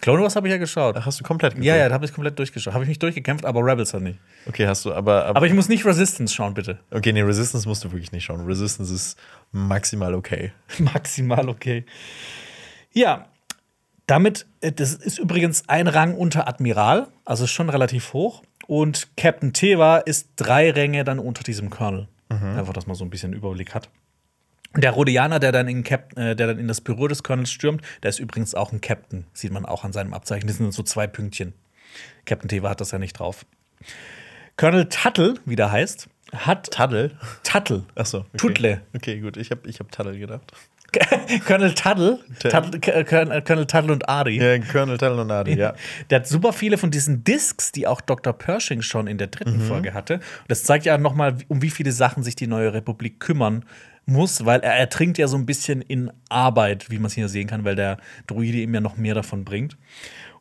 Clone 0.00 0.22
Wars 0.22 0.36
habe 0.36 0.46
ich 0.46 0.52
ja 0.52 0.58
geschaut. 0.58 0.96
Ach, 0.98 1.06
hast 1.06 1.20
du 1.20 1.24
komplett 1.24 1.54
geguckt? 1.54 1.66
ja, 1.66 1.76
ja, 1.76 1.88
da 1.88 1.94
habe 1.94 2.04
ich 2.04 2.12
komplett 2.12 2.38
durchgeschaut. 2.38 2.74
Habe 2.74 2.84
ich 2.84 2.88
mich 2.88 2.98
durchgekämpft, 2.98 3.44
aber 3.46 3.60
Rebels 3.64 3.94
hat 3.94 4.02
nicht. 4.02 4.18
Okay, 4.46 4.66
hast 4.66 4.84
du, 4.84 4.92
aber, 4.92 5.24
aber, 5.24 5.38
Aber 5.38 5.46
ich 5.46 5.54
muss 5.54 5.68
nicht 5.68 5.84
Resistance 5.86 6.34
schauen, 6.34 6.54
bitte. 6.54 6.78
Okay, 6.90 7.12
nee, 7.12 7.22
Resistance 7.22 7.66
musst 7.66 7.82
du 7.84 7.92
wirklich 7.92 8.12
nicht 8.12 8.24
schauen. 8.24 8.44
Resistance 8.44 8.94
ist 8.94 9.18
maximal 9.52 10.14
okay. 10.14 10.52
Maximal 10.78 11.48
okay. 11.48 11.86
Ja, 12.92 13.26
damit, 14.06 14.46
äh, 14.60 14.70
das 14.72 14.94
ist 14.94 15.18
übrigens 15.18 15.68
ein 15.68 15.88
Rang 15.88 16.14
unter 16.14 16.46
Admiral, 16.46 17.08
also 17.24 17.46
schon 17.46 17.70
relativ 17.70 18.12
hoch. 18.12 18.42
Und 18.66 19.08
Captain 19.16 19.52
Teva 19.52 19.98
ist 19.98 20.30
drei 20.36 20.70
Ränge 20.70 21.04
dann 21.04 21.18
unter 21.18 21.42
diesem 21.42 21.70
Colonel. 21.70 22.08
Einfach, 22.28 22.72
dass 22.72 22.88
man 22.88 22.96
so 22.96 23.04
ein 23.04 23.10
bisschen 23.10 23.32
Überblick 23.32 23.72
hat. 23.72 23.88
Der 24.76 24.90
Rhodianer, 24.92 25.38
der 25.38 25.52
dann, 25.52 25.68
in 25.68 25.82
Cap 25.84 26.16
äh, 26.18 26.34
der 26.34 26.48
dann 26.48 26.58
in 26.58 26.68
das 26.68 26.80
Büro 26.80 27.08
des 27.08 27.22
Colonels 27.22 27.50
stürmt, 27.50 27.82
der 28.02 28.10
ist 28.10 28.18
übrigens 28.18 28.54
auch 28.54 28.72
ein 28.72 28.80
Captain. 28.80 29.24
Sieht 29.32 29.52
man 29.52 29.64
auch 29.64 29.84
an 29.84 29.92
seinem 29.92 30.12
Abzeichen. 30.14 30.46
Das 30.46 30.56
sind 30.58 30.72
so 30.72 30.82
zwei 30.82 31.06
Pünktchen. 31.06 31.54
Captain 32.26 32.48
Teva 32.48 32.70
hat 32.70 32.80
das 32.80 32.90
ja 32.90 32.98
nicht 32.98 33.18
drauf. 33.18 33.46
Colonel 34.56 34.88
Tuttle, 34.88 35.34
wie 35.44 35.56
der 35.56 35.70
heißt, 35.70 36.08
hat 36.34 36.70
Tuttle? 36.70 37.12
Tuttle. 37.42 37.84
Achso. 37.94 38.18
Okay. 38.18 38.36
Tuttle. 38.38 38.80
Okay, 38.94 39.20
gut. 39.20 39.36
Ich 39.36 39.50
habe 39.50 39.68
ich 39.68 39.80
hab 39.80 39.90
Tuttle 39.92 40.18
gedacht. 40.18 40.52
Colonel 41.46 41.74
Tuttle, 41.74 42.20
Tuttle. 42.38 42.50
Tuttle 42.62 42.80
K- 42.80 43.04
Colonel 43.04 43.66
Tuttle 43.66 43.92
und 43.92 44.08
Ari. 44.08 44.36
Ja, 44.38 44.58
Colonel 44.60 44.96
Tuttle 44.96 45.20
und 45.20 45.30
Adi, 45.30 45.54
ja. 45.58 45.74
Der 46.10 46.20
hat 46.20 46.26
super 46.28 46.52
viele 46.52 46.78
von 46.78 46.90
diesen 46.90 47.22
Discs, 47.22 47.72
die 47.72 47.86
auch 47.86 48.00
Dr. 48.00 48.32
Pershing 48.32 48.80
schon 48.82 49.06
in 49.06 49.18
der 49.18 49.26
dritten 49.26 49.60
Folge 49.60 49.92
hatte. 49.94 50.14
Und 50.14 50.22
das 50.48 50.64
zeigt 50.64 50.86
ja 50.86 50.96
nochmal, 50.96 51.36
um 51.48 51.60
wie 51.60 51.70
viele 51.70 51.92
Sachen 51.92 52.22
sich 52.22 52.34
die 52.36 52.46
neue 52.46 52.72
Republik 52.72 53.20
kümmern 53.20 53.64
muss, 54.06 54.44
weil 54.44 54.60
er 54.60 54.74
ertrinkt 54.74 55.18
ja 55.18 55.26
so 55.26 55.36
ein 55.36 55.46
bisschen 55.46 55.82
in 55.82 56.10
Arbeit, 56.28 56.90
wie 56.90 56.98
man 56.98 57.06
es 57.06 57.14
hier 57.14 57.28
sehen 57.28 57.48
kann, 57.48 57.64
weil 57.64 57.74
der 57.74 57.98
Druide 58.26 58.58
ihm 58.58 58.72
ja 58.72 58.80
noch 58.80 58.96
mehr 58.96 59.14
davon 59.14 59.44
bringt. 59.44 59.76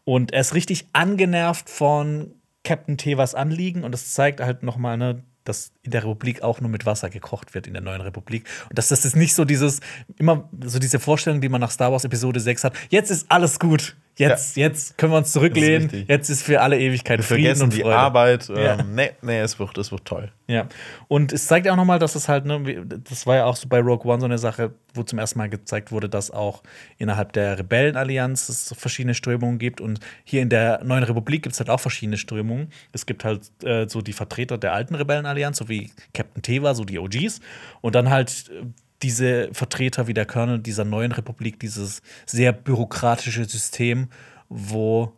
Und 0.03 0.32
er 0.32 0.41
ist 0.41 0.53
richtig 0.53 0.88
angenervt 0.93 1.70
von 1.70 2.36
Captain 2.63 2.97
Tevas 2.97 3.36
Anliegen 3.36 3.84
und 3.84 3.91
das 3.91 4.13
zeigt 4.13 4.39
halt 4.39 4.63
nochmal, 4.63 4.97
ne, 4.97 5.24
dass 5.43 5.72
in 5.84 5.91
der 5.91 6.03
Republik 6.03 6.41
auch 6.41 6.59
nur 6.59 6.70
mit 6.70 6.86
Wasser 6.86 7.09
gekocht 7.09 7.53
wird 7.53 7.68
in 7.68 7.74
der 7.74 7.82
neuen 7.82 8.01
Republik. 8.01 8.47
Und 8.70 8.78
dass 8.78 8.89
das 8.89 9.05
ist 9.05 9.16
nicht 9.16 9.36
so 9.36 9.45
dieses, 9.45 9.80
immer 10.18 10.49
so 10.63 10.80
diese 10.80 10.99
Vorstellung, 10.99 11.41
die 11.41 11.49
man 11.49 11.61
nach 11.61 11.72
Star 11.72 11.91
Wars 11.91 12.03
Episode 12.03 12.39
6 12.39 12.63
hat, 12.63 12.74
jetzt 12.89 13.11
ist 13.11 13.32
alles 13.32 13.59
gut. 13.59 13.95
Jetzt, 14.18 14.55
jetzt 14.55 14.97
können 14.97 15.11
wir 15.11 15.18
uns 15.18 15.32
zurücklehnen. 15.32 15.84
richtig. 15.89 16.07
Jetzt 16.07 16.30
ist 16.30 16.43
für 16.43 16.61
alle 16.61 16.80
Ewigkeit 16.80 17.20
Wir 17.20 17.24
Frieden 17.24 17.43
vergessen 17.43 17.63
und 17.63 17.74
die 17.74 17.82
Freude. 17.82 17.97
Arbeit. 17.97 18.49
Ähm, 18.49 18.55
Ja. 18.57 18.78
Nee, 18.84 19.11
nee, 19.22 19.39
es 19.39 19.59
wird, 19.59 19.78
es 19.78 19.91
wird 19.91 20.05
toll. 20.05 20.32
Ja. 20.47 20.68
Und 21.07 21.34
es 21.34 21.47
zeigt 21.47 21.66
ja 21.66 21.74
auch 21.74 21.78
nochmal, 21.78 21.99
dass 21.99 22.16
es 22.16 22.30
halt, 22.30 22.45
ne, 22.45 22.86
das 23.03 23.28
war 23.28 23.36
ja 23.36 23.45
auch 23.45 23.55
so 23.55 23.68
bei 23.68 23.80
Rogue 23.80 24.09
One 24.09 24.20
so 24.22 24.26
eine 24.26 24.38
Sache, 24.38 24.74
wo 24.93 25.03
zum 25.03 25.20
ersten 25.20 25.39
Mal 25.39 25.49
gezeigt 25.49 25.91
wurde, 25.91 26.07
dass 26.07 26.32
auch 26.32 26.63
innerhalb 26.97 27.34
der 27.34 27.59
Rebellenallianz 27.59 28.47
es 28.47 28.74
verschiedene 28.78 29.16
Strömungen 29.16 29.59
gibt. 29.59 29.82
Und 29.82 29.99
hier 30.24 30.41
in 30.41 30.49
der 30.49 30.84
neuen 30.84 31.03
Republik 31.03 31.43
gibt 31.43 31.53
es 31.53 31.59
halt 31.59 31.70
auch 31.70 31.80
verschiedene 31.80 32.18
Strömungen. 32.18 32.70
Es 32.93 33.05
gibt 33.05 33.26
halt 33.26 33.51
äh, 33.63 33.88
so 33.89 34.01
die 34.01 34.13
Vertreter 34.13 34.57
der 34.57 34.74
alten 34.74 34.95
Rebellenallianz, 34.95 35.57
so 35.57 35.68
wie 35.68 35.91
Captain 36.13 36.41
Teva, 36.41 36.74
so 36.74 36.86
die 36.86 36.99
OGs. 36.99 37.41
Und 37.82 37.95
dann 37.95 38.09
halt 38.09 38.49
äh, 38.49 38.66
diese 39.06 39.49
Vertreter 39.53 40.08
wie 40.08 40.16
der 40.16 40.26
Colonel 40.26 40.58
dieser 40.58 40.84
neuen 40.84 41.12
Republik, 41.12 41.60
dieses 41.60 42.01
sehr 42.26 42.51
bürokratische 42.51 43.45
System, 43.45 44.10
wo 44.49 45.14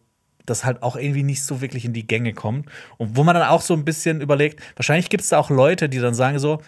das 0.45 0.65
halt 0.65 0.83
auch 0.83 0.97
irgendwie 0.97 1.23
nicht 1.23 1.43
so 1.43 1.61
wirklich 1.61 1.85
in 1.85 1.93
die 1.93 2.05
Gänge 2.05 2.33
kommt. 2.33 2.69
Und 2.97 3.15
wo 3.15 3.23
man 3.23 3.33
dann 3.33 3.47
auch 3.47 3.61
so 3.61 3.73
ein 3.73 3.85
bisschen 3.85 4.19
überlegt, 4.19 4.61
wahrscheinlich 4.75 5.09
gibt 5.09 5.23
es 5.23 5.29
da 5.29 5.37
auch 5.39 5.49
Leute, 5.49 5.87
die 5.87 5.99
dann 5.99 6.13
sagen 6.13 6.37
so, 6.39 6.61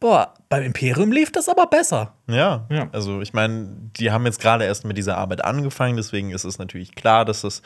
boah, 0.00 0.34
beim 0.50 0.62
Imperium 0.64 1.10
lief 1.12 1.32
das 1.32 1.48
aber 1.48 1.66
besser. 1.66 2.12
Ja, 2.28 2.66
Ja. 2.70 2.90
also 2.92 3.22
ich 3.22 3.32
meine, 3.32 3.68
die 3.98 4.10
haben 4.10 4.26
jetzt 4.26 4.40
gerade 4.40 4.64
erst 4.64 4.84
mit 4.84 4.98
dieser 4.98 5.16
Arbeit 5.16 5.42
angefangen, 5.44 5.96
deswegen 5.96 6.30
ist 6.32 6.44
es 6.44 6.58
natürlich 6.58 6.94
klar, 6.94 7.24
dass 7.24 7.40
das 7.40 7.62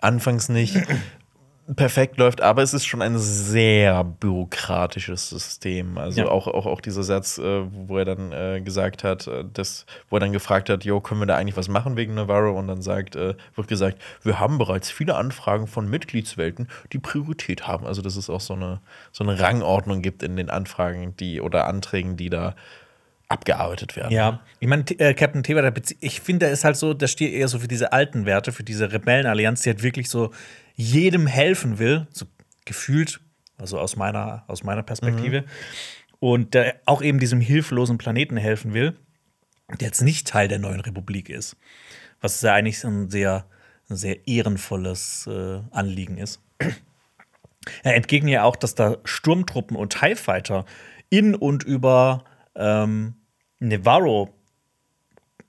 anfangs 0.00 0.48
nicht 0.48 0.76
perfekt 1.76 2.16
läuft, 2.16 2.40
aber 2.40 2.62
es 2.62 2.72
ist 2.72 2.86
schon 2.86 3.02
ein 3.02 3.18
sehr 3.18 4.02
bürokratisches 4.02 5.28
System. 5.28 5.98
Also 5.98 6.22
Ja. 6.22 6.28
auch, 6.28 6.46
auch, 6.46 6.66
auch 6.66 6.80
dieser 6.80 7.02
Satz, 7.02 7.38
äh, 7.38 7.62
wo 7.70 7.98
er 7.98 8.04
dann 8.04 8.32
äh, 8.32 8.60
gesagt 8.62 9.04
hat, 9.04 9.26
äh, 9.26 9.44
das, 9.52 9.84
wo 10.08 10.16
er 10.16 10.20
dann 10.20 10.32
gefragt 10.32 10.70
hat, 10.70 10.84
jo, 10.84 11.00
können 11.00 11.20
wir 11.20 11.26
da 11.26 11.36
eigentlich 11.36 11.56
was 11.56 11.68
machen 11.68 11.96
wegen 11.96 12.14
Navarro? 12.14 12.58
Und 12.58 12.68
dann 12.68 12.80
sagt, 12.82 13.16
äh, 13.16 13.34
wird 13.54 13.68
gesagt, 13.68 13.98
wir 14.22 14.40
haben 14.40 14.58
bereits 14.58 14.90
viele 14.90 15.14
Anfragen 15.16 15.66
von 15.66 15.88
Mitgliedswelten, 15.88 16.68
die 16.92 16.98
Priorität 16.98 17.66
haben. 17.66 17.86
Also 17.86 18.00
dass 18.02 18.16
es 18.16 18.30
auch 18.30 18.40
so 18.40 18.54
eine, 18.54 18.80
so 19.12 19.22
eine 19.24 19.38
Rangordnung 19.38 20.00
gibt 20.02 20.22
in 20.22 20.36
den 20.36 20.50
Anfragen, 20.50 21.14
die 21.18 21.40
oder 21.40 21.66
Anträgen, 21.66 22.16
die 22.16 22.30
da 22.30 22.54
abgearbeitet 23.28 23.94
werden. 23.94 24.10
Ja, 24.10 24.40
ich 24.58 24.68
meine, 24.68 24.84
äh, 24.98 25.12
Captain 25.12 25.42
bezie- 25.42 25.96
ich 26.00 26.22
finde, 26.22 26.46
der 26.46 26.52
ist 26.52 26.64
halt 26.64 26.76
so, 26.76 26.94
der 26.94 27.08
steht 27.08 27.34
eher 27.34 27.48
so 27.48 27.58
für 27.58 27.68
diese 27.68 27.92
alten 27.92 28.24
Werte, 28.24 28.52
für 28.52 28.64
diese 28.64 28.90
Rebellenallianz, 28.90 29.60
die 29.62 29.68
halt 29.68 29.82
wirklich 29.82 30.08
so 30.08 30.30
jedem 30.78 31.26
helfen 31.26 31.80
will, 31.80 32.06
so 32.10 32.24
gefühlt, 32.64 33.20
also 33.58 33.80
aus 33.80 33.96
meiner, 33.96 34.44
aus 34.46 34.62
meiner 34.62 34.84
Perspektive. 34.84 35.44
Und 36.20 36.54
der 36.54 36.80
auch 36.86 37.02
eben 37.02 37.18
diesem 37.18 37.40
hilflosen 37.40 37.98
Planeten 37.98 38.36
helfen 38.36 38.72
will, 38.74 38.96
der 39.80 39.88
jetzt 39.88 40.02
nicht 40.02 40.28
Teil 40.28 40.46
der 40.46 40.60
neuen 40.60 40.80
Republik 40.80 41.28
ist. 41.28 41.56
Was 42.20 42.40
ja 42.42 42.54
eigentlich 42.54 42.82
ein 42.84 43.10
sehr, 43.10 43.46
ein 43.90 43.96
sehr 43.96 44.26
ehrenvolles 44.28 45.26
äh, 45.26 45.60
Anliegen 45.72 46.16
ist. 46.16 46.40
Er 47.82 47.96
entgegnet 47.96 48.32
ja 48.32 48.44
auch, 48.44 48.56
dass 48.56 48.74
da 48.76 48.98
Sturmtruppen 49.04 49.76
und 49.76 49.98
TIE 49.98 50.14
Fighter 50.14 50.64
in 51.10 51.34
und 51.34 51.64
über 51.64 52.24
ähm, 52.54 53.16
Nevarro 53.58 54.32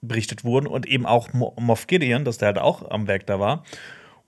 berichtet 0.01 0.43
wurden 0.43 0.65
und 0.65 0.87
eben 0.87 1.05
auch 1.05 1.33
Mo 1.33 1.55
Moff 1.59 1.85
Gideon, 1.85 2.25
dass 2.25 2.39
der 2.39 2.47
halt 2.47 2.57
auch 2.57 2.89
am 2.89 3.07
Werk 3.07 3.27
da 3.27 3.39
war. 3.39 3.63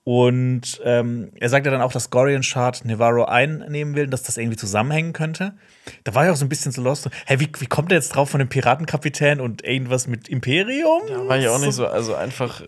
Und 0.04 0.82
ähm, 0.84 1.32
er 1.40 1.50
sagte 1.50 1.70
dann 1.70 1.82
auch, 1.82 1.92
dass 1.92 2.10
Gorian 2.10 2.42
Shard 2.42 2.86
Nevarro 2.86 3.26
einnehmen 3.26 3.96
will, 3.96 4.08
dass 4.08 4.24
das 4.24 4.38
irgendwie 4.38 4.58
zusammenhängen 4.58 5.14
könnte. 5.14 5.54
Da 6.04 6.16
war 6.16 6.26
ich 6.26 6.32
auch 6.32 6.36
so 6.36 6.46
ein 6.46 6.50
bisschen 6.50 6.72
so 6.72 6.82
lost. 6.82 7.08
Hä, 7.28 7.36
wie, 7.38 7.50
wie 7.60 7.68
kommt 7.68 7.92
er 7.92 7.98
jetzt 7.98 8.16
drauf 8.16 8.32
von 8.32 8.40
dem 8.40 8.50
Piratenkapitän 8.50 9.40
und 9.40 9.64
irgendwas 9.64 10.08
mit 10.08 10.28
Imperium? 10.28 11.04
Da 11.08 11.28
war 11.28 11.38
ich 11.38 11.48
auch 11.48 11.60
nicht 11.60 11.74
so, 11.74 11.86
also 11.86 12.16
einfach, 12.16 12.62
äh, 12.62 12.68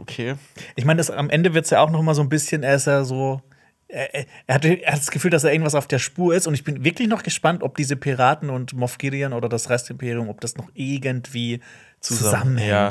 okay. 0.00 0.34
Ich 0.74 0.84
meine, 0.84 1.02
am 1.16 1.30
Ende 1.30 1.54
wird 1.54 1.66
es 1.66 1.70
ja 1.70 1.80
auch 1.80 1.90
noch 1.90 2.02
mal 2.02 2.14
so 2.14 2.22
ein 2.22 2.28
bisschen, 2.28 2.64
er 2.64 2.74
ist 2.74 2.86
ja 2.86 3.04
so. 3.04 3.40
Er, 3.86 4.26
hatte 4.48 4.74
er 4.82 4.92
hat 4.94 4.98
das 4.98 5.12
Gefühl, 5.12 5.30
dass 5.30 5.44
er 5.44 5.52
irgendwas 5.52 5.76
auf 5.76 5.86
der 5.86 6.00
Spur 6.00 6.34
ist. 6.34 6.48
Und 6.48 6.54
ich 6.54 6.64
bin 6.64 6.82
wirklich 6.82 7.06
noch 7.06 7.22
gespannt, 7.22 7.62
ob 7.62 7.76
diese 7.76 7.94
Piraten 7.94 8.50
und 8.50 8.72
Moff 8.72 8.98
Gideon 8.98 9.32
oder 9.32 9.48
das 9.48 9.70
Restimperium, 9.70 10.28
ob 10.28 10.40
das 10.40 10.56
noch 10.56 10.68
irgendwie 10.74 11.60
zusammenhängt. 12.00 12.68
Ja. 12.68 12.88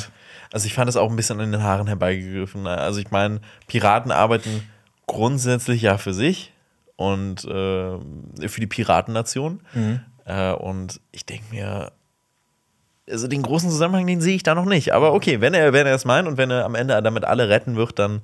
Also 0.54 0.68
ich 0.68 0.76
fand 0.76 0.88
es 0.88 0.98
auch 0.98 1.10
ein 1.10 1.16
bisschen 1.16 1.40
an 1.42 1.52
den 1.52 1.64
Haaren 1.64 1.88
herbeigegriffen. 1.88 2.68
Also 2.68 3.00
ich 3.00 3.10
meine, 3.10 3.42
Piraten 3.66 4.12
arbeiten 4.12 4.62
grundsätzlich 5.08 5.82
ja 5.82 5.98
für 5.98 6.14
sich 6.14 6.54
und 6.96 7.44
äh, 7.46 7.98
für 8.48 8.60
die 8.60 8.68
Piratennation. 8.68 9.62
Äh, 10.26 10.52
und 10.52 11.02
ich 11.12 11.26
denke 11.26 11.46
mir, 11.50 11.92
also 13.10 13.28
den 13.28 13.42
großen 13.42 13.72
Zusammenhang, 13.72 14.06
den 14.06 14.22
sehe 14.22 14.36
ich 14.36 14.44
da 14.44 14.54
noch 14.54 14.66
nicht. 14.66 14.94
Aber 14.94 15.14
okay, 15.14 15.42
wenn 15.42 15.56
er, 15.56 15.74
wenn 15.74 15.88
er 15.88 15.96
es 15.96 16.06
meint 16.06 16.28
und 16.28 16.38
wenn 16.38 16.52
er 16.52 16.66
am 16.66 16.76
Ende 16.76 17.02
damit 17.02 17.26
alle 17.26 17.50
retten 17.50 17.76
wird, 17.76 17.98
dann 17.98 18.22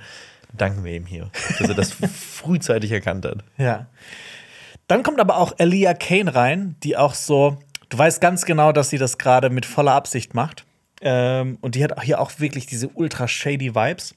danken 0.55 0.83
wir 0.83 0.93
ihm 0.93 1.07
hier, 1.07 1.31
dass 1.57 1.67
er 1.67 1.73
das 1.73 1.93
frühzeitig 2.15 2.91
erkannt 2.91 3.25
hat. 3.25 3.39
Ja. 3.57 3.87
Dann 4.87 5.01
kommt 5.01 5.19
aber 5.19 5.37
auch 5.37 5.53
Elia 5.57 5.95
Kane 5.95 6.35
rein, 6.35 6.75
die 6.83 6.95
auch 6.95 7.15
so, 7.15 7.57
du 7.89 7.97
weißt 7.97 8.21
ganz 8.21 8.45
genau, 8.45 8.71
dass 8.71 8.91
sie 8.91 8.99
das 8.99 9.17
gerade 9.17 9.49
mit 9.49 9.65
voller 9.65 9.93
Absicht 9.93 10.35
macht. 10.35 10.65
Ähm, 11.01 11.57
und 11.61 11.75
die 11.75 11.83
hat 11.83 12.01
hier 12.03 12.19
auch 12.19 12.39
wirklich 12.39 12.65
diese 12.65 12.89
ultra 12.89 13.27
shady 13.27 13.75
Vibes. 13.75 14.15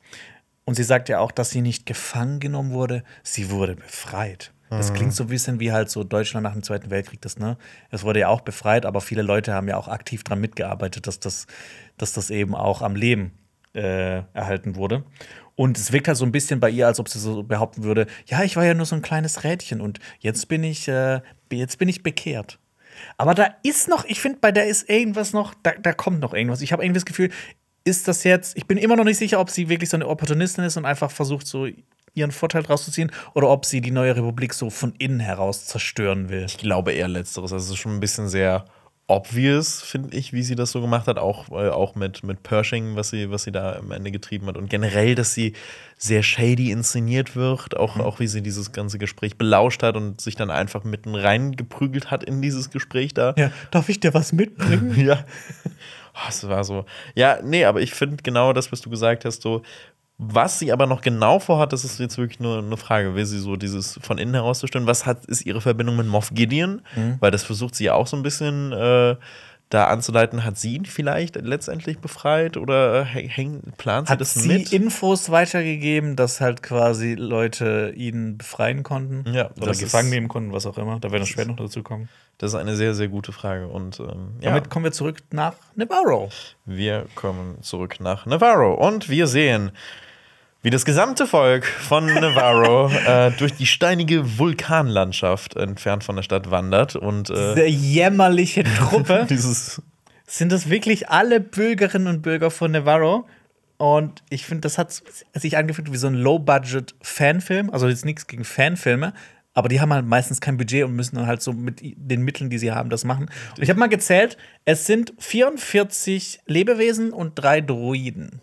Und 0.65 0.75
sie 0.75 0.85
sagt 0.85 1.09
ja 1.09 1.19
auch, 1.19 1.33
dass 1.33 1.51
sie 1.51 1.61
nicht 1.61 1.87
gefangen 1.87 2.39
genommen 2.39 2.73
wurde, 2.73 3.03
sie 3.23 3.51
wurde 3.51 3.75
befreit. 3.75 4.53
Das 4.79 4.95
klingt 4.95 5.13
so 5.13 5.25
ein 5.25 5.29
bisschen 5.29 5.61
wie 5.61 5.71
halt 5.71 5.91
so 5.91 6.03
Deutschland 6.03 6.45
nach 6.45 6.55
dem 6.55 6.63
Zweiten 6.63 6.89
Weltkrieg, 6.91 7.21
das, 7.21 7.39
ne? 7.39 7.59
Es 7.91 8.05
wurde 8.05 8.21
ja 8.21 8.29
auch 8.29 8.41
befreit, 8.41 8.87
aber 8.87 9.03
viele 9.03 9.21
Leute 9.21 9.53
haben 9.53 9.69
ja 9.69 9.77
auch 9.77 9.87
aktiv 9.87 10.25
daran 10.25 10.41
mitgearbeitet, 10.41 11.07
dass 11.07 11.21
das, 11.21 11.47
dass 11.99 12.15
das 12.15 12.31
eben 12.31 12.55
auch 12.55 12.81
am 12.81 12.97
Leben 12.97 13.33
äh, 13.75 14.23
erhalten 14.33 14.77
wurde. 14.77 15.05
Und 15.57 15.77
es 15.77 15.93
wirkt 15.93 16.09
halt 16.09 16.17
so 16.17 16.25
ein 16.25 16.33
bisschen 16.33 16.59
bei 16.59 16.71
ihr, 16.71 16.87
als 16.87 16.99
ob 17.01 17.11
sie 17.11 17.19
so 17.19 17.43
behaupten 17.43 17.83
würde: 17.83 18.07
Ja, 18.27 18.43
ich 18.45 18.57
war 18.57 18.65
ja 18.65 18.73
nur 18.73 18.87
so 18.87 18.97
ein 18.97 19.03
kleines 19.03 19.45
Rädchen 19.45 19.83
und 19.83 19.99
jetzt 20.21 20.49
bin 20.49 20.65
ich, 20.65 20.89
äh, 20.89 21.21
jetzt 21.53 21.77
bin 21.77 21.89
ich 21.89 22.03
bekehrt. 22.03 22.59
Aber 23.17 23.35
da 23.35 23.55
ist 23.63 23.89
noch, 23.89 24.05
ich 24.05 24.21
finde, 24.21 24.39
bei 24.41 24.53
der 24.53 24.67
ist 24.67 24.89
irgendwas 24.89 25.33
noch, 25.33 25.55
da, 25.63 25.73
da 25.73 25.93
kommt 25.93 26.21
noch 26.21 26.35
irgendwas. 26.35 26.61
Ich 26.61 26.73
habe 26.73 26.83
irgendwie 26.83 26.99
das 26.99 27.07
Gefühl, 27.07 27.31
ist 27.85 28.09
das 28.09 28.25
jetzt, 28.25 28.57
ich 28.57 28.67
bin 28.67 28.79
immer 28.79 28.97
noch 28.97 29.05
nicht 29.05 29.19
sicher, 29.19 29.41
ob 29.41 29.51
sie 29.51 29.69
wirklich 29.69 29.91
so 29.91 29.97
eine 29.97 30.07
Opportunistin 30.07 30.65
ist 30.65 30.77
und 30.77 30.85
einfach 30.85 31.11
versucht, 31.11 31.47
so 31.47 31.67
ihren 32.15 32.31
Vorteil 32.31 32.63
draus 32.63 32.85
zu 32.85 32.91
ziehen, 32.91 33.11
oder 33.35 33.49
ob 33.49 33.65
sie 33.65 33.81
die 33.81 33.91
neue 33.91 34.15
Republik 34.15 34.55
so 34.55 34.71
von 34.71 34.95
innen 34.99 35.21
heraus 35.21 35.67
zerstören 35.67 36.29
will. 36.29 36.45
Ich 36.47 36.59
glaube 36.59 36.93
eher 36.93 37.09
letzteres. 37.09 37.53
Also 37.53 37.75
schon 37.75 37.97
ein 37.97 38.01
bisschen 38.01 38.29
sehr 38.29 38.67
obvious, 39.07 39.83
finde 39.83 40.17
ich, 40.17 40.33
wie 40.33 40.43
sie 40.43 40.55
das 40.55 40.71
so 40.71 40.81
gemacht 40.81 41.07
hat. 41.07 41.19
Auch, 41.19 41.51
äh, 41.51 41.69
auch 41.69 41.95
mit, 41.95 42.23
mit 42.23 42.43
Pershing, 42.43 42.97
was 42.97 43.11
sie, 43.11 43.31
was 43.31 43.43
sie 43.45 43.53
da 43.53 43.77
am 43.77 43.91
Ende 43.91 44.11
getrieben 44.11 44.47
hat. 44.47 44.57
Und 44.57 44.71
generell, 44.71 45.15
dass 45.15 45.35
sie 45.35 45.55
sehr 45.99 46.23
shady 46.23 46.71
inszeniert 46.71 47.37
wird. 47.37 47.77
Auch, 47.77 47.99
auch 47.99 48.21
wie 48.21 48.27
sie 48.27 48.43
dieses 48.43 48.73
ganze 48.73 48.99
Gespräch 48.99 49.37
belauscht 49.37 49.83
hat 49.83 49.97
und 49.97 50.21
sich 50.21 50.37
dann 50.37 50.51
einfach 50.51 50.85
mitten 50.85 51.15
reingeprügelt 51.15 52.11
hat 52.11 52.25
in 52.25 52.43
dieses 52.43 52.71
Gespräch 52.71 53.15
da. 53.15 53.35
Ja, 53.37 53.51
darf 53.71 53.89
ich 53.89 54.01
dir 54.01 54.15
was 54.15 54.33
mitbringen? 54.33 54.95
ja. 55.07 55.25
Oh, 56.15 56.29
Es 56.29 56.47
war 56.47 56.65
so. 56.65 56.85
Ja, 57.15 57.39
nee, 57.43 57.65
aber 57.65 57.81
ich 57.81 57.95
finde 57.95 58.23
genau 58.23 58.53
das, 58.53 58.71
was 58.71 58.81
du 58.81 58.91
gesagt 58.91 59.25
hast, 59.25 59.43
so. 59.43 59.63
Was 60.25 60.59
sie 60.61 60.73
aber 60.73 60.87
noch 60.87 61.01
genau 61.01 61.39
vorhat, 61.41 61.73
das 61.73 61.85
ist 61.85 61.99
jetzt 61.99 62.17
wirklich 62.17 62.39
nur 62.39 62.59
eine 62.59 62.77
Frage. 62.77 63.15
Will 63.17 63.27
sie 63.27 63.39
so 63.41 63.57
dieses 63.57 63.99
von 64.03 64.19
innen 64.19 64.35
herauszustellen? 64.35 64.87
Was 64.87 65.05
hat, 65.05 65.25
ist 65.27 65.45
ihre 65.45 65.61
Verbindung 65.61 65.97
mit 65.97 66.07
Moff 66.07 66.31
Gideon? 66.33 66.83
Mhm. 66.95 67.17
Weil 67.19 67.33
das 67.33 67.43
versucht 67.43 67.75
sie 67.75 67.85
ja 67.85 67.95
auch 67.95 68.07
so 68.07 68.17
ein 68.17 68.23
bisschen 68.23 68.73
äh, 68.73 69.17
da 69.69 69.87
anzuleiten. 69.89 70.45
Hat 70.45 70.59
sie 70.59 70.77
ihn 70.77 70.85
vielleicht 70.85 71.37
letztendlich 71.37 71.99
befreit 71.99 72.57
oder 72.57 73.05
häng, 73.05 73.29
häng, 73.29 73.63
plant 73.79 74.07
sie 74.07 74.13
Hat 74.13 74.21
das 74.21 74.35
sie 74.35 74.47
mit? 74.47 74.73
Infos 74.73 75.31
weitergegeben, 75.31 76.15
dass 76.15 76.41
halt 76.41 76.63
quasi 76.63 77.15
Leute 77.15 77.93
ihn 77.97 78.39
befreien 78.39 78.83
konnten? 78.85 79.33
Ja, 79.33 79.51
Oder 79.61 79.73
gefangen 79.73 80.11
nehmen 80.11 80.29
konnten, 80.29 80.53
was 80.53 80.67
auch 80.67 80.79
immer. 80.79 81.01
Da 81.01 81.11
werden 81.11 81.23
wir 81.23 81.27
später 81.27 81.49
noch 81.49 81.57
dazu 81.57 81.83
kommen. 81.83 82.09
Das 82.39 82.53
ist 82.53 82.59
eine 82.59 82.77
sehr, 82.77 82.95
sehr 82.95 83.09
gute 83.09 83.33
Frage. 83.33 83.69
Und 83.69 83.99
ähm, 84.01 84.35
ja, 84.41 84.51
Damit 84.51 84.69
kommen 84.71 84.85
wir 84.85 84.93
zurück 84.93 85.19
nach 85.33 85.55
Navarro. 85.75 86.29
wir 86.65 87.07
kommen 87.15 87.61
zurück 87.63 87.97
nach 88.01 88.27
Navarro 88.27 88.75
und 88.75 89.09
wir 89.09 89.27
sehen 89.27 89.73
Wie 90.65 90.71
das 90.71 90.85
gesamte 90.85 91.27
Volk 91.27 91.67
von 91.67 92.07
Navarro 92.07 92.89
äh, 93.07 93.33
durch 93.33 93.55
die 93.55 93.67
steinige 93.67 94.39
Vulkanlandschaft 94.39 95.57
entfernt 95.57 96.05
von 96.05 96.15
der 96.15 96.23
Stadt 96.23 96.53
wandert 96.53 96.95
und 96.95 97.31
äh, 97.31 97.55
Diese 97.55 97.67
jämmerliche 97.67 98.63
Truppe. 98.63 99.27
dieses 99.31 99.83
sind 100.25 100.53
das 100.53 100.71
wirklich 100.71 101.11
alle 101.11 101.41
Bürgerinnen 101.41 102.07
und 102.07 102.23
Bürger 102.23 102.51
von 102.51 102.71
Navarro? 102.71 103.27
Und 103.77 104.23
ich 104.31 104.47
finde, 104.47 104.61
das 104.61 104.79
hat 104.79 105.03
sich 105.35 105.57
angefühlt 105.57 105.93
wie 105.93 105.97
so 105.97 106.07
ein 106.07 106.15
Low-Budget-Fanfilm. 106.15 107.69
Also 107.71 107.89
jetzt 107.89 108.05
nichts 108.05 108.29
gegen 108.29 108.45
Fanfilme, 108.45 109.13
aber 109.55 109.69
die 109.69 109.81
haben 109.81 109.93
halt 109.93 110.07
meistens 110.07 110.41
kein 110.41 110.57
Budget 110.57 110.85
und 110.85 110.95
müssen 110.95 111.17
dann 111.17 111.27
halt 111.27 111.43
so 111.43 111.53
mit 111.53 111.81
den 111.83 112.23
Mitteln, 112.23 112.49
die 112.49 112.59
sie 112.59 112.71
haben, 112.71 112.89
das 112.89 113.05
machen. 113.05 113.29
Und 113.57 113.63
ich 113.63 113.69
habe 113.69 113.81
mal 113.81 113.89
gezählt, 113.89 114.39
es 114.65 114.87
sind 114.87 115.13
44 115.19 116.41
Lebewesen 116.47 117.13
und 117.13 117.35
drei 117.35 117.61
Droiden. 117.61 118.41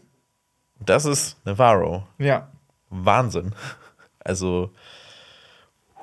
Das 0.79 1.05
ist 1.05 1.37
Navarro. 1.45 2.07
Ja. 2.17 2.49
Wahnsinn. 2.89 3.53
Also 4.19 4.71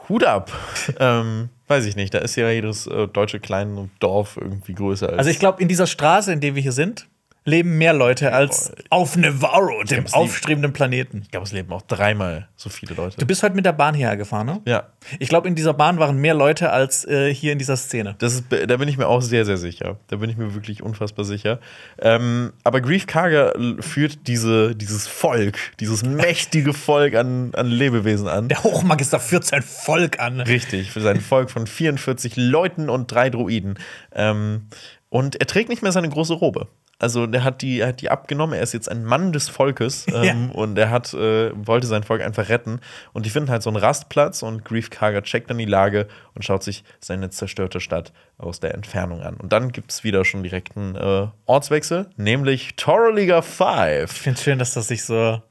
Hut 0.09 0.25
ab. 0.25 0.53
ähm, 1.01 1.49
weiß 1.67 1.85
ich 1.87 1.97
nicht, 1.97 2.15
da 2.15 2.19
ist 2.19 2.37
ja 2.37 2.49
jedes 2.51 2.87
äh, 2.87 3.09
deutsche 3.09 3.41
kleine 3.41 3.91
Dorf 3.99 4.37
irgendwie 4.37 4.75
größer 4.75 5.09
als 5.09 5.19
Also 5.19 5.31
ich 5.31 5.39
glaube, 5.39 5.61
in 5.61 5.69
dieser 5.69 5.87
Straße, 5.87 6.33
in 6.33 6.41
der 6.41 6.55
wir 6.55 6.63
hier 6.63 6.73
sind, 6.73 7.09
leben 7.47 7.79
mehr 7.79 7.95
Leute 7.95 8.33
als 8.33 8.73
auf 8.91 9.17
Navarro, 9.17 9.85
dem 9.85 10.05
aufstrebenden 10.13 10.73
Planeten. 10.73 11.23
ich 11.23 11.31
glaube, 11.31 11.47
es 11.47 11.53
leben 11.53 11.73
auch 11.73 11.83
dreimal 11.83 12.49
so 12.57 12.69
viele 12.69 12.95
Leute. 12.95 13.17
Du 13.19 13.25
bist 13.25 13.43
heute 13.43 13.55
mit 13.55 13.65
der 13.65 13.73
Bahn 13.73 13.95
hierher 13.95 14.17
gefahren, 14.17 14.47
ne? 14.47 14.61
ja, 14.67 14.89
Ich 15.21 15.29
glaube, 15.29 15.47
in 15.47 15.55
dieser 15.55 15.73
Bahn 15.73 15.99
waren 15.99 16.19
mehr 16.19 16.35
Leute 16.35 16.71
als 16.71 17.05
äh, 17.07 17.33
hier 17.33 17.53
in 17.53 17.59
dieser 17.59 17.77
Szene. 17.77 18.17
Das 18.19 18.35
ist, 18.35 18.45
da 18.51 18.77
bin 18.77 18.89
ich 18.89 18.99
mir 18.99 19.07
auch 19.07 19.23
sehr, 19.23 19.45
sehr 19.45 19.59
sicher. 19.59 19.97
Da 20.09 20.17
bin 20.17 20.29
ich 20.29 20.37
mir 20.37 20.55
wirklich 20.55 20.83
unfassbar 20.83 21.25
sicher. 21.25 21.61
Ähm, 21.99 22.53
aber 22.65 22.81
Grief 22.81 23.07
Karger 23.07 23.55
führt 23.79 24.27
diese, 24.27 24.75
dieses 24.75 25.07
Volk, 25.07 25.57
dieses 25.79 26.03
mächtige 26.05 26.75
Volk 26.75 27.15
an, 27.15 27.55
an 27.55 27.69
Lebewesen 27.69 28.27
an. 28.27 28.49
Der 28.49 28.65
Hochmagister 28.65 29.21
führt 29.21 29.45
sein 29.45 29.63
Volk 29.63 30.19
an. 30.19 30.41
Richtig, 30.41 30.91
für 30.91 31.01
sein 31.01 31.21
Volk 31.21 31.51
von 31.53 31.69
44 31.69 32.35
Leuten 32.37 32.91
und 32.91 33.13
drei 33.13 33.31
Druiden. 33.31 33.79
Ähm, 34.13 34.67
und 35.09 35.37
er 35.37 35.47
trägt 35.47 35.69
nicht 35.69 35.83
mehr 35.83 35.93
seine 35.93 36.09
große 36.09 36.35
Robe. 36.35 36.67
Also 36.99 37.27
der 37.27 37.45
hat 37.45 37.61
die, 37.61 37.81
er 37.81 37.89
hat 37.89 38.01
die 38.01 38.09
abgenommen, 38.11 38.55
er 38.57 38.63
ist 38.63 38.73
jetzt 38.73 38.91
ein 38.91 39.05
Mann 39.05 39.33
des 39.33 39.49
Volkes 39.51 40.07
ähm, 40.15 40.25
Ja. 40.25 40.35
und 40.55 40.79
er 40.79 40.91
hat, 40.91 41.13
äh, 41.13 41.51
wollte 41.55 41.87
sein 41.87 42.03
Volk 42.05 42.23
einfach 42.23 42.49
retten. 42.49 42.81
Und 43.13 43.27
die 43.27 43.31
finden 43.31 43.51
halt 43.51 43.63
so 43.63 43.69
einen 43.71 43.77
Rastplatz 43.77 44.43
und 44.43 44.65
Grief 44.65 44.89
Karger 44.89 45.23
checkt 45.23 45.51
dann 45.51 45.59
die 45.59 45.67
Lage 45.67 46.09
und 46.35 46.43
schaut 46.45 46.63
sich 46.63 46.85
seine 47.01 47.29
zerstörte 47.29 47.81
Stadt 47.81 48.13
aus 48.39 48.61
der 48.61 48.75
Entfernung 48.75 49.21
an. 49.23 49.37
Und 49.37 49.53
dann 49.53 49.73
gibt 49.73 49.91
es 49.93 50.05
wieder 50.05 50.25
schon 50.25 50.43
direkt 50.43 50.77
einen 50.77 50.95
äh, 50.97 51.27
Ortswechsel, 51.45 52.09
nämlich 52.17 52.77
Torreliga 52.77 53.43
5. 53.43 54.11
Ich 54.11 54.19
finde 54.19 54.41
schön, 54.41 54.59
dass 54.59 54.73
das 54.73 54.89
sich 54.89 55.05
so. 55.05 55.43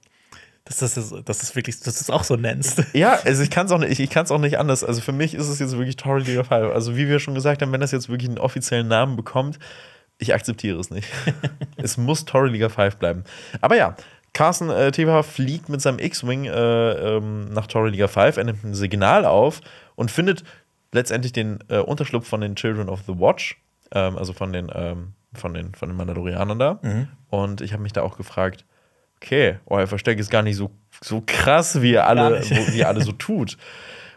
Dass 0.68 0.78
das, 0.78 0.98
ist- 0.98 1.14
dass 1.26 1.38
das 1.38 1.56
wirklich, 1.56 1.80
dass 1.82 1.94
du 1.94 2.02
es 2.02 2.10
auch 2.10 2.24
so 2.24 2.38
nennst. 2.38 2.82
Ja, 2.94 3.20
also 3.24 3.44
ich 3.44 3.52
kann 3.52 3.68
es 3.68 3.72
auch, 3.72 3.78
nicht- 3.78 3.92
ich, 3.92 4.00
ich 4.00 4.18
auch 4.18 4.40
nicht 4.40 4.58
anders. 4.58 4.84
Also 4.84 5.00
für 5.02 5.12
mich 5.12 5.36
ist 5.36 5.48
es 5.48 5.60
jetzt 5.60 5.78
wirklich 5.78 5.96
Torreliga 5.96 6.44
5. 6.44 6.74
Also 6.74 6.98
wie 6.98 7.08
wir 7.08 7.20
schon 7.20 7.36
gesagt 7.36 7.62
haben, 7.62 7.72
wenn 7.72 7.82
das 7.82 7.92
jetzt 7.92 8.10
wirklich 8.10 8.30
einen 8.30 8.40
offiziellen 8.40 8.88
Namen 8.88 9.16
bekommt, 9.16 9.60
ich 10.18 10.34
akzeptiere 10.34 10.80
es 10.80 10.90
nicht. 10.90 11.08
es 11.78 11.98
muss 11.98 12.26
Torreliga 12.26 12.70
5 12.70 12.98
bleiben. 12.98 13.24
Aber 13.62 13.76
ja, 13.76 13.96
Carsten 14.34 14.70
äh, 14.70 14.92
Teva 14.92 15.24
fliegt 15.24 15.70
mit 15.70 15.82
seinem 15.82 16.00
X-Wing 16.00 16.46
äh, 16.46 16.92
ähm, 16.92 17.54
nach 17.54 17.68
Torreliga 17.68 18.08
5, 18.08 18.38
er 18.38 18.44
nimmt 18.44 18.64
ein 18.64 18.74
Signal 18.74 19.26
auf 19.26 19.62
und 19.96 20.12
findet 20.12 20.44
letztendlich 20.92 21.32
den 21.32 21.60
äh, 21.70 21.78
Unterschlupf 21.80 22.28
von 22.28 22.42
den 22.42 22.56
Children 22.56 22.90
of 22.90 23.02
the 23.08 23.14
Watch, 23.18 23.62
ähm, 23.92 24.18
also 24.18 24.34
von 24.34 24.52
den, 24.52 24.70
ähm, 24.74 25.14
von 25.34 25.54
den, 25.54 25.74
von 25.74 25.90
den 25.90 25.98
Mandalorianern 25.98 26.60
da. 26.60 26.80
Und 27.30 27.62
ich 27.62 27.72
habe 27.74 27.84
mich 27.84 27.94
da 27.94 28.02
auch 28.02 28.18
gefragt, 28.18 28.66
okay, 29.22 29.60
euer 29.66 29.88
Versteck 29.88 30.20
ist 30.20 30.30
gar 30.30 30.42
nicht 30.42 30.58
so, 30.58 30.72
so 31.02 31.24
krass, 31.26 31.82
wie 31.82 31.92
ihr 31.94 32.06
alle, 32.06 32.42
wo, 32.42 32.74
wie 32.74 32.80
ihr 32.80 32.88
alle 32.88 33.02
so 33.02 33.12
tut. 33.14 33.58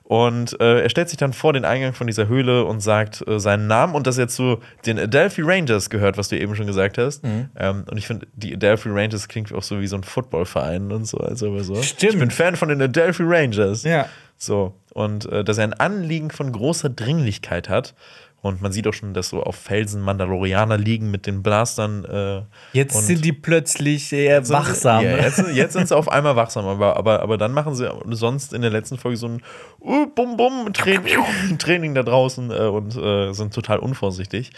Und 0.09 0.59
äh, 0.59 0.85
er 0.85 0.89
stellt 0.89 1.11
sich 1.11 1.19
dann 1.19 1.35
vor 1.35 1.53
den 1.53 1.67
Eingang 1.67 1.93
von 1.93 2.07
dieser 2.07 2.29
Höhle 2.29 2.65
und 2.65 2.81
sagt 2.81 3.29
äh, 3.29 3.39
seinen 3.39 3.67
Namen 3.67 3.95
und 3.95 4.07
dass 4.07 4.17
er 4.17 4.27
zu 4.27 4.59
den 4.87 4.99
Adelphi 4.99 5.43
Rangers 5.45 5.91
gehört, 5.91 6.17
was 6.17 6.31
du 6.31 6.39
eben 6.39 6.57
schon 6.57 6.67
gesagt 6.67 6.97
hast. 6.97 7.25
Mhm. 7.25 7.51
Ähm, 7.59 7.85
und 7.91 7.99
ich 7.99 8.07
finde, 8.07 8.27
die 8.33 8.55
Adelphi 8.55 8.89
Rangers 8.89 9.29
klingt 9.29 9.53
auch 9.53 9.63
so 9.63 9.83
wie 9.83 9.87
so 9.87 9.97
ein 9.97 10.05
Footballverein 10.05 10.93
und 10.93 11.05
so. 11.05 11.19
Also 11.19 11.49
aber 11.49 11.63
so. 11.63 11.75
Stimmt. 11.83 12.15
Ich 12.15 12.19
bin 12.19 12.31
Fan 12.31 12.57
von 12.57 12.71
den 12.71 12.81
Adelphi 12.81 13.23
Rangers. 13.23 13.83
Ja. 13.83 14.09
So. 14.39 14.73
Und 14.95 15.27
äh, 15.27 15.45
dass 15.45 15.59
er 15.59 15.65
ein 15.65 15.75
Anliegen 15.75 16.31
von 16.31 16.53
großer 16.53 16.89
Dringlichkeit 16.89 17.69
hat. 17.69 17.95
Und 18.41 18.63
man 18.63 18.71
sieht 18.71 18.87
auch 18.87 18.93
schon, 18.93 19.15
dass 19.15 19.31
so 19.31 19.43
auf 19.43 19.57
Felsen 19.57 20.01
Mandalorianer 20.01 20.79
liegen 20.79 21.11
mit 21.11 21.27
den 21.27 21.43
Blastern. 21.43 22.05
Äh, 22.05 22.43
Jetzt 22.73 23.07
sind 23.07 23.25
die 23.25 23.33
plötzlich 23.33 24.13
eher 24.13 24.49
wachsam. 24.49 25.05
Ja, 25.05 25.17
jetzt, 25.17 25.43
jetzt 25.53 25.73
sind 25.73 25.89
sie 25.89 25.97
auf 25.97 26.09
einmal 26.09 26.37
wachsam, 26.37 26.65
aber, 26.67 26.97
aber, 26.97 27.21
aber 27.21 27.37
dann 27.37 27.53
machen 27.53 27.75
sie 27.75 27.91
sonst 28.11 28.53
in 28.53 28.63
der 28.63 28.71
letzten 28.71 28.97
Folge 28.97 29.17
so 29.17 29.27
ein 29.27 29.43
uh, 29.81 30.07
Bum 30.07 30.37
Bum 30.37 30.73
Training, 30.73 31.19
Training 31.59 31.95
da 31.97 32.05
draußen 32.05 32.53
äh, 32.53 32.67
und 32.67 32.97
äh, 32.97 33.33
sind 33.33 33.53
total 33.53 33.81
unvorsichtig. 33.81 34.53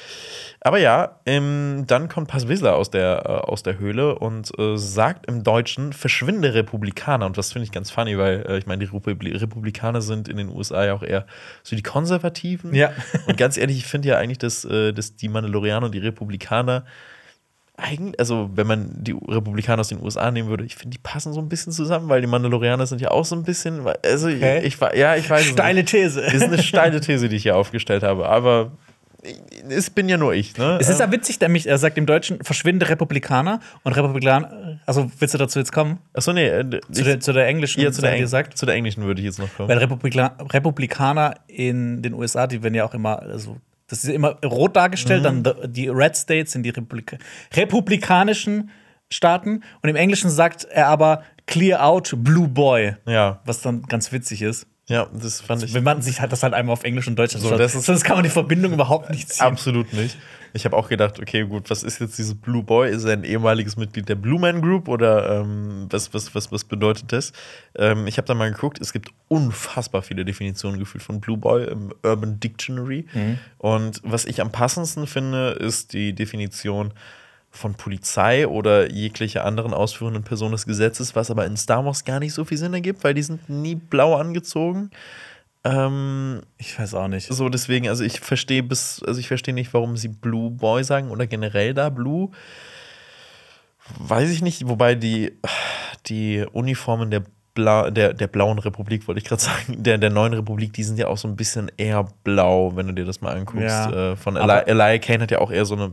Aber 0.61 0.79
ja, 0.79 1.19
ähm, 1.25 1.85
dann 1.87 2.11
kommt 2.11 2.29
Passwissler 2.29 2.77
aus 2.77 2.91
der, 2.91 3.23
äh, 3.25 3.51
aus 3.51 3.63
der 3.63 3.79
Höhle 3.79 4.19
und 4.19 4.51
äh, 4.59 4.77
sagt 4.77 5.27
im 5.27 5.43
Deutschen, 5.43 5.95
verschwinde 5.95 6.53
Republikaner. 6.53 7.25
Und 7.25 7.39
das 7.39 7.53
finde 7.53 7.65
ich 7.65 7.73
ganz 7.73 7.91
funny, 7.91 8.19
weil 8.19 8.45
äh, 8.47 8.59
ich 8.59 8.67
meine, 8.67 8.85
die 8.85 8.93
Republi 8.95 9.31
Republikaner 9.31 10.03
sind 10.03 10.29
in 10.29 10.37
den 10.37 10.51
USA 10.51 10.85
ja 10.85 10.93
auch 10.93 11.03
eher 11.03 11.25
so 11.63 11.77
die 11.77 11.83
Konservativen. 11.83 12.75
Ja. 12.75 12.91
Und 13.27 13.39
ganz 13.39 13.57
ehrlich, 13.57 13.70
ich 13.79 13.87
finde 13.87 14.09
ja 14.09 14.19
eigentlich, 14.19 14.39
dass, 14.39 14.65
äh, 14.65 14.93
dass 14.93 15.17
die 15.17 15.29
Mandalorianer 15.29 15.87
und 15.87 15.93
die 15.95 15.99
Republikaner 15.99 16.85
eigentlich, 17.77 18.19
also 18.21 18.51
wenn 18.55 18.67
man 18.67 18.91
die 19.03 19.13
Republikaner 19.13 19.81
aus 19.81 19.89
den 19.89 20.03
USA 20.03 20.31
nehmen 20.31 20.49
würde, 20.49 20.65
ich 20.65 20.77
finde, 20.77 20.97
die 20.97 21.03
passen 21.03 21.33
so 21.33 21.41
ein 21.41 21.49
bisschen 21.49 21.73
zusammen, 21.73 22.09
weil 22.09 22.21
die 22.21 22.27
Mandalorianer 22.27 22.87
sind 22.87 23.01
ja 23.01 23.11
auch 23.11 23.25
so 23.25 23.35
ein 23.35 23.43
bisschen, 23.43 23.87
also 24.05 24.29
Okay. 24.29 24.59
ich, 24.65 24.75
ich, 24.81 24.99
ja, 24.99 25.17
ich 25.17 25.29
weiß 25.29 25.47
Steile. 25.47 25.85
These. 25.85 26.21
Das 26.21 26.35
ist 26.35 26.43
eine 26.43 26.63
steile 26.63 27.01
These, 27.01 27.29
die 27.29 27.37
ich 27.37 27.43
hier 27.45 27.57
aufgestellt 27.57 28.03
habe, 28.03 28.29
aber 28.29 28.73
es 29.69 29.91
bin 29.91 30.09
ja 30.09 30.17
nur 30.17 30.33
ich, 30.35 30.57
ne? 30.57 30.79
Es 30.81 30.89
ist 30.89 31.01
ja 31.01 31.11
witzig, 31.13 31.41
nämlich, 31.41 31.67
er 31.67 31.77
sagt 31.79 31.99
im 31.99 32.07
Deutschen, 32.07 32.43
verschwinde 32.43 32.89
Republikaner 32.89 33.61
und 33.83 33.93
Republikaner, 33.93 34.81
also 34.87 35.11
willst 35.19 35.35
du 35.35 35.39
dazu 35.39 35.59
jetzt 35.59 35.73
kommen? 35.73 35.99
Achso, 36.15 36.33
nee, 36.33 36.47
äh, 36.49 36.81
Zu, 36.91 37.05
der, 37.05 37.21
zu 37.21 37.33
der 37.33 37.47
englischen 37.47 37.81
ja, 37.83 37.93
zu, 37.93 38.01
der 38.01 38.13
Eng 38.13 38.21
gesagt? 38.21 38.57
zu 38.57 38.65
der 38.67 38.75
englischen 38.75 39.03
würde 39.05 39.21
ich 39.21 39.27
jetzt 39.27 39.39
noch 39.39 39.53
kommen. 39.55 39.69
Weil 39.69 39.79
Republika 39.79 40.37
Republikaner 40.53 41.35
in 41.49 42.03
den 42.03 42.15
USA, 42.15 42.47
die 42.47 42.63
werden 42.63 42.75
ja 42.75 42.85
auch 42.85 42.95
immer, 42.95 43.21
also 43.21 43.59
das 43.89 44.05
ist 44.05 44.09
ja 44.09 44.15
immer 44.15 44.39
rot 44.45 44.77
dargestellt, 44.77 45.21
Mhm. 45.25 45.43
dann 45.43 45.55
the- 45.63 45.69
die 45.69 45.89
Red 45.89 46.17
States 46.17 46.53
sind 46.53 46.63
die 46.63 46.71
Republika 46.71 47.17
republikanischen 47.55 48.71
Staaten 49.13 49.63
und 49.83 49.89
im 49.89 49.97
Englischen 49.97 50.31
sagt 50.31 50.65
er 50.65 50.87
aber 50.89 51.23
Clear 51.47 51.85
out 51.85 52.15
Blue 52.19 52.47
Boy, 52.49 52.95
Ja, 53.07 53.41
was 53.45 53.61
dann 53.61 53.83
ganz 53.83 54.13
witzig 54.13 54.43
ist. 54.43 54.67
Ja, 54.91 55.07
das 55.13 55.41
fand 55.41 55.63
ich 55.63 55.73
Wenn 55.73 55.85
man 55.85 56.03
sich 56.03 56.21
halt 56.21 56.33
das 56.33 56.43
halt 56.43 56.53
einmal 56.53 56.73
auf 56.73 56.83
Englisch 56.83 57.07
und 57.07 57.17
Deutsch 57.17 57.37
anschaut, 57.37 57.61
das 57.61 57.73
sonst 57.73 58.03
kann 58.03 58.17
man 58.17 58.25
die 58.25 58.31
Verbindung 58.31 58.73
überhaupt 58.73 59.09
nicht 59.11 59.29
ziehen. 59.29 59.47
absolut 59.47 59.93
nicht. 59.93 60.19
Ich 60.53 60.65
habe 60.65 60.77
auch 60.77 60.89
gedacht, 60.89 61.21
okay, 61.21 61.45
gut, 61.45 61.71
was 61.71 61.85
ist 61.85 62.01
jetzt 62.01 62.19
dieses 62.19 62.35
Blue 62.35 62.65
Boy? 62.65 62.91
Ist 62.91 63.05
er 63.05 63.13
ein 63.13 63.23
ehemaliges 63.23 63.77
Mitglied 63.77 64.09
der 64.09 64.17
Blue 64.17 64.41
Man 64.41 64.61
Group 64.61 64.89
oder 64.89 65.43
ähm, 65.43 65.87
was, 65.91 66.13
was, 66.13 66.35
was, 66.35 66.51
was 66.51 66.65
bedeutet 66.65 67.13
das? 67.13 67.33
Ähm, 67.77 68.09
ich 68.09 68.17
habe 68.17 68.27
da 68.27 68.35
mal 68.35 68.51
geguckt, 68.51 68.81
es 68.81 68.93
gibt 68.93 69.11
unfassbar 69.29 70.03
viele 70.03 70.25
Definitionen 70.25 70.81
gefühlt 70.81 71.05
von 71.05 71.21
Blue 71.21 71.37
Boy 71.37 71.67
im 71.67 71.95
Urban 72.03 72.41
Dictionary. 72.41 73.07
Und 73.59 74.01
was 74.03 74.25
ich 74.25 74.41
am 74.41 74.51
passendsten 74.51 75.07
finde, 75.07 75.51
ist 75.51 75.93
die 75.93 76.15
Definition 76.15 76.93
von 77.51 77.75
Polizei 77.75 78.47
oder 78.47 78.91
jeglicher 78.91 79.45
anderen 79.45 79.75
ausführenden 79.75 80.23
Person 80.23 80.53
des 80.53 80.67
Gesetzes, 80.67 81.17
was 81.17 81.31
aber 81.31 81.47
in 81.47 81.57
Star 81.57 81.85
Wars 81.85 82.05
gar 82.05 82.21
nicht 82.21 82.33
so 82.33 82.45
viel 82.45 82.59
Sinn 82.59 82.73
ergibt, 82.75 83.03
weil 83.03 83.15
die 83.15 83.23
sind 83.23 83.49
nie 83.49 83.75
blau 83.75 84.15
angezogen. 84.17 84.91
Ähm, 85.65 86.41
Ich 86.59 86.79
weiß 86.79 86.95
auch 86.95 87.09
nicht. 87.09 87.27
so, 87.27 87.49
deswegen, 87.49 87.89
also 87.89 88.05
ich 88.05 88.21
verstehe 88.21 88.63
bis, 88.63 89.03
also 89.07 89.21
ich 89.21 89.29
verstehe 89.29 89.53
nicht, 89.53 89.75
warum 89.75 89.97
sie 89.97 90.09
Blue 90.09 90.51
Boy 90.51 90.85
sagen 90.85 91.11
oder 91.11 91.27
generell 91.27 91.75
da 91.75 91.91
Blue. 91.91 92.31
Weiß 93.99 94.31
ich 94.31 94.43
nicht, 94.43 94.69
wobei 94.69 94.95
die, 94.95 95.33
die 96.07 96.47
Uniformen 96.53 97.11
der, 97.11 97.25
Bla, 97.53 97.91
der, 97.91 98.15
der 98.15 98.29
blauen 98.29 98.61
Republik, 98.61 99.09
wollte 99.09 99.19
ich 99.19 99.25
gerade 99.25 99.43
sagen, 99.43 99.83
der, 99.83 99.99
der 99.99 100.11
neuen 100.11 100.33
Republik, 100.33 100.73
die 100.73 100.85
sind 100.85 100.99
ja 100.99 101.09
auch 101.09 101.19
so 101.19 101.27
ein 101.27 101.35
bisschen 101.35 101.71
eher 101.77 102.07
blau, 102.23 102.77
wenn 102.77 102.87
du 102.87 102.95
dir 102.95 103.05
das 103.05 103.21
mal 103.21 103.37
anguckst. 103.37 103.67
Ja. 103.67 104.13
Äh, 104.13 104.17
von 104.17 104.37
Eli 104.37 105.01
Kane 105.01 105.25
hat 105.25 105.33
ja 105.33 105.41
auch 105.41 105.51
eher 105.51 105.65
so 105.65 105.75
eine 105.75 105.93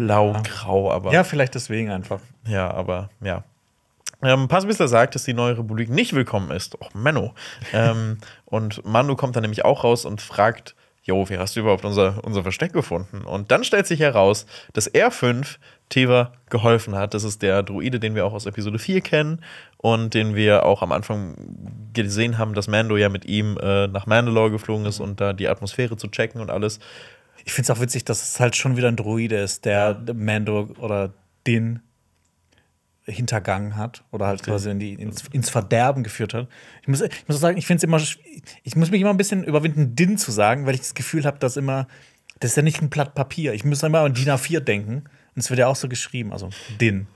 blau-grau, 0.00 0.90
aber 0.90 1.12
Ja, 1.12 1.24
vielleicht 1.24 1.54
deswegen 1.54 1.90
einfach. 1.90 2.20
ja, 2.46 2.70
aber 2.70 3.10
ja. 3.20 3.44
Ähm, 4.22 4.48
Passwissler 4.48 4.88
sagt, 4.88 5.14
dass 5.14 5.24
die 5.24 5.32
neue 5.32 5.56
Republik 5.56 5.88
nicht 5.88 6.12
willkommen 6.14 6.50
ist. 6.50 6.80
Och, 6.80 6.92
Menno. 6.94 7.32
ähm, 7.72 8.18
und 8.44 8.84
Mando 8.84 9.16
kommt 9.16 9.36
dann 9.36 9.42
nämlich 9.42 9.64
auch 9.64 9.84
raus 9.84 10.04
und 10.04 10.20
fragt, 10.20 10.74
Jo, 11.02 11.26
wie 11.30 11.38
hast 11.38 11.56
du 11.56 11.60
überhaupt 11.60 11.86
unser, 11.86 12.22
unser 12.24 12.42
Versteck 12.42 12.74
gefunden? 12.74 13.22
Und 13.22 13.50
dann 13.50 13.64
stellt 13.64 13.86
sich 13.86 14.00
heraus, 14.00 14.44
dass 14.74 14.92
R5 14.92 15.56
Teva 15.88 16.32
geholfen 16.50 16.94
hat. 16.94 17.14
Das 17.14 17.24
ist 17.24 17.40
der 17.40 17.62
Druide, 17.62 17.98
den 17.98 18.14
wir 18.14 18.26
auch 18.26 18.34
aus 18.34 18.44
Episode 18.44 18.78
4 18.78 19.00
kennen 19.00 19.42
und 19.78 20.12
den 20.12 20.34
wir 20.34 20.66
auch 20.66 20.82
am 20.82 20.92
Anfang 20.92 21.34
gesehen 21.94 22.36
haben, 22.36 22.52
dass 22.52 22.68
Mando 22.68 22.98
ja 22.98 23.08
mit 23.08 23.24
ihm 23.24 23.56
äh, 23.62 23.86
nach 23.86 24.06
Mandalore 24.06 24.50
geflogen 24.50 24.84
ist 24.84 25.00
und 25.00 25.22
da 25.22 25.32
die 25.32 25.48
Atmosphäre 25.48 25.96
zu 25.96 26.08
checken 26.08 26.40
und 26.42 26.50
alles. 26.50 26.80
Ich 27.50 27.54
finde 27.54 27.72
es 27.72 27.76
auch 27.76 27.82
witzig, 27.82 28.04
dass 28.04 28.22
es 28.22 28.38
halt 28.38 28.54
schon 28.54 28.76
wieder 28.76 28.86
ein 28.86 28.94
Druide 28.94 29.40
ist, 29.40 29.64
der 29.64 30.00
Mando 30.14 30.68
oder 30.78 31.12
den 31.48 31.80
hintergangen 33.02 33.74
hat 33.74 34.04
oder 34.12 34.28
halt 34.28 34.44
quasi 34.44 34.70
in 34.70 34.78
die, 34.78 34.92
ins, 34.92 35.24
ins 35.32 35.50
Verderben 35.50 36.04
geführt 36.04 36.32
hat. 36.32 36.46
Ich 36.82 36.86
muss, 36.86 37.00
ich 37.00 37.24
muss 37.26 37.40
sagen, 37.40 37.58
ich 37.58 37.66
finde 37.66 37.78
es 37.78 37.82
immer, 37.82 38.00
ich 38.62 38.76
muss 38.76 38.92
mich 38.92 39.00
immer 39.00 39.10
ein 39.10 39.16
bisschen 39.16 39.42
überwinden, 39.42 39.96
Din 39.96 40.16
zu 40.16 40.30
sagen, 40.30 40.64
weil 40.64 40.74
ich 40.74 40.82
das 40.82 40.94
Gefühl 40.94 41.24
habe, 41.24 41.40
dass 41.40 41.56
immer, 41.56 41.88
das 42.38 42.52
ist 42.52 42.56
ja 42.56 42.62
nicht 42.62 42.80
ein 42.82 42.88
Blatt 42.88 43.16
Papier. 43.16 43.52
Ich 43.52 43.64
muss 43.64 43.82
immer 43.82 43.98
an 43.98 44.14
DIN 44.14 44.28
A4 44.28 44.60
denken 44.60 45.02
und 45.34 45.40
es 45.40 45.50
wird 45.50 45.58
ja 45.58 45.66
auch 45.66 45.74
so 45.74 45.88
geschrieben, 45.88 46.32
also 46.32 46.50
Din. 46.80 47.08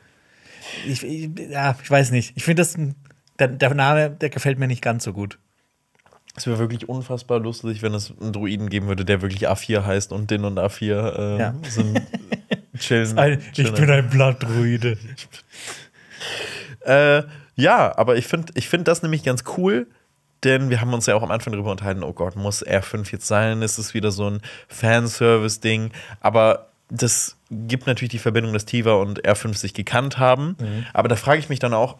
Ich, 0.85 1.05
ich, 1.05 1.30
ja, 1.49 1.78
ich 1.80 1.89
weiß 1.89 2.11
nicht. 2.11 2.37
Ich 2.37 2.43
finde 2.43 2.62
das, 2.62 2.76
der, 3.39 3.47
der 3.47 3.72
Name, 3.72 4.11
der 4.11 4.30
gefällt 4.30 4.59
mir 4.59 4.66
nicht 4.66 4.82
ganz 4.82 5.05
so 5.05 5.12
gut. 5.12 5.39
Es 6.37 6.47
wäre 6.47 6.59
wirklich 6.59 6.89
unfassbar 6.89 7.39
lustig, 7.39 7.82
wenn 7.82 7.95
es 7.95 8.12
einen 8.20 8.32
Druiden 8.32 8.68
geben 8.68 8.89
würde, 8.89 9.05
der 9.05 9.22
wirklich 9.22 9.49
A4 9.49 9.85
heißt 9.85 10.12
und 10.12 10.30
Din 10.30 10.45
und 10.45 10.59
A4 10.59 10.82
äh, 11.37 11.39
Ja. 11.39 11.55
sind 11.68 12.03
chillen. 12.78 13.18
Ein, 13.18 13.39
ich 13.41 13.53
chillen. 13.53 13.74
bin 13.74 13.91
ein 13.91 14.09
Blattdruide. 14.11 14.99
Äh, 16.85 17.22
ja, 17.57 17.97
aber 17.97 18.16
ich 18.16 18.26
finde 18.26 18.53
ich 18.57 18.68
find 18.68 18.89
das 18.89 19.03
nämlich 19.03 19.22
ganz 19.22 19.45
cool, 19.57 19.87
denn 20.43 20.70
wir 20.70 20.80
haben 20.80 20.93
uns 20.93 21.07
ja 21.07 21.14
auch 21.14 21.22
am 21.22 21.30
Anfang 21.30 21.53
darüber 21.53 21.70
unterhalten, 21.70 22.03
oh 22.03 22.12
Gott, 22.12 22.37
muss 22.37 22.66
R5 22.66 23.11
jetzt 23.12 23.26
sein? 23.26 23.62
Ist 23.62 23.78
es 23.78 23.95
wieder 23.95 24.11
so 24.11 24.28
ein 24.28 24.41
Fanservice-Ding? 24.68 25.93
Aber 26.20 26.66
das 26.91 27.37
gibt 27.51 27.87
natürlich 27.87 28.11
die 28.11 28.18
Verbindung, 28.18 28.53
dass 28.53 28.64
Tiva 28.66 28.95
und 28.95 29.24
R5 29.24 29.55
sich 29.57 29.72
gekannt 29.72 30.18
haben. 30.18 30.57
Aber 30.93 31.09
da 31.09 31.16
frage 31.16 31.39
ich 31.39 31.49
mich 31.49 31.61
dann 31.61 31.72
auch, 31.72 31.97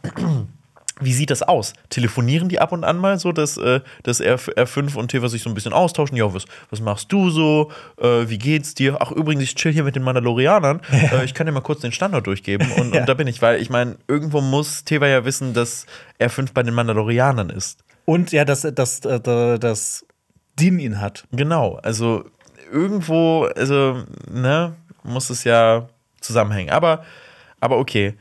wie 1.01 1.13
sieht 1.13 1.31
das 1.31 1.43
aus? 1.43 1.73
Telefonieren 1.91 2.49
die 2.49 2.61
ab 2.61 2.71
und 2.73 2.85
an 2.85 2.99
mal 2.99 3.19
so, 3.19 3.33
dass, 3.33 3.57
äh, 3.57 3.81
dass 4.05 4.21
R, 4.21 4.39
R5 4.39 4.95
und 4.97 5.09
Tiva 5.11 5.29
sich 5.29 5.43
so 5.43 5.51
ein 5.51 5.55
bisschen 5.55 5.73
austauschen? 5.73 6.17
Ja, 6.17 6.33
was, 6.33 6.45
was 6.71 6.81
machst 6.81 7.11
du 7.13 7.31
so? 7.31 7.73
Äh, 8.01 8.29
wie 8.29 8.39
geht's 8.39 8.75
dir? 8.75 8.99
Ach, 9.01 9.11
übrigens, 9.11 9.43
ich 9.43 9.55
chill 9.57 9.73
hier 9.73 9.85
mit 9.85 9.97
den 9.97 10.03
Mandalorianern. 10.03 10.81
Äh, 11.13 11.25
ich 11.25 11.35
kann 11.35 11.47
dir 11.47 11.53
mal 11.53 11.61
kurz 11.61 11.81
den 11.81 11.93
Standort 11.93 12.27
durchgeben. 12.27 12.71
Und, 12.73 12.95
Ja. 12.95 13.01
und 13.01 13.09
da 13.09 13.15
bin 13.15 13.27
ich, 13.27 13.43
weil 13.43 13.61
ich 13.61 13.71
meine, 13.71 13.97
irgendwo 14.09 14.41
muss 14.41 14.85
Tiva 14.85 15.07
ja 15.07 15.25
wissen, 15.25 15.53
dass 15.53 15.87
R5 16.21 16.51
bei 16.55 16.63
den 16.63 16.75
Mandalorianern 16.75 17.51
ist. 17.51 17.81
Und 18.05 18.33
ja, 18.33 18.45
dass 18.45 18.63
das, 18.63 19.01
das, 19.01 19.23
das 19.23 20.07
Din 20.59 20.79
ihn 20.79 21.01
hat. 21.01 21.25
Genau, 21.33 21.77
also 21.83 22.25
irgendwo, 22.73 23.45
also, 23.57 24.05
ne, 24.31 24.75
muss 25.03 25.31
es 25.31 25.45
ja 25.45 25.89
zusammenhängen. 26.21 26.71
Aber, 26.71 27.05
aber 27.61 27.79
okay, 27.79 28.15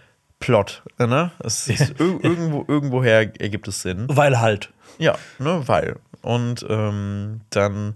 Plot, 0.44 0.84
ne? 1.00 1.32
Es 1.40 1.68
ist 1.70 2.00
ir 2.00 2.00
irgendwo, 2.00 2.66
irgendwoher 2.68 3.20
ergibt 3.40 3.68
es 3.68 3.82
Sinn. 3.82 4.06
Weil 4.10 4.40
halt. 4.40 4.72
Ja, 4.98 5.18
ne, 5.40 5.64
weil. 5.68 5.98
Und 6.22 6.66
ähm, 6.70 7.42
dann 7.50 7.96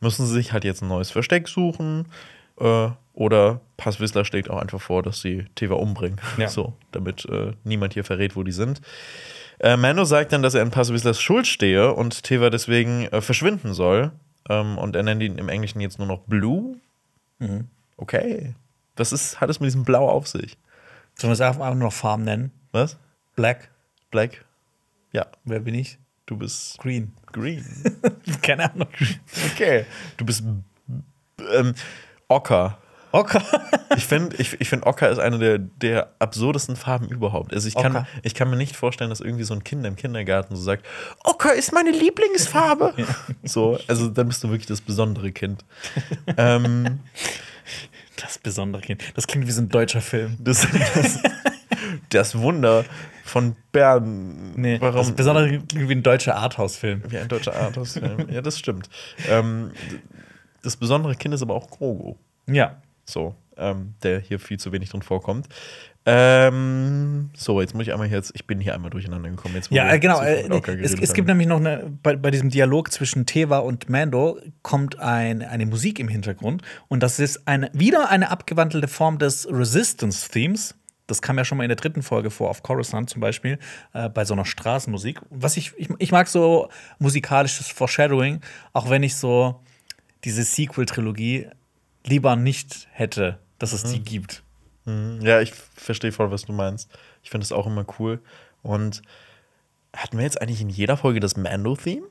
müssen 0.00 0.26
sie 0.26 0.32
sich 0.32 0.52
halt 0.52 0.64
jetzt 0.64 0.82
ein 0.82 0.88
neues 0.88 1.10
Versteck 1.10 1.48
suchen. 1.48 2.06
Äh, 2.58 2.88
oder 3.14 3.60
Passwissler 3.76 4.24
schlägt 4.24 4.50
auch 4.50 4.60
einfach 4.60 4.80
vor, 4.80 5.02
dass 5.02 5.20
sie 5.20 5.46
Teva 5.54 5.76
umbringen. 5.76 6.20
Ja. 6.38 6.48
So, 6.48 6.74
damit 6.92 7.24
äh, 7.26 7.52
niemand 7.64 7.94
hier 7.94 8.04
verrät, 8.04 8.36
wo 8.36 8.42
die 8.42 8.52
sind. 8.52 8.80
Äh, 9.60 9.76
Mando 9.76 10.04
sagt 10.04 10.32
dann, 10.32 10.42
dass 10.42 10.54
er 10.54 10.62
in 10.62 10.70
Passwisslers 10.70 11.20
Schuld 11.20 11.46
stehe 11.46 11.92
und 11.92 12.24
Teva 12.24 12.50
deswegen 12.50 13.06
äh, 13.06 13.20
verschwinden 13.20 13.72
soll. 13.72 14.12
Ähm, 14.48 14.78
und 14.78 14.96
er 14.96 15.04
nennt 15.04 15.22
ihn 15.22 15.38
im 15.38 15.48
Englischen 15.48 15.80
jetzt 15.80 15.98
nur 15.98 16.08
noch 16.08 16.20
Blue. 16.20 16.76
Okay. 17.96 18.54
Was 18.96 19.12
ist, 19.12 19.40
hat 19.40 19.50
es 19.50 19.60
mit 19.60 19.68
diesem 19.68 19.84
Blau 19.84 20.08
auf 20.08 20.28
sich? 20.28 20.56
Sollen 21.16 21.30
wir 21.30 21.34
es 21.34 21.40
einfach 21.40 21.66
nur 21.66 21.74
noch 21.84 21.92
Farm 21.92 22.24
nennen? 22.24 22.50
Was? 22.72 22.96
Black. 23.36 23.70
Black? 24.10 24.44
Ja, 25.12 25.26
Wer 25.44 25.60
bin 25.60 25.74
ich? 25.74 25.98
du 26.26 26.36
bist 26.38 26.78
Green. 26.78 27.12
green. 27.32 27.64
Keine 28.42 28.72
Ahnung. 28.72 28.88
Okay. 29.52 29.84
Du 30.16 30.24
bist 30.24 30.42
ähm, 31.54 31.74
Ocker. 32.28 32.78
Okay. 33.12 33.40
Ich 33.96 34.06
finde, 34.06 34.34
ich, 34.38 34.60
ich 34.60 34.68
find 34.68 34.84
Ocker 34.86 35.08
ist 35.08 35.20
eine 35.20 35.38
der, 35.38 35.58
der 35.58 36.10
absurdesten 36.18 36.74
Farben 36.74 37.06
überhaupt. 37.08 37.54
Also 37.54 37.68
ich 37.68 37.76
kann, 37.76 37.94
Ocker. 37.94 38.08
ich 38.24 38.34
kann 38.34 38.50
mir 38.50 38.56
nicht 38.56 38.74
vorstellen, 38.74 39.08
dass 39.08 39.20
irgendwie 39.20 39.44
so 39.44 39.54
ein 39.54 39.62
Kind 39.62 39.86
im 39.86 39.94
Kindergarten 39.94 40.56
so 40.56 40.62
sagt, 40.62 40.84
Ocker 41.22 41.54
ist 41.54 41.72
meine 41.72 41.92
Lieblingsfarbe. 41.92 42.92
So, 43.44 43.78
also 43.86 44.08
dann 44.08 44.26
bist 44.26 44.42
du 44.42 44.48
wirklich 44.48 44.66
das 44.66 44.80
besondere 44.80 45.30
Kind. 45.30 45.64
ähm, 46.36 46.98
Das 48.24 48.38
besondere 48.38 48.80
Kind. 48.80 49.02
Das 49.14 49.26
klingt 49.26 49.46
wie 49.46 49.50
so 49.50 49.60
ein 49.60 49.68
deutscher 49.68 50.00
Film. 50.00 50.36
das, 50.40 50.66
das, 50.94 51.18
das 52.08 52.38
Wunder 52.38 52.84
von 53.22 53.54
Bern. 53.70 54.54
Nee, 54.56 54.80
Warum? 54.80 54.96
das 54.96 55.12
besondere 55.12 55.60
klingt 55.60 55.88
wie 55.88 55.94
ein 55.94 56.02
deutscher 56.02 56.36
Arthouse-Film. 56.36 57.02
Wie 57.08 57.18
ein 57.18 57.28
deutscher 57.28 57.54
Arthouse-Film. 57.54 58.28
ja, 58.30 58.40
das 58.40 58.58
stimmt. 58.58 58.88
Ähm, 59.28 59.72
das 60.62 60.76
besondere 60.76 61.14
Kind 61.14 61.34
ist 61.34 61.42
aber 61.42 61.54
auch 61.54 61.68
Grogu. 61.68 62.16
Ja. 62.46 62.80
So, 63.04 63.34
ähm, 63.58 63.94
der 64.02 64.20
hier 64.20 64.40
viel 64.40 64.58
zu 64.58 64.72
wenig 64.72 64.88
drin 64.88 65.02
vorkommt. 65.02 65.48
Ähm, 66.06 67.30
so, 67.34 67.60
jetzt 67.62 67.74
muss 67.74 67.86
ich 67.86 67.92
einmal 67.92 68.10
jetzt, 68.10 68.32
ich 68.34 68.46
bin 68.46 68.60
hier 68.60 68.74
einmal 68.74 68.90
durcheinander 68.90 69.30
gekommen. 69.30 69.54
Jetzt, 69.54 69.70
Ja, 69.70 69.90
äh, 69.90 69.98
genau. 69.98 70.20
Äh, 70.20 70.46
es, 70.82 70.92
es 70.92 71.14
gibt 71.14 71.28
nämlich 71.28 71.46
noch 71.46 71.60
eine, 71.60 71.90
bei, 72.02 72.14
bei 72.16 72.30
diesem 72.30 72.50
Dialog 72.50 72.92
zwischen 72.92 73.24
Teva 73.24 73.58
und 73.58 73.88
Mando 73.88 74.38
kommt 74.62 74.98
ein, 74.98 75.42
eine 75.42 75.64
Musik 75.64 75.98
im 75.98 76.08
Hintergrund. 76.08 76.62
Und 76.88 77.02
das 77.02 77.18
ist 77.18 77.48
eine, 77.48 77.70
wieder 77.72 78.10
eine 78.10 78.30
abgewandelte 78.30 78.86
Form 78.86 79.18
des 79.18 79.48
Resistance-Themes. 79.50 80.74
Das 81.06 81.22
kam 81.22 81.38
ja 81.38 81.44
schon 81.44 81.58
mal 81.58 81.64
in 81.64 81.68
der 81.68 81.76
dritten 81.76 82.02
Folge 82.02 82.30
vor, 82.30 82.50
auf 82.50 82.62
Coruscant 82.62 83.08
zum 83.08 83.20
Beispiel, 83.20 83.58
äh, 83.94 84.10
bei 84.10 84.26
so 84.26 84.34
einer 84.34 84.44
Straßenmusik. 84.44 85.20
Was 85.30 85.56
ich, 85.56 85.72
ich, 85.78 85.88
ich 85.98 86.12
mag 86.12 86.28
so 86.28 86.68
musikalisches 86.98 87.68
Foreshadowing, 87.68 88.40
auch 88.74 88.90
wenn 88.90 89.02
ich 89.02 89.16
so 89.16 89.60
diese 90.24 90.44
Sequel-Trilogie 90.44 91.48
lieber 92.04 92.36
nicht 92.36 92.88
hätte, 92.92 93.38
dass 93.58 93.72
es 93.72 93.84
die 93.84 94.00
gibt. 94.02 94.43
Mhm. 94.84 95.20
Ja, 95.22 95.40
ich 95.40 95.52
verstehe 95.52 96.12
voll, 96.12 96.30
was 96.30 96.44
du 96.44 96.52
meinst. 96.52 96.90
Ich 97.22 97.30
finde 97.30 97.44
es 97.44 97.52
auch 97.52 97.66
immer 97.66 97.86
cool. 97.98 98.20
Und 98.62 99.02
hatten 99.94 100.16
wir 100.16 100.24
jetzt 100.24 100.40
eigentlich 100.40 100.60
in 100.60 100.70
jeder 100.70 100.96
Folge 100.96 101.20
das 101.20 101.36
Mando-Theme? 101.36 102.06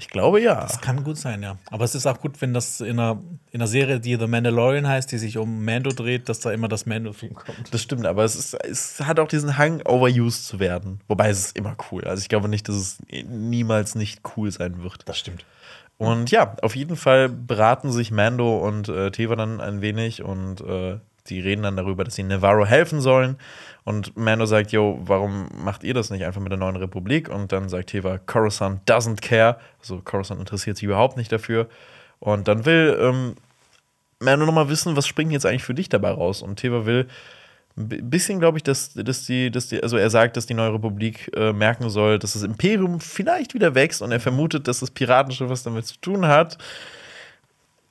Ich 0.00 0.08
glaube 0.08 0.40
ja. 0.40 0.62
Das 0.62 0.80
kann 0.80 1.04
gut 1.04 1.18
sein, 1.18 1.42
ja. 1.42 1.58
Aber 1.66 1.84
es 1.84 1.94
ist 1.94 2.06
auch 2.06 2.18
gut, 2.20 2.40
wenn 2.40 2.54
das 2.54 2.80
in 2.80 2.98
einer, 2.98 3.20
in 3.50 3.60
einer 3.60 3.66
Serie, 3.66 4.00
die 4.00 4.16
The 4.16 4.26
Mandalorian 4.26 4.88
heißt, 4.88 5.12
die 5.12 5.18
sich 5.18 5.36
um 5.36 5.62
Mando 5.62 5.90
dreht, 5.90 6.30
dass 6.30 6.40
da 6.40 6.52
immer 6.52 6.68
das 6.68 6.86
Mando-Theme 6.86 7.34
kommt. 7.34 7.74
Das 7.74 7.82
stimmt, 7.82 8.06
aber 8.06 8.24
es, 8.24 8.34
ist, 8.34 8.54
es 8.64 9.00
hat 9.00 9.20
auch 9.20 9.28
diesen 9.28 9.58
Hang, 9.58 9.82
overused 9.84 10.46
zu 10.46 10.58
werden. 10.58 11.00
Wobei 11.06 11.28
es 11.28 11.40
ist 11.40 11.58
immer 11.58 11.76
cool. 11.92 12.04
Also 12.04 12.22
ich 12.22 12.30
glaube 12.30 12.48
nicht, 12.48 12.66
dass 12.70 12.76
es 12.76 12.98
niemals 13.28 13.94
nicht 13.94 14.22
cool 14.36 14.50
sein 14.50 14.82
wird. 14.82 15.06
Das 15.06 15.18
stimmt. 15.18 15.44
Und 15.98 16.30
ja, 16.30 16.56
auf 16.62 16.76
jeden 16.76 16.96
Fall 16.96 17.28
beraten 17.28 17.92
sich 17.92 18.10
Mando 18.10 18.56
und 18.56 18.88
äh, 18.88 19.10
Teva 19.10 19.36
dann 19.36 19.60
ein 19.60 19.82
wenig 19.82 20.22
und 20.22 20.62
äh, 20.62 20.98
die 21.30 21.40
reden 21.40 21.62
dann 21.62 21.76
darüber, 21.76 22.04
dass 22.04 22.16
sie 22.16 22.22
Navarro 22.22 22.66
helfen 22.66 23.00
sollen. 23.00 23.36
Und 23.84 24.16
Mando 24.16 24.44
sagt, 24.44 24.72
yo, 24.72 25.00
warum 25.02 25.48
macht 25.64 25.84
ihr 25.84 25.94
das 25.94 26.10
nicht 26.10 26.24
einfach 26.24 26.40
mit 26.40 26.52
der 26.52 26.58
neuen 26.58 26.76
Republik? 26.76 27.30
Und 27.30 27.52
dann 27.52 27.68
sagt 27.68 27.90
Teva, 27.90 28.18
Coruscant 28.18 28.88
doesn't 28.88 29.22
care. 29.22 29.56
Also 29.80 30.02
Coruscant 30.04 30.40
interessiert 30.40 30.76
sich 30.76 30.84
überhaupt 30.84 31.16
nicht 31.16 31.32
dafür. 31.32 31.68
Und 32.18 32.46
dann 32.48 32.66
will 32.66 32.98
ähm, 33.00 33.34
Mando 34.18 34.44
nochmal 34.44 34.68
wissen, 34.68 34.96
was 34.96 35.06
springt 35.06 35.32
jetzt 35.32 35.46
eigentlich 35.46 35.64
für 35.64 35.74
dich 35.74 35.88
dabei 35.88 36.10
raus? 36.10 36.42
Und 36.42 36.56
Teva 36.56 36.84
will 36.84 37.06
ein 37.78 37.88
bi- 37.88 38.02
bisschen, 38.02 38.38
glaube 38.38 38.58
ich, 38.58 38.62
dass, 38.62 38.92
dass, 38.92 39.24
die, 39.24 39.50
dass 39.50 39.68
die, 39.68 39.82
also 39.82 39.96
er 39.96 40.10
sagt, 40.10 40.36
dass 40.36 40.44
die 40.44 40.54
neue 40.54 40.74
Republik 40.74 41.30
äh, 41.34 41.54
merken 41.54 41.88
soll, 41.88 42.18
dass 42.18 42.34
das 42.34 42.42
Imperium 42.42 43.00
vielleicht 43.00 43.54
wieder 43.54 43.74
wächst 43.74 44.02
und 44.02 44.12
er 44.12 44.20
vermutet, 44.20 44.68
dass 44.68 44.80
das 44.80 44.90
Piratenschiff 44.90 45.48
was 45.48 45.62
damit 45.62 45.86
zu 45.86 45.98
tun 46.00 46.26
hat. 46.26 46.58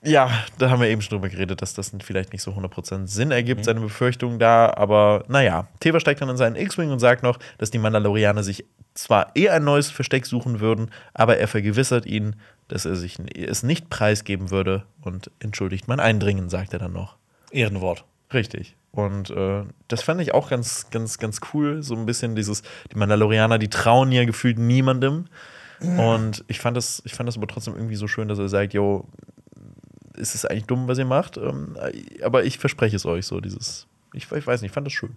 Ja, 0.01 0.31
da 0.57 0.69
haben 0.69 0.79
wir 0.79 0.87
eben 0.87 1.01
schon 1.01 1.17
drüber 1.17 1.27
geredet, 1.27 1.61
dass 1.61 1.73
das 1.73 1.91
vielleicht 2.01 2.31
nicht 2.31 2.41
so 2.41 2.51
100% 2.51 3.07
Sinn 3.07 3.31
ergibt, 3.31 3.65
seine 3.65 3.81
Befürchtung 3.81 4.39
da. 4.39 4.71
Aber 4.75 5.25
naja, 5.27 5.67
Teva 5.81 5.99
steigt 5.99 6.21
dann 6.21 6.29
in 6.29 6.37
seinen 6.37 6.55
X-Wing 6.55 6.91
und 6.91 6.99
sagt 6.99 7.21
noch, 7.21 7.37
dass 7.57 7.69
die 7.69 7.79
Mandalorianer 7.79 8.43
sich 8.43 8.65
zwar 8.93 9.35
eher 9.35 9.53
ein 9.53 9.65
neues 9.65 9.91
Versteck 9.91 10.25
suchen 10.25 10.61
würden, 10.61 10.91
aber 11.13 11.37
er 11.37 11.47
vergewissert 11.47 12.05
ihn, 12.05 12.37
dass 12.69 12.85
er 12.85 12.95
sich 12.95 13.17
es 13.35 13.63
nicht 13.63 13.89
preisgeben 13.89 14.51
würde 14.51 14.83
und 15.01 15.31
entschuldigt 15.39 15.87
mein 15.87 15.99
Eindringen, 15.99 16.49
sagt 16.49 16.73
er 16.73 16.79
dann 16.79 16.93
noch. 16.93 17.17
Ehrenwort. 17.51 18.05
Richtig. 18.33 18.75
Und 18.91 19.31
äh, 19.31 19.63
das 19.87 20.01
fand 20.01 20.21
ich 20.21 20.33
auch 20.33 20.49
ganz, 20.49 20.89
ganz, 20.91 21.17
ganz 21.17 21.41
cool. 21.53 21.83
So 21.83 21.95
ein 21.95 22.05
bisschen 22.05 22.35
dieses, 22.35 22.63
die 22.91 22.97
Mandalorianer, 22.97 23.57
die 23.57 23.69
trauen 23.69 24.11
ja 24.11 24.23
gefühlt 24.23 24.59
niemandem. 24.59 25.25
Und 25.81 26.43
ich 26.47 26.59
fand 26.59 26.75
das, 26.75 27.01
ich 27.05 27.13
fand 27.13 27.29
das 27.29 27.37
aber 27.37 27.47
trotzdem 27.47 27.73
irgendwie 27.73 27.95
so 27.95 28.07
schön, 28.07 28.27
dass 28.27 28.37
er 28.37 28.49
sagt, 28.49 28.73
yo, 28.73 29.07
ist 30.19 30.35
es 30.35 30.45
eigentlich 30.45 30.65
dumm, 30.65 30.87
was 30.87 30.97
ihr 30.97 31.05
macht? 31.05 31.37
Ähm, 31.37 31.77
aber 32.23 32.43
ich 32.43 32.57
verspreche 32.57 32.95
es 32.95 33.05
euch 33.05 33.25
so, 33.25 33.39
dieses, 33.39 33.87
ich, 34.13 34.31
ich 34.31 34.47
weiß 34.47 34.61
nicht, 34.61 34.69
ich 34.69 34.73
fand 34.73 34.87
das 34.87 34.93
schön. 34.93 35.15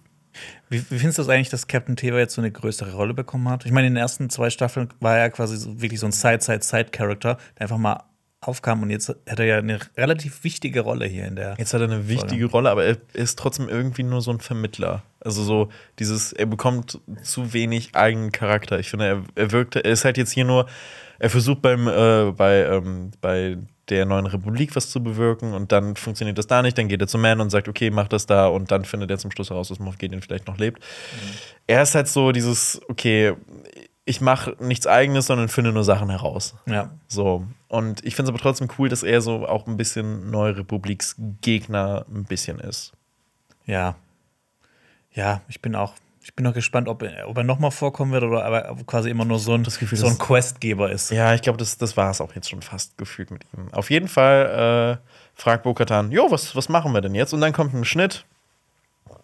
Wie, 0.71 0.79
wie 0.79 0.99
findest 0.99 1.19
du 1.19 1.23
das 1.23 1.29
eigentlich, 1.29 1.51
dass 1.51 1.67
Captain 1.67 1.97
Teva 1.97 2.19
jetzt 2.19 2.35
so 2.35 2.41
eine 2.41 2.51
größere 2.51 2.93
Rolle 2.95 3.15
bekommen 3.15 3.49
hat? 3.49 3.67
Ich 3.67 3.73
meine, 3.73 3.89
in 3.89 3.95
den 3.95 4.01
ersten 4.01 4.31
zwei 4.31 4.49
Staffeln 4.49 4.89
war 5.01 5.19
er 5.19 5.31
quasi 5.31 5.57
so, 5.57 5.81
wirklich 5.83 6.01
so 6.01 6.07
ein 6.07 6.13
Side-Side-Side-Character, 6.13 7.37
der 7.59 7.63
einfach 7.63 7.79
mal 7.79 8.05
aufkam 8.43 8.83
und 8.83 8.91
jetzt 8.91 9.09
hat 9.09 9.39
er 9.39 9.45
ja 9.45 9.59
eine 9.59 9.79
relativ 9.97 10.43
wichtige 10.43 10.81
Rolle 10.81 11.07
hier 11.07 11.27
in 11.27 11.37
der. 11.37 11.55
Jetzt 11.59 11.75
hat 11.75 11.81
er 11.81 11.87
eine 11.87 12.09
wichtige 12.09 12.47
Rolle, 12.47 12.71
aber 12.71 12.85
er 12.85 12.97
ist 13.13 13.39
trotzdem 13.39 13.69
irgendwie 13.69 14.03
nur 14.03 14.21
so 14.21 14.33
ein 14.33 14.41
Vermittler. 14.41 15.03
Also 15.21 15.45
so 15.45 15.69
dieses, 16.01 16.33
er 16.33 16.47
bekommt 16.47 17.01
zu 17.23 17.53
wenig 17.53 17.95
eigenen 17.95 18.33
Charakter. 18.33 18.81
Ich 18.81 18.91
finde, 18.91 19.07
er, 19.07 19.23
er 19.37 19.53
wirkt, 19.53 19.77
er 19.77 19.85
ist 19.85 20.05
halt 20.05 20.17
jetzt 20.17 20.33
hier 20.33 20.45
nur, 20.45 20.67
er 21.21 21.31
versucht 21.31 21.63
beim, 21.63 21.87
äh, 21.87 22.33
bei, 22.33 22.65
ähm, 22.65 23.13
bei 23.21 23.59
der 23.89 24.07
neuen 24.07 24.27
Republik 24.27 24.77
was 24.77 24.91
zu 24.91 25.03
bewirken 25.03 25.55
und 25.55 25.73
dann 25.73 25.97
funktioniert 25.97 26.39
das 26.39 26.47
da 26.47 26.63
nicht, 26.63 26.79
dann 26.79 26.89
geht 26.89 27.01
er 27.01 27.09
zu 27.09 27.19
Man 27.19 27.41
und 27.41 27.51
sagt, 27.51 27.69
okay, 27.69 27.91
mach 27.91 28.09
das 28.09 28.27
da 28.27 28.47
und 28.47 28.71
dann 28.71 28.85
findet 28.85 29.11
er 29.11 29.19
zum 29.19 29.31
Schluss 29.31 29.51
heraus, 29.51 29.69
dass 29.69 29.79
Moff 29.81 29.99
Gideon 29.99 30.23
vielleicht 30.23 30.47
noch 30.47 30.59
lebt. 30.59 30.81
Mhm. 30.81 31.29
Er 31.67 31.83
ist 31.83 31.95
halt 31.95 32.09
so 32.09 32.33
dieses, 32.33 32.81
okay, 32.89 33.35
ich 34.05 34.21
mache 34.21 34.57
nichts 34.61 34.87
eigenes, 34.87 35.27
sondern 35.27 35.49
finde 35.49 35.73
nur 35.73 35.85
Sachen 35.85 36.11
heraus. 36.11 36.55
Ja. 36.67 36.91
So. 37.07 37.47
Und 37.69 38.05
ich 38.05 38.17
finde 38.17 38.31
es 38.31 38.35
aber 38.35 38.43
trotzdem 38.43 38.69
cool, 38.79 38.89
dass 38.89 39.03
er 39.03 39.21
so 39.21 39.47
auch 39.47 39.67
ein 39.67 39.77
bisschen 39.77 40.31
Neue 40.31 40.59
Republiks 40.59 41.17
Gegner 41.41 42.05
ein 42.13 42.25
bisschen 42.25 42.59
ist. 42.59 42.93
Ja. 43.65 43.95
Ja, 45.13 45.43
ich 45.49 45.61
bin 45.61 45.75
auch 45.75 45.95
ich 46.23 46.35
bin 46.35 46.45
noch 46.45 46.55
gespannt, 46.55 46.89
ob, 46.89 47.03
ob 47.27 47.37
er 47.37 47.45
nochmal 47.45 47.71
vorkommen 47.71 48.13
wird 48.13 48.23
oder 48.23 48.45
aber 48.45 48.77
quasi 48.87 49.11
immer 49.11 49.25
nur 49.25 49.39
so 49.39 49.55
ein, 49.55 49.65
Gefühl, 49.65 49.99
so 49.99 50.07
ein 50.07 50.19
Questgeber 50.19 50.91
ist. 50.91 51.11
Ja, 51.11 51.35
ich 51.35 51.43
glaube, 51.43 51.59
das, 51.59 51.79
das 51.79 51.97
war 51.97 52.11
es 52.11 52.21
auch 52.21 52.35
jetzt 52.35 52.49
schon 52.49 52.63
fast 52.63 52.97
gefühlt 52.97 53.31
mit 53.31 53.45
ihm. 53.53 53.73
Auf 53.73 53.91
jeden 53.91 54.09
Fall 54.09 55.01
äh, 55.03 55.09
fragt 55.35 55.65
Bo-Katan, 55.65 56.13
jo, 56.13 56.31
was, 56.31 56.55
was 56.55 56.69
machen 56.69 56.93
wir 56.93 57.01
denn 57.01 57.15
jetzt? 57.15 57.33
Und 57.33 57.41
dann 57.41 57.53
kommt 57.53 57.75
ein 57.75 57.85
Schnitt. 57.85 58.25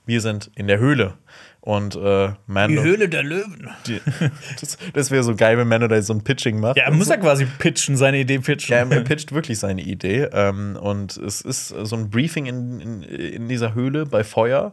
Wir 0.06 0.20
sind 0.20 0.50
in 0.54 0.66
der 0.66 0.78
Höhle. 0.78 1.14
Und 1.60 1.96
äh, 1.96 2.30
Mando. 2.46 2.80
Die 2.80 2.88
Höhle 2.88 3.08
der 3.08 3.22
Löwen. 3.22 3.68
Die, 3.86 4.00
das, 4.60 4.78
das 4.94 5.10
wäre 5.10 5.22
so 5.22 5.36
geil, 5.36 5.58
wenn 5.58 5.68
Mando 5.68 5.86
da 5.86 6.00
so 6.00 6.14
ein 6.14 6.24
Pitching 6.24 6.60
macht. 6.60 6.78
Ja, 6.78 6.84
er 6.84 6.92
muss 6.92 7.08
ja 7.08 7.18
quasi 7.18 7.44
pitchen, 7.44 7.96
seine 7.96 8.18
Idee 8.18 8.38
pitchen. 8.38 8.72
Ja, 8.72 8.96
er 8.96 9.00
pitcht 9.04 9.32
wirklich 9.32 9.58
seine 9.58 9.82
Idee. 9.82 10.28
Ähm, 10.32 10.78
und 10.80 11.16
es 11.16 11.42
ist 11.42 11.68
so 11.68 11.94
ein 11.94 12.10
Briefing 12.10 12.46
in, 12.46 12.80
in, 12.80 13.02
in 13.02 13.48
dieser 13.48 13.74
Höhle 13.74 14.06
bei 14.06 14.24
Feuer. 14.24 14.72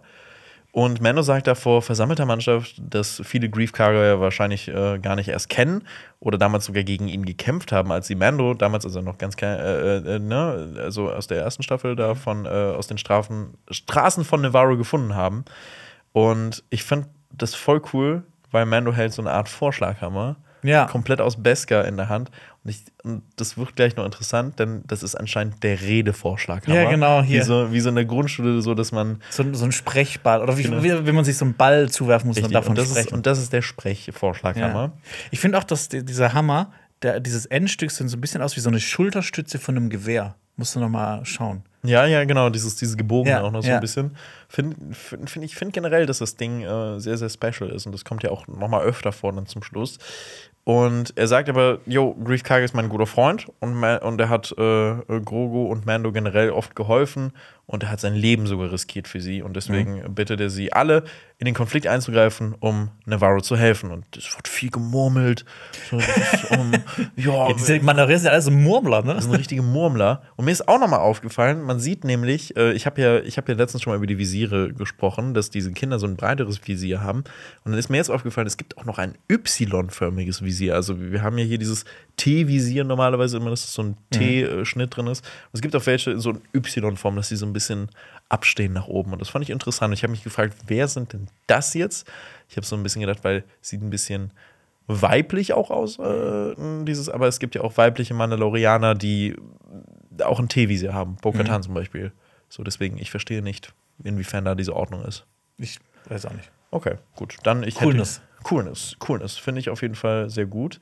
Und 0.75 0.99
Mando 0.99 1.21
sagt 1.21 1.47
da 1.47 1.55
vor 1.55 1.81
versammelter 1.81 2.25
Mannschaft, 2.25 2.75
dass 2.77 3.21
viele 3.23 3.49
Griefkarger 3.49 4.05
ja 4.05 4.19
wahrscheinlich 4.19 4.67
äh, 4.67 4.99
gar 4.99 5.15
nicht 5.15 5.29
erst 5.29 5.47
kennen 5.47 5.87
oder 6.19 6.37
damals 6.37 6.65
sogar 6.65 6.83
gegen 6.83 7.07
ihn 7.07 7.23
gekämpft 7.23 7.71
haben, 7.71 7.93
als 7.93 8.07
sie 8.07 8.15
Mando, 8.15 8.53
damals 8.53 8.83
also 8.83 8.99
noch 8.99 9.17
ganz 9.17 9.37
klein, 9.37 9.57
äh, 9.57 10.15
äh, 10.15 10.19
ne, 10.19 10.73
also 10.83 11.09
aus 11.09 11.27
der 11.27 11.37
ersten 11.41 11.63
Staffel 11.63 11.95
da 11.95 12.13
von, 12.13 12.45
äh, 12.45 12.49
aus 12.49 12.87
den 12.87 12.97
Strafen, 12.97 13.53
Straßen 13.71 14.25
von 14.25 14.41
Navarro 14.41 14.75
gefunden 14.75 15.15
haben. 15.15 15.45
Und 16.11 16.61
ich 16.71 16.83
fand 16.83 17.07
das 17.31 17.55
voll 17.55 17.81
cool, 17.93 18.23
weil 18.51 18.65
Mando 18.65 18.91
hält 18.91 19.13
so 19.13 19.21
eine 19.21 19.31
Art 19.31 19.47
Vorschlaghammer 19.47 20.35
ja. 20.61 20.87
komplett 20.87 21.21
aus 21.21 21.41
Beskar 21.41 21.85
in 21.85 21.95
der 21.95 22.09
Hand. 22.09 22.31
Und, 22.65 22.71
ich, 22.71 22.83
und, 23.03 23.21
das 23.35 23.57
wird 23.57 23.75
gleich 23.75 23.95
noch 23.95 24.05
interessant, 24.05 24.57
denn 24.57 24.83
das 24.87 25.03
ist 25.03 25.13
anscheinend 25.13 25.61
der 25.61 25.79
Redevorschlag. 25.81 26.67
Ja, 26.67 26.89
genau, 26.89 27.21
hier. 27.21 27.41
Wie 27.41 27.45
so, 27.45 27.71
wie 27.71 27.79
so 27.79 27.89
in 27.89 27.95
der 27.95 28.05
Grundschule, 28.05 28.59
so 28.63 28.73
dass 28.73 28.91
man. 28.91 29.21
So, 29.29 29.53
so 29.53 29.65
ein 29.65 29.71
Sprechball. 29.71 30.41
Oder 30.41 30.57
wie, 30.57 30.63
genau. 30.63 30.81
wie, 30.83 31.05
wie, 31.05 31.11
man 31.11 31.23
sich 31.23 31.37
so 31.37 31.45
einen 31.45 31.53
Ball 31.53 31.89
zuwerfen 31.89 32.27
muss 32.27 32.37
Richtig. 32.37 32.49
und 32.49 32.53
davon 32.53 32.71
und 32.71 32.79
das 32.79 32.89
sprechen. 32.89 33.07
Ist, 33.07 33.13
und 33.13 33.25
das 33.27 33.37
ist 33.37 33.53
der 33.53 33.61
Sprechvorschlaghammer. 33.61 34.83
Ja. 34.83 34.93
Ich 35.29 35.39
finde 35.39 35.59
auch, 35.59 35.63
dass 35.63 35.89
dieser 35.89 36.33
Hammer, 36.33 36.71
der, 37.03 37.19
dieses 37.19 37.45
Endstück 37.45 37.91
sieht 37.91 38.09
so 38.09 38.17
ein 38.17 38.21
bisschen 38.21 38.41
aus 38.41 38.55
wie 38.55 38.61
so 38.61 38.69
eine 38.69 38.79
Schulterstütze 38.79 39.59
von 39.59 39.77
einem 39.77 39.89
Gewehr. 39.91 40.35
Musst 40.57 40.75
du 40.75 40.79
noch 40.79 40.89
mal 40.89 41.23
schauen. 41.23 41.61
Ja, 41.87 42.05
ja, 42.05 42.23
genau, 42.25 42.49
dieses, 42.49 42.75
dieses 42.75 42.97
Gebogen 42.97 43.29
ja, 43.29 43.41
auch 43.41 43.51
noch 43.51 43.61
so 43.61 43.69
ja. 43.69 43.75
ein 43.75 43.81
bisschen. 43.81 44.15
Find, 44.49 44.75
find, 44.95 45.29
find 45.29 45.45
ich 45.45 45.55
finde 45.55 45.73
generell, 45.73 46.05
dass 46.05 46.19
das 46.19 46.35
Ding 46.35 46.61
äh, 46.61 46.99
sehr, 46.99 47.17
sehr 47.17 47.29
special 47.29 47.69
ist 47.69 47.85
und 47.85 47.91
das 47.91 48.05
kommt 48.05 48.23
ja 48.23 48.31
auch 48.31 48.47
noch 48.47 48.67
mal 48.67 48.83
öfter 48.83 49.11
vor 49.11 49.33
dann 49.33 49.47
zum 49.47 49.63
Schluss. 49.63 49.97
Und 50.65 51.15
er 51.15 51.27
sagt 51.27 51.47
aber, 51.47 51.77
yo, 51.85 52.15
Grief 52.15 52.41
Karga 52.41 52.65
ist 52.65 52.73
mein 52.73 52.89
guter 52.89 53.05
Freund 53.05 53.45
und, 53.59 53.83
und 53.83 54.19
er 54.19 54.29
hat 54.29 54.51
äh, 54.57 54.95
Grogu 55.23 55.67
und 55.67 55.85
Mando 55.85 56.11
generell 56.11 56.49
oft 56.49 56.75
geholfen 56.75 57.33
und 57.67 57.83
er 57.83 57.91
hat 57.91 57.99
sein 57.99 58.15
Leben 58.15 58.47
sogar 58.47 58.71
riskiert 58.71 59.07
für 59.07 59.21
sie 59.21 59.43
und 59.43 59.55
deswegen 59.55 60.01
mhm. 60.01 60.15
bittet 60.15 60.41
er 60.41 60.49
sie 60.49 60.73
alle, 60.73 61.03
in 61.37 61.45
den 61.45 61.53
Konflikt 61.53 61.85
einzugreifen, 61.85 62.55
um 62.59 62.89
Navarro 63.05 63.41
zu 63.41 63.57
helfen. 63.57 63.91
Und 63.91 64.05
es 64.15 64.35
wird 64.35 64.47
viel 64.47 64.71
gemurmelt. 64.71 65.45
So, 65.89 65.97
um, 66.57 66.71
ja, 67.15 67.49
ja, 67.49 67.53
diese 67.53 67.79
Mandalorianer 67.81 68.19
sind 68.19 68.31
alles 68.31 68.49
Murmler, 68.49 69.03
ne? 69.03 69.15
Das 69.15 69.25
sind 69.25 69.35
richtige 69.35 69.61
Murmler. 69.61 70.23
Und 70.35 70.45
mir 70.45 70.51
ist 70.51 70.67
auch 70.67 70.79
nochmal 70.79 71.01
aufgefallen, 71.01 71.61
man 71.61 71.74
sieht 71.79 72.03
nämlich, 72.03 72.55
äh, 72.57 72.73
ich 72.73 72.85
habe 72.85 73.01
ja, 73.01 73.19
hab 73.19 73.49
ja 73.49 73.55
letztens 73.55 73.83
schon 73.83 73.91
mal 73.91 73.97
über 73.97 74.07
die 74.07 74.17
Visiere 74.17 74.73
gesprochen, 74.73 75.33
dass 75.33 75.49
diese 75.49 75.71
Kinder 75.71 75.99
so 75.99 76.07
ein 76.07 76.15
breiteres 76.15 76.65
Visier 76.67 77.01
haben. 77.01 77.19
Und 77.63 77.71
dann 77.71 77.79
ist 77.79 77.89
mir 77.89 77.97
jetzt 77.97 78.09
aufgefallen, 78.09 78.47
es 78.47 78.57
gibt 78.57 78.77
auch 78.77 78.85
noch 78.85 78.97
ein 78.97 79.15
Y-förmiges 79.29 80.43
Visier. 80.43 80.75
Also 80.75 80.99
wir 80.99 81.21
haben 81.21 81.37
ja 81.37 81.45
hier 81.45 81.57
dieses 81.57 81.85
T-Visier 82.17 82.83
normalerweise 82.83 83.37
immer, 83.37 83.49
dass 83.49 83.71
so 83.71 83.83
ein 83.83 83.87
mhm. 83.89 83.95
T-Schnitt 84.11 84.95
drin 84.95 85.07
ist. 85.07 85.25
Und 85.25 85.51
es 85.53 85.61
gibt 85.61 85.75
auch 85.75 85.85
welche 85.85 86.11
in 86.11 86.19
so 86.19 86.31
ein 86.31 86.41
Y-Form, 86.53 87.15
dass 87.15 87.29
die 87.29 87.35
so 87.35 87.45
ein 87.45 87.53
bisschen 87.53 87.89
abstehen 88.29 88.73
nach 88.73 88.87
oben. 88.87 89.13
Und 89.13 89.19
das 89.19 89.29
fand 89.29 89.43
ich 89.43 89.49
interessant. 89.49 89.93
Ich 89.93 90.03
habe 90.03 90.11
mich 90.11 90.23
gefragt, 90.23 90.55
wer 90.67 90.87
sind 90.87 91.13
denn 91.13 91.27
das 91.47 91.73
jetzt? 91.73 92.07
Ich 92.49 92.57
habe 92.57 92.65
so 92.65 92.75
ein 92.75 92.83
bisschen 92.83 93.01
gedacht, 93.01 93.23
weil 93.23 93.43
sieht 93.61 93.81
ein 93.81 93.89
bisschen 93.89 94.31
weiblich 94.87 95.53
auch 95.53 95.71
aus, 95.71 95.97
äh, 95.99 96.55
dieses, 96.83 97.09
aber 97.09 97.27
es 97.27 97.39
gibt 97.39 97.55
ja 97.55 97.61
auch 97.61 97.77
weibliche 97.77 98.13
Mandalorianer, 98.13 98.95
die 98.95 99.35
auch 100.23 100.39
ein 100.39 100.49
T-Visier 100.49 100.93
haben. 100.93 101.15
Bo-Katan 101.21 101.61
mhm. 101.61 101.63
zum 101.63 101.73
Beispiel. 101.73 102.11
So, 102.49 102.63
deswegen, 102.63 102.97
ich 102.97 103.11
verstehe 103.11 103.41
nicht, 103.41 103.73
inwiefern 104.03 104.45
da 104.45 104.55
diese 104.55 104.75
Ordnung 104.75 105.03
ist. 105.03 105.25
Ich 105.57 105.79
weiß 106.07 106.25
auch 106.25 106.33
nicht. 106.33 106.51
Okay, 106.71 106.95
gut. 107.15 107.37
Dann 107.43 107.63
ich 107.63 107.75
Coolness. 107.75 108.17
Hätte, 108.17 108.43
Coolness, 108.43 108.95
Coolness 108.99 109.37
finde 109.37 109.59
ich 109.59 109.69
auf 109.69 109.81
jeden 109.81 109.95
Fall 109.95 110.29
sehr 110.29 110.45
gut. 110.45 110.79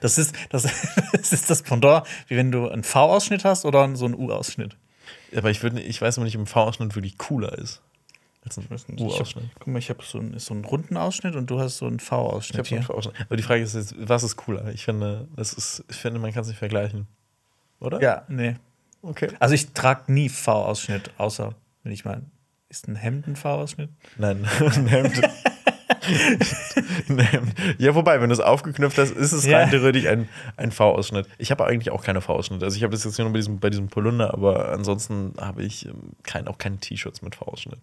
Das 0.00 0.16
ist 0.16 0.34
das, 0.48 0.62
das, 1.12 1.32
ist 1.32 1.50
das 1.50 1.62
Pendant, 1.62 2.06
wie 2.28 2.36
wenn 2.36 2.50
du 2.50 2.68
einen 2.68 2.82
V-Ausschnitt 2.82 3.44
hast 3.44 3.64
oder 3.64 3.94
so 3.94 4.06
einen 4.06 4.14
U-Ausschnitt. 4.14 4.76
Aber 5.36 5.50
ich, 5.50 5.62
würd, 5.62 5.78
ich 5.78 6.00
weiß 6.00 6.16
immer 6.16 6.24
nicht, 6.24 6.36
ob 6.36 6.42
ein 6.42 6.46
V-Ausschnitt 6.46 6.94
wirklich 6.94 7.18
cooler 7.18 7.58
ist. 7.58 7.82
Als 8.42 8.58
ein 8.58 8.66
U-Ausschnitt. 8.98 9.50
Guck 9.58 9.66
mal, 9.66 9.78
ich 9.78 9.90
habe 9.90 10.02
so, 10.02 10.18
einen, 10.18 10.38
so 10.38 10.54
einen 10.54 10.64
runden 10.64 10.96
Ausschnitt 10.96 11.34
und 11.34 11.50
du 11.50 11.60
hast 11.60 11.78
so 11.78 11.86
einen 11.86 12.00
V-Ausschnitt. 12.00 12.70
Ich 12.70 12.72
habe 12.88 13.02
so 13.02 13.10
einen 13.10 13.18
Aber 13.26 13.36
die 13.36 13.42
Frage 13.42 13.62
ist 13.62 13.74
jetzt, 13.74 13.94
was 13.98 14.22
ist 14.22 14.36
cooler? 14.36 14.72
Ich 14.72 14.84
finde, 14.84 15.28
das 15.36 15.52
ist, 15.52 15.84
ich 15.90 15.96
finde 15.96 16.20
man 16.20 16.32
kann 16.32 16.42
es 16.42 16.48
nicht 16.48 16.58
vergleichen. 16.58 17.06
Oder? 17.80 18.00
Ja, 18.00 18.24
nee. 18.28 18.56
Okay. 19.02 19.30
Also 19.38 19.54
ich 19.54 19.72
trage 19.72 20.12
nie 20.12 20.28
V-Ausschnitt, 20.28 21.10
außer 21.18 21.54
wenn 21.82 21.92
ich 21.92 22.04
mal. 22.04 22.22
Ist 22.68 22.88
ein 22.88 22.96
Hemd 22.96 23.28
ein 23.28 23.36
V-Ausschnitt? 23.36 23.90
Nein, 24.16 24.44
ein 24.60 24.86
Hemd. 24.86 25.20
ja, 27.78 27.94
wobei, 27.94 28.20
wenn 28.20 28.28
du 28.28 28.34
es 28.34 28.40
aufgeknüpft 28.40 28.98
hast, 28.98 29.10
ist 29.10 29.32
es 29.32 29.46
ja. 29.46 29.58
rein 29.58 29.70
theoretisch 29.70 30.06
ein, 30.06 30.28
ein 30.56 30.70
V-Ausschnitt. 30.72 31.26
Ich 31.38 31.50
habe 31.50 31.64
eigentlich 31.64 31.90
auch 31.90 32.02
keine 32.02 32.20
V-Ausschnitte. 32.20 32.64
Also 32.64 32.76
ich 32.76 32.82
habe 32.82 32.92
das 32.92 33.04
jetzt 33.04 33.18
nur 33.18 33.30
bei 33.30 33.38
diesem, 33.38 33.58
bei 33.58 33.70
diesem 33.70 33.88
Polunder, 33.88 34.32
aber 34.34 34.72
ansonsten 34.72 35.34
habe 35.40 35.62
ich 35.62 35.86
ähm, 35.86 36.12
kein, 36.22 36.48
auch 36.48 36.58
keine 36.58 36.78
T-Shirts 36.78 37.22
mit 37.22 37.34
V-Ausschnitt. 37.34 37.80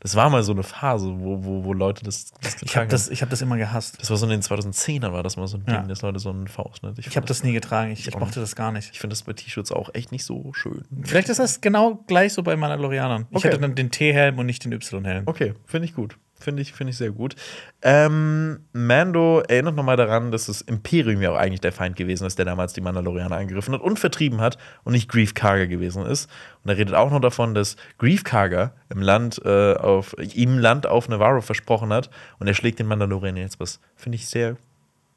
Das 0.00 0.16
war 0.16 0.30
mal 0.30 0.42
so 0.42 0.52
eine 0.52 0.62
Phase, 0.62 1.12
wo, 1.18 1.44
wo, 1.44 1.64
wo 1.64 1.72
Leute 1.72 2.04
das, 2.04 2.32
das 2.42 2.56
Ich 2.62 2.76
habe 2.76 2.86
das, 2.86 3.10
hab 3.10 3.30
das 3.30 3.42
immer 3.42 3.56
gehasst. 3.56 4.00
Das 4.00 4.10
war 4.10 4.16
so 4.16 4.26
in 4.26 4.30
den 4.30 4.42
2010ern 4.42 5.12
war 5.12 5.22
das 5.22 5.36
mal 5.36 5.46
so 5.46 5.56
ein 5.56 5.64
Ding, 5.66 5.74
ja. 5.74 5.82
dass 5.82 6.02
Leute 6.02 6.18
so 6.18 6.30
einen 6.30 6.48
V-Ausschnitt. 6.48 6.98
Ich, 6.98 7.06
ich 7.06 7.16
habe 7.16 7.26
das 7.26 7.42
nie 7.42 7.52
getragen. 7.52 7.90
Ich, 7.92 8.06
ich 8.06 8.18
mochte 8.18 8.40
das 8.40 8.56
gar 8.56 8.72
nicht. 8.72 8.90
Ich 8.92 9.00
finde 9.00 9.14
das 9.14 9.22
bei 9.22 9.32
T-Shirts 9.32 9.72
auch 9.72 9.94
echt 9.94 10.12
nicht 10.12 10.24
so 10.24 10.52
schön. 10.52 10.84
Vielleicht 11.02 11.28
ist 11.28 11.38
das 11.38 11.60
genau 11.60 12.04
gleich 12.06 12.32
so 12.32 12.42
bei 12.42 12.56
Mandalorianern. 12.56 13.26
Ich 13.30 13.36
okay. 13.38 13.48
hatte 13.48 13.58
dann 13.58 13.74
den 13.74 13.90
T-Helm 13.90 14.38
und 14.38 14.46
nicht 14.46 14.64
den 14.64 14.72
Y-Helm. 14.72 15.24
Okay, 15.26 15.54
finde 15.66 15.86
ich 15.86 15.94
gut. 15.94 16.16
Finde 16.44 16.60
ich, 16.60 16.74
find 16.74 16.90
ich 16.90 16.98
sehr 16.98 17.10
gut. 17.10 17.36
Ähm, 17.80 18.60
Mando 18.74 19.40
erinnert 19.48 19.76
nochmal 19.76 19.96
daran, 19.96 20.30
dass 20.30 20.44
das 20.44 20.60
Imperium 20.60 21.22
ja 21.22 21.30
auch 21.30 21.38
eigentlich 21.38 21.62
der 21.62 21.72
Feind 21.72 21.96
gewesen 21.96 22.26
ist, 22.26 22.38
der 22.38 22.44
damals 22.44 22.74
die 22.74 22.82
Mandalorianer 22.82 23.36
angegriffen 23.36 23.72
hat 23.72 23.80
und 23.80 23.98
vertrieben 23.98 24.42
hat 24.42 24.58
und 24.84 24.92
nicht 24.92 25.08
Grief 25.08 25.32
Karga 25.32 25.64
gewesen 25.64 26.04
ist. 26.04 26.28
Und 26.62 26.70
er 26.70 26.76
redet 26.76 26.94
auch 26.94 27.10
noch 27.10 27.20
davon, 27.20 27.54
dass 27.54 27.76
Grief 27.96 28.24
Karga 28.24 28.74
im 28.90 29.00
Land, 29.00 29.40
äh, 29.42 29.72
auf, 29.72 30.14
ihm 30.18 30.58
Land 30.58 30.86
auf 30.86 31.08
Navarro 31.08 31.40
versprochen 31.40 31.94
hat 31.94 32.10
und 32.38 32.46
er 32.46 32.52
schlägt 32.52 32.78
den 32.78 32.88
Mandalorianern 32.88 33.40
jetzt 33.40 33.58
was, 33.58 33.80
finde 33.96 34.16
ich, 34.16 34.28
sehr 34.28 34.56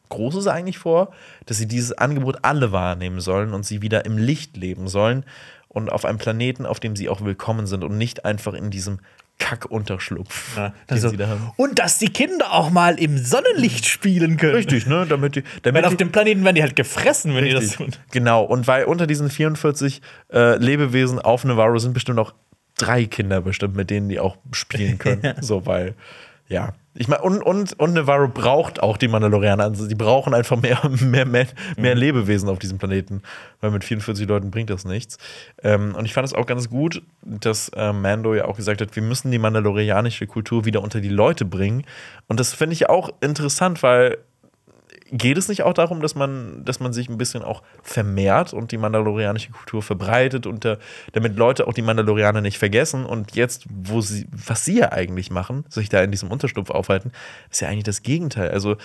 Großes 0.08 0.48
eigentlich 0.48 0.78
vor, 0.78 1.12
dass 1.46 1.58
sie 1.58 1.68
dieses 1.68 1.92
Angebot 1.92 2.38
alle 2.44 2.72
wahrnehmen 2.72 3.20
sollen 3.20 3.54
und 3.54 3.66
sie 3.66 3.82
wieder 3.82 4.06
im 4.06 4.18
Licht 4.18 4.56
leben 4.56 4.88
sollen 4.88 5.26
und 5.68 5.92
auf 5.92 6.06
einem 6.06 6.20
Planeten, 6.20 6.66
auf 6.66 6.80
dem 6.80 6.96
sie 6.96 7.10
auch 7.10 7.20
willkommen 7.20 7.68
sind 7.68 7.84
und 7.84 7.98
nicht 7.98 8.24
einfach 8.24 8.54
in 8.54 8.72
diesem 8.72 9.00
Kackunterschlupf. 9.40 10.58
Ja, 10.58 10.74
also, 10.88 11.12
da 11.12 11.54
und 11.58 11.80
dass 11.80 12.00
die 12.00 12.10
Kinder 12.10 12.54
auch 12.54 12.72
mal 12.72 13.00
im 13.00 13.18
Sonnenlicht 13.18 13.86
spielen 13.86 14.38
können. 14.38 14.56
Richtig, 14.56 14.88
ne? 14.88 15.06
Damit 15.08 15.36
die, 15.36 15.44
damit 15.62 15.84
weil 15.84 15.88
auf 15.88 15.98
dem 15.98 16.12
Planeten 16.12 16.44
werden 16.44 16.56
die 16.56 16.64
halt 16.64 16.76
gefressen, 16.76 17.36
wenn 17.36 17.44
richtig. 17.44 17.62
die 17.62 17.68
das 17.68 17.76
tun. 17.78 17.92
Genau, 18.12 18.44
und 18.44 18.68
weil 18.68 18.86
unter 18.86 19.06
diesen 19.06 19.30
44 19.30 20.02
äh, 20.34 20.58
Lebewesen 20.58 21.20
auf 21.20 21.46
Navarro 21.46 21.78
sind 21.78 21.94
bestimmt 21.94 22.20
auch 22.20 22.34
drei 22.78 23.06
Kinder 23.06 23.42
bestimmt, 23.42 23.76
mit 23.76 23.90
denen 23.90 24.10
die 24.10 24.20
auch 24.20 24.38
spielen 24.52 24.98
können. 25.00 25.36
so, 25.42 25.66
weil, 25.66 25.96
ja, 26.48 26.74
ich 27.00 27.08
meine, 27.08 27.22
und, 27.22 27.42
und, 27.42 27.80
und 27.80 27.94
Navarro 27.94 28.28
braucht 28.28 28.82
auch 28.82 28.98
die 28.98 29.08
Mandalorianer. 29.08 29.64
Also 29.64 29.88
die 29.88 29.96
brauchen 29.96 30.34
einfach 30.34 30.60
mehr, 30.60 30.80
mehr, 31.02 31.26
mehr, 31.26 31.48
mehr 31.78 31.96
mhm. 31.96 32.02
Lebewesen 32.02 32.50
auf 32.50 32.60
diesem 32.60 32.78
Planeten. 32.78 33.22
Weil 33.62 33.72
mit 33.72 33.84
44 33.84 34.28
Leuten 34.28 34.52
bringt 34.52 34.70
das 34.70 34.86
nichts. 34.86 35.18
Ähm, 35.64 35.96
und 35.96 36.06
ich 36.06 36.14
fand 36.14 36.28
es 36.28 36.34
auch 36.34 36.46
ganz 36.46 36.70
gut, 36.70 37.04
dass 37.22 37.70
äh, 37.70 37.94
Mando 37.94 38.34
ja 38.34 38.46
auch 38.46 38.56
gesagt 38.56 38.82
hat, 38.82 38.96
wir 38.96 39.04
müssen 39.04 39.32
die 39.32 39.40
mandalorianische 39.40 40.28
Kultur 40.28 40.66
wieder 40.66 40.82
unter 40.82 41.00
die 41.00 41.10
Leute 41.10 41.46
bringen. 41.46 41.84
Und 42.28 42.40
das 42.40 42.54
finde 42.54 42.74
ich 42.74 42.90
auch 42.90 43.10
interessant, 43.22 43.84
weil 43.84 44.18
geht 45.12 45.38
es 45.38 45.48
nicht 45.48 45.64
auch 45.64 45.74
darum, 45.74 46.02
dass 46.02 46.16
man, 46.16 46.64
dass 46.66 46.80
man 46.80 46.94
sich 46.94 47.10
ein 47.10 47.18
bisschen 47.18 47.44
auch 47.44 47.64
vermehrt 47.82 48.54
und 48.54 48.72
die 48.72 48.78
mandalorianische 48.78 49.52
Kultur 49.52 49.82
verbreitet 49.82 50.46
und 50.46 50.64
der, 50.64 50.80
damit 51.14 51.38
Leute 51.38 51.68
auch 51.68 51.74
die 51.74 51.82
Mandalorianer 51.82 52.42
nicht 52.42 52.58
vergessen 52.58 53.06
und 53.06 53.36
jetzt, 53.36 53.66
wo 53.70 54.02
sie, 54.02 54.28
was 54.32 54.66
sie 54.66 54.80
ja 54.80 54.92
eigentlich 54.92 55.32
machen, 55.32 55.66
sich 55.70 55.90
da 55.90 56.02
in 56.02 56.12
diesem 56.12 56.32
Unterstupf 56.32 56.70
aufhalten, 56.70 57.12
ist 57.50 57.62
ja 57.62 57.70
eigentlich 57.70 57.84
das 57.84 58.04
Gegenteil. 58.04 58.52
Also 58.52 58.78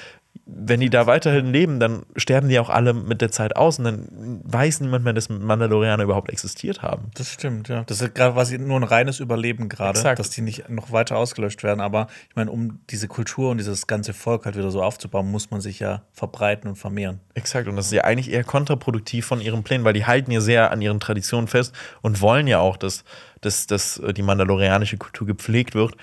wenn 0.54 0.80
die 0.80 0.90
da 0.90 1.06
weiterhin 1.06 1.46
leben, 1.46 1.80
dann 1.80 2.02
sterben 2.16 2.48
die 2.48 2.58
auch 2.58 2.68
alle 2.68 2.92
mit 2.92 3.20
der 3.20 3.30
Zeit 3.30 3.56
aus 3.56 3.78
und 3.78 3.84
dann 3.84 4.40
weiß 4.44 4.80
niemand 4.80 5.04
mehr, 5.04 5.12
dass 5.12 5.28
Mandalorianer 5.28 6.04
überhaupt 6.04 6.30
existiert 6.30 6.82
haben. 6.82 7.10
Das 7.14 7.30
stimmt, 7.30 7.68
ja. 7.68 7.84
Das 7.84 8.00
ist 8.00 8.14
gerade 8.14 8.34
quasi 8.34 8.58
nur 8.58 8.78
ein 8.78 8.84
reines 8.84 9.20
Überleben 9.20 9.68
gerade, 9.68 10.02
dass 10.14 10.30
die 10.30 10.42
nicht 10.42 10.68
noch 10.68 10.92
weiter 10.92 11.16
ausgelöscht 11.16 11.62
werden. 11.62 11.80
Aber 11.80 12.08
ich 12.28 12.36
meine, 12.36 12.50
um 12.50 12.80
diese 12.90 13.08
Kultur 13.08 13.50
und 13.50 13.58
dieses 13.58 13.86
ganze 13.86 14.12
Volk 14.12 14.44
halt 14.44 14.56
wieder 14.56 14.70
so 14.70 14.82
aufzubauen, 14.82 15.30
muss 15.30 15.50
man 15.50 15.60
sich 15.60 15.80
ja 15.80 16.02
verbreiten 16.12 16.68
und 16.68 16.76
vermehren. 16.76 17.20
Exakt, 17.34 17.68
und 17.68 17.76
das 17.76 17.86
ist 17.86 17.92
ja 17.92 18.04
eigentlich 18.04 18.30
eher 18.30 18.44
kontraproduktiv 18.44 19.26
von 19.26 19.40
ihren 19.40 19.62
Plänen, 19.62 19.84
weil 19.84 19.94
die 19.94 20.06
halten 20.06 20.30
ja 20.30 20.40
sehr 20.40 20.70
an 20.70 20.82
ihren 20.82 21.00
Traditionen 21.00 21.48
fest 21.48 21.74
und 22.02 22.20
wollen 22.20 22.46
ja 22.46 22.58
auch, 22.58 22.76
dass, 22.76 23.04
dass, 23.40 23.66
dass 23.66 23.98
äh, 23.98 24.12
die 24.12 24.22
mandalorianische 24.22 24.98
Kultur 24.98 25.26
gepflegt 25.26 25.74
wird. 25.74 25.96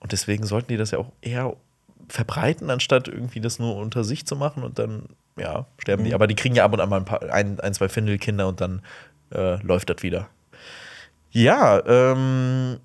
Und 0.00 0.12
deswegen 0.12 0.44
sollten 0.44 0.68
die 0.68 0.76
das 0.76 0.90
ja 0.90 0.98
auch 0.98 1.12
eher 1.22 1.56
verbreiten, 2.08 2.70
anstatt 2.70 3.08
irgendwie 3.08 3.40
das 3.40 3.58
nur 3.58 3.76
unter 3.76 4.04
sich 4.04 4.26
zu 4.26 4.36
machen 4.36 4.62
und 4.62 4.78
dann, 4.78 5.04
ja, 5.38 5.66
sterben 5.78 6.04
die. 6.04 6.14
Aber 6.14 6.26
die 6.26 6.34
kriegen 6.34 6.54
ja 6.54 6.64
ab 6.64 6.72
und 6.72 6.80
an 6.80 6.88
mal 6.88 6.98
ein, 6.98 7.04
paar, 7.04 7.22
ein, 7.22 7.60
ein 7.60 7.74
zwei 7.74 7.88
Findelkinder 7.88 8.48
und 8.48 8.60
dann 8.60 8.82
äh, 9.32 9.62
läuft 9.62 9.90
das 9.90 10.02
wieder. 10.02 10.28
Ja, 11.30 11.84
ähm, 11.86 12.78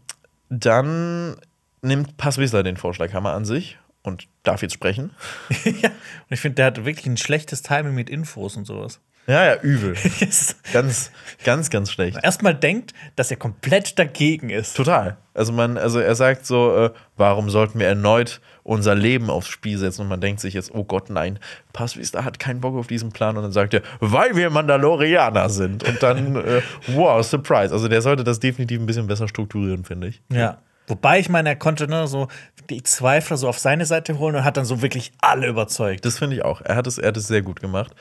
dann 0.50 1.36
nimmt 1.82 2.18
Passwissler 2.18 2.64
den 2.64 2.78
Vorschlaghammer 2.78 3.34
an 3.34 3.46
sich 3.46 3.78
und 4.04 4.28
darf 4.44 4.62
jetzt 4.62 4.74
sprechen. 4.74 5.12
ja. 5.64 5.90
Und 5.90 6.32
ich 6.32 6.40
finde, 6.40 6.56
der 6.56 6.66
hat 6.68 6.86
wirklich 6.86 7.06
ein 7.06 7.18
schlechtes 7.18 7.62
Timing 7.62 7.94
mit 7.94 8.10
Infos 8.10 8.56
und 8.56 8.66
sowas. 8.66 9.00
Ja, 9.30 9.46
ja, 9.46 9.62
übel. 9.62 9.96
ganz, 10.74 11.12
ganz, 11.44 11.70
ganz 11.70 11.92
schlecht. 11.92 12.18
Erstmal 12.24 12.56
denkt, 12.56 12.96
dass 13.16 13.30
er 13.30 13.38
komplett 13.38 14.00
dagegen 14.00 14.50
ist. 14.50 14.76
Total. 14.76 15.18
Also 15.36 15.54
man, 15.54 15.78
also 15.78 16.00
er 16.00 16.16
sagt 16.16 16.48
so, 16.48 16.76
äh, 16.76 16.92
warum 17.16 17.52
sollten 17.52 17.78
wir 17.78 17.88
erneut 17.88 18.42
unser 18.70 18.96
Leben 18.96 19.30
aufs 19.30 19.48
Spiel 19.48 19.78
setzen? 19.78 20.04
Und 20.04 20.08
man 20.08 20.22
denkt 20.22 20.40
sich 20.40 20.54
jetzt, 20.54 20.74
oh 20.74 20.84
Gott, 20.84 21.10
nein, 21.10 21.40
Passvista 21.74 22.24
hat 22.24 22.40
keinen 22.40 22.62
Bock 22.62 22.76
auf 22.76 22.88
diesen 22.88 23.12
Plan. 23.12 23.36
Und 23.36 23.44
dann 23.44 23.52
sagt 23.52 23.74
er, 23.74 23.82
weil 24.00 24.36
wir 24.36 24.50
Mandalorianer 24.50 25.50
sind. 25.50 25.84
Und 25.84 26.02
dann, 26.02 26.36
äh, 26.46 26.62
wow, 26.88 27.26
Surprise. 27.26 27.74
Also 27.74 27.88
der 27.88 28.02
sollte 28.02 28.24
das 28.24 28.40
definitiv 28.40 28.80
ein 28.80 28.86
bisschen 28.86 29.08
besser 29.08 29.28
strukturieren, 29.28 29.84
finde 29.84 30.08
ich. 30.08 30.22
Ja. 30.32 30.60
Wobei 30.88 31.20
ich 31.20 31.30
meine, 31.30 31.50
er 31.50 31.56
konnte 31.56 31.88
ne, 31.88 32.08
so 32.08 32.28
die 32.70 32.82
Zweifler 32.82 33.38
so 33.38 33.48
auf 33.48 33.60
seine 33.60 33.86
Seite 33.86 34.18
holen 34.18 34.36
und 34.36 34.44
hat 34.44 34.58
dann 34.58 34.66
so 34.66 34.82
wirklich 34.82 35.12
alle 35.20 35.48
überzeugt. 35.48 36.04
Das 36.06 36.18
finde 36.18 36.38
ich 36.38 36.44
auch. 36.44 36.62
Er 36.62 36.76
hat 36.76 36.88
es, 36.88 36.98
er 36.98 37.10
hat 37.10 37.18
es 37.18 37.28
sehr 37.28 37.44
gut 37.44 37.60
gemacht. 37.60 37.94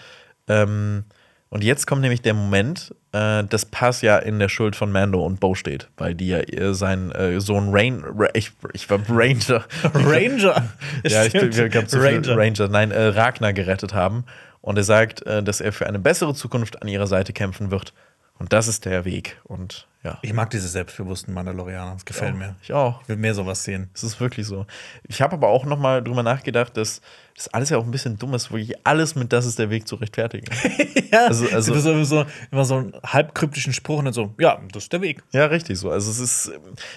Ähm, 0.49 1.05
und 1.51 1.65
jetzt 1.65 1.87
kommt 1.87 2.03
nämlich 2.03 2.21
der 2.21 2.35
Moment, 2.35 2.95
äh, 3.13 3.43
dass 3.45 3.65
Pass 3.65 4.03
ja 4.03 4.19
in 4.19 4.39
der 4.39 4.49
Schuld 4.49 4.77
von 4.77 4.93
Mando 4.93 5.25
und 5.25 5.41
Bo 5.41 5.55
steht, 5.55 5.89
weil 5.97 6.15
die 6.15 6.29
ja 6.29 6.39
äh, 6.39 6.75
sein 6.75 7.11
äh, 7.13 7.41
Sohn 7.41 7.69
Rain, 7.71 8.05
Ra 8.05 8.29
ich, 8.35 8.53
ich 8.75 8.89
war 8.91 8.99
Ranger. 9.09 9.65
Ranger. 9.95 10.69
ja, 11.05 11.25
ich 11.25 11.33
ganz 11.33 11.91
so 11.91 12.01
viel 12.01 12.07
Ranger. 12.07 12.37
Ranger. 12.37 12.69
Nein, 12.69 12.91
äh, 12.91 13.07
Ragnar 13.07 13.53
gerettet 13.53 13.95
haben. 13.95 14.25
Und 14.61 14.77
er 14.77 14.85
sagt, 14.85 15.25
äh, 15.27 15.43
dass 15.43 15.61
er 15.61 15.73
für 15.73 15.87
eine 15.87 15.99
bessere 15.99 16.35
Zukunft 16.35 16.83
an 16.83 16.89
ihrer 16.89 17.07
Seite 17.07 17.33
kämpfen 17.33 17.71
wird. 17.71 17.95
Und 18.39 18.53
das 18.53 18.69
ist 18.69 18.85
der 18.85 19.05
Weg. 19.05 19.41
Und 19.45 19.89
ja. 20.05 20.19
Ich 20.23 20.33
mag 20.33 20.51
diese 20.51 20.69
selbstbewussten 20.69 21.35
Mandalorianer. 21.35 21.95
Das 21.95 22.05
gefällt 22.05 22.37
mir. 22.37 22.55
Ich 22.63 22.73
auch. 22.73 23.03
Ich 23.03 23.09
will 23.09 23.17
mehr 23.17 23.35
sowas 23.35 23.65
sehen. 23.65 23.91
Es 23.95 24.05
ist 24.05 24.21
wirklich 24.21 24.47
so. 24.47 24.67
Ich 25.09 25.21
habe 25.21 25.35
aber 25.35 25.49
auch 25.49 25.65
noch 25.65 25.79
mal 25.79 26.03
drüber 26.03 26.23
nachgedacht, 26.23 26.77
dass 26.77 27.01
das 27.39 27.49
alles 27.55 27.71
ja 27.71 27.79
auch 27.79 27.85
ein 27.85 27.91
bisschen 27.91 28.19
dumm 28.19 28.35
ist, 28.35 28.51
wirklich 28.53 28.75
alles 28.85 29.15
mit 29.15 29.33
das 29.33 29.47
ist 29.47 29.59
der 29.59 29.71
Weg 29.71 29.87
zu 29.89 29.97
rechtfertigen. 29.97 30.47
ja, 31.13 31.27
Also- 31.27 31.49
also- 31.49 31.73
so, 31.75 31.81
so, 31.81 32.05
so, 32.05 32.25
immer 32.51 32.65
so 32.65 32.77
einen 32.77 32.93
halb 33.05 33.35
kryptischen 33.35 33.73
Spruch 33.73 33.99
und 34.01 34.07
dann 34.07 34.15
so, 34.15 34.35
ja, 34.39 34.59
das 34.73 34.85
ist 34.85 34.93
der 34.93 35.01
Weg. 35.01 35.23
ja, 35.33 35.47
richtig 35.47 35.79
so. 35.79 35.91
Also 35.91 36.11
es 36.11 36.19
ist, 36.19 36.53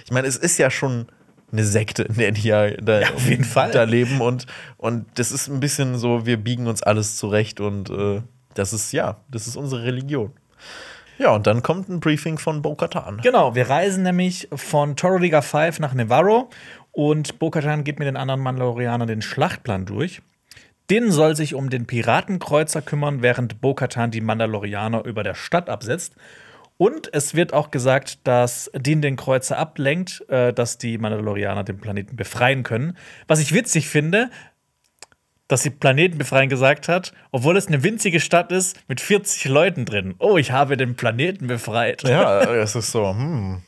ich 0.05 0.11
meine, 0.11 0.27
es 0.27 0.35
ist 0.37 0.57
ja 0.57 0.69
schon 0.69 1.07
eine 1.51 1.63
Sekte, 1.65 2.03
in 2.03 2.15
der 2.15 2.31
die 2.31 2.47
ja 2.47 2.69
da, 2.71 3.01
Ja, 3.01 3.13
auf 3.13 3.29
jeden 3.29 3.43
Fall. 3.43 3.71
da 3.71 3.83
leben 3.83 4.21
und, 4.21 4.45
und 4.77 5.05
das 5.15 5.31
ist 5.31 5.47
ein 5.49 5.59
bisschen 5.59 5.97
so, 5.97 6.25
wir 6.25 6.37
biegen 6.37 6.67
uns 6.67 6.81
alles 6.81 7.17
zurecht 7.17 7.59
und 7.59 7.89
äh, 7.89 8.21
das 8.53 8.73
ist, 8.73 8.91
ja, 8.93 9.17
das 9.29 9.47
ist 9.47 9.55
unsere 9.57 9.83
Religion. 9.83 10.31
Ja, 11.17 11.31
und 11.35 11.45
dann 11.45 11.61
kommt 11.61 11.87
ein 11.89 11.99
Briefing 11.99 12.37
von 12.39 12.61
Bo-Katan. 12.63 13.19
Genau, 13.21 13.53
wir 13.53 13.69
reisen 13.69 14.01
nämlich 14.03 14.47
von 14.55 14.95
Toro 14.95 15.17
Liga 15.17 15.41
5 15.41 15.79
nach 15.79 15.93
Nevarro 15.93 16.49
und 16.93 17.37
Bo-Katan 17.37 17.83
geht 17.83 17.99
mit 17.99 18.07
den 18.07 18.17
anderen 18.17 18.39
Mandalorianern 18.41 19.07
den 19.07 19.21
Schlachtplan 19.21 19.85
durch. 19.85 20.21
Din 20.91 21.09
soll 21.09 21.37
sich 21.37 21.55
um 21.55 21.69
den 21.69 21.85
Piratenkreuzer 21.85 22.81
kümmern, 22.81 23.21
während 23.21 23.61
Bo-Katan 23.61 24.11
die 24.11 24.19
Mandalorianer 24.19 25.05
über 25.05 25.23
der 25.23 25.35
Stadt 25.35 25.69
absetzt. 25.69 26.15
Und 26.75 27.09
es 27.13 27.33
wird 27.33 27.53
auch 27.53 27.71
gesagt, 27.71 28.19
dass 28.27 28.69
Din 28.75 29.01
den 29.01 29.15
Kreuzer 29.15 29.57
ablenkt, 29.57 30.25
äh, 30.27 30.51
dass 30.51 30.77
die 30.77 30.97
Mandalorianer 30.97 31.63
den 31.63 31.79
Planeten 31.79 32.17
befreien 32.17 32.63
können. 32.63 32.97
Was 33.27 33.39
ich 33.39 33.53
witzig 33.53 33.87
finde, 33.87 34.31
dass 35.47 35.63
sie 35.63 35.69
Planeten 35.69 36.17
befreien 36.17 36.49
gesagt 36.49 36.89
hat, 36.89 37.13
obwohl 37.31 37.55
es 37.55 37.67
eine 37.67 37.83
winzige 37.83 38.19
Stadt 38.19 38.51
ist 38.51 38.77
mit 38.89 38.99
40 38.99 39.45
Leuten 39.45 39.85
drin. 39.85 40.15
Oh, 40.19 40.35
ich 40.35 40.51
habe 40.51 40.75
den 40.75 40.95
Planeten 40.97 41.47
befreit. 41.47 42.03
Ja, 42.03 42.41
es 42.41 42.75
ist 42.75 42.91
so, 42.91 43.07
hm. 43.07 43.61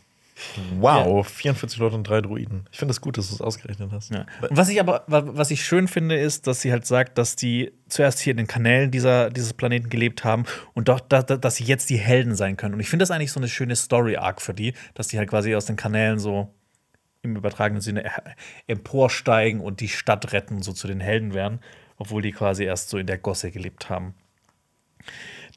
Wow, 0.79 1.27
44 1.27 1.77
Leute 1.79 1.95
und 1.95 2.03
drei 2.07 2.19
Druiden. 2.21 2.65
Ich 2.71 2.79
finde 2.79 2.91
es 2.91 3.01
gut, 3.01 3.17
dass 3.17 3.29
du 3.29 3.35
es 3.35 3.41
ausgerechnet 3.41 3.91
hast. 3.91 4.11
Ja. 4.11 4.25
Was 4.49 4.69
ich 4.69 4.79
aber, 4.79 5.03
wa- 5.07 5.23
was 5.27 5.51
ich 5.51 5.63
schön 5.63 5.87
finde, 5.87 6.15
ist, 6.17 6.47
dass 6.47 6.61
sie 6.61 6.71
halt 6.71 6.85
sagt, 6.87 7.17
dass 7.17 7.35
die 7.35 7.71
zuerst 7.87 8.19
hier 8.19 8.31
in 8.31 8.37
den 8.37 8.47
Kanälen 8.47 8.89
dieser, 8.89 9.29
dieses 9.29 9.53
Planeten 9.53 9.89
gelebt 9.89 10.23
haben 10.23 10.45
und 10.73 10.87
doch, 10.89 10.99
da, 10.99 11.21
da, 11.21 11.37
dass 11.37 11.55
sie 11.57 11.63
jetzt 11.65 11.89
die 11.89 11.97
Helden 11.97 12.35
sein 12.35 12.57
können. 12.57 12.73
Und 12.73 12.79
ich 12.79 12.89
finde 12.89 13.03
das 13.03 13.11
eigentlich 13.11 13.31
so 13.31 13.39
eine 13.39 13.47
schöne 13.47 13.75
Story-Arc 13.75 14.41
für 14.41 14.53
die, 14.55 14.73
dass 14.95 15.07
die 15.07 15.17
halt 15.19 15.29
quasi 15.29 15.55
aus 15.55 15.65
den 15.65 15.75
Kanälen 15.75 16.17
so 16.19 16.53
im 17.21 17.35
übertragenen 17.35 17.81
Sinne 17.81 18.03
äh, 18.05 18.09
emporsteigen 18.67 19.61
und 19.61 19.79
die 19.81 19.87
Stadt 19.89 20.33
retten, 20.33 20.61
so 20.63 20.73
zu 20.73 20.87
den 20.87 20.99
Helden 20.99 21.33
werden, 21.33 21.59
obwohl 21.97 22.21
die 22.21 22.31
quasi 22.31 22.63
erst 22.63 22.89
so 22.89 22.97
in 22.97 23.05
der 23.07 23.17
Gosse 23.19 23.51
gelebt 23.51 23.89
haben. 23.89 24.15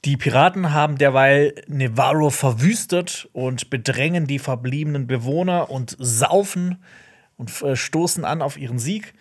Die 0.07 0.17
Piraten 0.17 0.73
haben 0.73 0.99
derweil 0.99 1.53
Nevarro 1.67 2.31
verwüstet 2.31 3.29
und 3.33 3.71
bedrängen 3.71 4.29
die 4.29 4.39
verbliebenen 4.39 5.09
Bewohner 5.09 5.69
und 5.69 5.97
saufen 5.99 6.79
und 7.37 7.61
äh, 7.63 7.75
stoßen 7.75 8.25
an 8.25 8.41
auf 8.41 8.57
ihren 8.57 8.79
Sieg. 8.79 9.15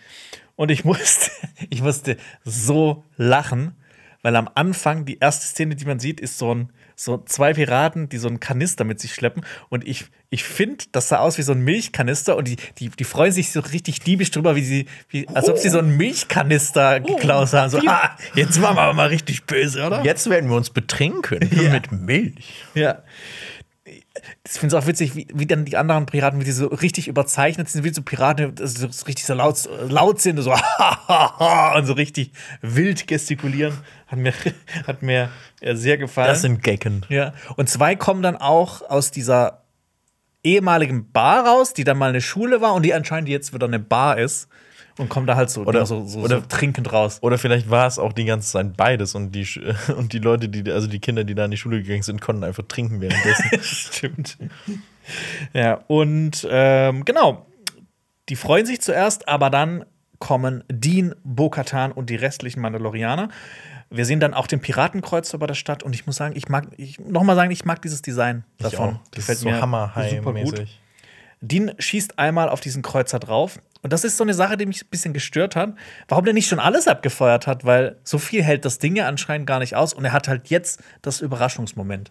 Und 0.54 0.70
ich 0.70 0.84
musste, 0.84 1.32
ich 1.70 1.82
musste 1.82 2.16
so 2.44 3.02
lachen, 3.16 3.74
weil 4.22 4.36
am 4.36 4.48
Anfang 4.54 5.04
die 5.04 5.18
erste 5.18 5.46
Szene, 5.46 5.74
die 5.74 5.86
man 5.86 5.98
sieht, 5.98 6.20
ist 6.20 6.38
so 6.38 6.54
ein 6.54 6.72
so 6.94 7.18
zwei 7.18 7.52
Piraten, 7.52 8.08
die 8.08 8.18
so 8.18 8.28
einen 8.28 8.38
Kanister 8.38 8.84
mit 8.84 9.00
sich 9.00 9.12
schleppen. 9.12 9.44
Und 9.68 9.84
ich, 9.88 10.04
ich 10.30 10.42
finde, 10.44 10.84
das 10.92 11.08
sah 11.08 11.18
aus 11.18 11.38
wie 11.38 11.42
so 11.42 11.52
ein 11.52 11.60
Milchkanister. 11.60 12.36
Und 12.36 12.48
die, 12.48 12.56
die, 12.78 12.88
die 12.90 13.04
freuen 13.04 13.32
sich 13.32 13.52
so 13.52 13.60
richtig 13.60 14.00
diebisch 14.00 14.30
drüber, 14.32 14.56
wie 14.56 14.64
sie, 14.64 14.86
wie, 15.08 15.28
als 15.28 15.48
ob 15.48 15.56
sie 15.58 15.68
so 15.68 15.78
einen 15.78 15.96
Milchkanister 15.96 17.00
geklaut 17.00 17.52
haben. 17.52 17.70
So, 17.70 17.78
ah, 17.86 18.16
jetzt 18.34 18.58
machen 18.60 18.76
wir 18.76 18.82
aber 18.82 18.94
mal 18.94 19.08
richtig 19.08 19.44
böse, 19.44 19.86
oder? 19.86 20.04
Jetzt 20.04 20.28
werden 20.28 20.50
wir 20.50 20.56
uns 20.56 20.70
betrinken 20.70 21.48
Ja. 21.52 21.70
mit 21.70 21.92
Milch. 21.92 22.64
Ja. 22.74 23.02
Ich 23.84 24.52
finde 24.58 24.76
es 24.76 24.82
auch 24.82 24.88
witzig, 24.88 25.14
wie, 25.14 25.28
wie 25.32 25.46
dann 25.46 25.64
die 25.64 25.76
anderen 25.76 26.06
Piraten, 26.06 26.40
wie 26.40 26.44
die 26.44 26.50
so 26.50 26.66
richtig 26.66 27.06
überzeichnet 27.06 27.68
sind, 27.68 27.84
wie 27.84 27.92
so 27.94 28.02
Piraten 28.02 28.54
also 28.58 28.88
so 28.90 29.04
richtig 29.06 29.26
so 29.26 29.34
laut, 29.34 29.68
laut 29.88 30.20
sind, 30.20 30.38
so 30.40 30.52
und 31.76 31.86
so 31.86 31.92
richtig 31.92 32.32
wild 32.62 33.06
gestikulieren. 33.06 33.74
Hat 34.08 34.18
mir, 34.18 34.32
hat 34.86 35.02
mir 35.02 35.30
sehr 35.74 35.98
gefallen. 35.98 36.28
Das 36.28 36.42
sind 36.42 36.62
Gecken. 36.64 37.04
ja. 37.08 37.32
Und 37.56 37.68
zwei 37.68 37.94
kommen 37.94 38.22
dann 38.22 38.36
auch 38.36 38.82
aus 38.90 39.12
dieser 39.12 39.62
ehemaligen 40.46 41.10
Bar 41.12 41.44
raus, 41.46 41.74
die 41.74 41.84
dann 41.84 41.98
mal 41.98 42.08
eine 42.08 42.20
Schule 42.20 42.60
war 42.60 42.74
und 42.74 42.84
die 42.84 42.94
anscheinend 42.94 43.28
jetzt 43.28 43.52
wieder 43.52 43.66
eine 43.66 43.78
Bar 43.80 44.18
ist. 44.18 44.48
Und 44.98 45.10
kommen 45.10 45.26
da 45.26 45.36
halt 45.36 45.50
so, 45.50 45.62
Oder- 45.64 45.84
so, 45.84 46.06
so, 46.06 46.20
oder- 46.20 46.40
so 46.40 46.46
trinkend 46.48 46.90
raus. 46.90 47.18
Oder 47.20 47.36
vielleicht 47.36 47.68
war 47.68 47.86
es 47.86 47.98
auch 47.98 48.14
die 48.14 48.24
ganze 48.24 48.50
Zeit 48.52 48.78
beides 48.78 49.14
und 49.14 49.32
die, 49.32 49.46
und 49.96 50.14
die 50.14 50.18
Leute, 50.20 50.48
die, 50.48 50.70
also 50.72 50.86
die 50.86 51.00
Kinder, 51.00 51.24
die 51.24 51.34
da 51.34 51.44
in 51.44 51.50
die 51.50 51.58
Schule 51.58 51.82
gegangen 51.82 52.02
sind, 52.02 52.22
konnten 52.22 52.44
einfach 52.44 52.64
trinken 52.66 53.02
währenddessen. 53.02 53.50
Stimmt. 53.62 54.38
Ja, 55.52 55.74
und 55.88 56.46
ähm, 56.50 57.04
genau. 57.04 57.46
Die 58.30 58.36
freuen 58.36 58.64
sich 58.64 58.80
zuerst, 58.80 59.28
aber 59.28 59.50
dann 59.50 59.84
kommen 60.18 60.64
Dean, 60.72 61.14
Bo-Katan 61.24 61.92
und 61.92 62.08
die 62.08 62.16
restlichen 62.16 62.60
Mandalorianer. 62.62 63.28
Wir 63.90 64.04
sehen 64.04 64.20
dann 64.20 64.34
auch 64.34 64.46
den 64.46 64.60
Piratenkreuzer 64.60 65.38
bei 65.38 65.46
der 65.46 65.54
Stadt 65.54 65.82
und 65.82 65.94
ich 65.94 66.06
muss 66.06 66.16
sagen, 66.16 66.34
ich 66.36 66.48
mag, 66.48 66.68
ich 66.76 66.98
noch 66.98 67.22
mal 67.22 67.36
sagen, 67.36 67.50
ich 67.50 67.64
mag 67.64 67.80
dieses 67.82 68.02
Design 68.02 68.44
davon. 68.58 68.98
Das 69.12 69.28
ist 69.28 69.40
so 69.40 69.50
Hammer-High-mäßig. 69.50 70.80
Dean 71.40 71.72
schießt 71.78 72.18
einmal 72.18 72.48
auf 72.48 72.60
diesen 72.60 72.82
Kreuzer 72.82 73.18
drauf. 73.18 73.60
Und 73.82 73.92
das 73.92 74.04
ist 74.04 74.16
so 74.16 74.24
eine 74.24 74.34
Sache, 74.34 74.56
die 74.56 74.66
mich 74.66 74.82
ein 74.82 74.88
bisschen 74.90 75.12
gestört 75.12 75.54
hat. 75.54 75.74
Warum 76.08 76.24
der 76.24 76.34
nicht 76.34 76.48
schon 76.48 76.58
alles 76.58 76.88
abgefeuert 76.88 77.46
hat, 77.46 77.64
weil 77.64 77.98
so 78.02 78.18
viel 78.18 78.42
hält 78.42 78.64
das 78.64 78.78
Ding 78.78 78.96
ja 78.96 79.06
anscheinend 79.06 79.46
gar 79.46 79.60
nicht 79.60 79.76
aus. 79.76 79.92
Und 79.92 80.04
er 80.04 80.12
hat 80.12 80.28
halt 80.28 80.48
jetzt 80.48 80.82
das 81.02 81.20
Überraschungsmoment. 81.20 82.10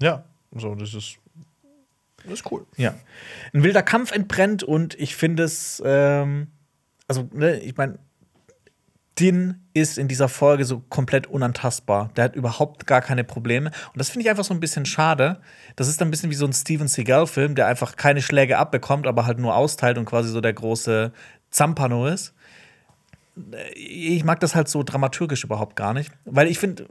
Ja, 0.00 0.24
so, 0.52 0.74
das 0.74 0.94
ist, 0.94 1.18
das 2.24 2.32
ist 2.34 2.50
cool. 2.50 2.64
Ja. 2.76 2.94
Ein 3.52 3.62
wilder 3.62 3.82
Kampf 3.82 4.12
entbrennt 4.12 4.62
und 4.62 4.98
ich 4.98 5.14
finde 5.14 5.42
es, 5.42 5.82
ähm, 5.84 6.48
also, 7.06 7.28
ne, 7.32 7.58
ich 7.58 7.76
meine, 7.76 7.98
Din 9.18 9.66
ist 9.74 9.98
in 9.98 10.08
dieser 10.08 10.28
Folge 10.28 10.64
so 10.64 10.80
komplett 10.80 11.26
unantastbar. 11.26 12.10
Der 12.16 12.24
hat 12.24 12.36
überhaupt 12.36 12.86
gar 12.86 13.02
keine 13.02 13.24
Probleme. 13.24 13.70
Und 13.92 13.98
das 13.98 14.08
finde 14.08 14.24
ich 14.24 14.30
einfach 14.30 14.44
so 14.44 14.54
ein 14.54 14.60
bisschen 14.60 14.86
schade. 14.86 15.40
Das 15.76 15.88
ist 15.88 16.00
dann 16.00 16.08
ein 16.08 16.10
bisschen 16.10 16.30
wie 16.30 16.36
so 16.36 16.46
ein 16.46 16.52
Steven 16.52 16.88
Seagal-Film, 16.88 17.54
der 17.54 17.66
einfach 17.66 17.96
keine 17.96 18.22
Schläge 18.22 18.58
abbekommt, 18.58 19.06
aber 19.06 19.26
halt 19.26 19.38
nur 19.38 19.54
austeilt 19.54 19.98
und 19.98 20.06
quasi 20.06 20.30
so 20.30 20.40
der 20.40 20.54
große 20.54 21.12
Zampano 21.50 22.06
ist. 22.06 22.34
Ich 23.74 24.24
mag 24.24 24.40
das 24.40 24.54
halt 24.54 24.68
so 24.68 24.82
dramaturgisch 24.82 25.44
überhaupt 25.44 25.76
gar 25.76 25.94
nicht. 25.94 26.10
Weil 26.24 26.48
ich 26.48 26.58
finde, 26.58 26.86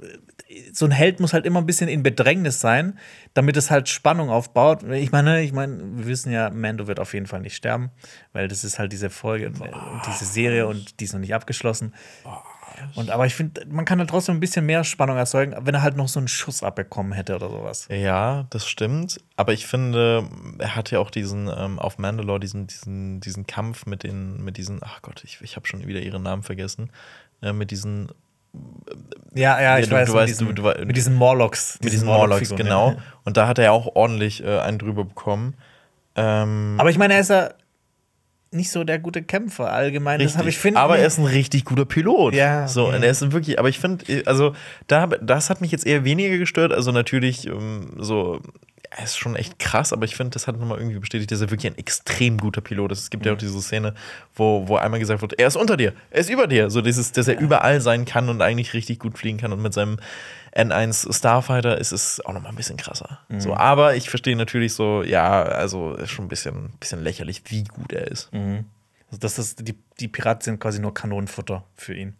so 0.74 0.86
ein 0.86 0.92
Held 0.92 1.20
muss 1.20 1.34
halt 1.34 1.46
immer 1.46 1.60
ein 1.60 1.66
bisschen 1.66 1.90
in 1.90 2.04
Bedrängnis 2.04 2.60
sein, 2.60 2.98
damit 3.34 3.58
es 3.58 3.72
halt 3.72 3.90
Spannung 3.90 4.30
aufbaut. 4.30 4.84
Ich 4.84 5.12
meine, 5.12 5.42
ich 5.42 5.54
meine, 5.54 5.80
wir 5.98 6.08
wissen 6.08 6.32
ja, 6.32 6.50
Mando 6.50 6.88
wird 6.88 7.00
auf 7.00 7.14
jeden 7.14 7.28
Fall 7.28 7.42
nicht 7.42 7.56
sterben, 7.56 7.92
weil 8.34 8.48
das 8.48 8.64
ist 8.64 8.80
halt 8.80 8.92
diese 8.92 9.10
Folge, 9.10 9.50
Boah. 9.52 10.02
diese 10.08 10.26
Serie 10.26 10.68
und 10.68 11.00
die 11.00 11.06
ist 11.06 11.14
noch 11.14 11.20
nicht 11.20 11.34
abgeschlossen. 11.34 11.94
Boah. 12.24 12.44
Und 12.96 13.10
aber 13.10 13.26
ich 13.26 13.36
finde, 13.36 13.66
man 13.68 13.86
kann 13.86 14.00
halt 14.00 14.10
trotzdem 14.10 14.38
ein 14.38 14.40
bisschen 14.40 14.66
mehr 14.66 14.84
Spannung 14.84 15.18
erzeugen, 15.18 15.56
wenn 15.60 15.76
er 15.76 15.82
halt 15.82 15.98
noch 15.98 16.08
so 16.08 16.20
einen 16.20 16.28
Schuss 16.28 16.64
abbekommen 16.64 17.14
hätte 17.14 17.36
oder 17.36 17.50
sowas. 17.50 17.88
Ja, 17.90 18.46
das 18.50 18.68
stimmt. 18.68 19.20
Aber 19.36 19.54
ich 19.54 19.68
finde, 19.68 20.28
er 20.58 20.76
hat 20.76 20.92
ja 20.92 21.00
auch 21.00 21.12
diesen 21.12 21.50
ähm, 21.56 21.80
auf 21.80 21.98
Mandalore 21.98 22.40
diesen, 22.40 22.68
diesen, 22.68 23.20
diesen 23.20 23.48
Kampf 23.48 23.86
mit 23.86 24.04
den, 24.04 24.44
mit 24.44 24.58
diesen, 24.58 24.80
ach 24.84 25.02
Gott, 25.02 25.24
ich, 25.24 25.42
ich 25.42 25.56
habe 25.56 25.68
schon 25.68 25.86
wieder 25.86 26.00
ihren 26.00 26.24
Namen 26.24 26.44
vergessen, 26.44 26.92
äh, 27.42 27.54
mit 27.54 27.72
diesen 27.72 28.10
ja, 29.36 29.62
ja, 29.62 29.78
ich 29.78 29.90
du, 29.90 29.96
weiß. 29.96 30.08
Du, 30.08 30.14
weißt, 30.16 30.30
diesen, 30.30 30.56
du, 30.56 30.72
du, 30.74 30.86
mit 30.86 30.98
diesen 30.98 31.14
Morlocks. 31.14 31.78
Mit 31.84 31.94
diesen 31.94 32.08
Morlocks, 32.08 32.50
genau. 32.56 32.96
Und 33.24 33.38
da 33.38 33.48
hat 33.48 33.60
er 33.60 33.74
auch 33.74 33.96
ordentlich 33.96 34.44
äh, 34.44 34.60
einen 34.60 34.80
drüber 34.80 35.06
bekommen. 35.06 35.56
Ähm, 36.16 36.76
aber 36.80 36.90
ich 36.90 36.98
meine, 36.98 37.14
er 37.14 37.20
ist 37.20 37.30
ja 37.30 37.52
nicht 38.52 38.72
so 38.72 38.84
der 38.84 39.00
gute 39.00 39.22
Kämpfer 39.22 39.72
allgemein. 39.72 40.20
Richtig. 40.20 40.38
Das 40.38 40.48
ich 40.48 40.58
find, 40.58 40.78
aber 40.78 40.98
er 40.98 41.08
ist 41.08 41.20
ein 41.20 41.26
richtig 41.26 41.66
guter 41.66 41.86
Pilot. 41.86 42.34
Ja. 42.34 42.68
So, 42.68 42.88
und 42.88 43.04
er 43.04 43.12
ist 43.12 43.32
wirklich, 43.32 43.60
aber 43.60 43.70
ich 43.70 43.80
finde, 43.80 44.24
also 44.26 44.54
da, 44.88 45.08
das 45.08 45.50
hat 45.50 45.62
mich 45.62 45.72
jetzt 45.72 45.86
eher 45.86 46.04
weniger 46.04 46.38
gestört. 46.38 46.74
Also 46.74 46.92
natürlich 46.92 47.48
ähm, 47.48 47.94
so, 47.98 48.42
er 48.90 49.04
ist 49.04 49.18
schon 49.18 49.36
echt 49.36 49.60
krass, 49.60 49.94
aber 49.94 50.06
ich 50.06 50.16
finde, 50.16 50.32
das 50.32 50.48
hat 50.48 50.60
nochmal 50.60 50.80
irgendwie 50.80 51.00
bestätigt, 51.00 51.32
dass 51.32 51.42
er 51.42 51.52
wirklich 51.52 51.72
ein 51.72 51.78
extrem 51.78 52.38
guter 52.38 52.62
Pilot 52.62 52.92
ist. 52.92 53.04
Es 53.04 53.10
gibt 53.10 53.24
mhm. 53.24 53.28
ja 53.28 53.34
auch 53.34 53.38
mhm. 53.38 53.46
diese 53.46 53.62
Szene, 53.62 53.94
wo, 54.36 54.68
wo 54.68 54.78
einmal 54.78 55.00
gesagt 55.00 55.22
wird, 55.22 55.40
er 55.40 55.48
ist 55.48 55.56
unter 55.56 55.78
dir, 55.78 55.94
er 56.10 56.22
ist 56.22 56.30
über 56.30 56.48
dir. 56.48 56.70
So 56.70 56.82
dieses, 56.82 57.12
dass 57.12 57.28
er 57.28 57.36
ja. 57.36 57.40
überall 57.40 57.82
sein 57.82 58.06
kann 58.06 58.30
und 58.30 58.42
eigentlich 58.42 58.74
richtig 58.74 59.00
gut 59.00 59.18
fliegen 59.18 59.38
kann 59.38 59.54
und 59.54 59.62
mit 59.62 59.74
seinem 59.74 59.98
N1 60.60 61.14
Starfighter 61.16 61.78
ist 61.78 61.92
es 61.92 62.24
auch 62.26 62.34
noch 62.34 62.42
mal 62.42 62.50
ein 62.50 62.56
bisschen 62.56 62.78
krasser. 62.78 63.20
Mhm. 63.30 63.42
So, 63.42 63.56
aber 63.56 63.96
ich 63.96 64.10
verstehe 64.10 64.36
natürlich 64.36 64.74
so, 64.74 65.04
ja, 65.04 65.44
also 65.44 65.94
ist 65.96 66.12
schon 66.12 66.26
ein 66.26 66.30
bisschen, 66.30 66.74
bisschen 66.80 67.04
lächerlich, 67.04 67.44
wie 67.46 67.64
gut 67.64 67.94
er 67.94 68.08
ist. 68.08 68.32
Mhm. 68.34 68.66
Also 69.08 69.20
das 69.20 69.40
ist 69.40 69.68
die, 69.68 69.76
die 70.00 70.08
Piraten 70.08 70.44
sind 70.44 70.60
quasi 70.60 70.80
nur 70.80 70.94
Kanonenfutter 70.94 71.64
für 71.76 71.96
ihn. 71.96 72.16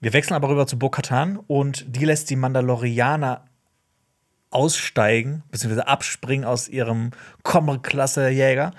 Wir 0.00 0.12
wechseln 0.12 0.34
aber 0.34 0.48
rüber 0.48 0.66
zu 0.66 0.78
Bo-Katan 0.78 1.36
und 1.36 1.84
die 1.94 2.06
lässt 2.06 2.30
die 2.30 2.36
Mandalorianer 2.36 3.44
aussteigen, 4.50 5.42
beziehungsweise 5.50 5.86
abspringen 5.86 6.44
aus 6.44 6.68
ihrem 6.68 7.10
Kommer-Klasse-Jäger 7.42 8.72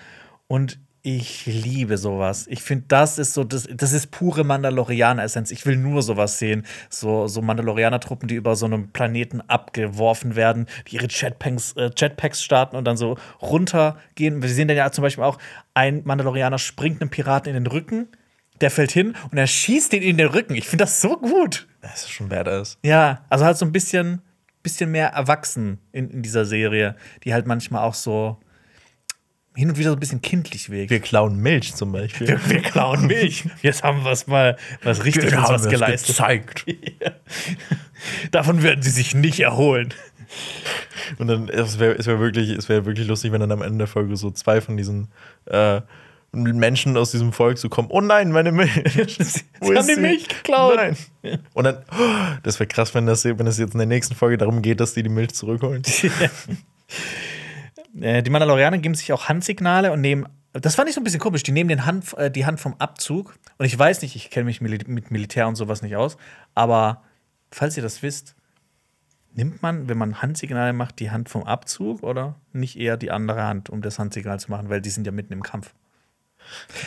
und 0.47 0.79
ich 1.03 1.47
liebe 1.47 1.97
sowas. 1.97 2.45
Ich 2.47 2.61
finde, 2.61 2.85
das 2.87 3.17
ist 3.17 3.33
so, 3.33 3.43
das, 3.43 3.67
das 3.73 3.91
ist 3.91 4.11
pure 4.11 4.43
Mandalorianer-Essenz. 4.43 5.49
Ich 5.51 5.65
will 5.65 5.75
nur 5.75 6.03
sowas 6.03 6.37
sehen. 6.37 6.65
So, 6.89 7.27
so 7.27 7.41
Mandalorianer-Truppen, 7.41 8.27
die 8.27 8.35
über 8.35 8.55
so 8.55 8.67
einem 8.67 8.89
Planeten 8.91 9.41
abgeworfen 9.41 10.35
werden, 10.35 10.67
die 10.87 10.97
ihre 10.97 11.07
Jetpacks, 11.07 11.73
äh, 11.73 11.89
Jetpacks 11.95 12.43
starten 12.43 12.75
und 12.75 12.85
dann 12.85 12.97
so 12.97 13.17
runtergehen. 13.41 14.43
Wir 14.43 14.49
sehen 14.49 14.67
dann 14.67 14.77
ja 14.77 14.91
zum 14.91 15.01
Beispiel 15.01 15.23
auch, 15.23 15.39
ein 15.73 16.01
Mandalorianer 16.03 16.59
springt 16.59 17.01
einem 17.01 17.09
Piraten 17.09 17.55
in 17.55 17.63
den 17.63 17.71
Rücken, 17.71 18.07
der 18.59 18.69
fällt 18.69 18.91
hin 18.91 19.15
und 19.31 19.37
er 19.37 19.47
schießt 19.47 19.93
ihn 19.93 20.03
in 20.03 20.17
den 20.17 20.27
Rücken. 20.27 20.53
Ich 20.53 20.67
finde 20.67 20.83
das 20.83 21.01
so 21.01 21.17
gut. 21.17 21.67
Das 21.81 22.03
ist 22.03 22.11
schon 22.11 22.29
badass. 22.29 22.77
Ja, 22.83 23.25
also 23.29 23.43
halt 23.43 23.57
so 23.57 23.65
ein 23.65 23.71
bisschen, 23.71 24.21
bisschen 24.61 24.91
mehr 24.91 25.09
erwachsen 25.09 25.79
in, 25.91 26.11
in 26.11 26.21
dieser 26.21 26.45
Serie, 26.45 26.95
die 27.23 27.33
halt 27.33 27.47
manchmal 27.47 27.81
auch 27.81 27.95
so 27.95 28.37
hin 29.55 29.69
und 29.69 29.77
wieder 29.77 29.89
so 29.89 29.95
ein 29.95 29.99
bisschen 29.99 30.21
kindlich 30.21 30.69
wirkt. 30.69 30.91
Wir 30.91 30.99
klauen 30.99 31.37
Milch 31.37 31.75
zum 31.75 31.91
Beispiel. 31.91 32.27
Wir, 32.27 32.49
wir 32.49 32.61
klauen 32.61 33.07
Milch. 33.07 33.45
Jetzt 33.61 33.83
haben 33.83 34.03
wir 34.03 34.11
es 34.11 34.27
mal 34.27 34.57
was 34.83 35.03
richtig 35.03 35.31
wir 35.31 35.37
was 35.37 35.67
geleistet. 35.67 36.15
Gezeigt. 36.15 36.65
Ja. 37.01 37.11
Davon 38.31 38.63
werden 38.63 38.81
sie 38.81 38.89
sich 38.89 39.13
nicht 39.13 39.39
erholen. 39.39 39.93
Und 41.17 41.27
dann, 41.27 41.49
es 41.49 41.79
wäre 41.79 41.93
es 41.93 42.07
wär 42.07 42.19
wirklich, 42.19 42.67
wär 42.69 42.85
wirklich 42.85 43.07
lustig, 43.07 43.31
wenn 43.31 43.41
dann 43.41 43.51
am 43.51 43.61
Ende 43.61 43.79
der 43.79 43.87
Folge 43.87 44.15
so 44.15 44.31
zwei 44.31 44.61
von 44.61 44.77
diesen 44.77 45.09
äh, 45.45 45.81
Menschen 46.31 46.97
aus 46.97 47.11
diesem 47.11 47.33
Volk 47.33 47.57
so 47.57 47.69
kommen: 47.69 47.89
Oh 47.91 48.01
nein, 48.01 48.31
meine 48.31 48.51
Milch. 48.51 48.71
sie 49.19 49.43
haben 49.75 49.87
die 49.87 49.99
Milch 49.99 50.27
geklaut. 50.27 50.75
Nein. 50.75 51.39
Und 51.53 51.63
dann, 51.65 51.77
oh, 51.91 52.37
das 52.43 52.59
wäre 52.59 52.67
krass, 52.67 52.93
wenn 52.95 53.05
das, 53.05 53.25
wenn 53.25 53.45
das 53.45 53.57
jetzt 53.57 53.73
in 53.73 53.79
der 53.79 53.87
nächsten 53.87 54.15
Folge 54.15 54.37
darum 54.37 54.61
geht, 54.61 54.79
dass 54.79 54.93
die 54.93 55.03
die 55.03 55.09
Milch 55.09 55.33
zurückholen. 55.33 55.83
Ja. 56.01 56.29
Äh, 57.99 58.23
die 58.23 58.29
Mandalorianer 58.29 58.77
geben 58.77 58.95
sich 58.95 59.11
auch 59.13 59.27
Handsignale 59.27 59.91
und 59.91 60.01
nehmen. 60.01 60.27
Das 60.53 60.75
fand 60.75 60.89
ich 60.89 60.95
so 60.95 61.01
ein 61.01 61.03
bisschen 61.03 61.19
komisch. 61.19 61.43
Die 61.43 61.51
nehmen 61.51 61.69
den 61.69 61.85
Hand, 61.85 62.13
äh, 62.17 62.29
die 62.29 62.45
Hand 62.45 62.59
vom 62.59 62.75
Abzug. 62.75 63.35
Und 63.57 63.65
ich 63.65 63.77
weiß 63.77 64.01
nicht, 64.01 64.15
ich 64.15 64.29
kenne 64.29 64.45
mich 64.45 64.61
mit 64.61 65.11
Militär 65.11 65.47
und 65.47 65.55
sowas 65.55 65.81
nicht 65.81 65.95
aus. 65.95 66.17
Aber 66.55 67.03
falls 67.51 67.77
ihr 67.77 67.83
das 67.83 68.01
wisst, 68.01 68.35
nimmt 69.33 69.61
man, 69.61 69.87
wenn 69.87 69.97
man 69.97 70.21
Handsignale 70.21 70.73
macht, 70.73 70.99
die 70.99 71.11
Hand 71.11 71.29
vom 71.29 71.43
Abzug 71.43 72.03
oder 72.03 72.35
nicht 72.53 72.77
eher 72.77 72.97
die 72.97 73.11
andere 73.11 73.43
Hand, 73.43 73.69
um 73.69 73.81
das 73.81 73.99
Handsignal 73.99 74.39
zu 74.39 74.51
machen, 74.51 74.69
weil 74.69 74.81
die 74.81 74.89
sind 74.89 75.05
ja 75.05 75.11
mitten 75.11 75.33
im 75.33 75.43
Kampf. 75.43 75.73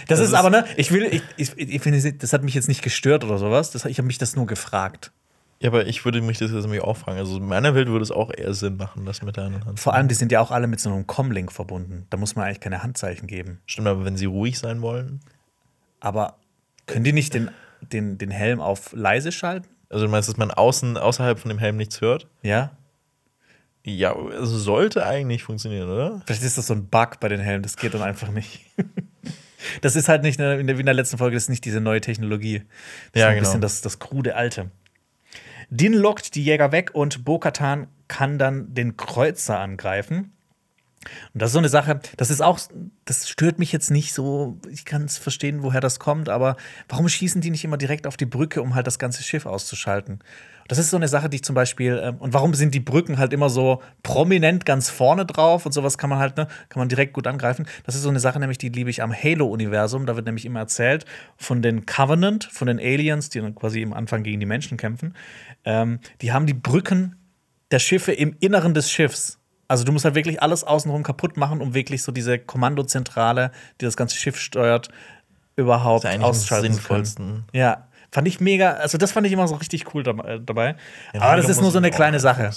Das, 0.08 0.18
das 0.18 0.20
ist, 0.20 0.28
ist 0.28 0.34
aber, 0.34 0.50
ne, 0.50 0.64
ich 0.76 0.90
will, 0.90 1.04
ich, 1.04 1.22
ich, 1.36 1.56
ich 1.56 1.82
finde, 1.82 2.12
das 2.12 2.32
hat 2.32 2.42
mich 2.42 2.54
jetzt 2.54 2.68
nicht 2.68 2.82
gestört 2.82 3.24
oder 3.24 3.38
sowas. 3.38 3.70
Das, 3.70 3.84
ich 3.84 3.98
habe 3.98 4.06
mich 4.06 4.18
das 4.18 4.36
nur 4.36 4.46
gefragt. 4.46 5.12
Ja, 5.60 5.70
aber 5.70 5.86
ich 5.86 6.04
würde 6.04 6.20
mich 6.20 6.38
das 6.38 6.50
jetzt 6.50 6.64
nämlich 6.64 6.82
auch 6.82 6.96
fragen. 6.96 7.18
Also 7.18 7.38
in 7.38 7.46
meiner 7.46 7.74
Welt 7.74 7.88
würde 7.88 8.02
es 8.02 8.10
auch 8.10 8.30
eher 8.30 8.52
Sinn 8.54 8.76
machen, 8.76 9.06
das 9.06 9.22
mit 9.22 9.36
der 9.36 9.44
Hand. 9.44 9.80
Vor 9.80 9.94
allem, 9.94 10.08
die 10.08 10.14
sind 10.14 10.30
ja 10.30 10.40
auch 10.40 10.50
alle 10.50 10.66
mit 10.66 10.80
so 10.80 10.90
einem 10.90 11.06
Comlink 11.06 11.52
verbunden. 11.52 12.06
Da 12.10 12.16
muss 12.16 12.36
man 12.36 12.44
eigentlich 12.44 12.60
keine 12.60 12.82
Handzeichen 12.82 13.26
geben. 13.26 13.60
Stimmt, 13.66 13.88
aber 13.88 14.04
wenn 14.04 14.16
sie 14.16 14.26
ruhig 14.26 14.58
sein 14.58 14.82
wollen. 14.82 15.20
Aber 16.00 16.36
können 16.86 17.04
die 17.04 17.12
nicht 17.12 17.32
den, 17.34 17.50
den, 17.80 18.18
den 18.18 18.30
Helm 18.30 18.60
auf 18.60 18.92
leise 18.92 19.32
schalten? 19.32 19.68
Also 19.88 20.06
du 20.06 20.10
meinst, 20.10 20.28
dass 20.28 20.36
man 20.36 20.50
außen, 20.50 20.96
außerhalb 20.96 21.38
von 21.38 21.48
dem 21.48 21.58
Helm 21.58 21.76
nichts 21.76 22.00
hört? 22.00 22.26
Ja. 22.42 22.72
Ja, 23.86 24.16
also 24.16 24.58
sollte 24.58 25.06
eigentlich 25.06 25.42
funktionieren, 25.42 25.88
oder? 25.88 26.22
Vielleicht 26.26 26.42
ist 26.42 26.56
das 26.56 26.66
so 26.66 26.74
ein 26.74 26.88
Bug 26.88 27.20
bei 27.20 27.28
den 27.28 27.40
Helmen, 27.40 27.62
das 27.62 27.76
geht 27.76 27.92
dann 27.92 28.02
einfach 28.02 28.30
nicht. 28.30 28.60
das 29.82 29.94
ist 29.94 30.08
halt 30.08 30.22
nicht 30.22 30.38
wie 30.38 30.60
in 30.60 30.66
der 30.86 30.94
letzten 30.94 31.18
Folge, 31.18 31.36
das 31.36 31.44
ist 31.44 31.48
nicht 31.50 31.64
diese 31.66 31.80
neue 31.80 32.00
Technologie. 32.00 32.62
Das 33.12 33.20
ja, 33.20 33.26
ist 33.26 33.30
ein 33.30 33.34
genau. 33.34 33.40
bisschen 33.40 33.60
das, 33.60 33.80
das 33.82 33.98
krude 33.98 34.36
Alte. 34.36 34.70
Din 35.70 35.92
lockt 35.92 36.34
die 36.34 36.44
Jäger 36.44 36.72
weg 36.72 36.90
und 36.94 37.24
Bo-Katan 37.24 37.88
kann 38.08 38.38
dann 38.38 38.74
den 38.74 38.96
Kreuzer 38.96 39.58
angreifen. 39.58 40.32
Und 41.32 41.42
das 41.42 41.50
ist 41.50 41.52
so 41.52 41.58
eine 41.58 41.68
Sache, 41.68 42.00
das 42.16 42.30
ist 42.30 42.40
auch, 42.40 42.58
das 43.04 43.28
stört 43.28 43.58
mich 43.58 43.72
jetzt 43.72 43.90
nicht 43.90 44.14
so. 44.14 44.58
Ich 44.70 44.84
kann 44.84 45.04
es 45.04 45.18
verstehen, 45.18 45.62
woher 45.62 45.80
das 45.80 45.98
kommt, 45.98 46.28
aber 46.28 46.56
warum 46.88 47.08
schießen 47.08 47.40
die 47.40 47.50
nicht 47.50 47.64
immer 47.64 47.76
direkt 47.76 48.06
auf 48.06 48.16
die 48.16 48.26
Brücke, 48.26 48.62
um 48.62 48.74
halt 48.74 48.86
das 48.86 48.98
ganze 48.98 49.22
Schiff 49.22 49.46
auszuschalten? 49.46 50.20
Das 50.68 50.78
ist 50.78 50.90
so 50.90 50.96
eine 50.96 51.08
Sache, 51.08 51.28
die 51.28 51.36
ich 51.36 51.44
zum 51.44 51.54
Beispiel, 51.54 52.00
ähm, 52.02 52.16
und 52.18 52.32
warum 52.32 52.54
sind 52.54 52.74
die 52.74 52.80
Brücken 52.80 53.18
halt 53.18 53.32
immer 53.32 53.50
so 53.50 53.82
prominent 54.02 54.64
ganz 54.64 54.90
vorne 54.90 55.26
drauf 55.26 55.66
und 55.66 55.72
sowas 55.72 55.98
kann 55.98 56.10
man 56.10 56.18
halt, 56.18 56.36
ne, 56.36 56.46
kann 56.68 56.80
man 56.80 56.88
direkt 56.88 57.12
gut 57.12 57.26
angreifen. 57.26 57.66
Das 57.84 57.94
ist 57.94 58.02
so 58.02 58.08
eine 58.08 58.20
Sache, 58.20 58.38
nämlich 58.38 58.58
die 58.58 58.68
liebe 58.68 58.90
ich 58.90 59.02
am 59.02 59.12
Halo-Universum. 59.12 60.06
Da 60.06 60.16
wird 60.16 60.26
nämlich 60.26 60.46
immer 60.46 60.60
erzählt 60.60 61.04
von 61.36 61.62
den 61.62 61.86
Covenant, 61.86 62.44
von 62.44 62.66
den 62.66 62.78
Aliens, 62.78 63.28
die 63.30 63.40
dann 63.40 63.54
quasi 63.54 63.82
im 63.82 63.92
Anfang 63.92 64.22
gegen 64.22 64.40
die 64.40 64.46
Menschen 64.46 64.76
kämpfen. 64.76 65.14
Ähm, 65.64 66.00
die 66.22 66.32
haben 66.32 66.46
die 66.46 66.54
Brücken 66.54 67.16
der 67.70 67.78
Schiffe 67.78 68.12
im 68.12 68.36
Inneren 68.40 68.74
des 68.74 68.90
Schiffs. 68.90 69.38
Also 69.68 69.84
du 69.84 69.92
musst 69.92 70.04
halt 70.04 70.14
wirklich 70.14 70.42
alles 70.42 70.62
außenrum 70.62 71.02
kaputt 71.02 71.36
machen, 71.36 71.60
um 71.60 71.74
wirklich 71.74 72.02
so 72.02 72.12
diese 72.12 72.38
Kommandozentrale, 72.38 73.50
die 73.80 73.84
das 73.84 73.96
ganze 73.96 74.16
Schiff 74.16 74.38
steuert, 74.38 74.88
überhaupt 75.56 76.06
ausschalten 76.06 76.72
zu 76.72 76.82
können. 76.82 77.44
Ja, 77.52 77.88
fand 78.14 78.28
ich 78.28 78.40
mega. 78.40 78.74
Also 78.74 78.96
das 78.96 79.10
fand 79.10 79.26
ich 79.26 79.32
immer 79.32 79.48
so 79.48 79.56
richtig 79.56 79.92
cool 79.92 80.06
äh, 80.06 80.40
dabei. 80.40 80.76
In 81.12 81.20
Aber 81.20 81.32
Halo 81.32 81.42
das 81.42 81.50
ist 81.50 81.60
nur 81.60 81.72
so 81.72 81.78
eine 81.78 81.90
kleine 81.90 82.20
Sache. 82.20 82.48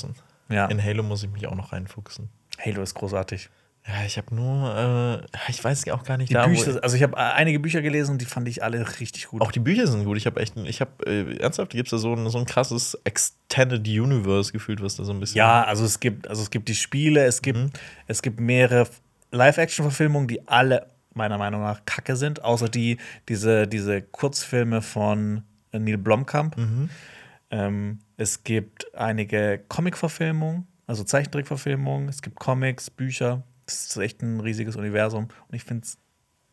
Ja. 0.50 0.68
In 0.68 0.82
Halo 0.82 1.02
muss 1.02 1.24
ich 1.24 1.32
mich 1.32 1.48
auch 1.48 1.56
noch 1.56 1.74
reinfuchsen. 1.74 2.30
Halo 2.64 2.84
ist 2.84 2.94
großartig. 2.94 3.50
Ja, 3.88 4.06
ich 4.06 4.18
habe 4.18 4.36
nur, 4.36 5.24
äh, 5.26 5.50
ich 5.50 5.64
weiß 5.64 5.88
auch 5.90 6.04
gar 6.04 6.18
nicht, 6.18 6.30
die 6.30 6.34
da, 6.34 6.46
Bücher, 6.46 6.84
also 6.84 6.98
ich 6.98 7.04
habe 7.04 7.16
äh, 7.16 7.22
einige 7.22 7.60
Bücher 7.60 7.82
gelesen, 7.82 8.18
die 8.18 8.26
fand 8.26 8.48
ich 8.50 8.62
alle 8.62 8.86
richtig 9.00 9.30
gut. 9.30 9.42
Auch 9.42 9.52
die 9.52 9.62
Bücher 9.62 9.88
sind 9.88 10.04
gut. 10.04 10.18
Ich 10.18 10.26
habe 10.26 10.42
echt, 10.42 10.58
ich 10.58 10.82
habe 10.82 10.92
äh, 11.06 11.38
ernsthaft 11.38 11.72
gibt 11.72 11.88
es 11.88 11.92
da 11.92 11.98
so 11.98 12.14
ein, 12.14 12.30
so 12.30 12.38
ein 12.38 12.46
krasses 12.46 13.00
Extended 13.06 13.88
Universe 13.88 14.52
gefühlt, 14.52 14.84
was 14.84 14.98
da 14.98 15.06
so 15.06 15.14
ein 15.14 15.22
bisschen. 15.22 15.38
Ja, 15.38 15.64
also 15.64 15.86
es 15.86 16.02
gibt, 16.02 16.28
also 16.28 16.42
es 16.42 16.52
gibt 16.52 16.68
die 16.68 16.76
Spiele, 16.76 17.24
es 17.24 17.42
gibt, 17.42 17.58
mhm. 17.58 17.72
es 18.08 18.22
gibt 18.22 18.42
mehrere 18.42 18.88
Live-Action-Verfilmungen, 19.32 20.28
die 20.28 20.48
alle 20.48 20.88
meiner 21.18 21.38
Meinung 21.38 21.62
nach 21.62 21.84
Kacke 21.86 22.16
sind, 22.16 22.44
außer 22.44 22.70
die 22.70 22.98
diese 23.28 23.68
diese 23.68 24.02
Kurzfilme 24.02 24.82
von 24.82 25.44
Neil 25.72 25.98
Blomkamp. 25.98 26.58
Mhm. 26.58 26.90
Ähm, 27.50 28.00
es 28.18 28.44
gibt 28.44 28.94
einige 28.96 29.64
Comic-Verfilmungen, 29.68 30.68
also 30.86 31.04
Zeichentrick-Verfilmungen. 31.04 32.10
Es 32.10 32.22
gibt 32.22 32.40
Comics, 32.40 32.90
Bücher. 32.90 33.44
Das 33.66 33.88
ist 33.88 33.98
echt 33.98 34.22
ein 34.22 34.40
riesiges 34.40 34.76
Universum 34.76 35.28
und 35.48 35.56
ich 35.56 35.64
finde 35.64 35.84
es 35.84 35.98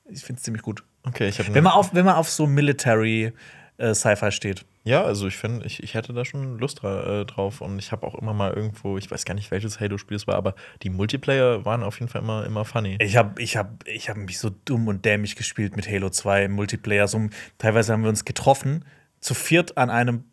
ich 0.07 0.23
find's 0.23 0.43
ziemlich 0.43 0.62
gut. 0.62 0.85
Okay, 1.05 1.29
ich 1.29 1.55
wenn 1.55 1.65
man 1.65 1.73
auf 1.73 1.95
Wenn 1.95 2.05
man 2.05 2.17
auf 2.17 2.31
so 2.31 2.47
Military 2.47 3.33
äh, 3.79 3.95
Sci-Fi 3.95 4.31
steht. 4.31 4.64
Ja, 4.85 5.03
also 5.03 5.27
ich 5.27 5.37
finde, 5.37 5.66
ich, 5.66 5.83
ich 5.83 5.95
hätte 5.95 6.12
da 6.12 6.25
schon 6.25 6.59
Lust 6.59 6.83
dra 6.83 7.22
äh, 7.22 7.25
drauf 7.25 7.61
und 7.61 7.79
ich 7.79 7.91
habe 7.91 8.07
auch 8.07 8.14
immer 8.14 8.35
mal 8.35 8.53
irgendwo, 8.53 8.99
ich 8.99 9.11
weiß 9.11 9.25
gar 9.25 9.35
nicht, 9.35 9.51
welches 9.51 9.81
Halo-Spiel 9.81 10.16
es 10.16 10.27
war, 10.27 10.37
aber 10.37 10.55
die 10.83 10.91
Multiplayer 10.91 11.64
waren 11.64 11.83
auf 11.83 12.01
jeden 12.01 12.11
Fall 12.11 12.22
immer, 12.22 12.45
immer 12.45 12.64
funny. 12.64 12.99
Ich 13.01 13.16
habe 13.16 13.41
ich 13.41 13.57
hab, 13.57 13.87
ich 13.89 14.11
hab 14.11 14.16
mich 14.16 14.39
so 14.39 14.51
dumm 14.64 14.89
und 14.89 15.05
dämlich 15.05 15.37
gespielt 15.37 15.77
mit 15.77 15.89
Halo 15.89 16.11
2 16.11 16.45
im 16.45 16.53
Multiplayer. 16.53 17.09
So, 17.09 17.29
teilweise 17.59 17.93
haben 17.93 18.03
wir 18.03 18.11
uns 18.11 18.25
getroffen, 18.25 18.85
zu 19.20 19.33
viert 19.33 19.79
an 19.79 19.89
einem, 19.89 20.09
einem, 20.09 20.25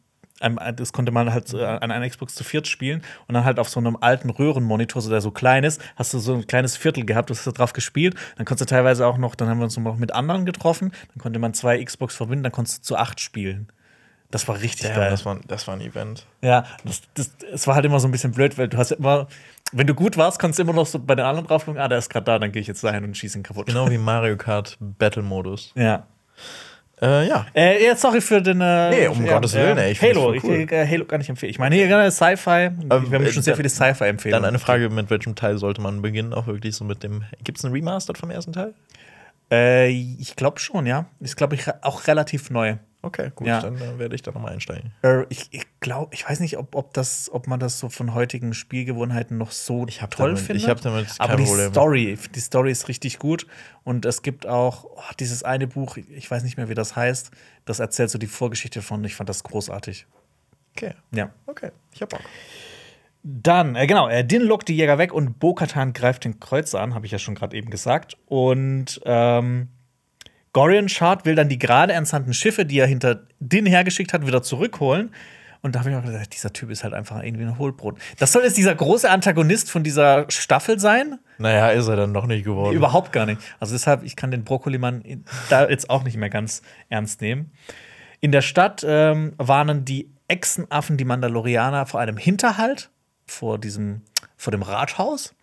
das 0.76 0.94
konnte 0.94 1.12
man 1.12 1.32
halt 1.34 1.54
äh, 1.54 1.64
an 1.64 1.92
einer 1.92 2.10
Xbox 2.10 2.36
zu 2.36 2.44
viert 2.44 2.68
spielen 2.68 3.02
und 3.28 3.34
dann 3.36 3.46
halt 3.46 3.60
auf 3.60 3.70
so 3.70 3.80
einem 3.80 3.98
alten 4.02 4.30
Röhrenmonitor, 4.30 5.02
so 5.02 5.10
der 5.10 5.22
so 5.22 5.32
klein 5.32 5.64
ist, 5.64 5.82
hast 5.96 6.14
du 6.14 6.20
so 6.20 6.34
ein 6.36 6.48
kleines 6.48 6.76
Viertel 6.78 7.06
gehabt, 7.06 7.30
du 7.30 7.34
hast 7.36 7.46
da 7.48 7.52
drauf 7.52 7.74
gespielt. 7.74 8.16
Dann 8.38 8.46
konntest 8.46 8.70
du 8.70 8.74
teilweise 8.76 9.06
auch 9.08 9.18
noch, 9.18 9.36
dann 9.36 9.48
haben 9.50 9.60
wir 9.60 9.66
uns 9.66 9.78
noch 9.78 9.98
mit 9.98 10.12
anderen 10.14 10.46
getroffen, 10.46 10.92
dann 11.14 11.22
konnte 11.22 11.40
man 11.40 11.54
zwei 11.54 11.84
Xbox 11.84 12.16
verbinden, 12.16 12.44
dann 12.44 12.52
konntest 12.52 12.80
du 12.80 12.84
zu 12.84 12.98
acht 12.98 13.20
spielen. 13.20 13.68
Das 14.32 14.48
war 14.48 14.62
richtig 14.62 14.88
Ja, 14.88 14.96
geil. 14.96 15.10
das 15.10 15.26
war, 15.26 15.40
das 15.46 15.68
war 15.68 15.76
ein 15.76 15.82
Event. 15.82 16.26
Ja, 16.42 16.64
das, 16.86 17.02
das, 17.16 17.32
es 17.54 17.68
war 17.68 17.76
halt 17.76 17.86
immer 17.86 18.00
so 18.00 18.08
ein 18.08 18.12
bisschen 18.12 18.32
blöd, 18.32 18.58
weil 18.58 18.70
du 18.70 18.78
hast 18.78 18.92
immer, 18.92 19.28
wenn 19.74 19.88
du 19.88 19.94
gut 19.94 20.16
warst, 20.16 20.40
konntest 20.40 20.60
du 20.60 20.64
immer 20.64 20.72
noch 20.74 20.86
so 20.86 21.00
bei 21.00 21.16
den 21.16 21.26
anderen 21.26 21.48
drauf 21.48 21.66
gucken, 21.66 21.82
ah, 21.82 21.90
der 21.90 21.98
ist 21.98 22.10
gerade 22.10 22.24
da, 22.24 22.40
dann 22.40 22.52
gehe 22.54 22.62
ich 22.62 22.68
jetzt 22.68 22.82
dahin 22.82 23.04
und 23.04 23.18
schieße 23.18 23.38
ihn 23.38 23.44
kaputt. 23.44 23.66
Genau 23.68 23.90
wie 23.90 23.98
Mario 24.00 24.38
Kart 24.38 24.78
Battle-Modus. 24.80 25.74
Ja. 25.76 26.08
Äh, 27.02 27.28
ja. 27.28 27.46
Äh, 27.56 27.84
jetzt 27.84 28.02
sorry 28.02 28.22
für 28.22 28.42
den. 28.42 28.62
Äh, 28.62 28.90
Nee, 28.92 29.08
um 29.08 29.26
Gottes 29.26 29.54
Willen, 29.56 29.78
ey, 29.78 29.92
ich 29.94 30.02
Halo, 30.02 30.22
voll 30.22 30.36
ich, 30.38 30.44
cool. 30.44 30.68
äh, 30.70 30.88
Halo 30.88 31.06
kann 31.06 31.20
ich 31.22 31.30
empfehlen. 31.30 31.50
Ich 31.50 31.58
meine, 31.60 31.76
hier 31.76 31.88
gerne 31.88 32.12
Sci-Fi. 32.12 32.70
wir 32.80 32.90
haben 32.92 33.12
äh, 33.26 33.32
schon 33.32 33.42
sehr 33.42 33.54
dann- 33.54 33.58
viele 33.58 33.70
Sci-Fi-Empfehlungen. 33.70 34.44
Dann 34.44 34.50
eine 34.50 34.60
Frage, 34.60 34.90
mit 34.90 35.10
welchem 35.10 35.36
Teil 35.36 35.58
sollte 35.58 35.82
man 35.82 36.02
beginnen? 36.02 36.34
Auch 36.34 36.46
wirklich 36.48 36.76
so 36.76 36.86
mit 36.86 37.02
dem. 37.04 37.24
Gibt 37.44 37.58
es 37.58 37.66
einen 37.66 37.74
Remastered 37.74 38.18
vom 38.20 38.30
ersten 38.30 38.54
Teil? 38.54 38.74
Äh, 39.52 39.90
ich 39.90 40.36
glaube 40.36 40.60
schon, 40.60 40.86
ja. 40.86 41.06
Ist, 41.20 41.38
glaube 41.38 41.56
ich, 41.56 41.64
auch 41.82 42.08
relativ 42.08 42.52
neu. 42.52 42.76
Okay, 43.04 43.32
gut, 43.36 43.48
Ja. 43.48 43.62
dann 43.62 43.78
äh, 43.78 43.98
werde 43.98 44.14
ich 44.14 44.22
da 44.22 44.32
nochmal 44.32 44.54
einsteigen. 44.54 44.92
Äh, 45.02 45.24
ich 45.30 45.48
ich 45.52 45.66
glaube, 45.80 46.14
ich 46.14 46.30
weiß 46.30 46.40
nicht, 46.40 46.58
ob, 46.58 46.76
ob, 46.76 46.94
das, 46.94 47.32
ob 47.34 47.48
man 47.48 47.60
das 47.60 47.80
so 47.80 47.90
von 47.90 48.14
heutigen 48.14 48.54
Spielgewohnheiten 48.54 49.38
noch 49.40 49.52
so 49.52 49.88
Ich 49.88 49.98
toll 49.98 50.10
damit- 50.30 50.40
findet. 50.40 50.64
ich 50.64 50.70
hab 50.70 50.82
damit 50.82 51.08
Aber 51.18 51.30
kein 51.30 51.38
die 51.38 51.50
Problem. 51.50 51.72
Story, 51.72 52.18
die 52.36 52.40
Story 52.40 52.72
ist 52.72 52.88
richtig 52.88 53.18
gut. 53.18 53.48
Und 53.84 54.06
es 54.06 54.22
gibt 54.22 54.46
auch 54.46 54.84
oh, 54.84 55.02
dieses 55.20 55.42
eine 55.44 55.66
Buch, 55.68 55.98
ich 55.98 56.30
weiß 56.30 56.44
nicht 56.44 56.58
mehr, 56.58 56.70
wie 56.70 56.76
das 56.76 56.96
heißt, 56.96 57.32
das 57.66 57.80
erzählt 57.80 58.12
so 58.12 58.20
die 58.20 58.28
Vorgeschichte 58.28 58.84
von. 58.84 59.04
Ich 59.04 59.16
fand 59.16 59.30
das 59.30 59.44
großartig. 59.44 60.06
Okay, 60.76 60.94
Ja. 61.12 61.32
okay, 61.48 61.72
ich 61.94 62.02
hab 62.04 62.10
Bock. 62.10 62.22
Dann, 63.24 63.76
äh, 63.76 63.86
genau, 63.86 64.08
äh, 64.10 64.24
Din 64.26 64.42
lockt 64.42 64.68
die 64.68 64.76
Jäger 64.76 64.98
weg 64.98 65.14
und 65.14 65.40
Bo-Katan 65.40 65.94
greift 65.94 66.24
den 66.26 66.40
Kreuzer 66.40 66.82
an, 66.82 66.96
habe 66.96 67.06
ich 67.06 67.12
ja 67.12 67.20
schon 67.20 67.36
gerade 67.36 67.56
eben 67.56 67.70
gesagt. 67.70 68.18
Und 68.26 69.00
ähm, 69.06 69.68
Gorion 70.54 70.90
Shard 70.90 71.26
will 71.26 71.36
dann 71.36 71.50
die 71.50 71.60
gerade 71.60 71.94
entsandten 71.94 72.34
Schiffe, 72.34 72.66
die 72.66 72.80
er 72.80 72.88
hinter 72.88 73.22
Din 73.40 73.66
hergeschickt 73.66 74.14
hat, 74.14 74.26
wieder 74.26 74.44
zurückholen. 74.44 75.12
Und 75.62 75.76
da 75.76 75.80
habe 75.80 75.92
ich 75.92 75.96
auch 75.96 76.04
gedacht, 76.04 76.34
dieser 76.34 76.52
Typ 76.52 76.72
ist 76.72 76.84
halt 76.84 76.94
einfach 76.94 77.22
irgendwie 77.24 77.44
ein 77.46 77.58
Hohlbrot. 77.58 77.98
Das 78.18 78.32
soll 78.32 78.44
jetzt 78.44 78.58
dieser 78.58 78.74
große 78.74 79.10
Antagonist 79.10 79.70
von 79.70 79.84
dieser 79.84 80.26
Staffel 80.30 80.80
sein? 80.80 81.20
Naja, 81.38 81.70
ist 81.70 81.88
er 81.88 81.96
dann 81.96 82.12
noch 82.12 82.26
nicht 82.26 82.46
geworden. 82.46 82.76
Überhaupt 82.76 83.12
gar 83.12 83.28
nicht. 83.28 83.40
Also 83.60 83.76
deshalb, 83.76 84.04
ich 84.04 84.16
kann 84.16 84.32
den 84.32 84.44
Brokkolimann 84.44 85.24
da 85.50 85.70
jetzt 85.70 85.90
auch 85.90 86.04
nicht 86.04 86.18
mehr 86.18 86.32
ganz 86.32 86.64
ernst 86.90 87.22
nehmen. 87.22 87.52
In 88.22 88.32
der 88.32 88.42
Stadt 88.42 88.84
ähm, 88.88 89.34
warnen 89.38 89.86
die 89.86 90.12
Echsenaffen 90.28 90.98
die 90.98 91.06
Mandalorianer 91.06 91.86
vor 91.86 92.00
einem 92.00 92.18
Hinterhalt, 92.18 92.90
vor 93.28 93.60
diesem, 93.60 94.02
vor 94.38 94.52
dem 94.52 94.64
Rathaus. 94.64 95.36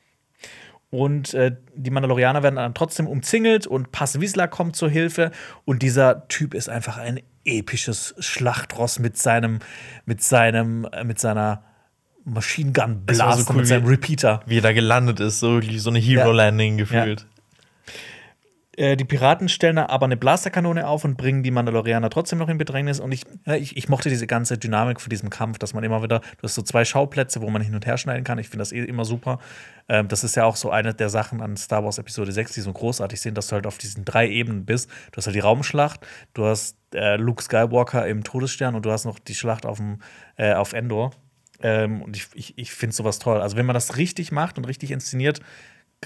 Und 0.90 1.34
äh, 1.34 1.54
die 1.74 1.90
Mandalorianer 1.90 2.42
werden 2.42 2.56
dann 2.56 2.74
trotzdem 2.74 3.06
umzingelt 3.06 3.66
und 3.66 3.92
Pass 3.92 4.20
Vizsla 4.20 4.46
kommt 4.46 4.74
zur 4.74 4.88
Hilfe. 4.88 5.30
Und 5.64 5.82
dieser 5.82 6.26
Typ 6.28 6.54
ist 6.54 6.68
einfach 6.68 6.96
ein 6.96 7.20
episches 7.44 8.14
Schlachtross 8.18 8.98
mit 8.98 9.18
seinem, 9.18 9.58
mit 10.06 10.22
seinem, 10.22 10.86
äh, 10.92 11.04
mit 11.04 11.18
seiner 11.18 11.64
Machine 12.24 12.72
Gun 12.72 13.02
war 13.06 13.36
so 13.36 13.50
cool, 13.50 13.58
mit 13.58 13.66
seinem 13.66 13.86
Repeater. 13.86 14.40
Wie 14.46 14.58
er 14.58 14.62
da 14.62 14.72
gelandet 14.72 15.20
ist, 15.20 15.40
so 15.40 15.54
wirklich 15.54 15.80
so 15.82 15.90
eine 15.90 15.98
Hero-Landing 15.98 16.76
gefühlt. 16.76 17.26
Äh, 18.78 18.96
die 18.96 19.04
Piraten 19.04 19.48
stellen 19.48 19.74
da 19.74 19.86
aber 19.86 20.06
eine 20.06 20.16
Blasterkanone 20.16 20.86
auf 20.86 21.04
und 21.04 21.16
bringen 21.16 21.42
die 21.42 21.50
Mandalorianer 21.50 22.10
trotzdem 22.10 22.38
noch 22.38 22.48
in 22.48 22.58
Bedrängnis. 22.58 23.00
Und 23.00 23.10
ich, 23.10 23.24
ich, 23.46 23.76
ich 23.76 23.88
mochte 23.88 24.08
diese 24.08 24.28
ganze 24.28 24.56
Dynamik 24.56 25.00
von 25.00 25.10
diesem 25.10 25.30
Kampf, 25.30 25.58
dass 25.58 25.74
man 25.74 25.82
immer 25.82 26.00
wieder, 26.04 26.20
du 26.20 26.44
hast 26.44 26.54
so 26.54 26.62
zwei 26.62 26.84
Schauplätze, 26.84 27.42
wo 27.42 27.50
man 27.50 27.60
hin 27.60 27.74
und 27.74 27.86
her 27.86 27.98
schneiden 27.98 28.22
kann. 28.22 28.38
Ich 28.38 28.48
finde 28.48 28.60
das 28.60 28.70
eh 28.70 28.84
immer 28.84 29.04
super. 29.04 29.40
Ähm, 29.88 30.06
das 30.06 30.22
ist 30.22 30.36
ja 30.36 30.44
auch 30.44 30.54
so 30.54 30.70
eine 30.70 30.94
der 30.94 31.08
Sachen 31.08 31.40
an 31.40 31.56
Star 31.56 31.82
Wars 31.82 31.98
Episode 31.98 32.30
6, 32.30 32.52
die 32.52 32.60
so 32.60 32.72
großartig 32.72 33.20
sind, 33.20 33.36
dass 33.36 33.48
du 33.48 33.54
halt 33.54 33.66
auf 33.66 33.78
diesen 33.78 34.04
drei 34.04 34.28
Ebenen 34.28 34.64
bist. 34.64 34.88
Du 35.10 35.16
hast 35.16 35.26
halt 35.26 35.34
die 35.34 35.40
Raumschlacht, 35.40 36.06
du 36.34 36.44
hast 36.44 36.76
äh, 36.94 37.16
Luke 37.16 37.42
Skywalker 37.42 38.06
im 38.06 38.22
Todesstern 38.22 38.76
und 38.76 38.86
du 38.86 38.92
hast 38.92 39.06
noch 39.06 39.18
die 39.18 39.34
Schlacht 39.34 39.66
auf, 39.66 39.82
äh, 40.36 40.52
auf 40.52 40.72
Endor. 40.72 41.10
Ähm, 41.60 42.00
und 42.02 42.16
ich, 42.16 42.28
ich, 42.34 42.56
ich 42.56 42.72
finde 42.72 42.94
sowas 42.94 43.18
toll. 43.18 43.40
Also, 43.40 43.56
wenn 43.56 43.66
man 43.66 43.74
das 43.74 43.96
richtig 43.96 44.30
macht 44.30 44.56
und 44.56 44.66
richtig 44.66 44.92
inszeniert, 44.92 45.40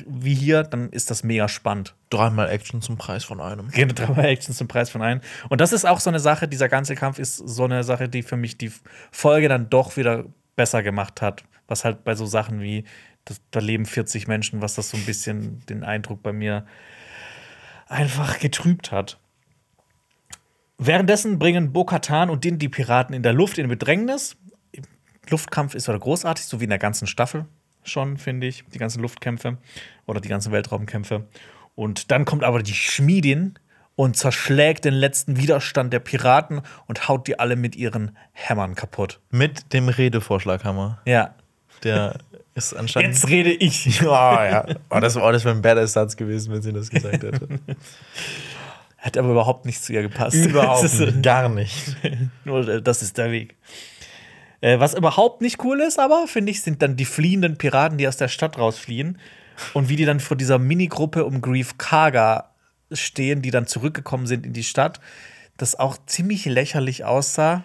wie 0.07 0.35
hier, 0.35 0.63
dann 0.63 0.91
ist 0.91 1.11
das 1.11 1.23
mega 1.23 1.49
spannend. 1.49 1.95
Dreimal 2.11 2.49
Action 2.49 2.81
zum 2.81 2.97
Preis 2.97 3.25
von 3.25 3.41
einem. 3.41 3.69
Gehen 3.71 3.89
drei 3.95 4.33
Actions 4.33 4.57
zum 4.57 4.69
Preis 4.69 4.91
von 4.91 5.03
ein. 5.03 5.21
Und 5.49 5.61
das 5.61 5.73
ist 5.73 5.85
auch 5.85 6.01
so 6.01 6.11
eine 6.11 6.21
Sache, 6.21 6.49
dieser 6.49 6.69
ganze 6.69 6.95
Kampf 6.95 7.19
ist 7.19 7.37
so 7.37 7.65
eine 7.65 7.85
Sache, 7.85 8.09
die 8.09 8.23
für 8.23 8.37
mich 8.37 8.57
die 8.57 8.73
Folge 9.11 9.49
dann 9.49 9.69
doch 9.69 9.97
wieder 9.97 10.25
besser 10.57 10.83
gemacht 10.83 11.21
hat. 11.21 11.45
Was 11.69 11.85
halt 11.85 12.05
bei 12.05 12.15
so 12.15 12.27
Sachen 12.27 12.61
wie, 12.61 12.85
das, 13.25 13.41
da 13.51 13.61
leben 13.61 13.87
40 13.87 14.29
Menschen, 14.29 14.63
was 14.63 14.75
das 14.75 14.91
so 14.91 14.97
ein 14.97 15.05
bisschen 15.05 15.65
den 15.67 15.85
Eindruck 15.85 16.23
bei 16.23 16.33
mir 16.33 16.67
einfach 17.87 18.39
getrübt 18.39 18.93
hat. 18.93 19.19
Währenddessen 20.79 21.39
bringen 21.39 21.73
Bo-Katan 21.73 22.31
und 22.31 22.45
Din 22.45 22.59
die 22.59 22.69
Piraten 22.69 23.15
in 23.15 23.23
der 23.23 23.35
Luft 23.35 23.59
in 23.59 23.69
Bedrängnis. 23.69 24.37
Luftkampf 25.29 25.75
ist 25.75 25.87
wieder 25.87 25.99
großartig, 25.99 26.47
so 26.47 26.61
wie 26.61 26.65
in 26.65 26.71
der 26.71 26.79
ganzen 26.79 27.07
Staffel 27.07 27.47
schon, 27.85 28.17
finde 28.17 28.47
ich. 28.47 28.65
Die 28.73 28.79
ganzen 28.79 29.03
Luftkämpfe 29.03 29.59
oder 30.07 30.21
die 30.21 30.29
ganzen 30.29 30.53
Weltraumkämpfe. 30.53 31.27
Und 31.75 32.11
dann 32.11 32.25
kommt 32.25 32.45
aber 32.45 32.63
die 32.63 32.75
Schmiedin 32.75 33.59
und 33.95 34.17
zerschlägt 34.17 34.85
den 34.85 34.95
letzten 34.95 35.37
Widerstand 35.37 35.93
der 35.93 36.01
Piraten 36.01 36.63
und 36.87 37.09
haut 37.09 37.27
die 37.27 37.39
alle 37.39 37.57
mit 37.57 37.77
ihren 37.77 38.17
Hämmern 38.33 38.75
kaputt. 38.75 39.21
Mit 39.31 39.73
dem 39.73 39.89
Redevorschlaghammer. 39.89 41.01
Ja. 41.07 41.35
Der 41.83 42.17
ist 42.55 42.75
anscheinend. 42.75 43.15
Jetzt 43.15 43.29
rede 43.29 43.51
ich. 43.51 44.01
Oh, 44.03 44.07
ja. 44.07 44.65
Oh, 44.91 45.01
das, 45.01 45.17
oh, 45.17 45.33
das 45.33 45.45
wäre 45.45 45.55
ein 45.55 45.63
Badass-Satz 45.63 46.17
gewesen, 46.17 46.53
wenn 46.53 46.63
sie 46.63 46.73
das 46.73 46.91
gesagt 46.91 47.23
hätte. 47.23 47.49
Hat 48.99 49.19
aber 49.19 49.31
überhaupt 49.31 49.67
nicht 49.67 49.83
zu 49.83 49.93
ihr 49.93 50.03
gepasst. 50.03 50.37
Überhaupt 50.37 50.83
nicht. 50.99 51.23
Gar 51.23 51.49
nicht. 51.49 51.97
Nur 52.45 52.69
äh, 52.69 52.83
das 52.83 53.03
ist 53.03 53.19
der 53.19 53.33
Weg. 53.33 53.57
Äh, 54.63 54.79
was 54.81 54.95
überhaupt 54.95 55.43
nicht 55.43 55.63
cool 55.65 55.81
ist, 55.81 55.99
aber 55.99 56.27
finde 56.27 56.53
ich, 56.53 56.63
sind 56.63 56.81
dann 56.81 56.97
die 56.97 57.05
fliehenden 57.05 57.59
Piraten, 57.59 57.99
die 57.99 58.09
aus 58.09 58.17
der 58.17 58.29
Stadt 58.29 58.57
rausfliehen. 58.57 59.19
Und 59.75 59.91
wie 59.91 59.97
die 59.97 60.07
dann 60.07 60.21
vor 60.21 60.37
dieser 60.37 60.59
Minigruppe 60.59 61.27
um 61.27 61.43
Grief 61.43 61.77
Karga 61.77 62.51
stehen, 62.91 63.43
die 63.43 63.51
dann 63.51 63.67
zurückgekommen 63.67 64.27
sind 64.27 64.47
in 64.47 64.53
die 64.53 64.63
Stadt, 64.63 65.01
das 65.57 65.79
auch 65.79 65.99
ziemlich 66.07 66.47
lächerlich 66.47 67.05
aussah. 67.05 67.65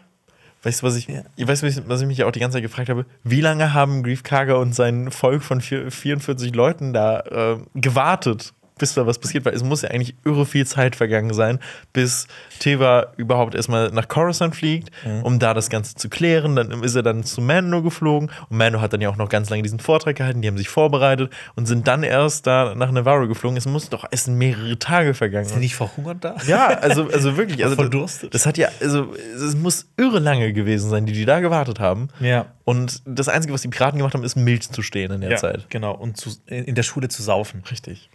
Weißt 0.64 0.82
du, 0.82 0.88
was 0.88 0.96
ich, 0.96 1.08
ich 1.36 1.48
weiß, 1.48 1.64
was 1.88 2.02
ich, 2.02 2.08
mich 2.08 2.24
auch 2.24 2.32
die 2.32 2.40
ganze 2.40 2.56
Zeit 2.56 2.64
gefragt 2.64 2.90
habe? 2.90 3.06
Wie 3.24 3.42
lange 3.42 3.74
haben 3.74 4.02
Grief 4.04 4.24
Karga 4.24 4.56
und 4.56 4.74
sein 4.74 5.12
Volk 5.12 5.44
von 5.44 5.62
vier, 5.62 5.92
44 5.92 6.54
Leuten 6.56 6.94
da 6.94 7.20
äh, 7.20 7.58
gewartet, 7.76 8.54
bis 8.78 8.94
da 8.94 9.06
was 9.06 9.20
passiert? 9.20 9.46
Weil 9.46 9.54
es 9.54 9.64
muss 9.64 9.82
ja 9.82 9.90
eigentlich 9.90 10.16
irre 10.26 10.46
viel 10.46 10.66
Zeit 10.66 10.96
vergangen 10.96 11.34
sein, 11.34 11.60
bis 11.94 12.28
Teva 12.60 13.14
überhaupt 13.18 13.56
erstmal 13.56 13.90
nach 13.92 14.08
Coruscant 14.08 14.56
fliegt, 14.56 14.92
um 15.24 15.40
da 15.40 15.54
das 15.54 15.70
Ganze 15.70 15.96
zu 15.96 16.10
klären. 16.10 16.56
Dann 16.56 16.84
ist 16.84 16.96
er 16.96 17.04
dann 17.04 17.24
zu 17.24 17.42
Mando 17.42 17.82
geflogen 17.82 18.32
und 18.50 18.58
Mando 18.58 18.82
hat 18.82 18.94
dann 18.94 19.02
ja 19.02 19.10
auch 19.10 19.18
noch 19.18 19.30
ganz 19.30 19.50
lange 19.50 19.64
diesen 19.64 19.80
Vortrag 19.80 20.16
gehalten. 20.16 20.42
Die 20.42 20.48
haben 20.48 20.58
sich 20.58 20.70
vorbereitet 20.70 21.32
und 21.56 21.66
sind 21.66 21.88
dann 21.88 22.04
erst 22.04 22.48
da 22.48 22.76
nach 22.76 22.92
Navarro 22.92 23.28
geflogen. 23.28 23.58
Es 23.58 23.66
muss 23.66 23.90
doch, 23.90 24.06
es 24.12 24.26
sind 24.26 24.38
mehrere 24.38 24.78
Tage 24.80 25.14
vergangen. 25.14 25.46
Sind 25.46 25.58
die 25.58 25.62
nicht 25.62 25.76
verhungert 25.76 26.24
da? 26.24 26.36
Ja, 26.48 26.68
also, 26.68 27.10
also 27.10 27.38
wirklich. 27.38 27.58
Also 27.68 27.76
das, 27.76 27.84
Verdurstet. 27.84 28.34
das 28.34 28.46
hat 28.46 28.58
ja, 28.58 28.70
also 28.80 29.14
es 29.36 29.56
muss 29.56 29.88
irre 29.98 30.20
lange 30.20 30.54
gewesen 30.54 30.90
sein, 30.90 31.06
die 31.06 31.12
die 31.12 31.26
da 31.26 31.42
gewartet 31.42 31.80
haben. 31.80 32.08
Ja. 32.20 32.46
Und 32.64 33.02
das 33.06 33.30
Einzige, 33.30 33.54
was 33.54 33.62
die 33.62 33.68
Piraten 33.68 33.98
gemacht 33.98 34.14
haben, 34.14 34.24
ist 34.24 34.36
Milch 34.36 34.70
zu 34.70 34.82
stehen 34.82 35.12
in 35.12 35.22
der 35.22 35.32
ja, 35.32 35.38
Zeit. 35.38 35.70
genau. 35.70 35.94
Und 35.94 36.18
zu, 36.18 36.32
in 36.48 36.76
der 36.76 36.84
Schule 36.84 37.08
zu 37.08 37.24
saufen. 37.24 37.64
Richtig. 37.70 38.10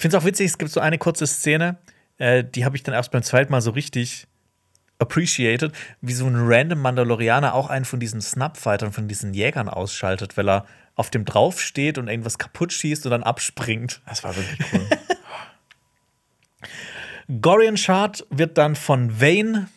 Ich 0.00 0.02
finde 0.02 0.16
es 0.16 0.22
auch 0.22 0.26
witzig, 0.26 0.46
es 0.46 0.56
gibt 0.56 0.70
so 0.70 0.80
eine 0.80 0.96
kurze 0.96 1.26
Szene, 1.26 1.76
äh, 2.16 2.42
die 2.42 2.64
habe 2.64 2.74
ich 2.74 2.82
dann 2.82 2.94
erst 2.94 3.10
beim 3.10 3.22
zweiten 3.22 3.52
Mal 3.52 3.60
so 3.60 3.72
richtig 3.72 4.28
appreciated, 4.98 5.72
wie 6.00 6.14
so 6.14 6.24
ein 6.24 6.36
random 6.36 6.80
Mandalorianer 6.80 7.52
auch 7.52 7.68
einen 7.68 7.84
von 7.84 8.00
diesen 8.00 8.22
Snapfightern, 8.22 8.92
von 8.92 9.08
diesen 9.08 9.34
Jägern 9.34 9.68
ausschaltet, 9.68 10.38
weil 10.38 10.48
er 10.48 10.64
auf 10.94 11.10
dem 11.10 11.26
drauf 11.26 11.60
steht 11.60 11.98
und 11.98 12.08
irgendwas 12.08 12.38
kaputt 12.38 12.72
schießt 12.72 13.04
und 13.04 13.10
dann 13.10 13.22
abspringt. 13.22 14.00
Das 14.06 14.24
war 14.24 14.34
wirklich 14.34 14.72
cool. 14.72 14.88
Gorian 17.42 17.76
Shard 17.76 18.26
wird 18.30 18.56
dann 18.56 18.76
von 18.76 19.20
Vane, 19.20 19.68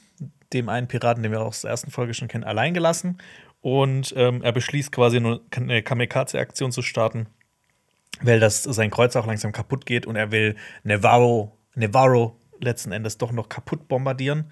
dem 0.53 0.69
einen 0.69 0.87
Piraten, 0.87 1.21
den 1.21 1.33
wir 1.33 1.41
auch 1.41 1.47
aus 1.47 1.63
der 1.63 1.71
ersten 1.71 1.91
Folge 1.91 2.13
schon 2.13 2.29
kennen, 2.29 2.45
allein 2.45 2.73
gelassen. 2.73 3.17
Und 3.59 4.13
ähm, 4.15 4.41
er 4.41 4.53
beschließt 4.53 4.93
quasi 4.93 5.17
eine 5.17 5.83
Kamikaze-Aktion 5.83 6.71
zu 6.71 6.81
starten, 6.81 7.27
weil 8.23 8.39
das 8.39 8.63
sein 8.63 8.89
Kreuz 8.89 9.15
auch 9.15 9.27
langsam 9.27 9.51
kaputt 9.51 9.85
geht 9.85 10.05
und 10.05 10.15
er 10.15 10.31
will 10.31 10.55
Navarro, 10.83 11.57
Navarro 11.75 12.39
letzten 12.59 12.91
Endes 12.91 13.17
doch 13.17 13.31
noch 13.31 13.49
kaputt 13.49 13.87
bombardieren. 13.87 14.51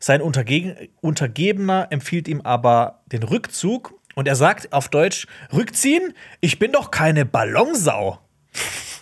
Sein 0.00 0.20
Unterge 0.20 0.88
Untergebener 1.00 1.86
empfiehlt 1.90 2.26
ihm 2.26 2.40
aber 2.40 3.02
den 3.06 3.22
Rückzug 3.22 3.94
und 4.14 4.26
er 4.26 4.34
sagt 4.36 4.72
auf 4.72 4.88
Deutsch: 4.88 5.26
Rückziehen? 5.52 6.14
Ich 6.40 6.58
bin 6.58 6.72
doch 6.72 6.90
keine 6.90 7.24
Ballonsau. 7.24 8.18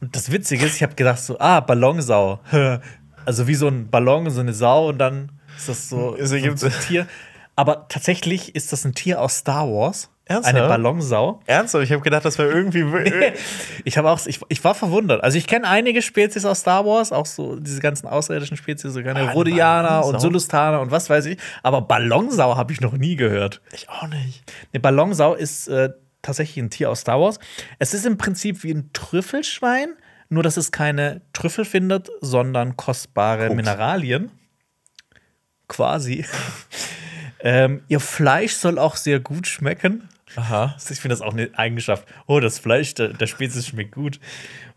Und 0.00 0.14
das 0.14 0.30
Witzige 0.30 0.64
ist, 0.64 0.76
ich 0.76 0.84
habe 0.84 0.94
gedacht 0.94 1.18
so, 1.18 1.40
ah, 1.40 1.60
Ballonsau. 1.60 2.40
Also 3.24 3.46
wie 3.46 3.56
so 3.56 3.68
ein 3.68 3.90
Ballon, 3.90 4.30
so 4.30 4.40
eine 4.40 4.54
Sau 4.54 4.88
und 4.88 4.96
dann 4.96 5.32
ist 5.54 5.68
das 5.68 5.90
so, 5.90 6.16
so 6.24 6.34
ein 6.34 6.72
Tier. 6.86 7.06
Aber 7.56 7.86
tatsächlich 7.88 8.54
ist 8.54 8.72
das 8.72 8.86
ein 8.86 8.94
Tier 8.94 9.20
aus 9.20 9.36
Star 9.36 9.68
Wars. 9.68 10.08
Ernsthaft? 10.28 10.56
Eine 10.56 10.68
Ballonsau. 10.68 11.40
Ernsthaft? 11.46 11.84
Ich 11.84 11.92
habe 11.92 12.02
gedacht, 12.02 12.24
das 12.24 12.38
wäre 12.38 12.50
irgendwie. 12.50 12.84
Ich 13.84 13.96
habe 13.96 14.10
auch, 14.10 14.24
ich, 14.26 14.40
ich 14.48 14.62
war 14.64 14.74
verwundert. 14.74 15.22
Also 15.22 15.38
ich 15.38 15.46
kenne 15.46 15.66
einige 15.66 16.02
Spezies 16.02 16.44
aus 16.44 16.60
Star 16.60 16.84
Wars, 16.84 17.12
auch 17.12 17.24
so 17.24 17.56
diese 17.56 17.80
ganzen 17.80 18.06
außerirdischen 18.06 18.56
Spezies, 18.56 18.92
so 18.92 19.02
keine 19.02 19.20
eine 19.20 19.32
Rhodianer 19.32 20.04
und? 20.04 20.20
Sulustaner 20.20 20.80
und 20.80 20.90
was 20.90 21.08
weiß 21.08 21.26
ich. 21.26 21.38
Aber 21.62 21.80
Ballonsau 21.80 22.56
habe 22.56 22.72
ich 22.72 22.80
noch 22.80 22.92
nie 22.92 23.16
gehört. 23.16 23.62
ich 23.72 23.88
auch 23.88 24.06
nicht. 24.08 24.42
Eine 24.72 24.80
Ballonsau 24.80 25.34
ist 25.34 25.68
äh, 25.68 25.90
tatsächlich 26.20 26.62
ein 26.62 26.70
Tier 26.70 26.90
aus 26.90 27.00
Star 27.00 27.20
Wars. 27.20 27.38
Es 27.78 27.94
ist 27.94 28.04
im 28.04 28.18
Prinzip 28.18 28.62
wie 28.62 28.72
ein 28.72 28.90
Trüffelschwein, 28.92 29.94
nur 30.28 30.42
dass 30.42 30.56
es 30.56 30.70
keine 30.72 31.22
Trüffel 31.32 31.64
findet, 31.64 32.10
sondern 32.20 32.76
kostbare 32.76 33.44
Koks. 33.44 33.56
Mineralien. 33.56 34.30
Quasi. 35.68 36.26
ähm, 37.40 37.82
ihr 37.88 38.00
Fleisch 38.00 38.54
soll 38.54 38.78
auch 38.78 38.96
sehr 38.96 39.20
gut 39.20 39.46
schmecken. 39.46 40.08
Aha. 40.36 40.76
Ich 40.90 41.00
finde 41.00 41.14
das 41.14 41.22
auch 41.22 41.32
eine 41.32 41.50
Eigenschaft. 41.56 42.06
Oh, 42.26 42.40
das 42.40 42.58
Fleisch 42.58 42.94
der, 42.94 43.08
der 43.08 43.26
Spezies 43.26 43.66
schmeckt 43.66 43.92
gut. 43.94 44.20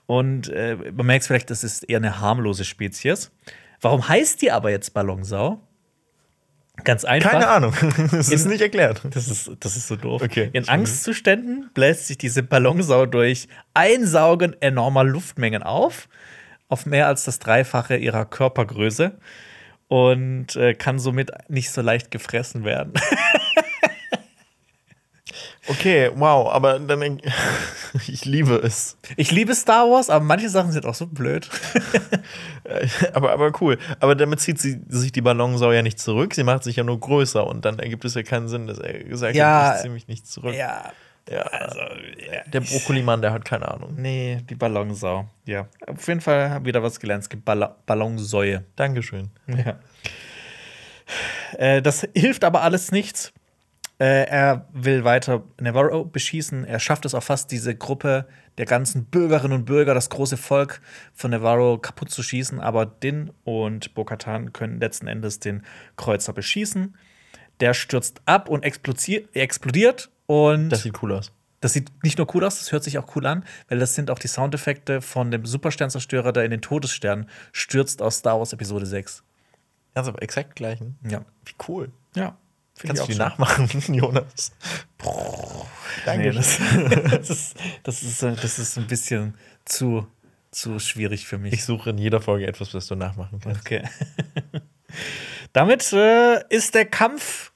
Und 0.06 0.50
äh, 0.50 0.76
man 0.94 1.06
merkt 1.06 1.26
vielleicht, 1.26 1.50
das 1.50 1.64
ist 1.64 1.84
eher 1.84 1.98
eine 1.98 2.20
harmlose 2.20 2.66
Spezies. 2.66 3.32
Warum 3.80 4.08
heißt 4.08 4.42
die 4.42 4.52
aber 4.52 4.70
jetzt 4.70 4.94
Ballonsau? 4.94 5.62
Ganz 6.84 7.06
einfach. 7.06 7.32
Keine 7.32 7.48
Ahnung. 7.48 7.74
Das 8.12 8.30
ist 8.30 8.46
In- 8.46 8.52
nicht 8.52 8.62
erklärt. 8.62 9.02
Das 9.12 9.28
ist, 9.28 9.52
das 9.60 9.76
ist 9.78 9.88
so 9.88 9.96
doof. 9.96 10.22
Okay. 10.24 10.50
In 10.54 10.68
Angstzuständen 10.68 11.70
bläst 11.74 12.08
sich 12.08 12.18
diese 12.18 12.44
Ballonsau 12.44 13.06
durch 13.06 13.48
Einsaugen 13.74 14.56
enormer 14.62 15.04
Luftmengen 15.04 15.64
auf, 15.64 16.10
auf 16.70 16.86
mehr 16.86 17.08
als 17.08 17.24
das 17.26 17.40
Dreifache 17.40 17.98
ihrer 17.98 18.26
Körpergröße 18.26 19.18
und 19.88 20.56
äh, 20.56 20.74
kann 20.74 21.00
somit 21.00 21.32
nicht 21.50 21.70
so 21.72 21.82
leicht 21.82 22.12
gefressen 22.12 22.64
werden. 22.64 22.94
Okay, 25.68 26.10
wow, 26.16 26.52
aber 26.52 26.80
dann. 26.80 27.22
Ich 28.08 28.24
liebe 28.26 28.56
es. 28.56 28.98
Ich 29.18 29.32
liebe 29.32 29.54
Star 29.54 29.90
Wars, 29.90 30.10
aber 30.10 30.24
manche 30.24 30.50
Sachen 30.50 30.72
sind 30.72 30.86
auch 30.86 30.96
so 30.96 31.08
blöd. 31.08 31.50
Aber, 33.14 33.34
aber 33.34 33.52
cool. 33.60 33.78
Aber 34.00 34.16
damit 34.16 34.40
zieht 34.40 34.60
sie 34.60 34.80
sich 34.88 35.12
die 35.12 35.22
Ballonsau 35.22 35.72
ja 35.74 35.82
nicht 35.82 36.00
zurück. 36.00 36.34
Sie 36.34 36.44
macht 36.44 36.64
sich 36.64 36.78
ja 36.78 36.84
nur 36.86 36.98
größer 37.00 37.46
und 37.46 37.66
dann 37.66 37.80
ergibt 37.80 38.06
es 38.06 38.16
ja 38.16 38.24
keinen 38.24 38.48
Sinn, 38.48 38.68
dass 38.68 38.80
er 38.80 39.04
gesagt 39.04 39.36
Ja. 39.36 39.66
hat, 39.66 39.76
ich 39.76 39.82
ziehe 39.82 39.94
mich 39.94 40.08
nicht 40.08 40.26
zurück. 40.26 40.54
ja, 40.56 40.92
Ja. 41.30 41.42
also 41.42 41.80
ja. 41.80 42.44
Der 42.48 42.62
Brokkolimann, 42.62 43.22
der 43.22 43.34
hat 43.34 43.44
keine 43.44 43.68
Ahnung. 43.70 43.96
Nee, 43.98 44.38
die 44.50 44.56
Ballonsau. 44.56 45.28
Ja, 45.46 45.68
auf 45.88 46.08
jeden 46.08 46.22
Fall 46.22 46.50
haben 46.50 46.64
wir 46.66 46.70
wieder 46.70 46.84
was 46.84 47.00
gelernt. 47.00 47.24
Es 47.24 47.30
gibt 47.30 47.44
Balla 47.44 47.76
Ballonsäue. 47.86 48.64
Dankeschön. 48.78 49.32
Ja. 49.48 49.80
Äh, 51.58 51.82
das 51.82 52.08
hilft 52.16 52.44
aber 52.46 52.62
alles 52.62 52.92
nichts. 52.92 53.34
Äh, 54.02 54.24
er 54.26 54.68
will 54.74 55.04
weiter 55.04 55.44
Navarro 55.60 56.06
beschießen. 56.06 56.66
Er 56.66 56.80
schafft 56.80 57.06
es 57.06 57.14
auch 57.14 57.22
fast, 57.22 57.52
diese 57.52 57.76
Gruppe 57.76 58.26
der 58.58 58.66
ganzen 58.66 59.06
Bürgerinnen 59.06 59.54
und 59.54 59.66
Bürger, 59.66 59.94
das 59.94 60.10
große 60.10 60.38
Volk 60.38 60.82
von 61.14 61.30
Navarro 61.30 61.78
kaputt 61.78 62.10
zu 62.10 62.24
schießen. 62.24 62.60
Aber 62.60 62.88
Din 62.88 63.32
und 63.44 63.94
Bo-Katan 63.94 64.54
können 64.54 64.80
letzten 64.80 65.06
Endes 65.06 65.40
den 65.40 65.62
Kreuzer 65.98 66.34
beschießen. 66.34 66.96
Der 67.60 67.76
stürzt 67.76 68.22
ab 68.26 68.50
und 68.50 68.66
explodier- 68.66 69.28
explodiert. 69.34 70.10
Und 70.26 70.70
Das 70.70 70.82
sieht 70.82 71.04
cool 71.04 71.12
aus. 71.12 71.32
das 71.60 71.74
sieht 71.74 71.92
nicht 72.04 72.18
nur 72.18 72.34
cool 72.34 72.44
aus, 72.44 72.58
das 72.58 72.72
hört 72.72 72.84
sich 72.84 72.98
auch 72.98 73.16
cool 73.16 73.26
an, 73.28 73.44
weil 73.70 73.78
das 73.78 73.94
sind 73.94 74.10
auch 74.10 74.18
die 74.18 74.30
Soundeffekte 74.30 75.02
von 75.02 75.30
dem 75.30 75.46
Supersternzerstörer, 75.46 76.32
der 76.32 76.46
in 76.46 76.52
den 76.52 76.62
Todesstern 76.62 77.30
stürzt 77.52 78.02
aus 78.02 78.18
Star 78.18 78.40
Wars 78.40 78.52
Episode 78.54 78.86
6. 78.88 79.24
Also 79.94 80.12
exakt 80.16 80.56
gleichen. 80.56 80.98
Ja. 81.08 81.24
Wie 81.46 81.54
cool. 81.68 81.92
Ja. 82.16 82.36
Kannst 82.88 83.04
du 83.04 83.08
die 83.08 83.14
schön. 83.14 83.20
nachmachen, 83.20 83.70
Jonas? 83.94 84.52
Nee, 85.04 85.08
Danke. 86.06 86.32
das, 86.32 86.58
das, 87.12 87.30
ist, 87.30 87.56
das, 87.84 88.04
ist, 88.04 88.24
äh, 88.24 88.36
das 88.36 88.60
ist 88.60 88.78
ein 88.78 88.88
bisschen 88.88 89.36
zu, 89.66 90.08
zu 90.52 90.80
schwierig 90.80 91.28
für 91.28 91.38
mich. 91.38 91.54
ich 91.54 91.64
suche 91.64 91.92
in 91.92 91.98
jeder 91.98 92.22
Folge 92.22 92.48
etwas, 92.48 92.74
was 92.74 92.88
du 92.88 92.96
nachmachen 92.96 93.40
kannst. 93.40 93.62
Okay. 93.62 93.84
Damit 95.54 95.92
äh, 95.94 96.44
ist 96.50 96.76
der 96.76 96.86
Kampf 96.86 97.52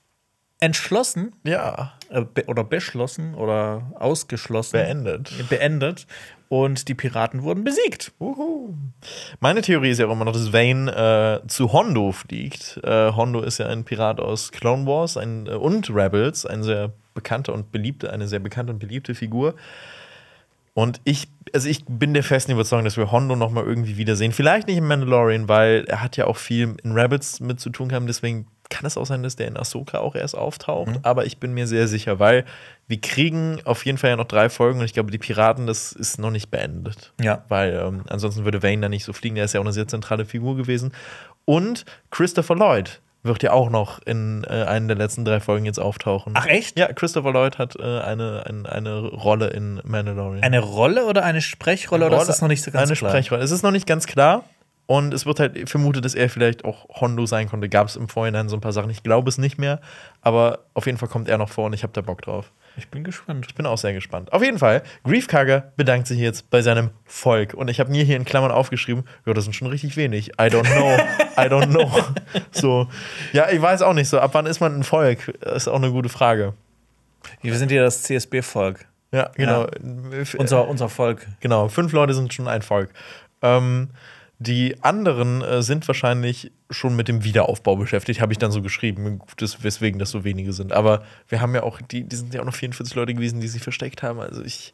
entschlossen 0.60 1.36
Ja, 1.44 1.95
be 2.10 2.46
oder 2.48 2.64
beschlossen 2.64 3.36
oder 3.36 3.92
ausgeschlossen. 3.96 4.74
beendet. 4.74 5.50
Beendet. 5.50 6.08
Und 6.48 6.88
die 6.88 6.94
Piraten 6.94 7.42
wurden 7.42 7.64
besiegt. 7.64 8.12
Uhu. 8.20 8.76
Meine 9.40 9.62
Theorie 9.62 9.90
ist 9.90 10.00
ja 10.00 10.06
auch 10.06 10.12
immer 10.12 10.26
noch, 10.26 10.34
dass 10.34 10.54
Vane 10.54 11.42
äh, 11.44 11.48
zu 11.48 11.74
Hondo 11.74 12.12
fliegt. 12.12 12.80
Äh, 12.84 13.12
Hondo 13.14 13.42
ist 13.42 13.58
ja 13.58 13.68
ein 13.68 13.84
Pirat 13.84 14.20
aus 14.20 14.52
Clone 14.52 14.86
Wars 14.86 15.18
ein, 15.18 15.48
äh, 15.48 15.52
und 15.52 15.90
Rebels, 15.90 16.46
ein 16.46 16.62
sehr 16.64 16.94
bekannter 17.16 17.54
und 17.54 17.72
beliebte, 17.72 18.12
eine 18.14 18.28
sehr 18.28 18.40
bekannte 18.40 18.74
und 18.74 18.80
beliebte 18.80 19.16
Figur. 19.16 19.56
Und 20.76 21.00
ich, 21.06 21.30
also 21.54 21.70
ich 21.70 21.86
bin 21.86 22.14
der 22.14 22.24
festen 22.24 22.52
Überzeugung, 22.52 22.84
dass 22.86 22.98
wir 22.98 23.12
Hondo 23.12 23.36
noch 23.36 23.50
mal 23.50 23.64
irgendwie 23.64 23.98
wiedersehen. 23.98 24.34
Vielleicht 24.34 24.68
nicht 24.68 24.78
in 24.78 24.86
Mandalorian, 24.86 25.48
weil 25.48 25.86
er 25.88 26.04
hat 26.04 26.18
ja 26.18 26.28
auch 26.28 26.38
viel 26.38 26.76
in 26.84 26.92
Rebels 26.92 27.40
mit 27.40 27.60
zu 27.60 27.70
tun 27.70 27.90
gehabt. 27.90 28.08
Deswegen 28.08 28.46
kann 28.70 28.86
es 28.86 28.98
auch 28.98 29.06
sein, 29.06 29.24
dass 29.24 29.36
der 29.36 29.48
in 29.48 29.58
Ahsoka 29.58 30.00
auch 30.00 30.16
erst 30.16 30.36
auftaucht. 30.36 31.00
Aber 31.04 31.26
ich 31.26 31.38
bin 31.38 31.54
mir 31.54 31.68
sehr 31.68 31.88
sicher, 31.88 32.20
weil 32.20 32.46
wir 32.88 33.00
kriegen 33.00 33.60
auf 33.66 33.86
jeden 33.86 33.98
Fall 33.98 34.12
ja 34.12 34.16
noch 34.16 34.26
drei 34.26 34.50
Folgen 34.50 34.80
und 34.80 34.86
ich 34.86 34.94
glaube, 34.94 35.12
die 35.12 35.18
Piraten, 35.18 35.68
das 35.68 35.92
ist 35.92 36.20
noch 36.20 36.32
nicht 36.32 36.52
beendet. 36.52 37.14
Ja. 37.22 37.44
Weil 37.48 37.74
ähm, 37.74 38.04
ansonsten 38.08 38.46
würde 38.46 38.64
Vane 38.64 38.82
da 38.82 38.90
nicht 38.90 39.06
so 39.06 39.14
fliegen. 39.14 39.36
Der 39.36 39.46
ist 39.46 39.54
ja 39.54 39.60
auch 39.60 39.66
eine 39.66 39.74
sehr 39.74 39.88
zentrale 39.88 40.26
Figur 40.26 40.56
gewesen. 40.56 40.94
Und 41.46 41.86
Christopher 42.12 42.56
Lloyd 42.56 43.02
wird 43.26 43.42
ja 43.42 43.52
auch 43.52 43.70
noch 43.70 44.00
in 44.06 44.46
äh, 44.48 44.64
einer 44.64 44.88
der 44.88 44.98
letzten 44.98 45.26
drei 45.26 45.40
Folgen 45.40 45.66
jetzt 45.66 45.80
auftauchen. 45.80 46.34
Ach, 46.36 46.46
echt? 46.46 46.78
Ja, 46.78 46.92
Christopher 46.94 47.32
Lloyd 47.32 47.58
hat 47.58 47.76
äh, 47.76 48.00
eine, 48.00 48.44
ein, 48.46 48.66
eine 48.68 49.00
Rolle 49.00 49.48
in 49.48 49.82
Mandalorian. 49.84 50.44
Eine 50.44 50.60
Rolle 50.60 51.06
oder 51.06 51.24
eine 51.24 51.42
Sprechrolle 51.42 52.06
oder 52.06 52.22
ist 52.22 52.28
das 52.28 52.42
noch 52.42 52.48
nicht 52.48 52.64
so 52.64 52.72
ganz 52.72 52.90
eine 52.90 52.98
klar? 52.98 53.12
Sprechrolle. 53.12 53.44
Es 53.44 53.52
ist 53.52 53.64
noch 53.64 53.72
nicht 53.72 53.88
ganz 53.88 54.06
klar. 54.06 54.44
Und 54.88 55.14
es 55.14 55.26
wird 55.26 55.40
halt 55.40 55.68
vermutet, 55.70 56.06
dass 56.06 56.14
er 56.14 56.30
vielleicht 56.30 56.64
auch 56.64 56.88
Hondo 57.02 57.26
sein 57.26 57.50
konnte. 57.50 57.70
Gab 57.70 57.88
es 57.88 57.96
im 57.96 58.08
Vorhinein 58.08 58.50
so 58.50 58.56
ein 58.56 58.62
paar 58.62 58.72
Sachen. 58.72 58.90
Ich 58.92 59.02
glaube 59.02 59.30
es 59.30 59.38
nicht 59.38 59.58
mehr. 59.58 59.82
Aber 60.22 60.60
auf 60.74 60.86
jeden 60.86 60.98
Fall 60.98 61.10
kommt 61.10 61.28
er 61.28 61.38
noch 61.38 61.50
vor 61.50 61.66
und 61.66 61.74
ich 61.74 61.84
habe 61.84 61.94
da 61.94 62.02
Bock 62.02 62.22
drauf. 62.22 62.52
Ich 62.78 62.90
bin 62.90 63.04
gespannt. 63.04 63.46
Ich 63.48 63.56
bin 63.56 63.66
auch 63.66 63.78
sehr 63.78 63.94
gespannt. 63.94 64.34
Auf 64.34 64.44
jeden 64.44 64.60
Fall, 64.60 64.84
Griefkarger 65.04 65.72
bedankt 65.78 66.08
sich 66.08 66.20
jetzt 66.20 66.50
bei 66.50 66.62
seinem 66.62 66.92
Volk. 67.06 67.54
Und 67.54 67.70
ich 67.70 67.80
habe 67.80 67.90
mir 67.90 68.04
hier 68.04 68.18
in 68.18 68.26
Klammern 68.26 68.52
aufgeschrieben, 68.52 69.06
ja, 69.26 69.34
das 69.34 69.46
sind 69.46 69.54
schon 69.54 69.70
richtig 69.70 69.96
wenig. 69.98 70.30
I 70.40 70.50
don't 70.50 70.70
know. 70.72 70.98
I 71.38 71.48
don't 71.48 71.68
know. 71.68 71.90
So, 72.52 72.88
ja, 73.34 73.50
ich 73.50 73.62
weiß 73.62 73.82
auch 73.82 73.94
nicht 73.94 74.08
so. 74.08 74.20
Ab 74.20 74.32
wann 74.34 74.46
ist 74.46 74.60
man 74.60 74.76
ein 74.76 74.84
Volk? 74.84 75.34
Das 75.42 75.64
ist 75.64 75.68
auch 75.68 75.76
eine 75.76 75.92
gute 75.92 76.10
Frage. 76.10 76.54
Wir 77.42 77.56
sind 77.56 77.72
ja 77.72 77.84
das 77.84 78.04
CSB-Volk. 78.04 78.86
Ja, 79.12 79.32
genau. 79.36 79.68
Unser, 80.38 80.68
unser 80.68 80.90
Volk. 80.90 81.26
Genau, 81.40 81.70
fünf 81.70 81.92
Leute 81.92 82.14
sind 82.14 82.34
schon 82.34 82.48
ein 82.48 82.62
Volk. 82.62 82.92
Ähm, 83.42 83.90
die 84.40 84.84
anderen 84.84 85.42
äh, 85.42 85.62
sind 85.62 85.88
wahrscheinlich 85.88 86.52
schon 86.70 86.96
mit 86.96 87.08
dem 87.08 87.24
Wiederaufbau 87.24 87.76
beschäftigt, 87.76 88.22
habe 88.22 88.34
ich 88.34 88.38
dann 88.38 88.52
so 88.52 88.62
geschrieben, 88.62 89.22
das, 89.38 89.64
weswegen 89.64 90.00
das 90.00 90.12
so 90.12 90.24
wenige 90.24 90.52
sind. 90.54 90.74
Aber 90.74 91.04
wir 91.30 91.42
haben 91.42 91.56
ja 91.56 91.64
auch, 91.64 91.80
die, 91.82 92.04
die 92.04 92.16
sind 92.16 92.34
ja 92.34 92.42
auch 92.42 92.46
noch 92.46 92.56
44 92.56 92.96
Leute 92.96 93.14
gewesen, 93.14 93.40
die 93.40 93.48
sich 93.48 93.62
versteckt 93.62 94.04
haben. 94.04 94.20
Also 94.20 94.44
ich, 94.44 94.74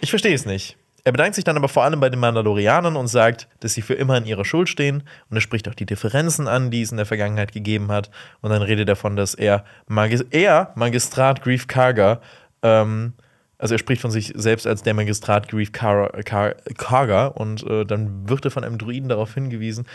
ich 0.00 0.10
verstehe 0.10 0.34
es 0.34 0.44
nicht. 0.44 0.76
Er 1.06 1.12
bedankt 1.12 1.34
sich 1.34 1.44
dann 1.44 1.58
aber 1.58 1.68
vor 1.68 1.84
allem 1.84 2.00
bei 2.00 2.08
den 2.08 2.18
Mandalorianern 2.18 2.96
und 2.96 3.08
sagt, 3.08 3.46
dass 3.60 3.74
sie 3.74 3.82
für 3.82 3.92
immer 3.92 4.16
in 4.16 4.24
ihrer 4.24 4.46
Schuld 4.46 4.70
stehen. 4.70 5.02
Und 5.28 5.36
er 5.36 5.42
spricht 5.42 5.68
auch 5.68 5.74
die 5.74 5.84
Differenzen 5.84 6.48
an, 6.48 6.70
die 6.70 6.80
es 6.80 6.90
in 6.90 6.96
der 6.96 7.04
Vergangenheit 7.04 7.52
gegeben 7.52 7.92
hat. 7.92 8.10
Und 8.40 8.50
dann 8.50 8.62
redet 8.62 8.80
er 8.80 8.94
davon, 8.94 9.14
dass 9.14 9.34
er, 9.34 9.64
Magis 9.86 10.24
er 10.30 10.72
Magistrat 10.76 11.42
Grief 11.42 11.66
Karga, 11.66 12.22
ähm, 12.62 13.12
also 13.58 13.74
er 13.74 13.78
spricht 13.78 14.02
von 14.02 14.10
sich 14.10 14.32
selbst 14.36 14.66
als 14.66 14.82
der 14.82 14.94
Magistrat 14.94 15.48
Grief 15.48 15.72
Kar 15.72 16.08
Kar 16.24 16.54
Karga 16.76 17.26
und 17.28 17.62
äh, 17.64 17.84
dann 17.84 18.28
wird 18.28 18.44
er 18.44 18.50
von 18.50 18.64
einem 18.64 18.78
Druiden 18.78 19.08
darauf 19.08 19.34
hingewiesen, 19.34 19.86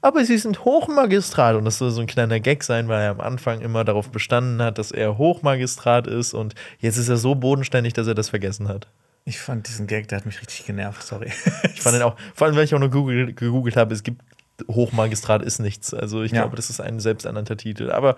aber 0.00 0.24
sie 0.24 0.38
sind 0.38 0.64
Hochmagistrat 0.64 1.56
und 1.56 1.64
das 1.64 1.78
soll 1.78 1.90
so 1.90 2.00
ein 2.00 2.06
kleiner 2.06 2.38
Gag 2.40 2.62
sein, 2.62 2.86
weil 2.88 3.00
er 3.02 3.10
am 3.10 3.20
Anfang 3.20 3.60
immer 3.60 3.84
darauf 3.84 4.10
bestanden 4.10 4.62
hat, 4.62 4.78
dass 4.78 4.92
er 4.92 5.18
Hochmagistrat 5.18 6.06
ist 6.06 6.34
und 6.34 6.54
jetzt 6.78 6.96
ist 6.98 7.08
er 7.08 7.16
so 7.16 7.34
bodenständig, 7.34 7.94
dass 7.94 8.06
er 8.06 8.14
das 8.14 8.28
vergessen 8.28 8.68
hat. 8.68 8.86
Ich 9.24 9.38
fand 9.40 9.68
diesen 9.68 9.86
Gag, 9.86 10.08
der 10.08 10.18
hat 10.18 10.26
mich 10.26 10.40
richtig 10.40 10.64
genervt, 10.66 11.02
sorry. 11.02 11.30
Ich 11.74 11.82
fand 11.82 11.96
den 11.96 12.02
auch, 12.02 12.16
vor 12.34 12.46
allem, 12.46 12.56
weil 12.56 12.64
ich 12.64 12.74
auch 12.74 12.78
nur 12.78 12.90
Google, 12.90 13.32
gegoogelt 13.34 13.76
habe, 13.76 13.92
es 13.92 14.02
gibt 14.02 14.22
Hochmagistrat 14.68 15.42
ist 15.42 15.60
nichts. 15.60 15.94
Also 15.94 16.22
ich 16.24 16.32
Ja. 16.32 16.40
glaube, 16.42 16.56
das 16.56 16.68
ist 16.68 16.80
ein 16.80 16.98
selbsternannter 16.98 17.56
Titel. 17.56 17.92
Aber 17.92 18.16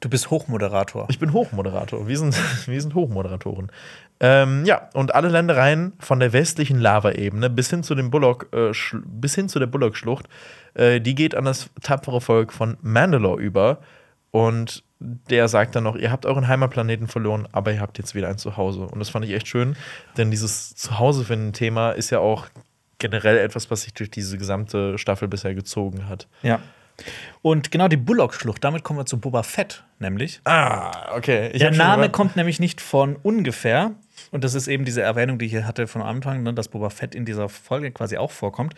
Du 0.00 0.08
bist 0.08 0.30
Hochmoderator. 0.30 1.06
ich 1.10 1.18
bin 1.18 1.34
Hochmoderator. 1.34 2.08
Wir 2.08 2.16
sind, 2.18 2.34
wir 2.66 2.80
sind 2.80 2.94
Hochmoderatoren. 2.94 3.70
Ähm, 4.24 4.64
ja, 4.64 4.88
und 4.94 5.16
alle 5.16 5.28
Ländereien 5.28 5.94
von 5.98 6.20
der 6.20 6.32
westlichen 6.32 6.78
Lavaebene 6.78 7.50
bis 7.50 7.70
hin 7.70 7.82
zu 7.82 7.96
dem 7.96 8.10
Bullock, 8.10 8.46
äh, 8.52 8.70
bis 9.04 9.34
hin 9.34 9.48
zu 9.48 9.58
der 9.58 9.66
Bullock-Schlucht, 9.66 10.28
äh, 10.74 11.00
die 11.00 11.16
geht 11.16 11.34
an 11.34 11.44
das 11.44 11.70
tapfere 11.82 12.20
Volk 12.20 12.52
von 12.52 12.76
Mandalore 12.82 13.40
über. 13.40 13.78
Und 14.30 14.84
der 15.00 15.48
sagt 15.48 15.74
dann 15.74 15.82
noch, 15.82 15.96
ihr 15.96 16.12
habt 16.12 16.24
euren 16.24 16.46
Heimatplaneten 16.46 17.08
verloren, 17.08 17.48
aber 17.50 17.72
ihr 17.72 17.80
habt 17.80 17.98
jetzt 17.98 18.14
wieder 18.14 18.28
ein 18.28 18.38
Zuhause. 18.38 18.82
Und 18.82 19.00
das 19.00 19.10
fand 19.10 19.24
ich 19.24 19.32
echt 19.32 19.48
schön, 19.48 19.74
denn 20.16 20.30
dieses 20.30 20.76
Zuhause 20.76 21.24
für 21.24 21.34
ein 21.34 21.52
Thema 21.52 21.90
ist 21.90 22.10
ja 22.10 22.20
auch 22.20 22.46
generell 22.98 23.38
etwas, 23.38 23.72
was 23.72 23.82
sich 23.82 23.92
durch 23.92 24.10
diese 24.10 24.38
gesamte 24.38 24.96
Staffel 24.98 25.26
bisher 25.26 25.56
gezogen 25.56 26.08
hat. 26.08 26.28
Ja. 26.42 26.60
Und 27.42 27.70
genau 27.72 27.88
die 27.88 27.96
Bullock-Schlucht, 27.96 28.62
damit 28.62 28.84
kommen 28.84 29.00
wir 29.00 29.06
zu 29.06 29.18
Boba 29.18 29.42
Fett, 29.42 29.82
nämlich. 29.98 30.40
Ah, 30.44 31.16
okay. 31.16 31.50
Ich 31.52 31.58
Der 31.58 31.72
Name 31.72 32.08
kommt 32.10 32.36
nämlich 32.36 32.60
nicht 32.60 32.80
von 32.80 33.16
ungefähr. 33.16 33.92
Und 34.32 34.42
das 34.42 34.54
ist 34.54 34.66
eben 34.66 34.84
diese 34.84 35.02
Erwähnung, 35.02 35.38
die 35.38 35.44
ich 35.44 35.52
hier 35.52 35.66
hatte 35.66 35.86
von 35.86 36.02
Anfang, 36.02 36.42
ne, 36.42 36.52
dass 36.54 36.68
Boba 36.68 36.90
Fett 36.90 37.14
in 37.14 37.24
dieser 37.24 37.48
Folge 37.48 37.92
quasi 37.92 38.16
auch 38.16 38.30
vorkommt. 38.30 38.74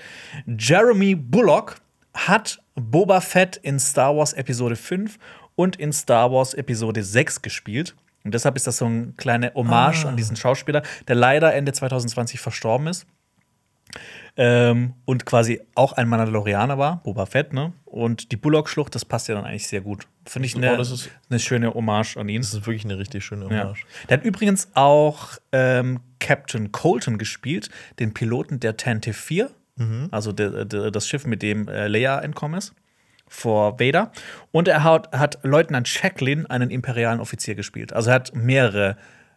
Jeremy 0.46 1.14
Bullock 1.14 1.76
hat 2.12 2.60
Boba 2.74 3.20
Fett 3.20 3.56
in 3.56 3.78
Star 3.78 4.16
Wars 4.16 4.32
Episode 4.32 4.76
5 4.76 5.16
und 5.54 5.76
in 5.76 5.92
Star 5.92 6.30
Wars 6.32 6.54
Episode 6.54 7.02
6 7.02 7.40
gespielt. 7.40 7.94
Und 8.24 8.34
deshalb 8.34 8.56
ist 8.56 8.66
das 8.66 8.78
so 8.78 8.86
eine 8.86 9.12
kleine 9.16 9.52
Hommage 9.54 10.06
an 10.06 10.16
diesen 10.16 10.36
Schauspieler, 10.36 10.82
der 11.06 11.14
leider 11.14 11.54
Ende 11.54 11.72
2020 11.72 12.40
verstorben 12.40 12.88
ist. 12.88 13.06
Ähm, 14.36 14.94
und 15.04 15.26
quasi 15.26 15.60
auch 15.76 15.92
ein 15.92 16.08
Mandalorianer 16.08 16.76
war, 16.76 17.02
Boba 17.04 17.24
Fett, 17.26 17.52
ne? 17.52 17.72
Und 17.84 18.32
die 18.32 18.36
Bullock-Schlucht, 18.36 18.92
das 18.94 19.04
passt 19.04 19.28
ja 19.28 19.36
dann 19.36 19.44
eigentlich 19.44 19.68
sehr 19.68 19.80
gut. 19.80 20.08
Finde 20.26 20.46
ich 20.46 20.56
Oh, 20.56 20.58
eine, 20.58 20.76
ist- 20.80 21.08
eine 21.30 21.38
schöne 21.38 21.72
Hommage 21.72 22.16
an 22.16 22.28
ihn. 22.28 22.40
Das 22.40 22.52
ist 22.52 22.66
wirklich 22.66 22.84
eine 22.84 22.98
richtig 22.98 23.24
schöne 23.24 23.44
Ja. 23.44 23.62
Hommage. 23.64 23.84
Der 24.08 24.16
hat 24.18 24.24
übrigens 24.24 24.68
auch 24.74 25.28
ähm, 25.52 26.00
Captain 26.18 26.72
Colton 26.72 27.16
gespielt, 27.18 27.70
den 28.00 28.12
Piloten 28.12 28.58
der 28.60 28.76
Tantive 28.76 29.14
4, 29.14 29.50
Mhm. 29.76 30.08
also 30.12 30.32
der, 30.32 30.64
der, 30.64 30.90
das 30.90 31.08
Schiff, 31.08 31.26
mit 31.26 31.42
dem 31.42 31.66
äh, 31.68 31.86
Leia 31.88 32.18
entkommen 32.20 32.58
ist, 32.58 32.74
vor 33.28 33.78
Vader. 33.80 34.10
Und 34.52 34.66
er 34.68 34.82
hat, 34.84 35.12
hat 35.16 35.38
Leutnant 35.42 35.86
Shacklin, 35.88 36.46
einen 36.46 36.70
imperialen 36.70 37.20
Offizier, 37.20 37.54
gespielt. 37.54 37.92
Also 37.92 38.10
er 38.10 38.14
hat 38.14 38.34
mehrere 38.34 38.96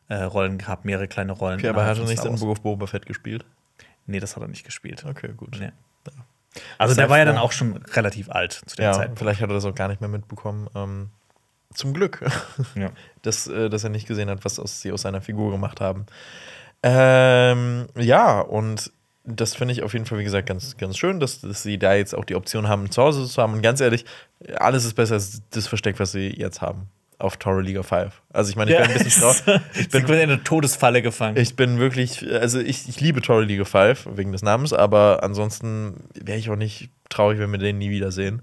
äh, 0.09 0.15
Rollen 0.23 0.57
gehabt, 0.57 0.85
mehrere 0.85 1.07
kleine 1.07 1.33
Rollen. 1.33 1.59
Okay, 1.59 1.67
aber 1.69 1.81
er 1.83 1.87
hat 1.89 1.97
nicht 2.07 2.23
in. 2.23 2.35
Book 2.35 2.49
of 2.49 2.61
Boba 2.61 2.85
Fett 2.87 3.05
gespielt. 3.05 3.45
Nee, 4.07 4.19
das 4.19 4.35
hat 4.35 4.41
er 4.43 4.47
nicht 4.47 4.65
gespielt. 4.65 5.05
Okay, 5.05 5.33
gut. 5.37 5.57
Nee. 5.59 5.71
Also 6.79 6.95
Sehr 6.95 7.03
der 7.03 7.09
war 7.11 7.19
ja 7.19 7.25
dann 7.25 7.37
auch 7.37 7.51
schon 7.51 7.77
relativ 7.77 8.31
alt 8.31 8.53
zu 8.65 8.75
der 8.77 8.85
Ja, 8.85 8.93
Zeit. 8.93 9.11
vielleicht 9.15 9.41
hat 9.41 9.49
er 9.49 9.53
das 9.53 9.65
auch 9.65 9.75
gar 9.75 9.89
nicht 9.89 10.01
mehr 10.01 10.09
mitbekommen. 10.09 10.67
Ähm, 10.75 11.09
zum 11.73 11.93
Glück, 11.93 12.25
Ja. 12.75 12.89
dass, 13.21 13.45
äh, 13.47 13.69
dass 13.69 13.83
er 13.83 13.89
nicht 13.91 14.07
gesehen 14.07 14.29
hat, 14.29 14.43
was 14.43 14.57
aus, 14.57 14.81
sie 14.81 14.91
aus 14.91 15.03
seiner 15.03 15.21
Figur 15.21 15.51
gemacht 15.51 15.81
haben. 15.81 16.05
Ähm, 16.81 17.87
ja, 17.95 18.39
und 18.39 18.91
das 19.23 19.55
finde 19.55 19.73
ich 19.73 19.83
auf 19.83 19.93
jeden 19.93 20.05
Fall, 20.05 20.19
wie 20.19 20.23
gesagt, 20.23 20.47
ganz, 20.47 20.77
ganz 20.77 20.97
schön, 20.97 21.19
dass, 21.19 21.41
dass 21.41 21.61
sie 21.61 21.77
da 21.77 21.93
jetzt 21.93 22.15
auch 22.15 22.23
die 22.23 22.35
Option 22.35 22.67
haben, 22.69 22.89
zu 22.89 23.03
Hause 23.03 23.27
zu 23.27 23.41
haben. 23.41 23.53
Und 23.53 23.61
ganz 23.61 23.81
ehrlich, 23.81 24.05
alles 24.57 24.85
ist 24.85 24.93
besser 24.93 25.15
als 25.15 25.41
das 25.51 25.67
Versteck, 25.67 25.99
was 25.99 26.13
sie 26.13 26.29
jetzt 26.29 26.61
haben 26.61 26.87
auf 27.19 27.37
Tower 27.37 27.61
League 27.63 27.77
of 27.77 27.87
Five. 27.87 28.21
Also 28.31 28.49
ich 28.51 28.55
meine, 28.55 28.71
ich 28.71 28.77
bin 28.77 28.87
ein 28.87 28.93
bisschen 29.03 29.21
traurig. 29.21 29.61
Ich 29.79 29.89
bin 29.89 30.05
in 30.05 30.11
eine 30.29 30.43
Todesfalle 30.43 31.01
gefangen. 31.01 31.37
Ich 31.37 31.55
bin 31.55 31.79
wirklich, 31.79 32.25
also 32.31 32.59
ich, 32.59 32.87
ich 32.87 32.99
liebe 33.01 33.21
Tory 33.21 33.45
League 33.45 33.61
of 33.61 33.67
Five 33.69 34.07
wegen 34.15 34.31
des 34.31 34.43
Namens, 34.43 34.73
aber 34.73 35.23
ansonsten 35.23 36.03
wäre 36.13 36.37
ich 36.37 36.49
auch 36.49 36.55
nicht 36.55 36.89
traurig, 37.09 37.39
wenn 37.39 37.51
wir 37.51 37.59
den 37.59 37.77
nie 37.77 37.89
wiedersehen. 37.89 38.41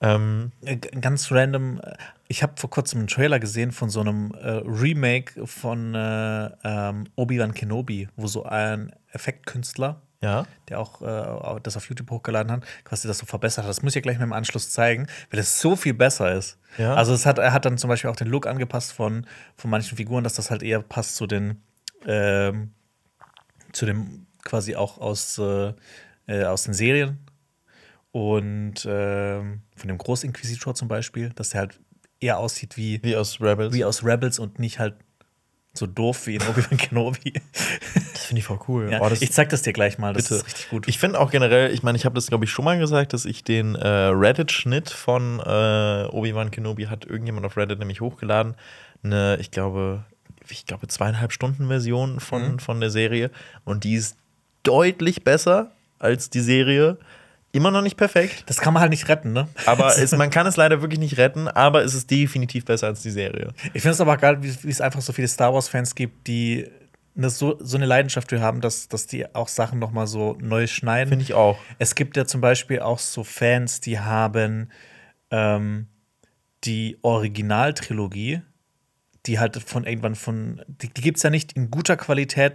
Ähm, 0.00 0.52
Äh, 0.64 0.76
ganz 0.76 1.32
random. 1.32 1.80
äh, 1.82 1.94
Ich 2.28 2.42
habe 2.44 2.52
vor 2.56 2.70
kurzem 2.70 3.00
einen 3.00 3.08
Trailer 3.08 3.40
gesehen 3.40 3.72
von 3.72 3.90
so 3.90 4.00
einem 4.00 4.32
äh, 4.40 4.60
Remake 4.64 5.44
von 5.46 5.94
äh, 5.94 6.50
ähm, 6.62 7.04
Obi-Wan 7.16 7.52
Kenobi, 7.54 8.08
wo 8.16 8.28
so 8.28 8.44
ein 8.44 8.92
Effektkünstler, 9.10 10.00
ja. 10.20 10.46
der 10.68 10.80
auch 10.80 11.02
äh, 11.02 11.60
das 11.62 11.76
auf 11.76 11.88
YouTube 11.88 12.10
hochgeladen 12.10 12.50
hat, 12.52 12.64
quasi 12.84 13.06
das 13.08 13.18
so 13.18 13.26
verbessert 13.26 13.64
hat. 13.64 13.70
Das 13.70 13.82
muss 13.82 13.92
ich 13.92 13.96
ja 13.96 14.00
gleich 14.02 14.18
mal 14.18 14.24
im 14.24 14.32
Anschluss 14.32 14.70
zeigen, 14.70 15.06
weil 15.30 15.38
das 15.38 15.60
so 15.60 15.76
viel 15.76 15.94
besser 15.94 16.32
ist. 16.32 16.58
Ja. 16.76 16.94
Also 16.94 17.12
es 17.12 17.26
hat, 17.26 17.38
er 17.38 17.52
hat 17.52 17.64
dann 17.64 17.78
zum 17.78 17.88
Beispiel 17.88 18.10
auch 18.10 18.16
den 18.16 18.28
Look 18.28 18.46
angepasst 18.46 18.92
von, 18.92 19.26
von 19.56 19.70
manchen 19.70 19.96
Figuren, 19.96 20.24
dass 20.24 20.34
das 20.34 20.50
halt 20.50 20.62
eher 20.62 20.80
passt 20.82 21.16
zu 21.16 21.26
den 21.26 21.62
ähm, 22.06 22.72
zu 23.72 23.86
dem 23.86 24.26
quasi 24.44 24.76
auch 24.76 24.98
aus, 24.98 25.38
äh, 25.38 25.72
äh, 26.26 26.44
aus 26.44 26.64
den 26.64 26.74
Serien 26.74 27.18
und 28.12 28.86
ähm, 28.88 29.62
von 29.76 29.88
dem 29.88 29.98
Großinquisitor 29.98 30.74
zum 30.74 30.88
Beispiel, 30.88 31.30
dass 31.30 31.50
der 31.50 31.60
halt 31.60 31.80
eher 32.20 32.38
aussieht 32.38 32.76
wie, 32.76 33.02
Wie 33.02 33.16
aus 33.16 33.40
Rebels. 33.40 33.74
wie 33.74 33.84
aus 33.84 34.04
Rebels 34.04 34.38
und 34.38 34.58
nicht 34.58 34.78
halt 34.78 34.96
so 35.78 35.86
doof 35.86 36.26
wie 36.26 36.34
in 36.36 36.42
Obi-Wan 36.42 36.76
Kenobi. 36.78 37.32
das 38.12 38.24
finde 38.26 38.40
ich 38.40 38.44
voll 38.44 38.58
cool. 38.68 38.90
ja, 38.92 39.00
Oh, 39.00 39.10
ich 39.18 39.32
zeig 39.32 39.48
das 39.50 39.62
dir 39.62 39.72
gleich 39.72 39.98
mal, 39.98 40.12
das 40.12 40.24
bitte. 40.24 40.34
ist 40.36 40.46
richtig 40.46 40.68
gut. 40.70 40.88
Ich 40.88 40.98
finde 40.98 41.18
auch 41.20 41.30
generell, 41.30 41.72
ich 41.72 41.82
meine, 41.82 41.96
ich 41.96 42.04
habe 42.04 42.14
das, 42.14 42.26
glaube 42.26 42.44
ich, 42.44 42.50
schon 42.50 42.64
mal 42.64 42.78
gesagt, 42.78 43.12
dass 43.12 43.24
ich 43.24 43.44
den 43.44 43.74
äh, 43.74 43.86
Reddit-Schnitt 43.86 44.90
von 44.90 45.40
äh, 45.40 46.04
Obi-Wan 46.10 46.50
Kenobi 46.50 46.86
hat 46.88 47.04
irgendjemand 47.06 47.46
auf 47.46 47.56
Reddit 47.56 47.78
nämlich 47.78 48.00
hochgeladen. 48.00 48.54
Eine, 49.02 49.36
ich 49.40 49.50
glaube, 49.50 50.04
ich 50.48 50.66
glaube, 50.66 50.86
zweieinhalb 50.88 51.32
Stunden 51.32 51.68
Version 51.68 52.20
von, 52.20 52.52
Mhm. 52.52 52.58
von 52.58 52.80
der 52.80 52.90
Serie. 52.90 53.30
Und 53.64 53.84
die 53.84 53.94
ist 53.94 54.16
deutlich 54.62 55.22
besser 55.24 55.70
als 55.98 56.30
die 56.30 56.40
Serie. 56.40 56.98
Immer 57.52 57.70
noch 57.70 57.82
nicht 57.82 57.96
perfekt. 57.96 58.44
das 58.46 58.58
kann 58.58 58.74
man 58.74 58.82
halt 58.82 58.90
nicht 58.90 59.08
retten, 59.08 59.32
ne? 59.32 59.48
Aber 59.64 59.86
es, 59.98 60.12
man 60.12 60.30
kann 60.30 60.46
es 60.46 60.56
leider 60.56 60.82
wirklich 60.82 61.00
nicht 61.00 61.16
retten, 61.16 61.48
aber 61.48 61.82
es 61.82 61.94
ist 61.94 62.10
definitiv 62.10 62.64
besser 62.64 62.88
als 62.88 63.02
die 63.02 63.10
Serie. 63.10 63.52
Ich 63.72 63.82
finde 63.82 63.94
es 63.94 64.00
aber 64.00 64.16
geil, 64.16 64.42
wie, 64.42 64.54
wie 64.64 64.70
es 64.70 64.80
einfach 64.80 65.00
so 65.00 65.12
viele 65.12 65.28
Star 65.28 65.54
Wars-Fans 65.54 65.94
gibt, 65.94 66.26
die 66.26 66.68
eine, 67.16 67.30
so, 67.30 67.56
so 67.60 67.76
eine 67.76 67.86
Leidenschaft 67.86 68.30
für 68.30 68.40
haben, 68.40 68.60
dass, 68.60 68.88
dass 68.88 69.06
die 69.06 69.34
auch 69.34 69.48
Sachen 69.48 69.78
noch 69.78 69.90
mal 69.90 70.06
so 70.06 70.36
neu 70.40 70.66
schneiden. 70.66 71.08
Finde 71.08 71.24
ich 71.24 71.34
auch. 71.34 71.58
Es 71.78 71.94
gibt 71.94 72.16
ja 72.16 72.26
zum 72.26 72.40
Beispiel 72.40 72.80
auch 72.80 72.98
so 72.98 73.24
Fans, 73.24 73.80
die 73.80 73.98
haben 73.98 74.70
ähm, 75.30 75.88
die 76.64 76.98
Originaltrilogie, 77.02 78.42
die 79.26 79.38
halt 79.38 79.56
von 79.56 79.84
irgendwann 79.84 80.14
von, 80.14 80.62
die, 80.68 80.88
die 80.88 81.00
gibt 81.00 81.16
es 81.16 81.22
ja 81.22 81.30
nicht 81.30 81.54
in 81.54 81.70
guter 81.70 81.96
Qualität, 81.96 82.54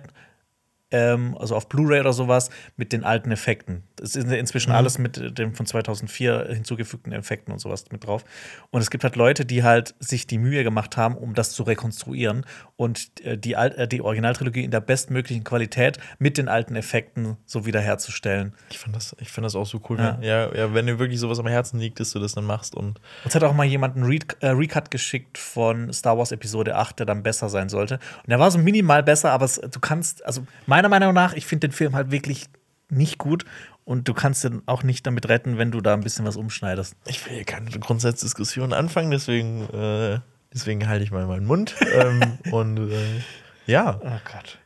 ähm, 0.94 1.36
also 1.38 1.56
auf 1.57 1.68
Blu-ray 1.68 1.99
oder 1.99 2.14
sowas, 2.14 2.49
mit 2.78 2.94
den 2.94 3.03
alten 3.03 3.32
Effekten. 3.32 3.84
Das 3.98 4.15
ist 4.15 4.32
inzwischen 4.32 4.70
Mhm. 4.70 4.76
alles 4.78 4.98
mit 4.98 5.38
den 5.38 5.53
von 5.53 5.65
2004 5.65 6.48
hinzugefügten 6.53 7.11
Effekten 7.11 7.52
und 7.52 7.60
sowas 7.60 7.84
mit 7.91 8.06
drauf. 8.06 8.24
Und 8.72 8.80
es 8.82 8.90
gibt 8.90 9.03
halt 9.03 9.15
Leute, 9.18 9.44
die 9.45 9.64
halt 9.64 9.95
sich 9.99 10.28
die 10.28 10.38
Mühe 10.38 10.64
gemacht 10.64 10.95
haben, 10.95 11.15
um 11.18 11.34
das 11.34 11.52
zu 11.52 11.64
rekonstruieren 11.64 12.45
und 12.78 13.10
äh, 13.26 13.38
die, 13.38 13.56
Al- 13.57 13.74
äh, 13.78 13.88
die 13.88 14.02
Originaltrilogie 14.02 14.64
in 14.64 14.72
der 14.72 14.80
bestmöglichen 14.82 15.44
Qualität 15.44 15.98
mit 16.20 16.38
den 16.38 16.48
alten 16.48 16.76
Effekten 16.76 17.38
so 17.45 17.65
wiederherzustellen. 17.65 18.53
Ich 18.70 18.80
finde 18.80 18.98
das, 18.98 19.15
ich 19.20 19.30
find 19.30 19.45
das 19.45 19.56
auch 19.56 19.65
so 19.65 19.82
cool. 19.90 19.99
Ja. 19.99 20.18
Wenn, 20.20 20.24
ja, 20.24 20.56
ja, 20.56 20.74
wenn 20.74 20.86
dir 20.86 20.99
wirklich 20.99 21.20
sowas 21.20 21.40
am 21.40 21.48
Herzen 21.48 21.80
liegt, 21.80 21.99
dass 21.99 22.11
du 22.11 22.20
das 22.20 22.34
dann 22.34 22.45
machst. 22.45 22.76
Und 22.76 22.99
Uns 23.26 23.34
hat 23.36 23.44
auch 23.44 23.53
mal 23.53 23.65
jemand 23.65 23.95
einen 23.95 24.06
Re 24.06 24.20
äh, 24.41 24.49
Recut 24.49 24.91
geschickt 24.91 25.38
von 25.38 25.91
Star 25.91 26.18
Wars 26.18 26.32
Episode 26.32 26.76
8, 26.76 26.99
der 26.99 27.06
dann 27.06 27.24
besser 27.24 27.49
sein 27.49 27.70
sollte. 27.70 27.95
Und 27.95 28.30
der 28.30 28.40
war 28.40 28.52
so 28.52 28.60
minimal 28.60 29.02
besser, 29.03 29.32
aber 29.32 29.45
es, 29.45 29.56
du 29.60 29.80
kannst, 29.80 30.24
also 30.26 30.45
meiner 30.68 30.82
Meinung 30.89 31.14
nach, 31.14 31.34
ich 31.34 31.45
finde 31.45 31.68
den 31.68 31.73
Film 31.73 31.95
halt 31.95 32.11
wirklich 32.11 32.47
nicht 32.89 33.18
gut 33.18 33.45
und 33.85 34.07
du 34.07 34.14
kannst 34.14 34.43
den 34.43 34.61
auch 34.65 34.84
nicht 34.84 35.05
damit 35.05 35.27
retten, 35.30 35.57
wenn 35.57 35.72
du 35.72 35.81
da 35.81 35.93
ein 35.93 36.01
bisschen 36.01 36.26
was 36.26 36.38
umschneidest. 36.38 36.95
ich 37.05 37.26
will 37.26 37.34
hier 37.34 37.45
keine 37.45 37.69
Grundsatzdiskussion 37.69 38.73
anfangen, 38.73 39.11
deswegen, 39.11 39.64
äh, 39.73 40.19
deswegen 40.53 40.88
halte 40.88 41.03
ich 41.03 41.11
mal 41.11 41.26
meinen 41.26 41.45
Mund. 41.45 41.76
ähm, 41.93 42.38
und 42.51 42.77
äh, 42.77 43.22
ja. 43.65 43.99
Oh 44.03 44.07
Gott. 44.31 44.57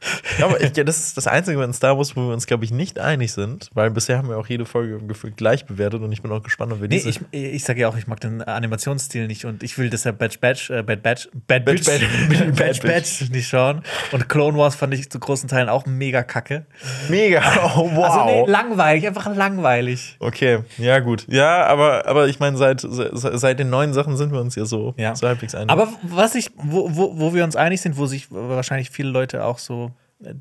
Aber 0.43 0.61
ich, 0.61 0.71
das 0.73 0.97
ist 0.99 1.17
das 1.17 1.27
Einzige 1.27 1.61
in 1.63 1.73
Star 1.73 1.97
Wars, 1.97 2.15
wo 2.15 2.27
wir 2.27 2.33
uns, 2.33 2.47
glaube 2.47 2.65
ich, 2.65 2.71
nicht 2.71 2.99
einig 2.99 3.31
sind, 3.33 3.69
weil 3.73 3.91
bisher 3.91 4.17
haben 4.17 4.29
wir 4.29 4.37
auch 4.37 4.47
jede 4.47 4.65
Folge 4.65 4.99
gefühlt 4.99 5.37
gleich 5.37 5.65
bewertet 5.65 6.01
und 6.01 6.11
ich 6.11 6.21
bin 6.21 6.31
auch 6.31 6.43
gespannt, 6.43 6.71
ob 6.73 6.81
wir 6.81 6.87
Nee, 6.87 6.95
diese. 7.03 7.09
ich, 7.09 7.21
ich 7.31 7.63
sage 7.63 7.81
ja 7.81 7.89
auch, 7.89 7.97
ich 7.97 8.07
mag 8.07 8.19
den 8.19 8.41
Animationsstil 8.41 9.27
nicht 9.27 9.45
und 9.45 9.63
ich 9.63 9.77
will 9.77 9.89
das 9.89 10.03
ja 10.03 10.11
Bad 10.11 10.39
Batch, 10.39 10.69
äh, 10.69 10.83
Bad 10.83 11.03
Batch, 11.03 11.29
Bad 11.47 11.65
Bad 11.65 11.83
Batch, 11.85 11.87
Batch- 11.89 12.55
Bad 12.57 12.81
Batch 12.81 13.29
nicht 13.29 13.47
schauen. 13.47 13.81
Und 14.11 14.29
Clone 14.29 14.57
Wars 14.57 14.75
fand 14.75 14.93
ich 14.93 15.09
zu 15.09 15.19
großen 15.19 15.47
Teilen 15.49 15.69
auch 15.69 15.85
mega 15.85 16.23
kacke. 16.23 16.65
Mega, 17.09 17.41
oh, 17.77 17.89
wow. 17.93 18.05
Also 18.05 18.25
nee, 18.25 18.51
langweilig, 18.51 19.07
einfach 19.07 19.35
langweilig. 19.35 20.15
okay, 20.19 20.59
ja, 20.77 20.99
gut. 20.99 21.25
Ja, 21.29 21.65
aber, 21.65 22.05
aber 22.07 22.27
ich 22.27 22.39
meine, 22.39 22.57
seit, 22.57 22.81
seit, 22.81 23.11
seit 23.13 23.59
den 23.59 23.69
neuen 23.69 23.93
Sachen 23.93 24.17
sind 24.17 24.31
wir 24.31 24.41
uns 24.41 24.55
ja 24.55 24.65
so, 24.65 24.93
Ja. 24.97 25.15
so 25.15 25.27
halbwegs 25.27 25.55
einig. 25.55 25.69
Aber 25.69 25.87
was 26.03 26.35
ich, 26.35 26.51
wo, 26.57 26.89
wo, 26.95 27.19
wo 27.19 27.33
wir 27.33 27.43
uns 27.43 27.55
einig 27.55 27.81
sind, 27.81 27.97
wo 27.97 28.05
sich 28.05 28.27
wahrscheinlich 28.29 28.86
viele 28.89 29.09
Leute 29.09 29.43
auch 29.45 29.59
so, 29.59 29.91
äh, 30.23 30.33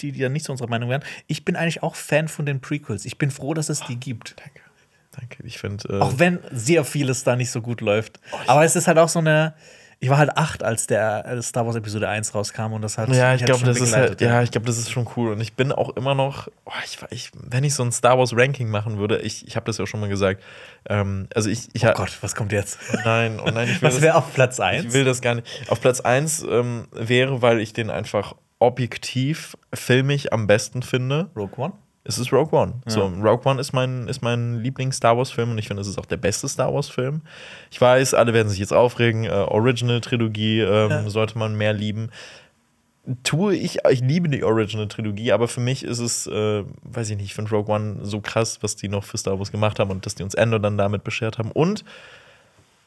die, 0.00 0.12
die 0.12 0.18
ja 0.18 0.28
nicht 0.28 0.46
so 0.46 0.52
unserer 0.52 0.68
Meinung 0.68 0.90
wären, 0.90 1.02
ich 1.26 1.44
bin 1.44 1.56
eigentlich 1.56 1.82
auch 1.82 1.94
Fan 1.94 2.28
von 2.28 2.46
den 2.46 2.60
Prequels. 2.60 3.04
Ich 3.04 3.18
bin 3.18 3.30
froh, 3.30 3.54
dass 3.54 3.68
es 3.68 3.80
die 3.80 3.96
gibt. 3.96 4.36
Danke. 4.38 4.60
Danke. 5.12 5.42
Ich 5.44 5.58
finde. 5.58 5.88
Äh, 5.88 6.00
Auch 6.00 6.18
wenn 6.18 6.38
sehr 6.52 6.84
vieles 6.84 7.24
da 7.24 7.34
nicht 7.34 7.50
so 7.50 7.60
gut 7.60 7.80
läuft. 7.80 8.20
Aber 8.46 8.64
es 8.64 8.76
ist 8.76 8.86
halt 8.86 8.98
auch 8.98 9.08
so 9.08 9.18
eine. 9.18 9.54
Ich 10.00 10.08
war 10.10 10.18
halt 10.18 10.36
acht, 10.36 10.62
als 10.62 10.86
der 10.86 11.42
Star 11.42 11.66
Wars 11.66 11.74
Episode 11.74 12.08
1 12.08 12.32
rauskam 12.32 12.72
und 12.72 12.82
das 12.82 12.98
hat 12.98 13.08
Ja, 13.08 13.34
ich 13.34 13.40
halt 13.42 13.46
glaube, 13.46 13.64
das 13.64 13.80
ist 13.80 13.96
halt, 13.96 14.20
ja, 14.20 14.42
ich 14.42 14.52
glaube, 14.52 14.66
das 14.66 14.78
ist 14.78 14.92
schon 14.92 15.08
cool. 15.16 15.32
Und 15.32 15.40
ich 15.40 15.54
bin 15.54 15.72
auch 15.72 15.96
immer 15.96 16.14
noch, 16.14 16.46
oh, 16.66 16.72
ich, 16.84 16.98
ich, 17.10 17.30
wenn 17.34 17.64
ich 17.64 17.74
so 17.74 17.82
ein 17.82 17.90
Star 17.90 18.16
Wars 18.16 18.32
Ranking 18.32 18.68
machen 18.68 18.98
würde, 18.98 19.18
ich, 19.18 19.44
ich 19.48 19.56
habe 19.56 19.66
das 19.66 19.78
ja 19.78 19.86
schon 19.88 19.98
mal 19.98 20.08
gesagt. 20.08 20.40
Ähm, 20.88 21.26
also 21.34 21.50
ich, 21.50 21.68
ich 21.72 21.84
Oh 21.84 21.92
Gott, 21.94 22.16
was 22.20 22.36
kommt 22.36 22.52
jetzt? 22.52 22.78
nein, 23.04 23.40
oh 23.40 23.50
nein, 23.50 23.68
ich 23.68 23.74
will 23.82 23.88
Was 23.88 23.94
das, 23.94 24.02
wäre 24.02 24.14
auf 24.14 24.32
Platz 24.32 24.58
ich 24.58 24.64
1? 24.64 24.92
will 24.92 25.04
das 25.04 25.20
gar 25.20 25.34
nicht. 25.34 25.46
Auf 25.68 25.80
Platz 25.80 26.00
1 26.00 26.44
ähm, 26.48 26.86
wäre, 26.92 27.42
weil 27.42 27.60
ich 27.60 27.72
den 27.72 27.90
einfach 27.90 28.36
objektiv 28.60 29.56
filmig 29.74 30.32
am 30.32 30.46
besten 30.46 30.82
finde. 30.82 31.30
Rogue 31.36 31.56
One? 31.64 31.72
Es 32.08 32.16
ist 32.18 32.32
Rogue 32.32 32.58
One. 32.58 32.72
So, 32.86 33.02
Rogue 33.06 33.44
One 33.44 33.60
ist 33.60 33.74
mein, 33.74 34.08
ist 34.08 34.22
mein 34.22 34.60
Lieblings-Star 34.62 35.16
Wars-Film 35.18 35.50
und 35.50 35.58
ich 35.58 35.68
finde, 35.68 35.82
es 35.82 35.88
ist 35.88 35.98
auch 35.98 36.06
der 36.06 36.16
beste 36.16 36.48
Star 36.48 36.72
Wars-Film. 36.72 37.20
Ich 37.70 37.78
weiß, 37.78 38.14
alle 38.14 38.32
werden 38.32 38.48
sich 38.48 38.58
jetzt 38.58 38.72
aufregen. 38.72 39.24
Äh, 39.24 39.28
Original-Trilogie 39.28 40.60
ähm, 40.62 40.90
Ja. 40.90 41.10
sollte 41.10 41.36
man 41.38 41.54
mehr 41.56 41.74
lieben. 41.74 42.10
Tue 43.24 43.54
ich, 43.56 43.78
ich 43.90 44.00
liebe 44.00 44.28
die 44.30 44.42
Original-Trilogie, 44.42 45.32
aber 45.32 45.48
für 45.48 45.60
mich 45.60 45.84
ist 45.84 45.98
es, 45.98 46.26
äh, 46.26 46.64
weiß 46.82 47.10
ich 47.10 47.16
nicht, 47.18 47.26
ich 47.26 47.34
finde 47.34 47.50
Rogue 47.50 47.74
One 47.74 47.98
so 48.02 48.20
krass, 48.22 48.58
was 48.62 48.74
die 48.76 48.88
noch 48.88 49.04
für 49.04 49.18
Star 49.18 49.38
Wars 49.38 49.52
gemacht 49.52 49.78
haben 49.78 49.90
und 49.90 50.06
dass 50.06 50.14
die 50.14 50.22
uns 50.22 50.32
Endo 50.34 50.58
dann 50.58 50.78
damit 50.78 51.04
beschert 51.04 51.36
haben. 51.36 51.50
Und 51.52 51.84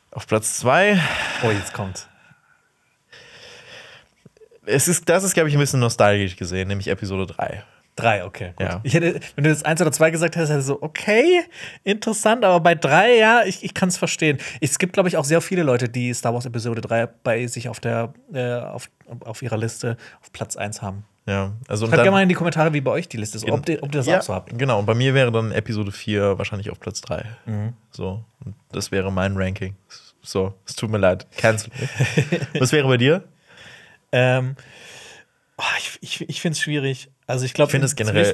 auf 0.10 0.26
Platz 0.26 0.58
2 0.58 1.00
Oh, 1.44 1.52
jetzt 1.52 1.74
kommt. 1.74 2.08
es 4.66 4.88
ist, 4.88 5.08
das 5.10 5.24
ist, 5.24 5.34
glaube 5.34 5.50
ich, 5.50 5.56
ein 5.56 5.60
bisschen 5.60 5.80
nostalgisch 5.80 6.36
gesehen, 6.36 6.68
nämlich 6.68 6.88
Episode 6.88 7.28
3. 7.28 7.64
Drei, 7.96 8.24
okay. 8.26 8.54
Gut. 8.56 8.68
Ja. 8.68 8.80
Ich 8.84 8.94
hätte, 8.94 9.20
wenn 9.36 9.44
du 9.44 9.50
jetzt 9.50 9.66
eins 9.66 9.82
oder 9.82 9.92
zwei 9.92 10.12
gesagt 10.12 10.36
hättest, 10.36 10.52
hätte 10.52 10.62
ich 10.62 10.66
so, 10.66 10.82
okay, 10.82 11.42
interessant, 11.84 12.46
aber 12.46 12.60
bei 12.60 12.74
drei, 12.74 13.18
ja, 13.18 13.44
ich, 13.46 13.64
ich 13.64 13.74
kann 13.74 13.90
es 13.90 13.98
verstehen. 13.98 14.38
Es 14.62 14.80
gibt, 14.80 14.94
glaube 14.94 15.10
ich, 15.10 15.18
auch 15.18 15.26
sehr 15.26 15.42
viele 15.42 15.64
Leute, 15.64 15.90
die 15.90 16.14
Star 16.14 16.34
Wars 16.34 16.46
Episode 16.46 16.82
3 16.82 17.08
bei 17.08 17.48
sich 17.48 17.68
auf 17.70 17.80
der, 17.80 18.14
äh, 18.34 18.56
auf, 18.56 18.90
auf 19.26 19.42
ihrer 19.42 19.58
Liste 19.58 19.98
auf 20.22 20.32
Platz 20.32 20.56
1 20.56 20.82
haben. 20.82 21.06
Ja, 21.28 21.52
also 21.68 21.86
Schreibt 21.86 21.98
gerne 21.98 22.12
mal 22.12 22.24
in 22.24 22.30
die 22.30 22.36
Kommentare, 22.36 22.74
wie 22.74 22.82
bei 22.82 22.92
euch 22.92 23.08
die 23.08 23.18
Liste 23.18 23.38
ist, 23.38 23.50
ob, 23.50 23.66
die, 23.66 23.82
ob 23.82 23.94
ihr 23.94 24.00
das 24.00 24.08
ja, 24.08 24.20
auch 24.20 24.24
so 24.24 24.34
habt. 24.34 24.58
Genau, 24.58 24.80
und 24.80 24.86
bei 24.86 24.96
mir 24.96 25.14
wäre 25.14 25.32
dann 25.32 25.52
Episode 25.52 25.92
4 25.92 26.38
wahrscheinlich 26.38 26.72
auf 26.72 26.80
Platz 26.80 27.02
3. 27.02 27.26
Mhm. 27.46 27.74
So, 27.92 28.24
das 28.72 28.92
wäre 28.92 29.12
mein 29.12 29.38
Ranking. 29.38 29.76
So, 30.24 30.54
es 30.66 30.76
tut 30.76 30.90
mir 30.90 30.98
leid. 30.98 31.28
Cancel. 31.38 31.72
Was 32.60 32.72
wäre 32.72 32.88
bei 32.88 32.98
dir? 32.98 33.24
Ähm, 34.12 34.56
oh, 35.62 35.78
ich 35.78 36.00
ich, 36.02 36.30
ich 36.30 36.42
finde 36.42 36.54
es 36.56 36.62
schwierig. 36.62 37.10
Also 37.28 37.46
ich 37.46 37.54
glaube, 37.54 37.72
Ich 37.72 37.82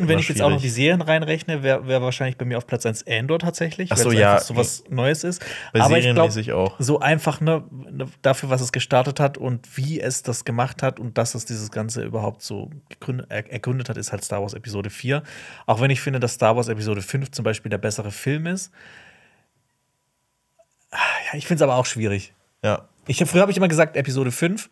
wenn 0.07 0.17
ich 0.19 0.29
jetzt 0.29 0.41
auch 0.41 0.49
noch 0.49 0.57
schwierig. 0.57 0.61
die 0.61 0.69
Serien 0.69 1.01
reinrechne, 1.01 1.61
wäre 1.61 1.87
wär 1.87 2.01
wahrscheinlich 2.01 2.37
bei 2.37 2.45
mir 2.45 2.57
auf 2.57 2.65
Platz 2.65 2.85
1 2.85 3.05
Andor 3.05 3.39
tatsächlich, 3.39 3.91
Ach 3.91 3.97
so, 3.97 4.05
weil 4.09 4.15
es 4.15 4.19
ja. 4.21 4.39
so 4.39 4.55
was 4.55 4.83
Neues 4.89 5.23
ist. 5.23 5.45
Bei 5.73 5.81
Aber 5.81 5.97
ich 5.97 6.05
glaube, 6.05 6.31
serienmäßig 6.31 6.53
auch. 6.53 6.75
so 6.79 6.99
einfach 6.99 7.41
ne, 7.41 7.63
ne, 7.91 8.07
dafür, 8.21 8.49
was 8.49 8.61
es 8.61 8.71
gestartet 8.71 9.19
hat 9.19 9.37
und 9.37 9.77
wie 9.77 9.99
es 9.99 10.23
das 10.23 10.45
gemacht 10.45 10.81
hat 10.81 10.99
und 10.99 11.17
dass 11.17 11.35
es 11.35 11.45
dieses 11.45 11.69
Ganze 11.69 12.03
überhaupt 12.03 12.41
so 12.41 12.71
er, 13.29 13.51
ergründet 13.51 13.89
hat, 13.89 13.97
ist 13.97 14.11
halt 14.11 14.23
Star 14.23 14.41
Wars 14.41 14.53
Episode 14.53 14.89
4. 14.89 15.21
Auch 15.65 15.81
wenn 15.81 15.91
ich 15.91 16.01
finde, 16.01 16.19
dass 16.19 16.33
Star 16.33 16.55
Wars 16.55 16.69
Episode 16.69 17.01
5 17.01 17.31
zum 17.31 17.43
Beispiel 17.43 17.69
der 17.69 17.77
bessere 17.77 18.11
Film 18.11 18.47
ist. 18.47 18.71
Ah, 20.91 20.97
Ja, 21.31 21.37
ich 21.37 21.45
finde 21.45 21.63
es 21.63 21.69
aber 21.69 21.75
auch 21.75 21.85
schwierig. 21.85 22.33
Ja. 22.63 22.87
Ich, 23.07 23.23
früher 23.25 23.41
habe 23.41 23.51
ich 23.51 23.57
immer 23.57 23.67
gesagt 23.67 23.95
Episode 23.95 24.31
5, 24.31 24.69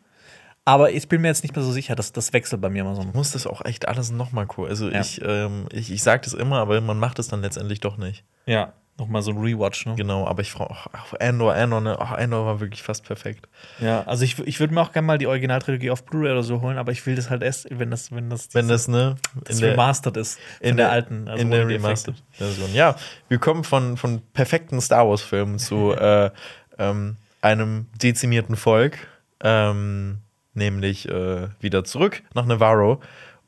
aber 0.65 0.91
ich 0.91 1.07
bin 1.07 1.21
mir 1.21 1.27
jetzt 1.29 1.43
nicht 1.43 1.55
mehr 1.55 1.63
so 1.63 1.71
sicher, 1.71 1.95
dass 1.95 2.11
das 2.11 2.33
wechselt 2.33 2.59
bei 2.61 2.69
mir 2.69 2.81
immer 2.81 2.95
so. 2.95 3.03
Muss 3.03 3.31
das 3.31 3.45
auch 3.47 3.63
echt 3.65 3.87
alles 3.87 4.11
nochmal 4.11 4.47
cool. 4.57 4.67
Also 4.67 4.89
Ja. 4.89 4.99
ich, 5.01 5.21
ähm, 5.23 5.67
ich, 5.71 5.91
ich 5.91 6.01
sage 6.03 6.23
das 6.23 6.33
immer, 6.33 6.57
aber 6.59 6.81
man 6.81 6.97
macht 6.99 7.19
es 7.19 7.27
dann 7.27 7.41
letztendlich 7.41 7.79
doch 7.81 7.97
nicht. 7.97 8.23
Ja, 8.47 8.73
nochmal 8.97 9.21
so 9.21 9.31
ein 9.31 9.37
Rewatch, 9.37 9.85
ne? 9.85 9.93
Genau, 9.95 10.25
aber 10.25 10.41
ich 10.41 10.51
frage, 10.51 10.73
ach, 10.73 11.13
Andor, 11.19 11.53
Andor, 11.53 11.81
ne? 11.81 11.97
Ach, 11.99 12.11
Andor 12.13 12.45
war 12.45 12.59
wirklich 12.61 12.81
fast 12.81 13.03
perfekt. 13.03 13.47
Ja, 13.79 14.03
also 14.07 14.23
ich, 14.23 14.39
ich 14.39 14.59
würde 14.59 14.73
mir 14.73 14.81
auch 14.81 14.91
gerne 14.93 15.05
mal 15.05 15.17
die 15.17 15.27
Originaltrilogie 15.27 15.91
auf 15.91 16.03
Blu-ray 16.05 16.31
oder 16.31 16.43
so 16.43 16.61
holen, 16.61 16.77
aber 16.77 16.91
ich 16.93 17.05
will 17.05 17.15
das 17.15 17.29
halt 17.29 17.43
erst, 17.43 17.67
wenn 17.69 17.91
das, 17.91 18.11
wenn 18.11 18.29
das, 18.29 18.49
Wenn 18.53 18.67
das, 18.67 18.87
ne? 18.87 19.15
das 19.43 19.57
der- 19.59 19.71
remastered 19.73 20.17
ist. 20.17 20.39
In 20.61 20.77
der, 20.77 20.85
der 20.87 20.91
alten. 20.93 21.27
also 21.27 21.41
in 21.41 21.51
der 21.51 21.59
Effekte. 21.61 21.75
Remastered-Version. 21.83 22.73
Ja, 22.73 22.95
wir 23.27 23.37
kommen 23.37 23.63
von, 23.65 23.97
von 23.97 24.21
perfekten 24.33 24.79
Star 24.81 25.07
Wars-Filmen 25.07 25.59
zu 25.59 25.91
äh, 25.99 26.31
ähm, 26.79 27.17
einem 27.41 27.87
dezimierten 28.01 28.55
Volk, 28.55 28.97
ähm, 29.43 30.19
nämlich 30.55 31.07
äh, 31.09 31.47
wieder 31.59 31.83
zurück 31.83 32.23
nach 32.33 32.45
Navarro. 32.45 33.01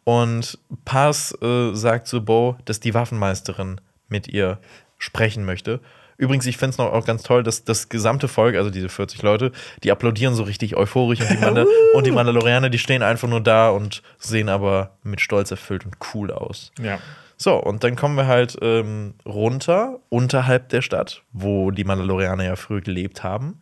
Und 0.03 0.57
Paz 0.85 1.37
äh, 1.41 1.73
sagt 1.73 2.07
zu 2.07 2.23
Bo, 2.23 2.57
dass 2.65 2.79
die 2.79 2.93
Waffenmeisterin 2.93 3.81
mit 4.07 4.27
ihr 4.27 4.59
sprechen 4.97 5.45
möchte. 5.45 5.81
Übrigens, 6.17 6.45
ich 6.47 6.57
finde 6.57 6.71
es 6.71 6.77
noch 6.77 6.91
auch 6.91 7.05
ganz 7.05 7.23
toll, 7.23 7.43
dass 7.43 7.63
das 7.63 7.89
gesamte 7.89 8.27
Volk, 8.27 8.55
also 8.55 8.69
diese 8.69 8.89
40 8.89 9.21
Leute, 9.21 9.51
die 9.83 9.91
applaudieren 9.91 10.33
so 10.33 10.43
richtig 10.43 10.75
euphorisch 10.75 11.21
und 11.21 11.29
die, 11.29 11.37
Mandal 11.37 11.67
und 11.93 12.07
die 12.07 12.11
Mandalorianer, 12.11 12.69
die 12.69 12.79
stehen 12.79 13.03
einfach 13.03 13.27
nur 13.27 13.41
da 13.41 13.69
und 13.69 14.01
sehen 14.17 14.49
aber 14.49 14.97
mit 15.03 15.21
Stolz 15.21 15.51
erfüllt 15.51 15.85
und 15.85 15.95
cool 16.13 16.31
aus. 16.31 16.71
Ja. 16.81 16.99
So, 17.37 17.55
und 17.55 17.83
dann 17.83 17.95
kommen 17.95 18.15
wir 18.15 18.25
halt 18.25 18.57
ähm, 18.61 19.13
runter, 19.23 19.99
unterhalb 20.09 20.69
der 20.69 20.81
Stadt, 20.81 21.21
wo 21.33 21.69
die 21.69 21.83
Mandalorianer 21.83 22.43
ja 22.43 22.55
früher 22.55 22.81
gelebt 22.81 23.23
haben. 23.23 23.59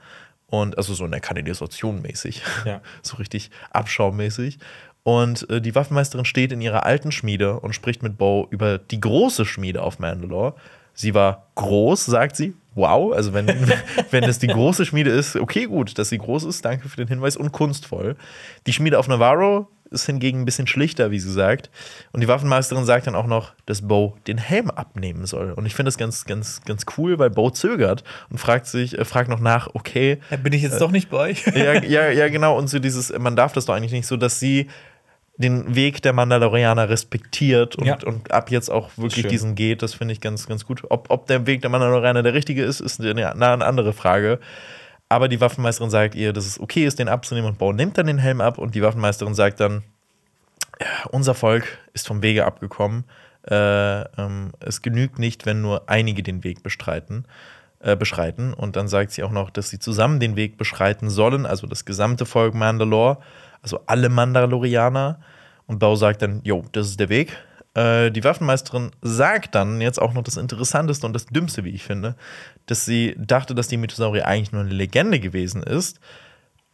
Und 0.48 0.78
also 0.78 0.94
so 0.94 1.06
in 1.06 1.12
der 1.12 1.22
Kanalisation 1.22 2.02
mäßig. 2.02 2.42
Ja. 2.66 2.82
so 3.02 3.18
richtig 3.18 3.50
abschaumäßig. 3.72 4.60
Und 5.04 5.50
äh, 5.50 5.62
die 5.62 5.76
Waffenmeisterin 5.76 6.26
steht 6.26 6.52
in 6.52 6.62
ihrer 6.62 6.86
alten 6.86 7.12
Schmiede 7.12 7.60
und 7.60 7.74
spricht 7.74 8.02
mit 8.02 8.18
Bo 8.18 8.48
über 8.50 8.78
die 8.78 9.00
große 9.00 9.46
Schmiede 9.46 9.84
auf 9.84 10.00
Mandalore. 10.00 10.56
Sie 10.94 11.14
war 11.14 11.48
groß, 11.56 12.06
sagt 12.06 12.36
sie. 12.36 12.56
Wow, 12.74 13.14
also 13.14 13.34
wenn, 13.34 13.48
wenn 14.12 14.24
das 14.24 14.40
die 14.40 14.48
große 14.48 14.86
Schmiede 14.86 15.12
ist, 15.12 15.36
okay, 15.36 15.66
gut, 15.66 15.98
dass 16.00 16.10
sie 16.10 16.18
groß 16.18 16.46
ist, 16.46 16.66
danke 16.66 16.90
für 16.90 16.98
den 16.98 17.08
Hinweis 17.08 17.38
und 17.38 17.52
kunstvoll. 17.52 18.16
Die 18.66 18.74
Schmiede 18.74 18.98
auf 18.98 19.08
Navarro 19.08 19.68
ist 19.96 20.06
hingegen 20.06 20.42
ein 20.42 20.46
bisschen 20.46 20.68
schlichter, 20.68 21.10
wie 21.10 21.20
sie 21.20 21.32
sagt. 21.32 21.72
Und 22.12 22.22
die 22.22 22.28
Waffenmeisterin 22.28 22.86
sagt 22.86 23.08
dann 23.08 23.16
auch 23.16 23.26
noch, 23.26 23.54
dass 23.66 23.88
Bo 23.88 24.16
den 24.28 24.38
Helm 24.38 24.70
abnehmen 24.70 25.26
soll. 25.26 25.52
Und 25.54 25.66
ich 25.66 25.74
finde 25.74 25.88
das 25.88 25.98
ganz, 25.98 26.26
ganz, 26.26 26.62
ganz 26.66 26.86
cool, 26.98 27.18
weil 27.18 27.32
Bo 27.32 27.50
zögert 27.50 28.04
und 28.30 28.38
fragt 28.38 28.68
sich, 28.68 28.98
äh, 28.98 29.06
fragt 29.06 29.30
noch 29.30 29.40
nach, 29.40 29.70
okay, 29.74 30.20
Ja, 30.30 30.38
Bin 30.38 30.54
ich 30.54 30.62
jetzt 30.62 30.80
doch 30.80 30.92
nicht 30.92 31.10
bei 31.10 31.18
euch? 31.18 31.46
ja, 31.56 31.82
ja, 31.82 32.10
ja, 32.10 32.30
genau. 32.30 32.58
Und 32.58 32.70
so 32.70 32.78
dieses, 32.78 33.18
man 33.18 33.36
darf 33.36 33.54
das 33.54 33.66
doch 33.66 33.74
eigentlich 33.74 33.92
nicht 33.94 34.06
so, 34.08 34.18
dass 34.18 34.40
sie 34.40 34.68
den 35.38 35.76
Weg 35.76 36.02
der 36.02 36.14
Mandalorianer 36.14 36.88
respektiert 36.90 37.76
und, 37.76 37.86
Ja. 37.86 37.98
und 38.06 38.32
ab 38.32 38.52
jetzt 38.52 38.70
auch 38.70 38.90
wirklich 38.96 39.28
diesen 39.28 39.56
geht. 39.56 39.82
Das 39.82 39.94
finde 39.94 40.14
ich 40.14 40.22
ganz, 40.22 40.48
ganz 40.48 40.66
gut. 40.66 40.84
Ob, 40.90 41.10
ob 41.10 41.28
der 41.28 41.46
Weg 41.46 41.62
der 41.62 41.70
Mandalorianer 41.70 42.24
der 42.24 42.34
richtige 42.34 42.64
ist, 42.64 42.80
ist 42.80 43.02
eine, 43.02 43.32
eine 43.32 43.66
andere 43.66 43.92
Frage. 43.94 44.40
Aber 45.16 45.30
die 45.30 45.40
Waffenmeisterin 45.40 45.90
sagt 45.90 46.14
ihr, 46.14 46.34
dass 46.34 46.46
es 46.46 46.60
okay 46.60 46.86
ist, 46.86 47.00
den 47.00 47.08
abzunehmen 47.08 47.50
und 47.50 47.58
Bo 47.58 47.72
nimmt 47.72 47.98
dann 47.98 48.08
den 48.08 48.18
Helm 48.18 48.42
ab 48.42 48.58
und 48.58 48.76
die 48.76 48.82
Waffenmeisterin 48.82 49.34
sagt 49.34 49.62
dann, 49.62 49.82
unser 51.10 51.34
Volk 51.34 51.78
ist 51.94 52.06
vom 52.06 52.22
Wege 52.22 52.44
abgekommen. 52.46 53.06
Äh, 53.50 54.02
ähm, 54.02 54.52
es 54.60 54.82
genügt 54.82 55.18
nicht, 55.18 55.46
wenn 55.46 55.62
nur 55.62 55.90
einige 55.90 56.22
den 56.22 56.44
Weg 56.44 56.64
bestreiten, 56.64 57.24
äh, 57.80 57.96
beschreiten. 57.96 58.54
Und 58.54 58.76
dann 58.76 58.90
sagt 58.90 59.12
sie 59.12 59.24
auch 59.24 59.32
noch, 59.32 59.52
dass 59.52 59.70
sie 59.70 59.80
zusammen 59.80 60.20
den 60.20 60.36
Weg 60.36 60.58
beschreiten 60.58 61.10
sollen, 61.10 61.46
also 61.46 61.66
das 61.66 61.86
gesamte 61.86 62.26
Volk 62.26 62.54
Mandalore, 62.54 63.20
also 63.62 63.80
alle 63.86 64.10
Mandalorianer. 64.10 65.22
Und 65.66 65.80
Bau 65.80 65.96
sagt 65.96 66.24
dann, 66.24 66.42
jo, 66.44 66.66
das 66.74 66.88
ist 66.88 67.00
der 67.00 67.08
Weg. 67.08 67.38
Äh, 67.76 68.10
die 68.12 68.24
Waffenmeisterin 68.24 68.92
sagt 69.02 69.54
dann 69.54 69.82
jetzt 69.82 70.02
auch 70.02 70.14
noch 70.14 70.24
das 70.24 70.38
Interessanteste 70.38 71.06
und 71.06 71.14
das 71.14 71.26
Dümmste, 71.28 71.64
wie 71.64 71.70
ich 71.70 71.84
finde, 71.84 72.16
dass 72.66 72.86
sie 72.86 73.16
dachte, 73.18 73.54
dass 73.54 73.68
die 73.68 73.78
Mythosaurier 73.78 74.26
eigentlich 74.26 74.52
nur 74.52 74.62
eine 74.62 74.72
Legende 74.74 75.20
gewesen 75.20 75.62
ist, 75.62 76.00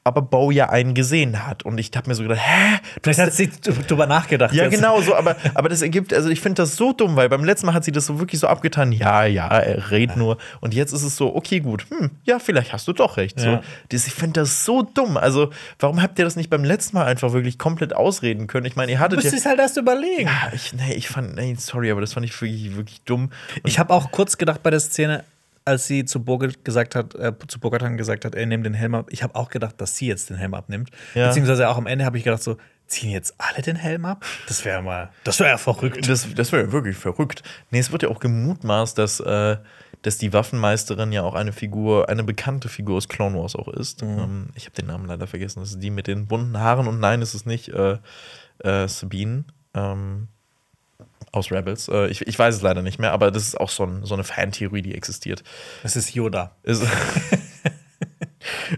aber 0.03 0.21
Bo 0.23 0.49
ja 0.49 0.69
einen 0.69 0.95
gesehen 0.95 1.45
hat. 1.45 1.63
Und 1.63 1.77
ich 1.77 1.91
habe 1.95 2.09
mir 2.09 2.15
so 2.15 2.23
gedacht, 2.23 2.41
hä? 2.41 2.79
Vielleicht 3.03 3.19
hat 3.19 3.33
sie 3.33 3.49
drüber 3.49 4.07
nachgedacht. 4.07 4.53
Ja, 4.53 4.63
jetzt. 4.63 4.73
genau, 4.73 4.99
so, 5.01 5.15
aber, 5.15 5.35
aber 5.53 5.69
das 5.69 5.81
ergibt, 5.83 6.11
also 6.13 6.29
ich 6.29 6.41
finde 6.41 6.63
das 6.63 6.75
so 6.75 6.91
dumm, 6.91 7.15
weil 7.15 7.29
beim 7.29 7.43
letzten 7.43 7.67
Mal 7.67 7.73
hat 7.73 7.83
sie 7.83 7.91
das 7.91 8.07
so 8.07 8.19
wirklich 8.19 8.39
so 8.39 8.47
abgetan, 8.47 8.91
ja, 8.91 9.25
ja, 9.25 9.47
er 9.47 9.91
redet 9.91 10.17
nur. 10.17 10.37
Und 10.59 10.73
jetzt 10.73 10.91
ist 10.91 11.03
es 11.03 11.15
so, 11.15 11.35
okay, 11.35 11.59
gut, 11.59 11.85
hm, 11.89 12.09
ja, 12.23 12.39
vielleicht 12.39 12.73
hast 12.73 12.87
du 12.87 12.93
doch 12.93 13.17
recht. 13.17 13.39
So. 13.39 13.47
Ja. 13.47 13.61
Das, 13.89 14.07
ich 14.07 14.13
finde 14.13 14.41
das 14.41 14.65
so 14.65 14.81
dumm. 14.81 15.17
Also, 15.17 15.51
warum 15.79 16.01
habt 16.01 16.17
ihr 16.17 16.25
das 16.25 16.35
nicht 16.35 16.49
beim 16.49 16.63
letzten 16.63 16.97
Mal 16.97 17.05
einfach 17.05 17.33
wirklich 17.33 17.59
komplett 17.59 17.95
ausreden 17.95 18.47
können? 18.47 18.65
Ich 18.65 18.75
meine, 18.75 18.91
ihr 18.91 18.97
Du 18.97 19.03
hattet 19.03 19.17
musst 19.19 19.31
ja. 19.31 19.37
es 19.37 19.45
halt 19.45 19.59
erst 19.59 19.77
überlegen. 19.77 20.27
Ja, 20.27 20.51
ich, 20.53 20.73
nee, 20.73 20.93
ich 20.93 21.09
fand, 21.09 21.35
nee, 21.35 21.55
sorry, 21.59 21.91
aber 21.91 22.01
das 22.01 22.13
fand 22.13 22.25
ich 22.25 22.41
wirklich, 22.41 22.75
wirklich 22.75 23.01
dumm. 23.03 23.29
Und 23.55 23.69
Ich 23.69 23.77
habe 23.77 23.93
auch 23.93 24.11
kurz 24.11 24.37
gedacht 24.37 24.63
bei 24.63 24.71
der 24.71 24.79
Szene, 24.79 25.23
als 25.65 25.87
sie 25.87 26.05
zu 26.05 26.23
Burger 26.23 26.49
gesagt 26.63 26.95
hat, 26.95 27.15
äh, 27.15 27.33
zu 27.47 27.59
Bogatan 27.59 27.97
gesagt 27.97 28.25
hat, 28.25 28.35
er 28.35 28.45
nimmt 28.45 28.65
den 28.65 28.73
Helm 28.73 28.95
ab. 28.95 29.07
Ich 29.09 29.23
habe 29.23 29.35
auch 29.35 29.49
gedacht, 29.49 29.79
dass 29.79 29.95
sie 29.95 30.07
jetzt 30.07 30.29
den 30.29 30.37
Helm 30.37 30.53
abnimmt. 30.53 30.89
Ja. 31.13 31.27
Beziehungsweise 31.27 31.69
auch 31.69 31.77
am 31.77 31.87
Ende 31.87 32.05
habe 32.05 32.17
ich 32.17 32.23
gedacht, 32.23 32.41
so, 32.41 32.57
ziehen 32.87 33.11
jetzt 33.11 33.35
alle 33.37 33.61
den 33.61 33.75
Helm 33.75 34.05
ab? 34.05 34.25
Das 34.47 34.65
wäre 34.65 34.81
mal, 34.81 35.09
das 35.23 35.39
wäre 35.39 35.49
ja 35.49 35.57
verrückt. 35.57 36.07
Das, 36.09 36.27
das 36.33 36.51
wäre 36.51 36.71
wirklich 36.71 36.97
verrückt. 36.97 37.41
Nee, 37.69 37.79
es 37.79 37.91
wird 37.91 38.03
ja 38.03 38.09
auch 38.09 38.19
gemutmaßt, 38.19 38.97
dass, 38.97 39.19
äh, 39.19 39.57
dass 40.01 40.17
die 40.17 40.33
Waffenmeisterin 40.33 41.11
ja 41.11 41.23
auch 41.23 41.35
eine 41.35 41.53
Figur, 41.53 42.09
eine 42.09 42.23
bekannte 42.23 42.69
Figur 42.69 42.97
aus 42.97 43.07
Clone 43.07 43.37
Wars 43.37 43.55
auch 43.55 43.69
ist. 43.69 44.01
Ähm, 44.03 44.49
ich 44.55 44.65
habe 44.65 44.75
den 44.75 44.87
Namen 44.87 45.05
leider 45.05 45.27
vergessen. 45.27 45.61
Das 45.61 45.71
ist 45.71 45.79
die 45.79 45.91
mit 45.91 46.07
den 46.07 46.27
bunten 46.27 46.59
Haaren 46.59 46.87
und 46.87 46.99
nein, 46.99 47.21
es 47.21 47.33
ist 47.33 47.45
nicht 47.45 47.69
äh, 47.69 47.97
äh, 48.59 48.87
Sabine 48.87 49.45
ähm, 49.73 50.27
aus 51.31 51.51
Rebels. 51.51 51.87
Äh, 51.87 52.07
ich, 52.07 52.25
ich 52.27 52.37
weiß 52.37 52.55
es 52.55 52.61
leider 52.61 52.81
nicht 52.81 52.99
mehr, 52.99 53.11
aber 53.13 53.31
das 53.31 53.43
ist 53.43 53.59
auch 53.59 53.69
so, 53.69 53.83
ein, 53.85 54.05
so 54.05 54.13
eine 54.13 54.23
Fantheorie, 54.23 54.81
die 54.81 54.95
existiert. 54.95 55.43
Das 55.83 55.95
ist 55.95 56.13
Yoda. 56.13 56.55
Ist 56.63 56.83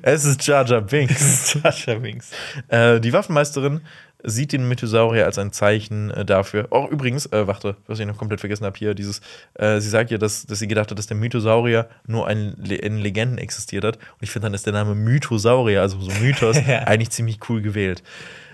Es 0.01 0.25
ist 0.25 0.45
Jar 0.45 0.65
Jar 0.65 0.81
Binks. 0.81 1.53
Jar 1.63 1.73
Jar 1.73 1.99
Binks. 1.99 2.31
Äh, 2.67 2.99
die 2.99 3.13
Waffenmeisterin 3.13 3.81
sieht 4.25 4.51
den 4.53 4.67
Mythosaurier 4.67 5.25
als 5.25 5.37
ein 5.37 5.51
Zeichen 5.51 6.11
äh, 6.11 6.25
dafür. 6.25 6.67
Auch 6.71 6.89
übrigens, 6.89 7.25
äh, 7.27 7.47
warte, 7.47 7.75
was 7.87 7.99
ich 7.99 8.05
noch 8.05 8.17
komplett 8.17 8.39
vergessen 8.39 8.65
habe 8.65 8.77
hier, 8.77 8.93
dieses, 8.93 9.21
äh, 9.55 9.79
sie 9.79 9.89
sagt 9.89 10.11
ja, 10.11 10.17
dass, 10.17 10.45
dass 10.45 10.59
sie 10.59 10.67
gedacht 10.67 10.91
hat, 10.91 10.97
dass 10.97 11.07
der 11.07 11.17
Mythosaurier 11.17 11.87
nur 12.07 12.27
ein, 12.27 12.55
Le- 12.57 12.75
in 12.75 12.97
Legenden 12.97 13.37
existiert 13.37 13.83
hat. 13.85 13.95
Und 13.97 14.21
ich 14.21 14.31
finde 14.31 14.45
dann 14.47 14.53
ist 14.53 14.65
der 14.65 14.73
Name 14.73 14.95
Mythosaurier, 14.95 15.81
also 15.81 15.99
so 15.99 16.11
Mythos, 16.21 16.57
Ja. 16.67 16.79
eigentlich 16.79 17.09
ziemlich 17.11 17.39
cool 17.49 17.61
gewählt. 17.61 18.03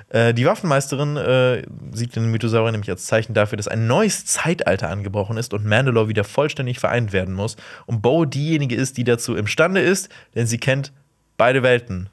Äh, 0.09 0.33
die 0.33 0.45
Waffenmeisterin 0.45 1.17
äh, 1.17 1.63
sieht 1.93 2.15
den 2.15 2.31
Mythosaurier 2.31 2.71
nämlich 2.71 2.89
als 2.89 3.05
Zeichen 3.05 3.33
dafür, 3.33 3.57
dass 3.57 3.67
ein 3.67 3.87
neues 3.87 4.25
Zeitalter 4.25 4.89
angebrochen 4.89 5.37
ist 5.37 5.53
und 5.53 5.65
Mandalore 5.65 6.07
wieder 6.07 6.23
vollständig 6.23 6.79
vereint 6.79 7.13
werden 7.13 7.33
muss. 7.33 7.55
Und 7.85 8.01
Bo 8.01 8.25
diejenige 8.25 8.75
ist, 8.75 8.97
die 8.97 9.03
dazu 9.03 9.35
imstande 9.35 9.81
ist, 9.81 10.09
denn 10.35 10.47
sie 10.47 10.57
kennt 10.57 10.91
beide 11.37 11.63
Welten. 11.63 12.09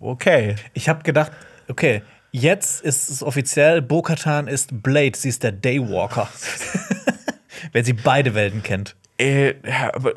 Okay. 0.00 0.56
Ich 0.72 0.88
habe 0.88 1.02
gedacht, 1.02 1.32
okay, 1.68 2.02
jetzt 2.32 2.82
ist 2.82 3.10
es 3.10 3.22
offiziell, 3.22 3.82
Bo-Katan 3.82 4.48
ist 4.48 4.82
Blade, 4.82 5.16
sie 5.16 5.28
ist 5.28 5.42
der 5.42 5.52
Daywalker. 5.52 6.28
Wenn 7.72 7.84
sie 7.84 7.92
beide 7.92 8.34
Welten 8.34 8.62
kennt. 8.62 8.96
Äh, 9.18 9.54
ja, 9.66 9.94
aber 9.94 10.14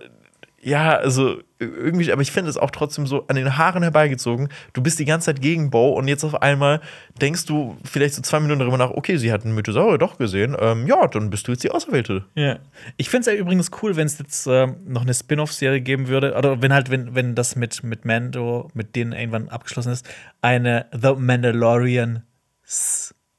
ja, 0.61 0.95
also 0.95 1.39
irgendwie, 1.59 2.11
aber 2.11 2.21
ich 2.21 2.31
finde 2.31 2.49
es 2.49 2.57
auch 2.57 2.71
trotzdem 2.71 3.07
so 3.07 3.25
an 3.27 3.35
den 3.35 3.57
Haaren 3.57 3.83
herbeigezogen. 3.83 4.49
Du 4.73 4.81
bist 4.81 4.99
die 4.99 5.05
ganze 5.05 5.25
Zeit 5.25 5.41
gegen 5.41 5.69
Bo 5.69 5.89
und 5.89 6.07
jetzt 6.07 6.23
auf 6.23 6.41
einmal 6.41 6.81
denkst 7.21 7.45
du 7.45 7.77
vielleicht 7.83 8.15
so 8.15 8.21
zwei 8.21 8.39
Minuten 8.39 8.59
darüber 8.59 8.77
nach, 8.77 8.91
okay, 8.91 9.17
sie 9.17 9.31
hat 9.31 9.43
einen 9.43 9.55
Mythosaurier 9.55 9.97
doch 9.97 10.17
gesehen. 10.17 10.55
Ähm, 10.59 10.87
ja, 10.87 11.07
dann 11.07 11.29
bist 11.29 11.47
du 11.47 11.51
jetzt 11.51 11.63
die 11.63 11.71
Auserwählte. 11.71 12.25
Ja. 12.35 12.59
Ich 12.97 13.09
finde 13.09 13.29
es 13.29 13.35
ja 13.35 13.39
übrigens 13.39 13.71
cool, 13.81 13.95
wenn 13.95 14.07
es 14.07 14.19
jetzt 14.19 14.45
ähm, 14.47 14.75
noch 14.85 15.03
eine 15.03 15.13
Spin-off-Serie 15.13 15.81
geben 15.81 16.07
würde, 16.07 16.35
oder 16.35 16.61
wenn 16.61 16.73
halt, 16.73 16.89
wenn, 16.89 17.15
wenn 17.15 17.33
das 17.33 17.55
mit, 17.55 17.83
mit 17.83 18.05
Mando, 18.05 18.69
mit 18.73 18.95
denen 18.95 19.13
irgendwann 19.13 19.49
abgeschlossen 19.49 19.93
ist, 19.93 20.07
eine 20.41 20.87
The 20.91 21.13
Mandalorian 21.17 22.23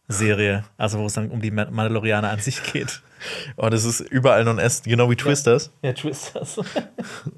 Serie, 0.09 0.65
also 0.77 0.99
wo 0.99 1.07
es 1.07 1.12
dann 1.12 1.31
um 1.31 1.40
die 1.40 1.51
Ma- 1.51 1.70
Mandalorianer 1.70 2.31
an 2.31 2.39
sich 2.39 2.62
geht. 2.62 3.03
Oh, 3.57 3.69
das 3.69 3.85
ist 3.85 4.01
überall 4.01 4.45
noch 4.45 4.53
ein 4.53 4.59
S, 4.59 4.82
genau 4.82 5.11
wie 5.11 5.16
Twisters. 5.16 5.70
Ja, 5.82 5.93
Twisters. 5.93 6.61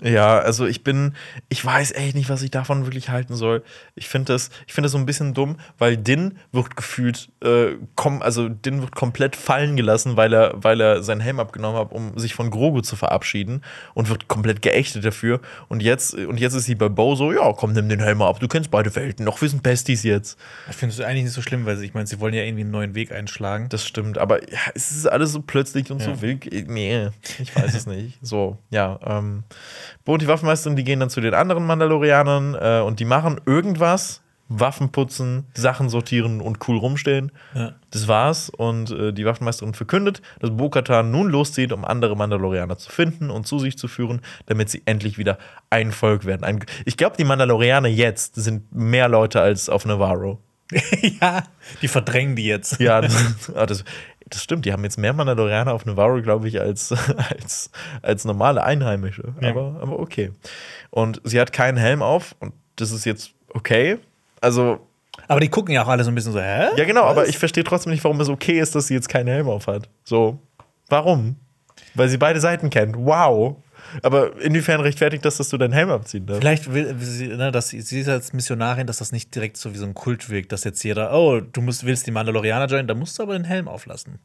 Ja, 0.02 0.39
also 0.39 0.66
ich 0.66 0.82
bin, 0.82 1.15
ich 1.48 1.65
weiß 1.65 1.93
echt 1.93 2.15
nicht, 2.15 2.31
was 2.31 2.43
ich 2.43 2.51
davon 2.51 2.86
wirklich 2.86 3.11
halten 3.11 3.35
soll. 3.35 3.62
Ich 3.94 4.09
finde 4.09 4.32
das, 4.32 4.51
ich 4.66 4.73
finde 4.73 4.86
das 4.86 4.93
so 4.93 4.98
ein 4.98 5.07
bisschen 5.07 5.35
dumm, 5.35 5.57
weil 5.78 5.97
Din 5.97 6.39
wird 6.52 6.77
gefühlt, 6.77 7.28
äh, 7.43 7.74
kom 7.97 8.23
also 8.23 8.48
Din 8.48 8.81
wird 8.81 8.94
komplett 8.94 9.36
fallen 9.36 9.77
gelassen, 9.77 10.16
weil 10.16 10.32
er, 10.32 10.55
weil 10.57 10.81
er 10.81 11.02
seinen 11.02 11.20
Helm 11.20 11.40
abgenommen 11.40 11.78
hat, 11.78 11.93
um 11.93 12.19
sich 12.19 12.35
von 12.35 12.51
Grogu 12.51 12.81
zu 12.81 12.97
verabschieden 12.97 13.62
und 13.94 14.09
wird 14.09 14.28
komplett 14.28 14.62
geächtet 14.62 15.05
dafür. 15.05 15.40
Und 15.69 15.82
jetzt, 15.82 16.15
und 16.15 16.39
jetzt 16.40 16.55
ist 16.55 16.65
sie 16.65 16.74
bei 16.74 16.89
Bo 16.89 17.15
so, 17.15 17.32
ja, 17.32 17.52
komm, 17.52 17.73
nimm 17.73 17.89
den 17.89 18.01
Helm 18.01 18.23
ab, 18.23 18.40
du 18.40 18.48
kennst 18.48 18.70
beide 18.70 18.94
Welten, 18.94 19.24
noch 19.24 19.40
wir 19.40 19.48
sind 19.48 19.62
Besties 19.62 20.02
jetzt. 20.02 20.39
Ich 20.69 20.77
finde 20.77 20.94
es 20.94 21.01
eigentlich 21.01 21.24
nicht 21.24 21.35
so 21.35 21.43
schlimm, 21.43 21.66
weil 21.66 21.82
ich 21.82 21.94
meine, 21.94 22.07
sie 22.07 22.20
wollen 22.20 22.35
ja 22.35 22.43
irgendwie 22.43 22.62
einen 22.62 22.70
neuen 22.70 22.94
Weg 22.94 23.12
einschlagen. 23.12 23.69
Das 23.69 23.85
stimmt, 23.86 24.19
aber 24.19 24.43
ja, 24.51 24.59
es 24.74 24.90
ist 24.90 25.07
alles 25.07 25.32
so 25.32 25.43
plötzlich 25.43 25.70
und 25.91 26.01
so 26.03 26.11
Ja. 26.11 26.21
wild. 26.23 26.69
Nee, 26.69 27.09
ich 27.39 27.55
weiß 27.55 27.75
es 27.75 27.87
nicht. 27.87 28.19
So, 28.23 28.59
ja. 28.71 28.99
Ähm, 29.05 29.45
Bo 30.05 30.15
und 30.15 30.23
die 30.23 30.29
Waffenmeisterin, 30.29 30.77
die 30.77 30.85
gehen 30.85 31.01
dann 31.01 31.11
zu 31.11 31.21
den 31.21 31.35
anderen 31.35 31.67
Mandalorianern 31.67 32.55
äh, 32.55 32.81
und 32.85 33.01
die 33.01 33.05
machen 33.05 33.41
irgendwas. 33.47 34.21
Waffen 34.53 34.91
putzen, 34.91 35.47
Sachen 35.55 35.89
sortieren 35.89 36.41
und 36.41 36.59
cool 36.67 36.77
rumstehen. 36.77 37.31
Ja. 37.55 37.75
Das 37.93 38.09
war's. 38.09 38.51
Und 38.51 38.91
äh, 38.91 39.13
die 39.13 39.25
Waffenmeisterin 39.25 39.75
verkündet, 39.75 40.23
dass 40.41 40.51
Bo-Katan 40.51 41.13
nun 41.13 41.29
loszieht, 41.31 41.71
um 41.71 41.85
andere 41.85 42.17
Mandalorianer 42.17 42.77
zu 42.77 42.91
finden 42.91 43.31
und 43.31 43.47
zu 43.47 43.61
sich 43.61 43.79
zu 43.79 43.87
führen, 43.87 44.23
damit 44.47 44.69
sie 44.69 44.83
endlich 44.87 45.19
wieder 45.19 45.39
ein 45.71 45.93
Volk 45.93 46.25
werden. 46.25 46.43
Ein, 46.43 46.65
ich 46.85 46.97
glaube, 46.97 47.17
die 47.17 47.23
Mandalorianer 47.23 47.87
jetzt 47.89 48.35
sind 48.35 48.75
mehr 48.75 49.09
Leute 49.09 49.41
als 49.41 49.69
auf 49.69 49.87
Navarro. 49.87 50.41
ja, 51.21 51.45
die 51.81 51.89
verdrängen 51.89 52.35
die 52.35 52.47
jetzt. 52.47 52.81
Ja, 52.81 53.01
das, 53.01 53.53
ah, 53.55 53.67
das, 53.67 53.85
das 54.31 54.43
stimmt. 54.43 54.65
Die 54.65 54.73
haben 54.73 54.85
jetzt 54.85 54.98
mehr 54.98 55.12
Mandalorianer 55.12 55.73
auf 55.73 55.85
Navarro, 55.85 56.23
glaube 56.23 56.48
ich, 56.48 56.61
als, 56.61 56.93
als, 57.31 57.70
als 58.02 58.24
normale 58.24 58.62
Einheimische. 58.62 59.35
Ja. 59.40 59.51
Aber, 59.51 59.78
aber 59.81 59.98
okay. 59.98 60.31
Und 60.90 61.20
sie 61.24 61.40
hat 61.40 61.52
keinen 61.52 61.77
Helm 61.77 62.02
auf 62.02 62.35
und 62.40 62.52
das 62.77 62.93
ist 62.93 63.05
jetzt 63.05 63.32
okay. 63.52 63.98
Also, 64.40 64.78
Aber 65.28 65.40
die 65.40 65.48
gucken 65.48 65.74
ja 65.74 65.82
auch 65.82 65.89
alle 65.89 66.02
so 66.05 66.11
ein 66.11 66.15
bisschen 66.15 66.32
so, 66.32 66.40
hä? 66.40 66.69
ja, 66.77 66.85
genau, 66.85 67.02
aber 67.02 67.23
Was? 67.23 67.28
ich 67.28 67.39
verstehe 67.39 67.65
trotzdem 67.65 67.93
nicht, 67.93 68.02
warum 68.05 68.20
es 68.20 68.28
okay 68.28 68.59
ist, 68.59 68.74
dass 68.74 68.86
sie 68.86 68.94
jetzt 68.94 69.09
keinen 69.09 69.27
Helm 69.28 69.48
auf 69.48 69.66
hat. 69.66 69.89
So, 70.05 70.39
warum? 70.89 71.36
Weil 71.94 72.09
sie 72.09 72.16
beide 72.16 72.40
Seiten 72.40 72.70
kennt. 72.70 72.97
Wow. 72.97 73.57
Aber 74.03 74.41
inwiefern 74.41 74.81
rechtfertigt 74.81 75.25
das, 75.25 75.37
dass 75.37 75.49
du 75.49 75.59
deinen 75.59 75.73
Helm 75.73 75.91
abziehen 75.91 76.27
darfst? 76.27 76.41
Vielleicht 76.41 76.73
will 76.73 76.95
sie, 76.99 77.29
ne, 77.29 77.51
dass 77.51 77.69
sie, 77.69 77.79
ist 77.79 78.09
als 78.09 78.33
Missionarin, 78.33 78.87
dass 78.87 78.99
das 78.99 79.12
nicht 79.12 79.35
direkt 79.35 79.57
so 79.57 79.73
wie 79.73 79.79
so 79.79 79.85
ein 79.85 79.95
Kult 79.95 80.31
wirkt, 80.31 80.53
dass 80.53 80.65
jetzt 80.65 80.83
jeder, 80.83 81.12
oh, 81.12 81.41
du 81.41 81.61
musst, 81.61 81.85
willst 81.85 82.07
die 82.07 82.11
Mandalorianer 82.11 82.67
joinen, 82.67 82.87
dann 82.87 82.99
musst 82.99 83.19
du 83.19 83.23
aber 83.23 83.35
den 83.35 83.45
Helm 83.45 83.69
auflassen. 83.69 84.19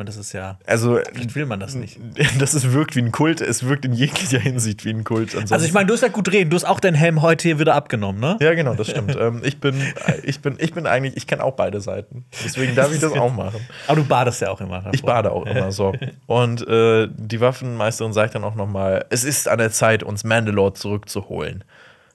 Meine, 0.00 0.08
das 0.08 0.16
ist 0.16 0.32
ja, 0.32 0.58
Also, 0.66 0.98
vielleicht 1.12 1.34
will 1.34 1.44
man 1.44 1.60
das 1.60 1.74
nicht. 1.74 1.98
das 2.38 2.54
ist, 2.54 2.72
wirkt 2.72 2.96
wie 2.96 3.02
ein 3.02 3.12
Kult. 3.12 3.42
Es 3.42 3.66
wirkt 3.66 3.84
in 3.84 3.92
jeglicher 3.92 4.38
Hinsicht 4.38 4.86
wie 4.86 4.90
ein 4.94 5.04
Kult. 5.04 5.36
Also 5.36 5.66
ich 5.66 5.74
meine, 5.74 5.88
du 5.88 5.92
hast 5.92 6.00
ja 6.00 6.08
gut 6.08 6.32
reden, 6.32 6.48
du 6.48 6.54
hast 6.54 6.64
auch 6.64 6.80
deinen 6.80 6.94
Helm 6.94 7.20
heute 7.20 7.48
hier 7.48 7.58
wieder 7.58 7.74
abgenommen, 7.74 8.18
ne? 8.18 8.38
Ja, 8.40 8.54
genau, 8.54 8.72
das 8.72 8.88
stimmt. 8.88 9.14
ähm, 9.20 9.42
ich, 9.44 9.60
bin, 9.60 9.74
ich, 10.22 10.40
bin, 10.40 10.56
ich 10.58 10.72
bin 10.72 10.86
eigentlich, 10.86 11.18
ich 11.18 11.26
kenne 11.26 11.44
auch 11.44 11.52
beide 11.52 11.82
Seiten. 11.82 12.24
Deswegen 12.42 12.74
darf 12.74 12.94
ich 12.94 13.00
das 13.00 13.12
auch 13.12 13.30
machen. 13.30 13.60
Aber 13.88 13.96
du 13.96 14.06
badest 14.06 14.40
ja 14.40 14.48
auch 14.48 14.62
immer. 14.62 14.76
davor. 14.76 14.94
Ich 14.94 15.02
bade 15.02 15.32
auch 15.32 15.44
immer 15.44 15.70
so. 15.70 15.92
Und 16.26 16.66
äh, 16.66 17.06
die 17.14 17.42
Waffenmeisterin 17.42 18.14
sagt 18.14 18.34
dann 18.34 18.44
auch 18.44 18.54
noch 18.54 18.68
mal, 18.68 19.04
es 19.10 19.24
ist 19.24 19.48
an 19.48 19.58
der 19.58 19.70
Zeit, 19.70 20.02
uns 20.02 20.24
Mandalore 20.24 20.72
zurückzuholen. 20.72 21.62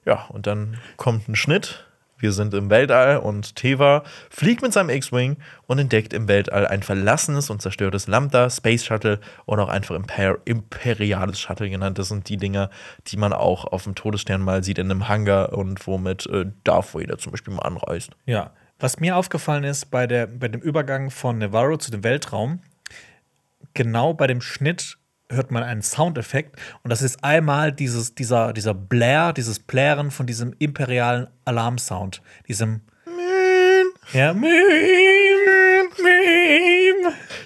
Ja, 0.05 0.25
und 0.29 0.47
dann 0.47 0.77
kommt 0.97 1.29
ein 1.29 1.35
Schnitt. 1.35 1.85
Wir 2.17 2.31
sind 2.31 2.53
im 2.53 2.69
Weltall 2.69 3.17
und 3.17 3.55
Teva 3.55 4.03
fliegt 4.29 4.61
mit 4.61 4.71
seinem 4.71 4.89
X-Wing 4.89 5.37
und 5.67 5.79
entdeckt 5.79 6.13
im 6.13 6.27
Weltall 6.27 6.65
ein 6.65 6.81
verlassenes 6.81 7.49
und 7.49 7.61
zerstörtes 7.61 8.07
Lambda, 8.07 8.49
Space 8.49 8.85
Shuttle 8.85 9.19
oder 9.45 9.63
auch 9.63 9.69
einfach 9.69 9.95
Imper 9.95 10.37
imperiales 10.45 11.39
Shuttle 11.39 11.69
genannt. 11.69 11.99
Das 11.99 12.07
sind 12.07 12.29
die 12.29 12.37
Dinger, 12.37 12.69
die 13.07 13.17
man 13.17 13.33
auch 13.33 13.65
auf 13.65 13.83
dem 13.83 13.95
Todesstern 13.95 14.41
mal 14.41 14.63
sieht 14.63 14.77
in 14.77 14.89
einem 14.89 15.09
Hangar 15.09 15.53
und 15.53 15.85
womit 15.87 16.25
äh, 16.27 16.45
Darth 16.63 16.95
Vader 16.95 17.17
zum 17.17 17.31
Beispiel 17.31 17.53
mal 17.53 17.63
anreist. 17.63 18.11
Ja. 18.25 18.51
Was 18.79 18.99
mir 18.99 19.15
aufgefallen 19.15 19.63
ist 19.63 19.85
bei, 19.85 20.05
der, 20.05 20.27
bei 20.27 20.49
dem 20.49 20.61
Übergang 20.61 21.09
von 21.09 21.37
Navarro 21.37 21.77
zu 21.77 21.91
dem 21.91 22.03
Weltraum, 22.03 22.59
genau 23.73 24.13
bei 24.13 24.27
dem 24.27 24.41
Schnitt 24.41 24.97
hört 25.31 25.49
man 25.51 25.63
einen 25.63 25.81
Soundeffekt 25.81 26.59
und 26.83 26.89
das 26.91 27.01
ist 27.01 27.23
einmal 27.23 27.71
dieses, 27.71 28.13
dieser, 28.15 28.53
dieser 28.53 28.73
Blare, 28.73 29.33
dieses 29.33 29.59
Plären 29.59 30.11
von 30.11 30.25
diesem 30.27 30.53
imperialen 30.59 31.27
Alarmsound. 31.45 32.21
Diesem 32.47 32.81
Ja. 34.13 34.35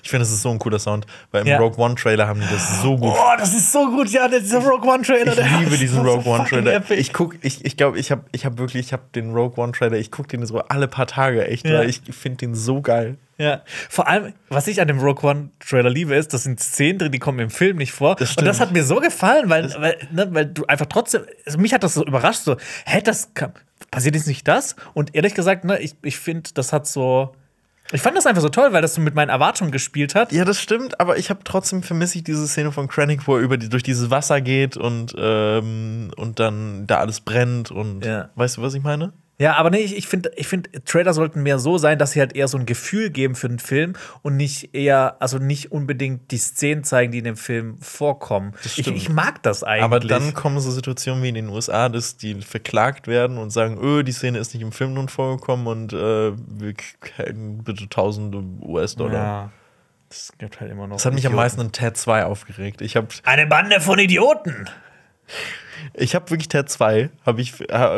Ich 0.01 0.09
finde, 0.09 0.23
das 0.23 0.31
ist 0.31 0.41
so 0.41 0.49
ein 0.49 0.59
cooler 0.59 0.79
Sound, 0.79 1.05
weil 1.31 1.41
im 1.41 1.47
Ja. 1.47 1.57
Rogue 1.59 1.77
One 1.83 1.95
Trailer 1.95 2.27
haben 2.27 2.39
die 2.41 2.47
das 2.47 2.81
so 2.81 2.97
gut 2.97 3.13
Oh, 3.15 3.31
das 3.37 3.53
ist 3.53 3.71
so 3.71 3.89
gut, 3.89 4.09
ja, 4.09 4.27
dieser 4.27 4.59
Rogue 4.59 4.89
One 4.89 5.03
Trailer. 5.03 5.37
Ich 5.37 5.59
liebe 5.59 5.77
diesen 5.77 6.03
so 6.03 6.09
Rogue 6.09 6.25
One 6.31 6.45
Trailer. 6.45 6.73
epic. 6.73 6.95
Ich 6.99 7.13
guck, 7.13 7.35
ich, 7.41 7.63
ich 7.65 7.77
glaube, 7.77 7.99
ich 7.99 8.11
habe 8.11 8.23
ich 8.31 8.45
hab 8.45 8.57
wirklich, 8.57 8.87
ich 8.87 8.93
habe 8.93 9.03
den 9.15 9.31
Rogue 9.33 9.61
One 9.61 9.71
Trailer, 9.71 9.97
ich 9.97 10.11
gucke 10.11 10.29
den 10.29 10.45
so 10.45 10.59
alle 10.59 10.87
paar 10.87 11.07
Tage 11.07 11.47
echt, 11.47 11.65
Ja. 11.67 11.79
weil 11.79 11.89
ich 11.89 12.01
finde 12.11 12.37
den 12.37 12.55
so 12.55 12.81
geil. 12.81 13.17
Ja, 13.39 13.61
vor 13.89 14.07
allem, 14.07 14.33
was 14.49 14.67
ich 14.67 14.81
an 14.81 14.89
dem 14.89 14.99
Rogue 14.99 15.27
One 15.29 15.49
Trailer 15.59 15.89
liebe, 15.89 16.13
ist, 16.13 16.33
das 16.33 16.43
sind 16.43 16.59
Szenen 16.59 16.99
drin, 16.99 17.11
die 17.13 17.19
kommen 17.19 17.39
im 17.39 17.49
Film 17.49 17.77
nicht 17.77 17.93
vor. 17.93 18.15
Das 18.17 18.35
und 18.35 18.45
das 18.45 18.59
hat 18.59 18.73
mir 18.73 18.83
so 18.83 18.97
gefallen, 18.97 19.49
weil, 19.49 19.73
weil, 19.79 19.97
ne, 20.11 20.27
weil 20.31 20.45
du 20.45 20.65
einfach 20.65 20.87
trotzdem, 20.87 21.21
also 21.45 21.57
mich 21.57 21.73
hat 21.73 21.83
das 21.83 21.93
so 21.93 22.05
überrascht, 22.05 22.41
so, 22.43 22.57
hä, 22.85 23.01
das 23.01 23.33
kann, 23.33 23.53
passiert 23.91 24.15
jetzt 24.15 24.27
nicht 24.27 24.45
das? 24.47 24.75
Und 24.93 25.15
ehrlich 25.15 25.35
gesagt, 25.35 25.63
ne, 25.63 25.79
ich, 25.79 25.95
ich 26.03 26.17
finde, 26.19 26.49
das 26.53 26.73
hat 26.73 26.85
so, 26.85 27.33
ich 27.93 28.01
fand 28.01 28.17
das 28.17 28.25
einfach 28.25 28.41
so 28.41 28.49
toll, 28.49 28.73
weil 28.73 28.81
das 28.81 28.93
so 28.95 29.01
mit 29.01 29.15
meinen 29.15 29.29
Erwartungen 29.29 29.71
gespielt 29.71 30.15
hat. 30.15 30.33
Ja, 30.33 30.43
das 30.43 30.59
stimmt, 30.61 30.99
aber 30.99 31.17
ich 31.17 31.29
habe 31.29 31.39
trotzdem 31.45 31.81
vermisse 31.81 32.17
ich 32.17 32.25
diese 32.25 32.45
Szene 32.45 32.73
von 32.73 32.89
Krennic, 32.89 33.25
wo 33.25 33.37
er 33.37 33.41
über 33.41 33.57
die, 33.57 33.69
durch 33.69 33.83
dieses 33.83 34.09
Wasser 34.11 34.41
geht 34.41 34.75
und, 34.75 35.15
ähm, 35.17 36.11
und 36.17 36.39
dann 36.39 36.87
da 36.87 36.97
alles 36.97 37.21
brennt 37.21 37.71
und 37.71 38.03
Ja. 38.05 38.29
weißt 38.35 38.57
du, 38.57 38.61
was 38.61 38.73
ich 38.73 38.83
meine? 38.83 39.13
Ja, 39.39 39.55
aber 39.55 39.69
nee, 39.69 39.79
ich, 39.79 39.95
ich 39.95 40.07
finde, 40.07 40.31
ich 40.35 40.49
find, 40.49 40.69
Trailer 40.85 41.13
sollten 41.13 41.41
mehr 41.43 41.59
so 41.59 41.77
sein, 41.77 41.97
dass 41.97 42.11
sie 42.11 42.19
halt 42.19 42.35
eher 42.35 42.49
so 42.49 42.57
ein 42.57 42.65
Gefühl 42.65 43.09
geben 43.09 43.35
für 43.35 43.47
den 43.47 43.59
Film 43.59 43.93
und 44.21 44.35
nicht 44.35 44.75
eher, 44.75 45.15
also 45.21 45.37
nicht 45.37 45.71
unbedingt 45.71 46.29
die 46.31 46.37
Szenen 46.37 46.83
zeigen, 46.83 47.13
die 47.13 47.19
in 47.19 47.23
dem 47.23 47.37
Film 47.37 47.77
vorkommen. 47.79 48.53
Ich, 48.65 48.85
ich 48.85 49.09
mag 49.09 49.41
das 49.43 49.63
eigentlich. 49.63 49.83
Aber 49.83 50.01
dann 50.01 50.33
kommen 50.33 50.59
so 50.59 50.69
Situationen 50.71 51.23
wie 51.23 51.29
in 51.29 51.35
den 51.35 51.47
USA, 51.47 51.87
dass 51.87 52.17
die 52.17 52.41
verklagt 52.41 53.07
werden 53.07 53.37
und 53.37 53.51
sagen, 53.51 53.77
öh, 53.81 54.03
die 54.03 54.11
Szene 54.11 54.39
ist 54.39 54.53
nicht 54.53 54.61
im 54.61 54.73
Film 54.73 54.93
nun 54.93 55.07
vorgekommen 55.07 55.67
und 55.67 55.93
äh, 55.93 56.33
wir 56.35 56.73
kriegen 56.99 57.63
bitte 57.63 57.87
tausende 57.87 58.43
US-Dollar. 58.61 59.13
Ja. 59.13 59.51
Es 60.09 60.33
gibt 60.37 60.59
halt 60.59 60.69
immer 60.69 60.87
noch. 60.87 60.97
Das 60.97 61.05
hat 61.05 61.13
mich 61.13 61.25
am 61.25 61.31
Idioten. 61.31 61.43
meisten 61.43 61.61
in 61.61 61.71
Ted 61.71 61.95
2 61.95 62.25
aufgeregt. 62.25 62.81
Ich 62.81 62.97
habe 62.97 63.07
Eine 63.23 63.47
Bande 63.47 63.79
von 63.79 63.99
Idioten. 63.99 64.67
Ich 65.93 66.15
habe 66.15 66.29
wirklich 66.29 66.47
Teil 66.47 66.65
2, 66.65 67.09
hab 67.25 67.39
ich, 67.39 67.57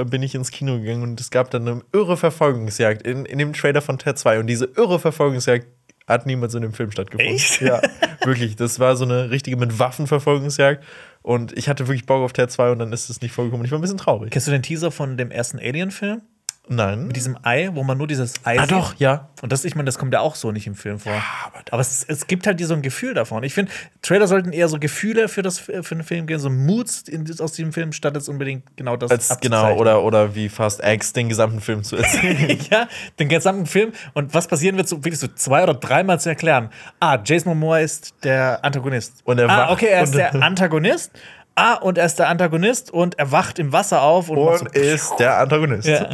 bin 0.10 0.24
ich 0.24 0.36
ins 0.36 0.52
Kino 0.52 0.80
gegangen 0.80 1.03
und 1.03 1.20
es 1.20 1.30
gab 1.30 1.52
dann 1.52 1.68
eine 1.68 1.82
irre 1.94 2.18
Verfolgungsjagd 2.18 3.06
in, 3.06 3.26
in 3.26 3.38
dem 3.38 3.53
Trailer 3.53 3.82
von 3.82 3.98
Teil 3.98 4.16
2. 4.16 4.40
Und 4.40 4.48
diese 4.48 4.66
irre 4.66 4.99
Verfolgungsjagd 4.99 5.68
hat 6.08 6.26
niemals 6.26 6.53
in 6.56 6.62
dem 6.62 6.74
Film 6.74 6.91
stattgefunden. 6.91 7.36
Echt? 7.36 7.62
Ja, 7.62 7.82
wirklich. 8.24 8.56
Das 8.56 8.80
war 8.80 8.95
so 8.95 9.06
eine 9.06 9.32
richtige 9.32 9.58
mit 9.58 9.80
Waffen 9.80 10.08
Verfolgungsjagd. 10.08 10.84
Und 11.22 11.58
ich 11.58 11.70
hatte 11.70 11.88
wirklich 11.88 12.06
Bock 12.06 12.24
auf 12.24 12.34
Teil 12.34 12.49
2 12.49 12.72
und 12.72 12.80
dann 12.80 12.91
ist 12.94 13.10
es 13.10 13.22
nicht 13.22 13.32
vorgekommen. 13.32 13.66
Ich 13.66 13.72
war 13.72 13.78
ein 13.78 13.82
bisschen 13.82 13.98
traurig. 13.98 14.32
Kennst 14.32 14.48
du 14.48 14.52
den 14.52 14.64
Teaser 14.64 14.91
von 14.91 15.18
dem 15.18 15.32
ersten 15.32 15.60
Alien-Film? 15.60 16.22
Nein. 16.67 17.07
Mit 17.07 17.15
diesem 17.15 17.38
Ei, 17.43 17.69
wo 17.73 17.83
man 17.83 17.97
nur 17.97 18.07
dieses 18.07 18.45
Ei 18.45 18.57
ah, 18.57 18.61
sieht? 18.61 18.71
doch, 18.71 18.95
ja. 18.97 19.29
Und 19.41 19.51
das, 19.51 19.65
ich 19.65 19.75
meine, 19.75 19.88
das 19.88 19.97
kommt 19.97 20.13
ja 20.13 20.19
auch 20.19 20.35
so 20.35 20.51
nicht 20.51 20.67
im 20.67 20.75
Film 20.75 20.99
vor. 20.99 21.11
aber 21.45 21.61
aber 21.71 21.81
es, 21.81 22.05
es 22.07 22.27
gibt 22.27 22.45
halt 22.47 22.63
so 22.63 22.73
ein 22.73 22.81
Gefühl 22.81 23.13
davon. 23.13 23.43
Ich 23.43 23.53
finde, 23.53 23.71
Trailer 24.01 24.27
sollten 24.27 24.53
eher 24.53 24.67
so 24.67 24.79
Gefühle 24.79 25.27
für, 25.27 25.41
das, 25.41 25.59
für 25.59 25.81
den 25.81 26.03
Film 26.03 26.27
geben, 26.27 26.39
so 26.39 26.49
Moods 26.49 27.03
in, 27.09 27.25
aus 27.39 27.53
diesem 27.53 27.73
Film, 27.73 27.91
statt 27.91 28.15
jetzt 28.15 28.29
unbedingt 28.29 28.77
genau 28.77 28.95
das 28.95 29.11
Als, 29.11 29.39
genau, 29.39 29.75
oder, 29.75 30.03
oder 30.03 30.35
wie 30.35 30.49
Fast 30.49 30.83
X 30.83 31.13
den 31.13 31.29
gesamten 31.29 31.61
Film 31.61 31.83
zu 31.83 31.97
erzählen. 31.97 32.59
ja, 32.71 32.88
den 33.19 33.27
gesamten 33.27 33.65
Film. 33.65 33.91
Und 34.13 34.33
was 34.33 34.47
passieren 34.47 34.77
wird, 34.77 34.88
so 34.88 34.97
wirklich 34.97 35.19
so 35.19 35.27
zwei 35.27 35.63
oder 35.63 35.73
dreimal 35.73 36.19
zu 36.19 36.29
erklären. 36.29 36.69
Ah, 36.99 37.17
Jason 37.23 37.49
Momoa 37.49 37.79
ist 37.79 38.13
der 38.23 38.63
Antagonist. 38.63 39.21
Und 39.25 39.39
er 39.39 39.49
ah, 39.49 39.71
okay, 39.71 39.88
er 39.88 40.03
ist 40.03 40.15
der 40.15 40.35
Antagonist. 40.41 41.11
Ah, 41.55 41.73
und 41.75 41.97
er 41.97 42.05
ist 42.05 42.17
der 42.17 42.29
Antagonist 42.29 42.91
und 42.91 43.19
er 43.19 43.31
wacht 43.31 43.59
im 43.59 43.73
Wasser 43.73 44.01
auf 44.01 44.29
und, 44.29 44.38
und 44.38 44.75
ist 44.75 45.19
der 45.19 45.38
Antagonist. 45.38 45.88
Ja. 45.88 46.11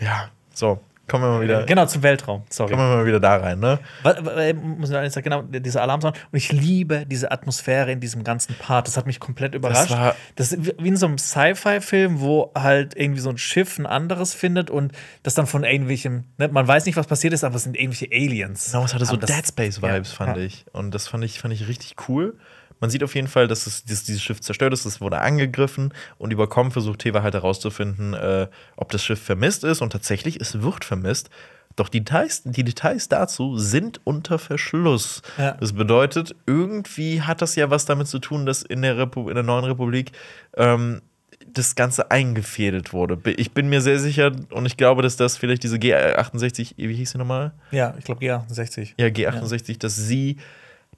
Ja, 0.00 0.28
so, 0.54 0.80
kommen 1.08 1.24
wir 1.24 1.28
mal 1.30 1.40
wieder, 1.42 1.64
Genau, 1.64 1.86
zum 1.86 2.02
Weltraum. 2.02 2.42
Sorry. 2.50 2.70
kommen 2.70 2.88
wir 2.90 2.96
mal 2.98 3.06
wieder 3.06 3.18
da 3.20 3.36
rein, 3.36 3.58
ne? 3.60 3.78
Wa- 4.02 4.16
wa- 4.20 4.32
äh, 4.32 4.52
muss 4.52 4.90
ich 4.90 4.94
ehrlich 4.94 5.12
sagen, 5.12 5.24
genau, 5.24 5.42
dieser 5.42 5.82
Alarmsound. 5.82 6.16
Und 6.30 6.36
ich 6.36 6.52
liebe 6.52 7.04
diese 7.06 7.30
Atmosphäre 7.32 7.90
in 7.90 7.98
diesem 8.00 8.24
ganzen 8.24 8.54
Part. 8.56 8.86
Das 8.86 8.96
hat 8.96 9.06
mich 9.06 9.18
komplett 9.18 9.54
überrascht. 9.54 9.90
war- 9.90 10.14
das 10.36 10.52
ist 10.52 10.66
wie 10.78 10.88
in 10.88 10.96
so 10.96 11.06
einem 11.06 11.18
Sci-Fi-Film, 11.18 12.20
wo 12.20 12.52
halt 12.54 12.94
irgendwie 12.96 13.20
so 13.20 13.30
ein 13.30 13.38
Schiff 13.38 13.78
ein 13.78 13.86
anderes 13.86 14.34
findet 14.34 14.70
und 14.70 14.92
das 15.22 15.34
dann 15.34 15.46
von 15.46 15.64
irgendwelchem, 15.64 16.24
ne, 16.36 16.48
man 16.48 16.68
weiß 16.68 16.84
nicht, 16.86 16.96
was 16.96 17.06
passiert 17.06 17.32
ist, 17.32 17.42
aber 17.44 17.56
es 17.56 17.64
sind 17.64 17.76
irgendwelche 17.76 18.08
Aliens. 18.14 18.72
Genau, 18.72 18.84
es 18.84 18.94
hatte 18.94 19.06
so 19.06 19.16
das- 19.16 19.30
Dead 19.30 19.46
Space-Vibes, 19.46 20.10
Ja. 20.10 20.16
fand 20.16 20.36
Ja. 20.36 20.42
ich. 20.42 20.66
Und 20.72 20.94
das 20.94 21.08
fand 21.08 21.24
ich, 21.24 21.40
fand 21.40 21.54
ich 21.54 21.66
richtig 21.68 21.96
cool. 22.08 22.36
Man 22.80 22.90
sieht 22.90 23.02
auf 23.02 23.14
jeden 23.14 23.28
Fall, 23.28 23.48
dass, 23.48 23.66
es, 23.66 23.84
dass 23.84 24.04
dieses 24.04 24.22
Schiff 24.22 24.40
zerstört 24.40 24.72
ist, 24.72 24.84
es 24.84 25.00
wurde 25.00 25.20
angegriffen 25.20 25.92
und 26.18 26.32
über 26.32 26.48
Com 26.48 26.70
versucht 26.70 27.00
Teva 27.00 27.22
halt 27.22 27.34
herauszufinden, 27.34 28.14
äh, 28.14 28.48
ob 28.76 28.90
das 28.90 29.04
Schiff 29.04 29.20
vermisst 29.20 29.64
ist. 29.64 29.82
Und 29.82 29.90
tatsächlich, 29.90 30.40
es 30.40 30.62
wird 30.62 30.84
vermisst. 30.84 31.30
Doch 31.76 31.88
die 31.88 32.00
Details, 32.00 32.42
die 32.44 32.64
Details 32.64 33.08
dazu 33.08 33.56
sind 33.56 34.00
unter 34.02 34.38
Verschluss. 34.38 35.22
Ja. 35.36 35.52
Das 35.52 35.72
bedeutet, 35.74 36.34
irgendwie 36.46 37.22
hat 37.22 37.40
das 37.40 37.54
ja 37.54 37.70
was 37.70 37.84
damit 37.84 38.08
zu 38.08 38.18
tun, 38.18 38.46
dass 38.46 38.62
in 38.62 38.82
der, 38.82 38.98
Repu 38.98 39.28
in 39.28 39.34
der 39.34 39.44
neuen 39.44 39.64
Republik 39.64 40.10
ähm, 40.56 41.02
das 41.46 41.76
Ganze 41.76 42.10
eingefädelt 42.10 42.92
wurde. 42.92 43.18
Ich 43.36 43.52
bin 43.52 43.68
mir 43.68 43.80
sehr 43.80 43.98
sicher 43.98 44.32
und 44.50 44.66
ich 44.66 44.76
glaube, 44.76 45.02
dass 45.02 45.16
das 45.16 45.36
vielleicht 45.36 45.62
diese 45.62 45.76
G68, 45.76 46.74
wie 46.76 46.94
hieß 46.94 47.12
sie 47.12 47.18
nochmal? 47.18 47.52
Ja, 47.70 47.94
ich 47.96 48.04
glaube 48.04 48.24
G68. 48.24 48.94
Ja, 48.98 49.06
G68, 49.06 49.78
dass 49.78 49.96
sie 49.96 50.38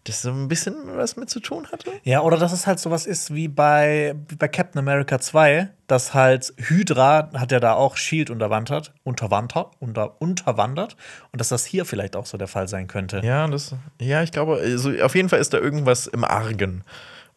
das 0.05 0.23
so 0.23 0.31
ein 0.31 0.49
bisschen 0.49 0.75
was 0.97 1.17
mit 1.17 1.29
zu 1.29 1.41
tun 1.41 1.67
hatte. 1.71 1.93
Ja, 2.05 2.23
oder 2.23 2.39
dass 2.39 2.53
es 2.53 2.67
halt 2.67 2.79
sowas 2.79 3.07
ist 3.07 3.35
wie 3.35 3.49
bei, 3.49 4.15
wie 4.29 4.37
bei 4.37 4.49
Captain 4.49 4.79
America 4.79 5.19
2, 5.19 5.69
dass 5.87 6.15
halt 6.15 6.55
Hydra 6.57 7.31
hat 7.35 7.53
ja 7.53 7.61
da 7.61 7.75
auch 7.75 7.97
Shield 7.97 8.31
unterwandert, 8.31 8.95
unterwandert, 9.03 9.73
unter, 9.79 10.21
unterwandert 10.21 10.97
und 11.33 11.41
dass 11.41 11.49
das 11.49 11.67
hier 11.67 11.85
vielleicht 11.85 12.17
auch 12.17 12.27
so 12.27 12.39
der 12.39 12.49
Fall 12.49 12.67
sein 12.69 12.87
könnte. 12.87 13.21
Ja, 13.25 13.47
das, 13.47 13.75
ja, 14.01 14.23
ich 14.23 14.33
glaube, 14.33 14.57
also 14.57 14.91
auf 15.03 15.15
jeden 15.15 15.29
Fall 15.29 15.41
ist 15.41 15.53
da 15.53 15.59
irgendwas 15.59 16.07
im 16.07 16.25
Argen. 16.25 16.85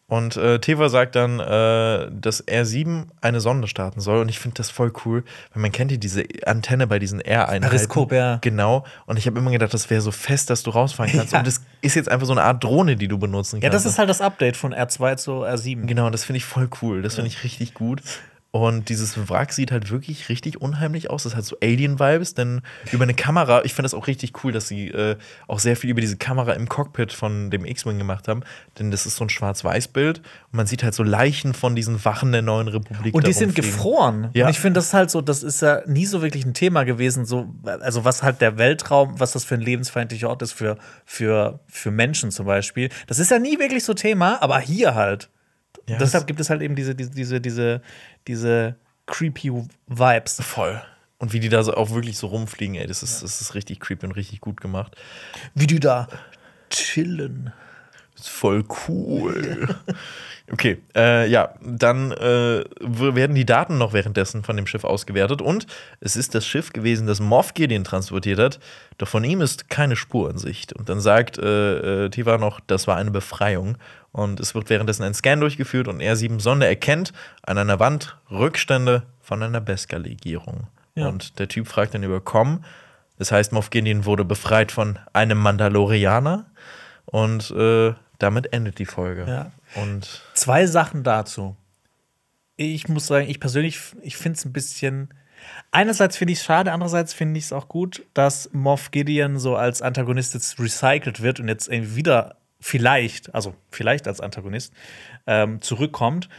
Und 0.06 0.36
äh, 0.36 0.58
Teva 0.58 0.90
sagt 0.90 1.16
dann, 1.16 1.40
äh, 1.40 2.10
dass 2.12 2.46
R7 2.46 3.06
eine 3.22 3.40
Sonde 3.40 3.68
starten 3.68 4.00
soll. 4.00 4.20
Und 4.20 4.28
ich 4.28 4.38
finde 4.38 4.56
das 4.56 4.68
voll 4.70 4.92
cool, 5.04 5.24
weil 5.52 5.62
man 5.62 5.72
kennt 5.72 5.90
ja 5.90 5.96
diese 5.96 6.24
Antenne 6.44 6.86
bei 6.86 6.98
diesen 6.98 7.20
R-Einheiten. 7.20 7.70
Periskop, 7.70 8.12
ja. 8.12 8.36
Genau. 8.42 8.84
Und 9.06 9.18
ich 9.18 9.26
habe 9.26 9.38
immer 9.38 9.50
gedacht, 9.50 9.72
das 9.72 9.88
wäre 9.88 10.02
so 10.02 10.10
fest, 10.10 10.50
dass 10.50 10.62
du 10.62 10.70
rausfahren 10.70 11.10
kannst. 11.10 11.32
Ja. 11.32 11.38
Und 11.38 11.46
das 11.46 11.62
ist 11.80 11.94
jetzt 11.94 12.10
einfach 12.10 12.26
so 12.26 12.32
eine 12.32 12.42
Art 12.42 12.62
Drohne, 12.62 12.96
die 12.96 13.08
du 13.08 13.18
benutzen 13.18 13.60
kannst. 13.60 13.64
Ja, 13.64 13.70
das 13.70 13.86
ist 13.86 13.98
halt 13.98 14.10
das 14.10 14.20
Update 14.20 14.58
von 14.58 14.74
R2 14.74 15.16
zu 15.16 15.32
R7. 15.44 15.86
Genau, 15.86 16.10
das 16.10 16.24
finde 16.24 16.36
ich 16.36 16.44
voll 16.44 16.68
cool. 16.82 17.00
Das 17.00 17.14
finde 17.14 17.28
ich 17.28 17.42
richtig 17.42 17.72
gut. 17.72 18.02
Und 18.54 18.88
dieses 18.88 19.28
Wrack 19.28 19.52
sieht 19.52 19.72
halt 19.72 19.90
wirklich 19.90 20.28
richtig 20.28 20.60
unheimlich 20.60 21.10
aus. 21.10 21.24
Das 21.24 21.34
hat 21.34 21.44
so 21.44 21.56
Alien-Vibes, 21.60 22.34
denn 22.34 22.62
über 22.92 23.02
eine 23.02 23.12
Kamera, 23.12 23.64
ich 23.64 23.74
finde 23.74 23.86
das 23.86 23.94
auch 23.94 24.06
richtig 24.06 24.44
cool, 24.44 24.52
dass 24.52 24.68
sie 24.68 24.90
äh, 24.90 25.16
auch 25.48 25.58
sehr 25.58 25.76
viel 25.76 25.90
über 25.90 26.00
diese 26.00 26.16
Kamera 26.18 26.52
im 26.52 26.68
Cockpit 26.68 27.12
von 27.12 27.50
dem 27.50 27.64
X-Wing 27.64 27.98
gemacht 27.98 28.28
haben. 28.28 28.44
Denn 28.78 28.92
das 28.92 29.06
ist 29.06 29.16
so 29.16 29.24
ein 29.24 29.28
Schwarz-Weiß-Bild. 29.28 30.18
Und 30.18 30.24
man 30.52 30.68
sieht 30.68 30.84
halt 30.84 30.94
so 30.94 31.02
Leichen 31.02 31.52
von 31.52 31.74
diesen 31.74 32.04
Wachen 32.04 32.30
der 32.30 32.42
neuen 32.42 32.68
Republik. 32.68 33.12
Und 33.12 33.26
die 33.26 33.32
sind 33.32 33.48
rumfliegen. 33.48 33.72
gefroren. 33.72 34.30
Ja. 34.34 34.44
Und 34.44 34.52
ich 34.52 34.60
finde, 34.60 34.78
das 34.78 34.86
ist 34.86 34.94
halt 34.94 35.10
so, 35.10 35.20
das 35.20 35.42
ist 35.42 35.60
ja 35.60 35.80
nie 35.86 36.06
so 36.06 36.22
wirklich 36.22 36.46
ein 36.46 36.54
Thema 36.54 36.84
gewesen, 36.84 37.24
so, 37.24 37.52
also 37.64 38.04
was 38.04 38.22
halt 38.22 38.40
der 38.40 38.56
Weltraum, 38.56 39.18
was 39.18 39.32
das 39.32 39.44
für 39.44 39.56
ein 39.56 39.62
lebensfeindlicher 39.62 40.28
Ort 40.28 40.42
ist 40.42 40.52
für, 40.52 40.78
für, 41.04 41.58
für 41.66 41.90
Menschen 41.90 42.30
zum 42.30 42.46
Beispiel. 42.46 42.88
Das 43.08 43.18
ist 43.18 43.32
ja 43.32 43.40
nie 43.40 43.58
wirklich 43.58 43.82
so 43.82 43.94
Thema, 43.94 44.40
aber 44.40 44.60
hier 44.60 44.94
halt. 44.94 45.28
Ja, 45.86 45.98
Deshalb 45.98 46.26
gibt 46.26 46.40
es 46.40 46.48
halt 46.48 46.62
eben 46.62 46.74
diese, 46.76 46.94
diese, 46.94 47.40
diese, 47.40 47.82
diese, 48.26 48.76
creepy 49.06 49.52
Vibes. 49.86 50.40
Voll. 50.42 50.82
Und 51.18 51.32
wie 51.32 51.40
die 51.40 51.48
da 51.48 51.62
so 51.62 51.74
auch 51.74 51.90
wirklich 51.90 52.18
so 52.18 52.26
rumfliegen, 52.26 52.74
ey, 52.74 52.86
das 52.86 53.02
ist, 53.02 53.22
das 53.22 53.40
ist 53.40 53.54
richtig 53.54 53.80
creepy 53.80 54.06
und 54.06 54.12
richtig 54.12 54.40
gut 54.40 54.60
gemacht. 54.60 54.96
Wie 55.54 55.66
die 55.66 55.80
da 55.80 56.08
chillen. 56.70 57.52
ist 58.14 58.28
voll 58.28 58.64
cool. 58.88 59.68
Okay, 60.52 60.82
äh, 60.94 61.26
ja, 61.30 61.54
dann 61.62 62.12
äh, 62.12 62.64
werden 62.78 63.34
die 63.34 63.46
Daten 63.46 63.78
noch 63.78 63.94
währenddessen 63.94 64.42
von 64.42 64.56
dem 64.56 64.66
Schiff 64.66 64.84
ausgewertet 64.84 65.40
und 65.40 65.66
es 66.00 66.16
ist 66.16 66.34
das 66.34 66.46
Schiff 66.46 66.70
gewesen, 66.70 67.06
das 67.06 67.18
Moff 67.18 67.54
Gideon 67.54 67.82
transportiert 67.82 68.38
hat, 68.38 68.60
doch 68.98 69.08
von 69.08 69.24
ihm 69.24 69.40
ist 69.40 69.70
keine 69.70 69.96
Spur 69.96 70.28
in 70.28 70.36
Sicht. 70.36 70.74
Und 70.74 70.90
dann 70.90 71.00
sagt 71.00 71.38
äh, 71.38 72.04
äh, 72.04 72.10
Tiva 72.10 72.36
noch, 72.36 72.60
das 72.60 72.86
war 72.86 72.98
eine 72.98 73.10
Befreiung 73.10 73.78
und 74.14 74.38
es 74.38 74.54
wird 74.54 74.70
währenddessen 74.70 75.02
ein 75.02 75.12
Scan 75.12 75.40
durchgeführt 75.40 75.88
und 75.88 76.00
R7 76.00 76.40
Sonde 76.40 76.68
erkennt 76.68 77.12
an 77.42 77.58
einer 77.58 77.80
Wand 77.80 78.16
Rückstände 78.30 79.02
von 79.20 79.42
einer 79.42 79.60
Beskar-Legierung. 79.60 80.68
Ja. 80.94 81.08
Und 81.08 81.40
der 81.40 81.48
Typ 81.48 81.66
fragt 81.66 81.94
dann 81.94 82.04
über 82.04 82.20
Com, 82.20 82.64
das 83.18 83.32
heißt, 83.32 83.52
Moff 83.52 83.70
Gideon 83.70 84.04
wurde 84.04 84.24
befreit 84.24 84.70
von 84.70 85.00
einem 85.12 85.38
Mandalorianer 85.38 86.46
und 87.06 87.50
äh, 87.50 87.94
damit 88.20 88.52
endet 88.52 88.78
die 88.78 88.86
Folge. 88.86 89.24
Ja. 89.26 89.50
Und 89.82 90.22
Zwei 90.34 90.66
Sachen 90.66 91.02
dazu. 91.02 91.56
Ich 92.56 92.86
muss 92.86 93.08
sagen, 93.08 93.28
ich 93.28 93.40
persönlich, 93.40 93.80
ich 94.02 94.16
finde 94.16 94.38
es 94.38 94.44
ein 94.44 94.52
bisschen. 94.52 95.08
Einerseits 95.72 96.16
finde 96.16 96.34
ich 96.34 96.38
es 96.38 96.44
schade, 96.44 96.70
andererseits 96.70 97.12
finde 97.12 97.38
ich 97.38 97.46
es 97.46 97.52
auch 97.52 97.68
gut, 97.68 98.04
dass 98.14 98.48
Moff 98.52 98.92
Gideon 98.92 99.40
so 99.40 99.56
als 99.56 99.82
Antagonist 99.82 100.34
jetzt 100.34 100.60
recycelt 100.60 101.20
wird 101.20 101.40
und 101.40 101.48
jetzt 101.48 101.68
irgendwie 101.68 101.96
wieder 101.96 102.36
vielleicht, 102.64 103.34
also 103.34 103.54
vielleicht 103.70 104.08
als 104.08 104.20
Antagonist, 104.22 104.72
ähm, 105.26 105.60
zurückkommt. 105.60 106.30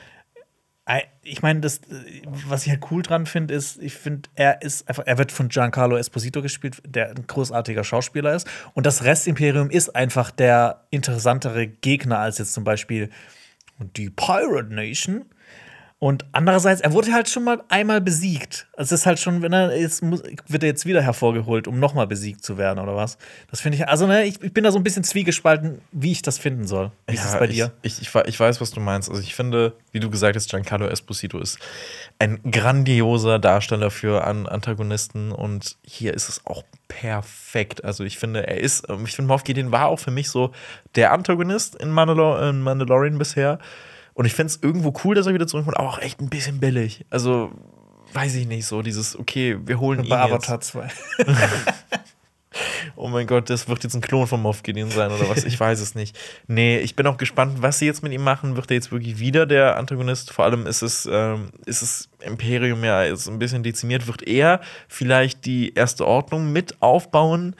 Ei- 0.85 1.07
Ich 1.21 1.43
meine, 1.43 1.59
das, 1.59 1.77
äh, 1.77 2.21
was 2.47 2.65
ich 2.65 2.71
halt 2.71 2.81
cool 2.89 3.03
dran 3.03 3.27
finde, 3.27 3.53
ist, 3.53 3.79
ich 3.81 3.93
finde, 3.93 4.27
er 4.33 4.63
ist 4.63 4.87
einfach, 4.89 5.03
er 5.05 5.19
wird 5.19 5.31
von 5.31 5.49
Giancarlo 5.49 5.97
Esposito 5.97 6.41
gespielt, 6.41 6.81
der 6.83 7.09
ein 7.11 7.27
großartiger 7.27 7.83
Schauspieler 7.83 8.33
ist. 8.33 8.47
Und 8.73 8.87
das 8.87 9.03
Restimperium 9.03 9.69
ist 9.69 9.95
einfach 9.95 10.31
der 10.31 10.87
interessantere 10.89 11.67
Gegner 11.67 12.17
als 12.19 12.39
jetzt 12.39 12.53
zum 12.53 12.63
Beispiel 12.63 13.11
die 13.79 14.09
Pirate 14.09 14.73
Nation. 14.73 15.25
Und 15.97 16.25
andererseits, 16.33 16.81
er 16.81 16.91
wurde 16.91 17.13
halt 17.13 17.29
schon 17.29 17.45
mal 17.45 17.63
einmal 17.69 18.01
besiegt. 18.01 18.67
Es 18.75 18.91
ist 18.91 19.05
halt 19.05 19.17
schon, 19.17 19.41
wenn 19.41 19.53
er 19.53 19.79
jetzt 19.79 20.03
muss, 20.03 20.21
wird 20.45 20.61
er 20.61 20.67
jetzt 20.67 20.85
wieder 20.85 21.01
hervorgeholt, 21.01 21.69
um 21.69 21.79
nochmal 21.79 22.05
besiegt 22.05 22.43
zu 22.43 22.57
werden 22.57 22.79
oder 22.79 22.95
was? 22.97 23.17
Das 23.49 23.61
finde 23.61 23.77
ich, 23.77 23.87
also 23.87 24.05
ne, 24.05 24.25
ich, 24.25 24.43
ich 24.43 24.53
bin 24.53 24.65
da 24.65 24.71
so 24.71 24.77
ein 24.77 24.83
bisschen 24.83 25.05
zwiegespalten, 25.05 25.79
wie 25.93 26.11
ich 26.11 26.21
das 26.21 26.37
finden 26.37 26.67
soll. 26.67 26.91
Wie 27.07 27.15
ist 27.15 27.23
es 27.25 27.31
bei 27.39 27.47
dir? 27.47 27.71
Ich, 27.81 27.93
ich, 27.93 28.01
ich, 28.03 28.13
wei- 28.13 28.25
ich 28.27 28.37
weiß, 28.37 28.59
was 28.59 28.71
du 28.71 28.81
meinst. 28.81 29.09
Also 29.09 29.21
ich 29.21 29.33
finde, 29.35 29.73
wie 29.93 30.01
du 30.01 30.09
gesagt 30.09 30.35
hast, 30.35 30.49
Giancarlo 30.49 30.85
Esposito 30.87 31.39
ist 31.39 31.59
ein 32.19 32.39
grandioser 32.51 33.39
Darsteller 33.39 33.89
für 33.89 34.25
An 34.25 34.47
Antagonisten 34.47 35.31
und 35.31 35.77
hier 35.81 36.13
ist 36.13 36.27
es 36.27 36.45
auch 36.45 36.63
perfekt. 36.89 37.85
Also 37.85 38.03
ich 38.03 38.17
finde, 38.19 38.45
er 38.47 38.59
ist, 38.59 38.89
ähm, 38.89 39.05
ich 39.05 39.15
finde, 39.15 39.29
Moff 39.29 39.45
Gideon 39.45 39.71
war 39.71 39.87
auch 39.87 39.99
für 39.99 40.11
mich 40.11 40.29
so 40.29 40.51
der 40.95 41.13
Antagonist 41.13 41.75
in, 41.75 41.89
Mandalor 41.89 42.41
in 42.49 42.61
Mandalorian 42.61 43.17
bisher. 43.17 43.59
Und 44.15 44.25
ich 44.25 44.33
finde 44.33 44.47
es 44.47 44.59
irgendwo 44.61 44.93
cool, 45.03 45.13
dass 45.13 45.27
er 45.27 45.33
wieder 45.33 45.45
zurückkommt, 45.45 45.77
aber 45.77 45.89
auch 45.89 45.99
echt 45.99 46.19
ein 46.21 46.29
bisschen 46.29 46.59
billig. 46.59 47.05
Also 47.11 47.51
weiß 48.13 48.33
ich 48.35 48.47
nicht 48.47 48.65
so, 48.65 48.81
dieses, 48.81 49.19
okay, 49.19 49.57
wir 49.63 49.79
holen 49.79 50.03
ihn 50.03 50.09
Bei. 50.09 50.21
Avatar 50.21 50.59
2. 50.59 50.87
Oh 52.95 53.09
mein 53.09 53.27
Gott, 53.27 53.49
das 53.49 53.67
wird 53.67 53.83
jetzt 53.83 53.93
ein 53.95 54.01
Klon 54.01 54.27
von 54.27 54.41
Moff 54.41 54.63
Gideon 54.63 54.89
sein 54.89 55.11
oder 55.11 55.29
was? 55.29 55.43
Ich 55.43 55.59
weiß 55.59 55.81
es 55.81 55.95
nicht. 55.95 56.17
Nee, 56.47 56.79
ich 56.79 56.95
bin 56.95 57.05
auch 57.07 57.17
gespannt, 57.17 57.61
was 57.61 57.79
sie 57.79 57.85
jetzt 57.85 58.03
mit 58.03 58.13
ihm 58.13 58.23
machen. 58.23 58.55
Wird 58.55 58.71
er 58.71 58.75
jetzt 58.75 58.91
wirklich 58.91 59.19
wieder 59.19 59.45
der 59.45 59.75
Antagonist? 59.75 60.31
Vor 60.31 60.45
allem 60.45 60.65
ist 60.65 60.81
es, 60.81 61.05
ähm, 61.11 61.49
ist 61.65 61.81
es 61.81 62.09
Imperium 62.21 62.83
ja 62.83 63.03
jetzt 63.03 63.27
ein 63.27 63.39
bisschen 63.39 63.63
dezimiert. 63.63 64.07
Wird 64.07 64.25
er 64.25 64.61
vielleicht 64.87 65.45
die 65.45 65.73
erste 65.73 66.07
Ordnung 66.07 66.53
mit 66.53 66.81
aufbauen? 66.81 67.55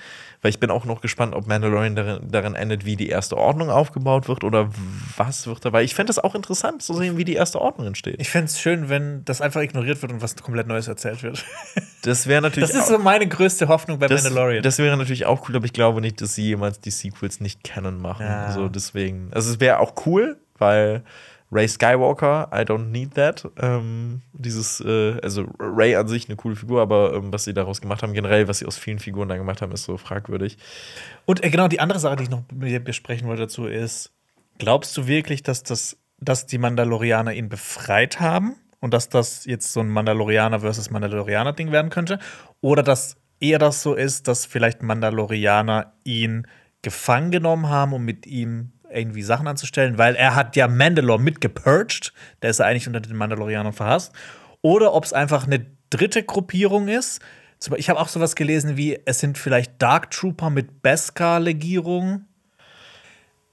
Weil 0.46 0.52
ich 0.52 0.60
bin 0.60 0.70
auch 0.70 0.86
noch 0.86 1.02
gespannt, 1.02 1.34
ob 1.34 1.48
Mandalorian 1.48 1.96
darin, 1.96 2.20
darin 2.30 2.54
endet, 2.54 2.86
wie 2.86 2.96
die 2.96 3.10
erste 3.10 3.36
Ordnung 3.36 3.72
aufgebaut 3.72 4.28
wird 4.28 4.44
oder 4.44 4.70
was 5.18 5.48
wird 5.48 5.66
da. 5.66 5.74
Weil 5.74 5.84
ich 5.84 5.96
fände 5.96 6.12
es 6.12 6.20
auch 6.20 6.36
interessant 6.36 6.84
zu 6.84 6.94
sehen, 6.94 7.18
wie 7.18 7.26
die 7.26 7.34
erste 7.34 7.60
Ordnung 7.60 7.88
entsteht. 7.88 8.22
Ich 8.22 8.30
fände 8.30 8.46
es 8.46 8.62
schön, 8.62 8.88
wenn 8.88 9.26
das 9.26 9.42
einfach 9.42 9.62
ignoriert 9.62 10.04
wird 10.04 10.12
und 10.12 10.22
was 10.22 10.36
komplett 10.36 10.68
Neues 10.68 10.88
erzählt 10.88 11.24
wird. 11.24 11.44
Das 12.04 12.28
wäre 12.28 12.44
natürlich. 12.44 12.70
Das 12.70 12.80
ist 12.80 12.90
so 12.90 13.00
meine 13.00 13.28
größte 13.28 13.68
Hoffnung 13.68 13.98
bei 13.98 14.06
das, 14.06 14.24
Mandalorian. 14.24 14.62
das 14.62 14.78
wäre 14.78 14.96
natürlich 14.96 15.26
auch 15.26 15.50
cool, 15.50 15.56
aber 15.56 15.66
ich 15.66 15.74
glaube 15.74 16.02
nicht, 16.02 16.22
dass 16.22 16.36
sie 16.36 16.44
jemals 16.44 16.80
die 16.80 16.92
Sequels 16.92 17.40
nicht 17.40 17.64
kennen 17.64 18.00
machen. 18.00 18.28
Ja. 18.28 18.46
Also 18.46 18.70
deswegen. 18.70 19.32
Also 19.34 19.52
es 19.52 19.60
wäre 19.60 19.80
auch 19.80 19.94
cool, 20.06 20.38
weil 20.60 21.04
Ray 21.52 21.68
Skywalker, 21.68 22.50
I 22.52 22.62
don't 22.62 22.90
need 22.90 23.14
that. 23.16 23.48
Ähm, 23.62 24.22
dieses, 24.34 24.82
äh, 24.82 25.20
also 25.22 25.46
Ray 25.60 25.96
an 25.96 26.08
sich 26.08 26.28
eine 26.28 26.36
coole 26.36 26.56
Figur, 26.56 26.82
aber 26.82 27.14
ähm, 27.14 27.32
was 27.32 27.44
sie 27.44 27.54
daraus 27.54 27.82
gemacht 27.82 28.04
haben, 28.04 28.14
generell, 28.14 28.48
was 28.48 28.60
sie 28.60 28.66
aus 28.66 28.78
vielen 28.78 29.00
Figuren 29.00 29.30
da 29.30 29.38
gemacht 29.38 29.62
haben, 29.62 29.72
ist 29.72 29.84
so 29.84 29.98
fragwürdig. 29.98 30.58
Und 31.26 31.44
äh, 31.44 31.50
genau 31.50 31.68
die 31.68 31.80
andere 31.80 32.00
Sache, 32.00 32.16
die 32.16 32.24
ich 32.24 32.30
noch 32.30 32.44
besprechen 32.50 33.28
wollte 33.28 33.44
dazu, 33.44 33.68
ist: 33.68 34.12
Glaubst 34.58 34.98
du 34.98 35.08
wirklich, 35.08 35.44
dass, 35.44 35.64
das, 35.64 35.98
dass 36.20 36.46
die 36.48 36.58
Mandalorianer 36.58 37.34
ihn 37.34 37.50
befreit 37.50 38.20
haben 38.20 38.56
und 38.80 38.94
dass 38.94 39.10
das 39.10 39.46
jetzt 39.46 39.72
so 39.72 39.82
ein 39.82 39.90
Mandalorianer 39.90 40.62
versus 40.62 40.90
Mandalorianer-Ding 40.90 41.72
werden 41.72 41.92
könnte? 41.92 42.20
Oder 42.62 42.82
dass 42.82 43.18
eher 43.40 43.60
das 43.60 43.84
so 43.84 43.94
ist, 43.94 44.28
dass 44.28 44.46
vielleicht 44.46 44.82
Mandalorianer 44.82 45.94
ihn 46.04 46.48
gefangen 46.82 47.32
genommen 47.32 47.70
haben, 47.70 47.94
um 47.94 48.06
mit 48.06 48.26
ihm 48.26 48.72
irgendwie 48.96 49.22
Sachen 49.22 49.48
anzustellen, 49.48 49.98
weil 49.98 50.16
er 50.16 50.36
hat 50.36 50.56
ja 50.56 50.68
Mandalore 50.68 51.22
mitgepurged. 51.22 52.14
Der 52.42 52.50
ist 52.50 52.60
ja 52.60 52.66
eigentlich 52.66 52.88
unter 52.88 53.02
den 53.02 53.16
Mandalorianern 53.16 53.74
verhasst. 53.74 54.14
Oder 54.62 54.94
ob 54.94 55.06
es 55.06 55.14
einfach 55.14 55.46
eine 55.46 55.66
dritte 55.90 56.24
Gruppierung 56.24 56.88
ist. 56.88 57.22
Ich 57.78 57.90
habe 57.90 58.00
auch 58.00 58.08
sowas 58.08 58.36
gelesen 58.36 58.78
wie, 58.78 59.00
es 59.06 59.20
sind 59.20 59.38
vielleicht 59.38 59.82
Dark 59.82 60.12
Trooper 60.12 60.50
mit 60.50 60.82
Beskar-Legierung. 60.82 62.26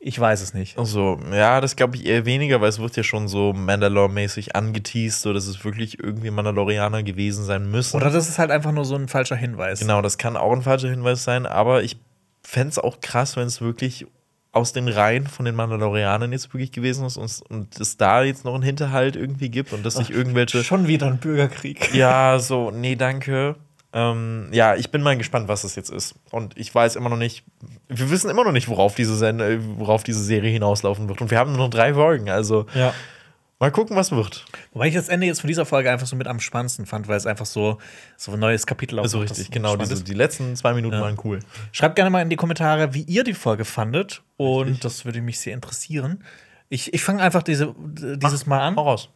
Ich 0.05 0.19
weiß 0.19 0.41
es 0.43 0.53
nicht. 0.53 0.77
Also, 0.79 1.21
ja, 1.33 1.61
das 1.61 1.77
glaube 1.77 1.97
ich 1.97 2.05
eher 2.07 2.27
weniger, 2.27 2.61
weil 2.61 2.69
es 2.69 2.81
wird 2.81 2.97
ja 2.97 3.05
schon 3.05 3.29
so 3.29 3.53
Mandalore-mäßig 3.53 4.57
angeteased, 4.57 5.23
so 5.23 5.33
dass 5.33 5.47
es 5.47 5.65
wirklich 5.65 6.01
irgendwie 6.01 6.33
Mandalorianer 6.33 7.05
gewesen 7.05 7.45
sein 7.45 7.71
müssen. 7.71 7.97
Oder 7.97 8.11
das 8.11 8.29
ist 8.29 8.41
halt 8.41 8.51
einfach 8.51 8.73
nur 8.73 8.85
so 8.85 8.97
ein 8.97 9.07
falscher 9.07 9.37
Hinweis. 9.37 9.79
Genau, 9.79 10.03
das 10.03 10.19
kann 10.19 10.37
auch 10.37 10.53
ein 10.53 10.63
falscher 10.63 10.91
Hinweis 10.91 11.23
sein, 11.23 11.47
aber 11.47 11.85
ich 11.85 11.99
fände 12.43 12.71
es 12.71 12.79
auch 12.81 13.01
krass, 13.01 13.37
wenn 13.37 13.47
es 13.47 13.61
wirklich 13.61 14.07
aus 14.53 14.75
den 14.75 14.89
Reihen 14.89 15.27
von 15.27 15.47
den 15.47 15.55
Mandalorianern 15.55 16.31
jetzt 16.31 16.53
wirklich 16.53 16.73
gewesen 16.73 17.07
ist 17.07 17.17
und, 17.17 17.43
und 17.49 17.81
es 17.81 17.97
da 17.97 18.23
jetzt 18.23 18.45
noch 18.45 18.55
einen 18.55 18.63
Hinterhalt 18.63 19.17
irgendwie 19.17 19.49
gibt 19.49 19.73
und 19.73 19.85
dass 19.85 19.95
sich 19.95 20.11
irgendwelche. 20.11 20.63
Schon 20.63 20.87
wieder 20.87 21.07
ein 21.07 21.19
Bürgerkrieg. 21.19 21.95
Ja, 21.95 22.39
so, 22.41 22.71
nee, 22.71 22.95
danke. 22.95 23.57
Ähm, 23.95 24.49
ja, 24.53 24.75
ich 24.75 24.91
bin 24.91 25.03
mal 25.03 25.17
gespannt, 25.17 25.49
was 25.49 25.63
das 25.63 25.75
jetzt 25.75 25.91
ist. 25.91 26.15
Und 26.31 26.57
ich 26.59 26.75
weiß 26.75 26.97
immer 26.97 27.09
noch 27.09 27.17
nicht, 27.17 27.45
wir 27.89 28.11
wissen 28.11 28.31
immer 28.31 28.45
noch 28.45 28.53
nicht, 28.53 28.69
worauf 28.69 28.95
diese, 28.95 29.17
Sende, 29.17 29.61
worauf 29.79 30.03
diese 30.03 30.23
Serie 30.23 30.51
hinauslaufen 30.51 31.09
wird. 31.09 31.21
Und 31.21 31.31
wir 31.31 31.39
haben 31.39 31.53
nur 31.53 31.65
noch 31.65 31.71
drei 31.71 31.95
Folgen, 31.95 32.29
also. 32.31 32.67
Ja. 32.75 32.95
Mal 33.63 33.71
gucken, 33.71 33.95
was 33.95 34.11
wird. 34.11 34.45
Wobei 34.73 34.89
ich 34.89 34.95
das 34.95 35.09
Ende 35.09 35.29
jetzt 35.29 35.41
von 35.41 35.47
dieser 35.47 35.65
Folge 35.65 35.89
einfach 35.89 36.09
so 36.09 36.17
mit 36.17 36.27
am 36.27 36.41
spannendsten 36.41 36.85
fand, 36.85 37.07
weil 37.07 37.17
es 37.17 37.27
einfach 37.27 37.47
so, 37.47 37.79
so 38.17 38.33
ein 38.33 38.41
neues 38.41 38.67
Kapitel 38.67 38.99
aufmacht. 38.99 39.13
So 39.13 39.21
richtig, 39.21 39.53
genau. 39.53 39.77
Diese, 39.77 40.03
die 40.03 40.15
letzten 40.15 40.57
zwei 40.57 40.75
Minuten 40.75 40.97
ja. 40.97 41.01
waren 41.01 41.17
cool. 41.23 41.39
Schreibt 41.71 41.95
gerne 41.95 42.11
mal 42.11 42.23
in 42.23 42.29
die 42.29 42.35
Kommentare, 42.35 42.93
wie 42.93 43.03
ihr 43.03 43.23
die 43.23 43.35
Folge 43.35 43.65
fandet. 43.65 44.25
Und 44.37 44.65
richtig. 44.65 44.81
das 44.81 45.05
würde 45.05 45.23
mich 45.23 45.39
sehr 45.39 45.55
interessieren. 45.55 46.25
Ich, 46.71 46.93
ich 46.93 47.05
fange 47.05 47.23
einfach 47.23 47.45
diese, 47.45 47.73
dieses 47.79 48.43
Ach, 48.43 48.47
Mal 48.49 48.63
an. 48.63 48.75
Raus. 48.75 49.11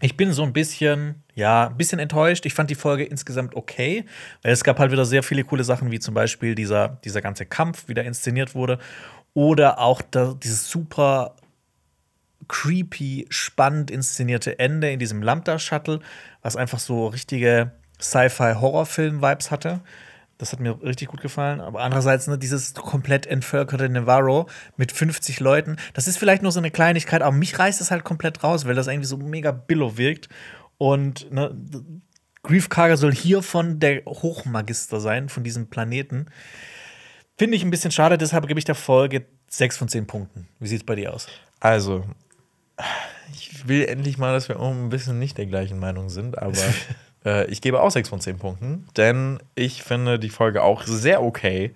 Ich 0.00 0.16
bin 0.16 0.32
so 0.32 0.42
ein 0.42 0.54
bisschen, 0.54 1.22
ja, 1.34 1.66
ein 1.66 1.76
bisschen 1.76 1.98
enttäuscht. 1.98 2.46
Ich 2.46 2.54
fand 2.54 2.70
die 2.70 2.74
Folge 2.74 3.04
insgesamt 3.04 3.54
okay, 3.56 4.06
weil 4.40 4.52
es 4.52 4.64
gab 4.64 4.78
halt 4.78 4.90
wieder 4.90 5.04
sehr 5.04 5.22
viele 5.22 5.44
coole 5.44 5.64
Sachen, 5.64 5.90
wie 5.90 6.00
zum 6.00 6.14
Beispiel 6.14 6.54
dieser, 6.54 6.98
dieser 7.04 7.20
ganze 7.20 7.44
Kampf, 7.44 7.88
wie 7.88 7.94
der 7.94 8.04
inszeniert 8.04 8.54
wurde. 8.54 8.78
Oder 9.34 9.80
auch 9.80 10.00
da, 10.00 10.34
dieses 10.42 10.70
super 10.70 11.36
creepy, 12.52 13.26
spannend 13.30 13.90
inszenierte 13.90 14.58
Ende 14.58 14.92
in 14.92 14.98
diesem 14.98 15.22
Lambda-Shuttle, 15.22 16.00
was 16.42 16.54
einfach 16.54 16.78
so 16.78 17.06
richtige 17.06 17.72
Sci-Fi-Horrorfilm-Vibes 17.98 19.50
hatte. 19.50 19.80
Das 20.36 20.52
hat 20.52 20.60
mir 20.60 20.80
richtig 20.82 21.08
gut 21.08 21.22
gefallen. 21.22 21.60
Aber 21.62 21.80
andererseits, 21.80 22.26
ne, 22.26 22.36
dieses 22.36 22.74
komplett 22.74 23.26
entvölkerte 23.26 23.88
Navarro 23.88 24.48
mit 24.76 24.92
50 24.92 25.40
Leuten, 25.40 25.76
das 25.94 26.06
ist 26.06 26.18
vielleicht 26.18 26.42
nur 26.42 26.52
so 26.52 26.60
eine 26.60 26.70
Kleinigkeit, 26.70 27.22
aber 27.22 27.34
mich 27.34 27.58
reißt 27.58 27.80
es 27.80 27.90
halt 27.90 28.04
komplett 28.04 28.44
raus, 28.44 28.66
weil 28.66 28.74
das 28.74 28.86
irgendwie 28.86 29.06
so 29.06 29.16
mega 29.16 29.50
billow 29.50 29.96
wirkt. 29.96 30.28
Und 30.76 31.32
ne, 31.32 31.56
Grief 32.42 32.68
Karga 32.68 32.98
soll 32.98 33.14
hiervon 33.14 33.80
der 33.80 34.04
Hochmagister 34.04 35.00
sein, 35.00 35.30
von 35.30 35.42
diesem 35.42 35.68
Planeten. 35.68 36.26
Finde 37.38 37.56
ich 37.56 37.64
ein 37.64 37.70
bisschen 37.70 37.92
schade, 37.92 38.18
deshalb 38.18 38.46
gebe 38.46 38.58
ich 38.58 38.66
der 38.66 38.74
Folge 38.74 39.24
6 39.48 39.78
von 39.78 39.88
10 39.88 40.06
Punkten. 40.06 40.48
Wie 40.58 40.68
sieht 40.68 40.80
es 40.80 40.86
bei 40.86 40.96
dir 40.96 41.14
aus? 41.14 41.28
Also, 41.60 42.04
ich 43.32 43.68
will 43.68 43.84
endlich 43.84 44.18
mal, 44.18 44.32
dass 44.32 44.48
wir 44.48 44.60
auch 44.60 44.70
ein 44.70 44.88
bisschen 44.88 45.18
nicht 45.18 45.38
der 45.38 45.46
gleichen 45.46 45.78
Meinung 45.78 46.08
sind, 46.08 46.38
aber 46.38 46.58
äh, 47.24 47.46
ich 47.46 47.60
gebe 47.60 47.80
auch 47.80 47.90
6 47.90 48.08
von 48.08 48.20
10 48.20 48.38
Punkten, 48.38 48.86
denn 48.96 49.38
ich 49.54 49.82
finde 49.82 50.18
die 50.18 50.30
Folge 50.30 50.62
auch 50.62 50.82
sehr 50.84 51.22
okay. 51.22 51.72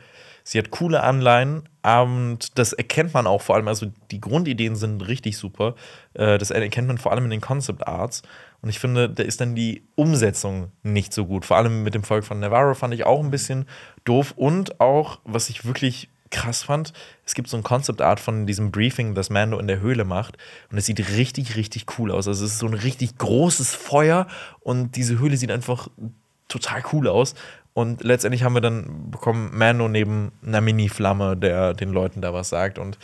Sie 0.49 0.59
hat 0.59 0.71
coole 0.71 1.03
Anleihen 1.03 1.69
und 1.83 2.57
das 2.57 2.73
erkennt 2.73 3.13
man 3.15 3.27
auch 3.27 3.43
vor 3.43 3.57
allem, 3.57 3.67
also 3.67 3.87
die 4.13 4.21
Grundideen 4.21 4.77
sind 4.77 5.01
richtig 5.09 5.37
super. 5.39 5.75
Äh, 6.15 6.39
das 6.39 6.53
erkennt 6.53 6.87
man 6.87 6.99
vor 6.99 7.11
allem 7.11 7.25
in 7.25 7.31
den 7.31 7.41
Concept 7.41 7.87
Arts. 7.87 8.23
Und 8.63 8.69
ich 8.69 8.79
finde, 8.79 9.11
da 9.11 9.25
ist 9.25 9.41
dann 9.41 9.57
die 9.57 9.83
Umsetzung 9.97 10.71
nicht 10.85 11.13
so 11.13 11.27
gut. 11.27 11.45
Vor 11.45 11.57
allem 11.57 11.83
mit 11.83 11.95
dem 11.95 12.05
Volk 12.05 12.25
von 12.25 12.39
Navarro 12.39 12.75
fand 12.75 12.95
ich 12.95 13.05
auch 13.05 13.23
ein 13.23 13.33
bisschen 13.33 13.67
doof. 14.05 14.35
Und 14.37 14.81
auch, 14.81 15.19
was 15.25 15.51
ich 15.51 15.65
wirklich 15.65 16.11
krass 16.31 16.63
fand, 16.65 16.93
es 17.25 17.35
gibt 17.35 17.49
so 17.49 17.57
ein 17.57 17.63
Concept 17.63 18.03
Art 18.03 18.21
von 18.21 18.47
diesem 18.47 18.71
Briefing, 18.71 19.15
das 19.15 19.31
Mando 19.31 19.59
in 19.59 19.67
der 19.67 19.81
Höhle 19.81 20.05
macht. 20.05 20.37
Und 20.71 20.79
es 20.79 20.87
sieht 20.87 20.99
richtig, 21.17 21.57
richtig 21.57 21.87
cool 21.99 22.11
aus. 22.11 22.29
Also 22.29 22.45
es 22.45 22.53
ist 22.53 22.59
so 22.59 22.67
ein 22.67 22.75
richtig 22.75 23.19
großes 23.19 23.75
Feuer 23.75 24.27
und 24.61 24.97
diese 24.97 25.19
Höhle 25.19 25.37
sieht 25.37 25.51
einfach 25.51 25.89
total 26.49 26.83
cool 26.93 27.09
aus. 27.09 27.35
Und 27.75 28.03
letztendlich 28.03 28.43
haben 28.43 28.55
wir 28.55 28.63
dann 28.63 29.11
bekommen 29.11 29.51
Mando 29.53 29.89
neben 29.89 30.33
einer 30.45 30.61
Mini-Flamme, 30.61 31.37
der 31.37 31.75
den 31.75 31.93
Leuten 31.93 32.23
da 32.23 32.33
was 32.33 32.49
sagt. 32.49 32.79
Und 32.79 32.99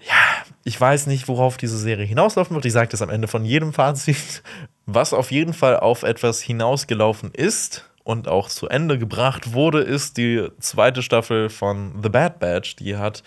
ja, 0.00 0.44
ich 0.64 0.80
weiß 0.80 1.06
nicht, 1.06 1.28
worauf 1.28 1.56
diese 1.56 1.78
Serie 1.78 2.04
hinauslaufen 2.04 2.54
wird. 2.54 2.64
Ich 2.64 2.72
sage 2.72 2.88
das 2.88 3.02
am 3.02 3.10
Ende 3.10 3.28
von 3.28 3.44
jedem 3.44 3.72
Fazit. 3.72 4.42
Was 4.86 5.12
auf 5.12 5.30
jeden 5.30 5.52
Fall 5.52 5.78
auf 5.78 6.02
etwas 6.02 6.40
hinausgelaufen 6.40 7.30
ist, 7.32 7.88
und 8.04 8.28
auch 8.28 8.48
zu 8.48 8.68
Ende 8.68 8.98
gebracht 8.98 9.52
wurde, 9.52 9.80
ist 9.80 10.16
die 10.16 10.48
zweite 10.58 11.02
Staffel 11.02 11.48
von 11.48 12.00
The 12.02 12.08
Bad 12.08 12.38
Batch. 12.40 12.76
Die 12.76 12.96
hat 12.96 13.22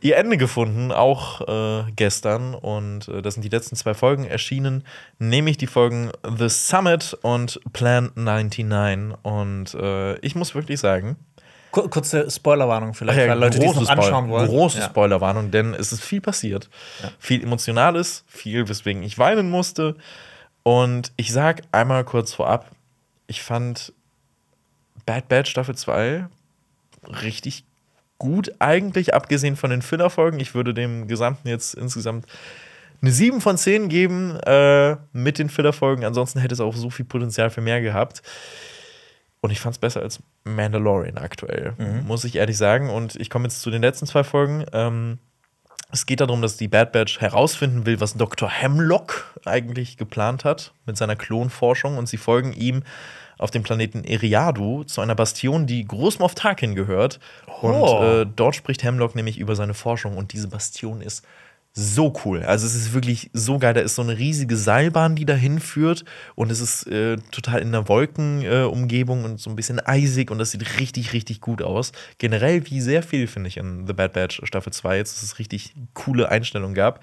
ihr 0.00 0.16
Ende 0.16 0.36
gefunden, 0.36 0.92
auch 0.92 1.40
äh, 1.48 1.90
gestern. 1.96 2.54
Und 2.54 3.08
äh, 3.08 3.22
das 3.22 3.34
sind 3.34 3.42
die 3.42 3.48
letzten 3.48 3.76
zwei 3.76 3.94
Folgen 3.94 4.24
erschienen, 4.24 4.84
nämlich 5.18 5.56
die 5.56 5.66
Folgen 5.66 6.10
The 6.36 6.48
Summit 6.48 7.16
und 7.22 7.60
Plan 7.72 8.10
99. 8.14 8.66
Und 9.22 9.74
äh, 9.74 10.18
ich 10.18 10.34
muss 10.34 10.54
wirklich 10.54 10.80
sagen, 10.80 11.16
Kurze 11.70 12.30
Spoilerwarnung 12.30 12.94
vielleicht, 12.94 13.18
ja, 13.18 13.28
weil 13.28 13.38
Leute, 13.38 13.58
die 13.58 13.66
es 13.66 13.74
noch 13.74 13.88
anschauen 13.90 14.30
wollen. 14.30 14.48
Große 14.48 14.78
ja. 14.78 14.86
Spoilerwarnung, 14.86 15.50
denn 15.50 15.74
es 15.74 15.92
ist 15.92 16.02
viel 16.02 16.22
passiert. 16.22 16.70
Ja. 17.02 17.10
Viel 17.18 17.42
Emotionales, 17.42 18.24
viel, 18.26 18.68
weswegen 18.68 19.02
ich 19.02 19.18
weinen 19.18 19.50
musste. 19.50 19.94
Und 20.62 21.12
ich 21.16 21.30
sag 21.30 21.62
einmal 21.70 22.04
kurz 22.04 22.32
vorab, 22.32 22.70
ich 23.28 23.42
fand 23.42 23.92
Bad 25.06 25.28
Bad 25.28 25.46
Staffel 25.46 25.76
2 25.76 26.26
richtig 27.22 27.64
gut, 28.18 28.52
eigentlich, 28.58 29.14
abgesehen 29.14 29.54
von 29.54 29.70
den 29.70 29.82
Filler-Folgen. 29.82 30.40
Ich 30.40 30.54
würde 30.54 30.74
dem 30.74 31.06
Gesamten 31.06 31.46
jetzt 31.46 31.74
insgesamt 31.74 32.26
eine 33.00 33.12
7 33.12 33.40
von 33.40 33.56
10 33.56 33.88
geben 33.88 34.36
äh, 34.40 34.96
mit 35.12 35.38
den 35.38 35.48
Filler-Folgen. 35.48 36.04
Ansonsten 36.04 36.40
hätte 36.40 36.54
es 36.54 36.60
auch 36.60 36.74
so 36.74 36.90
viel 36.90 37.04
Potenzial 37.04 37.50
für 37.50 37.60
mehr 37.60 37.80
gehabt. 37.80 38.22
Und 39.40 39.52
ich 39.52 39.60
fand 39.60 39.74
es 39.74 39.78
besser 39.78 40.02
als 40.02 40.20
Mandalorian 40.42 41.16
aktuell, 41.16 41.74
mhm. 41.78 42.06
muss 42.08 42.24
ich 42.24 42.34
ehrlich 42.34 42.56
sagen. 42.56 42.90
Und 42.90 43.14
ich 43.14 43.30
komme 43.30 43.44
jetzt 43.44 43.62
zu 43.62 43.70
den 43.70 43.82
letzten 43.82 44.06
zwei 44.06 44.24
Folgen. 44.24 44.64
Ähm, 44.72 45.18
es 45.90 46.04
geht 46.04 46.20
darum, 46.20 46.42
dass 46.42 46.56
die 46.56 46.68
Bad 46.68 46.92
Batch 46.92 47.20
herausfinden 47.20 47.86
will, 47.86 48.00
was 48.00 48.14
Dr. 48.14 48.48
Hemlock 48.48 49.34
eigentlich 49.44 49.96
geplant 49.96 50.44
hat 50.44 50.72
mit 50.84 50.98
seiner 50.98 51.16
Klonforschung. 51.16 51.96
Und 51.96 52.08
sie 52.08 52.18
folgen 52.18 52.52
ihm 52.52 52.82
auf 53.38 53.50
dem 53.50 53.62
Planeten 53.62 54.04
Eriadu 54.04 54.84
zu 54.84 55.00
einer 55.00 55.14
Bastion, 55.14 55.66
die 55.66 55.86
Großmoff 55.86 56.34
Tarkin 56.34 56.74
gehört. 56.74 57.20
Oh. 57.62 57.68
Und 57.68 58.04
äh, 58.04 58.26
dort 58.26 58.54
spricht 58.54 58.82
Hemlock 58.82 59.14
nämlich 59.14 59.38
über 59.38 59.56
seine 59.56 59.74
Forschung. 59.74 60.18
Und 60.18 60.34
diese 60.34 60.48
Bastion 60.48 61.00
ist 61.00 61.24
so 61.78 62.12
cool. 62.24 62.42
Also 62.42 62.66
es 62.66 62.74
ist 62.74 62.92
wirklich 62.92 63.30
so 63.32 63.58
geil. 63.58 63.72
Da 63.72 63.80
ist 63.80 63.94
so 63.94 64.02
eine 64.02 64.18
riesige 64.18 64.56
Seilbahn, 64.56 65.14
die 65.14 65.24
dahin 65.24 65.60
führt. 65.60 66.04
Und 66.34 66.50
es 66.50 66.60
ist 66.60 66.88
äh, 66.88 67.18
total 67.30 67.60
in 67.60 67.68
einer 67.68 67.88
Wolkenumgebung 67.88 69.22
äh, 69.22 69.24
und 69.24 69.40
so 69.40 69.48
ein 69.48 69.56
bisschen 69.56 69.78
eisig. 69.78 70.32
Und 70.32 70.38
das 70.38 70.50
sieht 70.50 70.80
richtig, 70.80 71.12
richtig 71.12 71.40
gut 71.40 71.62
aus. 71.62 71.92
Generell, 72.18 72.66
wie 72.66 72.80
sehr 72.80 73.04
viel, 73.04 73.28
finde 73.28 73.48
ich, 73.48 73.58
in 73.58 73.86
The 73.86 73.92
Bad 73.92 74.12
Batch 74.12 74.40
Staffel 74.44 74.72
2 74.72 74.96
jetzt, 74.96 75.16
dass 75.16 75.22
es 75.22 75.38
richtig 75.38 75.74
coole 75.94 76.28
Einstellungen 76.28 76.74
gab. 76.74 77.00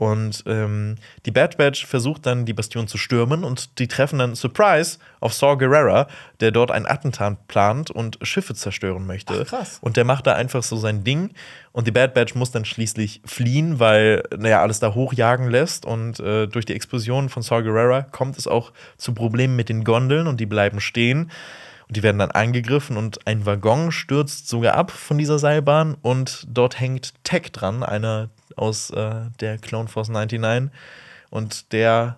Und 0.00 0.44
ähm, 0.46 0.94
die 1.26 1.30
Bad 1.30 1.58
Batch 1.58 1.84
versucht 1.84 2.24
dann, 2.24 2.46
die 2.46 2.54
Bastion 2.54 2.88
zu 2.88 2.96
stürmen 2.96 3.44
und 3.44 3.78
die 3.78 3.86
treffen 3.86 4.18
dann 4.18 4.34
Surprise 4.34 4.96
auf 5.20 5.34
Saw 5.34 5.58
Gerrera, 5.58 6.08
der 6.40 6.52
dort 6.52 6.70
ein 6.70 6.86
Attentat 6.86 7.46
plant 7.48 7.90
und 7.90 8.16
Schiffe 8.22 8.54
zerstören 8.54 9.06
möchte. 9.06 9.42
Ach, 9.42 9.46
krass. 9.46 9.78
Und 9.82 9.98
der 9.98 10.06
macht 10.06 10.26
da 10.26 10.32
einfach 10.32 10.62
so 10.62 10.78
sein 10.78 11.04
Ding. 11.04 11.34
Und 11.72 11.86
die 11.86 11.90
Bad 11.90 12.14
Batch 12.14 12.34
muss 12.34 12.50
dann 12.50 12.64
schließlich 12.64 13.20
fliehen, 13.26 13.78
weil, 13.78 14.22
naja, 14.38 14.62
alles 14.62 14.80
da 14.80 14.94
hochjagen 14.94 15.50
lässt. 15.50 15.84
Und 15.84 16.18
äh, 16.18 16.46
durch 16.46 16.64
die 16.64 16.74
Explosion 16.74 17.28
von 17.28 17.42
Saw 17.42 17.62
Gerrera 17.62 18.00
kommt 18.00 18.38
es 18.38 18.46
auch 18.46 18.72
zu 18.96 19.12
Problemen 19.12 19.54
mit 19.54 19.68
den 19.68 19.84
Gondeln 19.84 20.28
und 20.28 20.40
die 20.40 20.46
bleiben 20.46 20.80
stehen. 20.80 21.30
Die 21.90 22.04
werden 22.04 22.18
dann 22.18 22.30
angegriffen 22.30 22.96
und 22.96 23.26
ein 23.26 23.46
Waggon 23.46 23.90
stürzt 23.90 24.48
sogar 24.48 24.74
ab 24.76 24.92
von 24.92 25.18
dieser 25.18 25.40
Seilbahn 25.40 25.96
und 26.02 26.46
dort 26.48 26.78
hängt 26.78 27.14
Tech 27.24 27.50
dran, 27.50 27.82
einer 27.82 28.30
aus 28.56 28.90
äh, 28.90 29.22
der 29.40 29.58
Clone 29.58 29.88
Force 29.88 30.08
99. 30.08 30.70
Und 31.30 31.72
der 31.72 32.16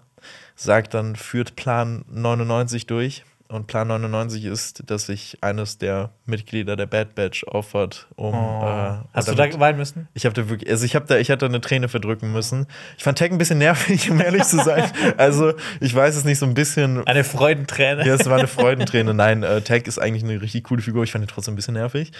sagt 0.57 0.93
dann, 0.93 1.17
führt 1.17 1.57
Plan 1.57 2.05
99 2.11 2.87
durch. 2.87 3.25
Und 3.53 3.67
Plan 3.67 3.87
99 3.89 4.47
ist, 4.47 4.83
dass 4.87 5.07
sich 5.07 5.37
eines 5.43 5.77
der 5.77 6.09
Mitglieder 6.25 6.75
der 6.75 6.87
Bad 6.87 7.15
Batch 7.15 7.45
opfert, 7.45 8.09
um. 8.17 8.35
Oh. 8.35 8.63
Äh, 8.65 8.95
Hast 9.13 9.29
du 9.29 9.35
da 9.35 9.61
weinen 9.61 9.77
müssen? 9.77 10.09
ich 10.15 10.25
habe 10.25 10.35
da 10.35 10.49
wirklich, 10.49 10.71
also 10.71 10.87
ich 10.87 10.95
habe 10.95 11.05
da, 11.07 11.19
ich 11.19 11.31
hatte 11.31 11.45
eine 11.45 11.61
Träne 11.61 11.89
verdrücken 11.89 12.33
müssen. 12.33 12.67
Ich 12.97 13.05
fand 13.05 13.19
Tech 13.19 13.31
ein 13.31 13.37
bisschen 13.37 13.59
nervig, 13.59 14.11
um 14.11 14.19
ehrlich 14.23 14.45
zu 14.45 14.57
sein. 14.57 14.91
Also 15.19 15.53
ich 15.81 15.95
weiß 15.95 16.17
es 16.17 16.25
nicht 16.25 16.39
so 16.39 16.47
ein 16.47 16.55
bisschen. 16.55 17.07
Eine 17.07 17.25
Freudenträne. 17.25 18.07
Ja, 18.07 18.15
es 18.15 18.25
war 18.25 18.39
eine 18.39 18.49
Freudenträne. 18.49 19.13
Nein, 19.13 19.43
äh, 19.43 19.61
Tech 19.61 19.87
ist 19.87 19.99
eigentlich 19.99 20.25
eine 20.25 20.41
richtig 20.41 20.65
coole 20.65 20.81
Figur. 20.81 21.05
Ich 21.05 21.13
fand 21.13 21.23
ihn 21.23 21.29
trotzdem 21.29 21.53
ein 21.53 21.57
bisschen 21.57 21.75
nervig. 21.75 22.11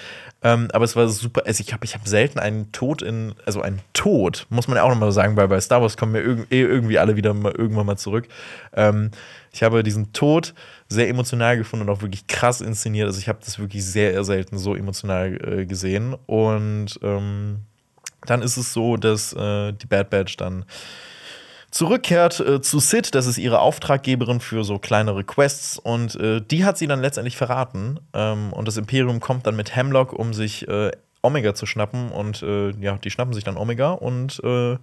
Ähm, 0.43 0.69
aber 0.75 0.85
es 0.85 0.97
war 0.97 1.09
super. 1.09 1.45
Also 1.47 1.63
ich 1.67 1.73
habe 1.73 1.87
ich 1.87 1.95
hab 1.95 2.07
selten 2.07 2.41
einen 2.41 2.73
Tod 2.73 3.01
in, 3.01 3.35
also 3.47 3.63
einen 3.63 3.81
Tod, 3.95 4.47
muss 4.51 4.69
man 4.69 4.77
ja 4.77 4.83
auch 4.83 4.91
nochmal 4.91 5.13
sagen, 5.13 5.35
weil 5.37 5.49
bei 5.49 5.61
Star 5.63 5.81
Wars 5.81 5.97
kommen 5.97 6.13
wir 6.13 6.23
irg 6.23 6.47
eh 6.51 6.61
irgendwie 6.61 6.99
alle 6.99 7.17
wieder 7.17 7.33
mal, 7.33 7.53
irgendwann 7.53 7.87
mal 7.87 7.97
zurück. 7.97 8.29
Ähm, 8.75 9.13
ich 9.53 9.63
habe 9.63 9.83
diesen 9.83 10.13
Tod 10.13 10.55
sehr 10.93 11.09
emotional 11.09 11.57
gefunden 11.57 11.89
und 11.89 11.95
auch 11.95 12.03
wirklich 12.03 12.27
krass 12.27 12.61
inszeniert. 12.61 13.07
Also 13.07 13.19
ich 13.19 13.29
habe 13.29 13.41
das 13.45 13.59
wirklich 13.59 13.85
sehr 13.85 14.23
selten 14.25 14.59
so 14.59 14.75
emotional 14.75 15.39
äh, 15.43 15.67
gesehen. 15.67 16.15
Und 16.27 16.99
ähm, 17.03 17.61
dann 18.27 18.43
ist 18.43 18.57
es 18.57 18.73
so, 18.73 18.97
dass 18.97 19.33
äh, 19.33 19.73
die 19.73 19.87
Bad 19.87 20.11
Batch 20.11 20.37
dann 20.37 20.65
zurückkehrt 21.71 22.41
äh, 22.41 22.61
zu 22.61 22.79
Sid. 22.79 23.15
Das 23.15 23.27
ist 23.27 23.39
ihre 23.39 23.61
Auftraggeberin 23.61 24.41
für 24.41 24.63
so 24.65 24.79
kleinere 24.79 25.25
Quests. 25.25 25.79
Und 25.79 26.15
äh, 26.17 26.41
die 26.41 26.65
hat 26.65 26.79
sie 26.79 26.87
dann 26.87 27.01
letztendlich 27.01 27.37
verraten. 27.37 27.99
Ähm, 28.13 28.53
und 28.53 28.69
das 28.69 28.77
Imperium 28.77 29.21
kommt 29.21 29.47
dann 29.47 29.57
mit 29.57 29.75
Hemlock, 29.75 30.13
um 30.13 30.35
sich 30.35 30.69
äh, 30.69 30.93
Omega 31.23 31.55
zu 31.55 31.67
schnappen. 31.67 32.11
Und 32.11 32.43
äh, 32.43 32.71
ja, 32.73 32.99
die 32.99 33.11
schnappen 33.11 33.33
sich 33.33 33.45
dann 33.45 33.57
Omega 33.57 33.93
und 33.93 34.41
äh, 34.45 34.77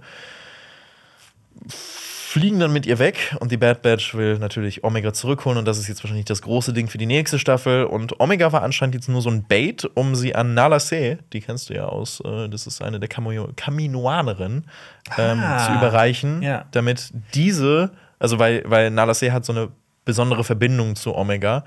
fliegen 2.30 2.60
dann 2.60 2.72
mit 2.72 2.86
ihr 2.86 3.00
weg. 3.00 3.36
Und 3.40 3.52
die 3.52 3.58
Bad 3.58 3.82
Batch 3.82 4.14
will 4.14 4.38
natürlich 4.38 4.84
Omega 4.84 5.14
zurückholen. 5.14 5.58
Und 5.58 5.66
das 5.66 5.78
ist 5.80 5.88
jetzt 5.88 6.04
wahrscheinlich 6.04 6.26
das 6.26 6.42
große 6.42 6.74
Ding 6.74 6.88
für 6.88 6.98
die 7.00 7.06
nächste 7.08 7.40
Staffel. 7.40 7.86
Und 7.86 8.20
Omega 8.20 8.52
war 8.52 8.62
anscheinend 8.62 8.94
jetzt 8.96 9.10
nur 9.10 9.22
so 9.22 9.30
ein 9.32 9.44
Bait, 9.48 9.90
um 9.96 10.16
sie 10.16 10.36
an 10.36 10.54
Nala 10.54 10.80
Se, 10.80 11.18
die 11.34 11.42
kennst 11.42 11.70
du 11.70 11.74
ja 11.74 11.86
aus, 11.86 12.22
äh, 12.24 12.48
das 12.50 12.68
ist 12.68 12.82
eine 12.84 13.00
der 13.00 13.10
Kaminoanerinnen, 13.10 14.66
ähm, 15.18 15.40
Ah. 15.40 15.66
zu 15.66 15.74
überreichen, 15.74 16.42
Ja. 16.42 16.66
damit 16.72 17.12
diese, 17.34 17.92
also 18.20 18.38
weil, 18.40 18.64
weil 18.66 18.92
Nala 18.92 19.14
Se 19.14 19.32
hat 19.32 19.46
so 19.46 19.54
eine 19.54 19.70
besondere 20.06 20.44
Verbindung 20.44 20.96
zu 20.96 21.16
Omega, 21.16 21.64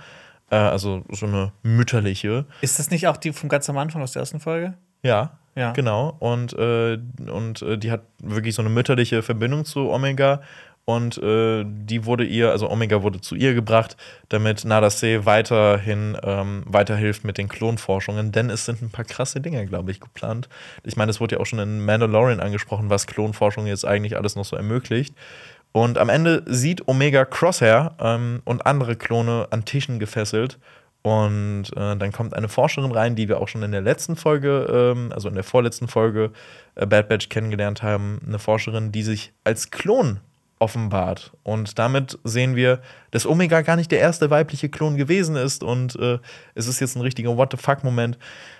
äh, 0.51 0.57
also 0.57 1.05
so 1.11 1.27
eine 1.27 1.53
mütterliche. 1.63 2.47
Ist 2.61 2.79
das 2.79 2.91
nicht 2.91 3.09
auch 3.09 3.17
die 3.17 3.33
vom 3.33 3.49
ganz 3.49 3.69
am 3.69 3.79
Anfang 3.79 4.03
aus 4.03 4.13
der 4.13 4.21
ersten 4.21 4.41
Folge? 4.41 4.75
Ja, 5.03 5.39
Ja. 5.55 5.73
genau. 5.73 6.17
Und, 6.19 6.53
äh, 6.55 6.99
und 7.31 7.63
äh, 7.63 7.77
die 7.79 7.91
hat 7.91 8.03
wirklich 8.19 8.55
so 8.55 8.63
eine 8.63 8.71
mütterliche 8.71 9.23
Verbindung 9.23 9.65
zu 9.65 9.91
Omega. 9.91 10.41
Und 10.85 11.17
äh, 11.19 11.65
die 11.65 12.07
wurde 12.07 12.25
ihr, 12.25 12.51
also 12.51 12.69
Omega 12.69 13.05
wurde 13.05 13.21
zu 13.21 13.37
ihr 13.37 13.55
gebracht, 13.55 13.97
damit 14.31 14.65
Nadase 14.65 15.25
weiterhin 15.27 16.17
ähm, 16.25 16.65
weiterhilft 16.67 17.25
mit 17.25 17.39
den 17.39 17.49
Klonforschungen. 17.49 18.33
Denn 18.33 18.51
es 18.51 18.65
sind 18.65 18.83
ein 18.83 18.91
paar 18.91 19.05
krasse 19.05 19.41
Dinge, 19.41 19.65
glaube 19.67 19.93
ich, 19.93 20.01
geplant. 20.01 20.49
Ich 20.83 20.97
meine, 20.97 21.11
es 21.11 21.21
wurde 21.21 21.37
ja 21.37 21.41
auch 21.41 21.47
schon 21.47 21.61
in 21.61 21.85
Mandalorian 21.85 22.41
angesprochen, 22.41 22.91
was 22.91 23.07
Klonforschung 23.07 23.67
jetzt 23.67 23.85
eigentlich 23.85 24.17
alles 24.17 24.35
noch 24.35 24.45
so 24.45 24.57
ermöglicht. 24.57 25.15
Und 25.71 25.99
am 25.99 26.09
Ende 26.09 26.43
sieht 26.47 26.87
Omega 26.89 27.25
Crosshair 27.25 27.95
ähm, 28.01 28.43
und 28.45 28.67
andere 28.67 28.97
Klone 28.97 29.47
an 29.51 29.65
Tischen 29.65 30.01
gefesselt. 30.01 30.59
Und 31.03 31.65
äh, 31.77 31.97
dann 31.97 32.13
kommt 32.13 32.35
eine 32.35 32.49
Forscherin 32.49 32.93
rein, 32.93 33.17
die 33.17 33.29
wir 33.29 33.41
auch 33.41 33.49
schon 33.49 33.63
in 33.63 33.73
der 33.73 33.81
letzten 33.81 34.15
Folge, 34.15 34.93
ähm, 34.95 35.13
also 35.13 35.29
in 35.29 35.35
der 35.35 35.43
vorletzten 35.45 35.89
Folge 35.89 36.31
äh, 36.77 36.87
Bad 36.87 37.09
Batch 37.09 37.29
kennengelernt 37.29 37.83
haben. 37.83 38.21
Eine 38.27 38.39
Forscherin, 38.39 38.93
die 38.93 39.03
sich 39.03 39.33
als 39.43 39.71
Klon 39.71 40.21
offenbart. 40.61 41.33
Und 41.43 41.77
damit 41.81 42.21
sehen 42.23 42.55
wir, 42.55 42.81
dass 43.11 43.27
Omega 43.27 43.63
gar 43.63 43.75
nicht 43.75 43.91
der 43.91 43.99
erste 43.99 44.31
weibliche 44.31 44.69
Klon 44.69 44.97
gewesen 44.97 45.35
ist. 45.35 45.65
Und 45.65 45.97
äh, 45.97 46.21
es 46.55 46.69
ist 46.69 46.79
jetzt 46.79 46.95
ein 46.95 47.03
richtiger 47.03 47.37
What 47.37 47.51
the 47.51 47.57
fuck-Moment, 47.57 48.17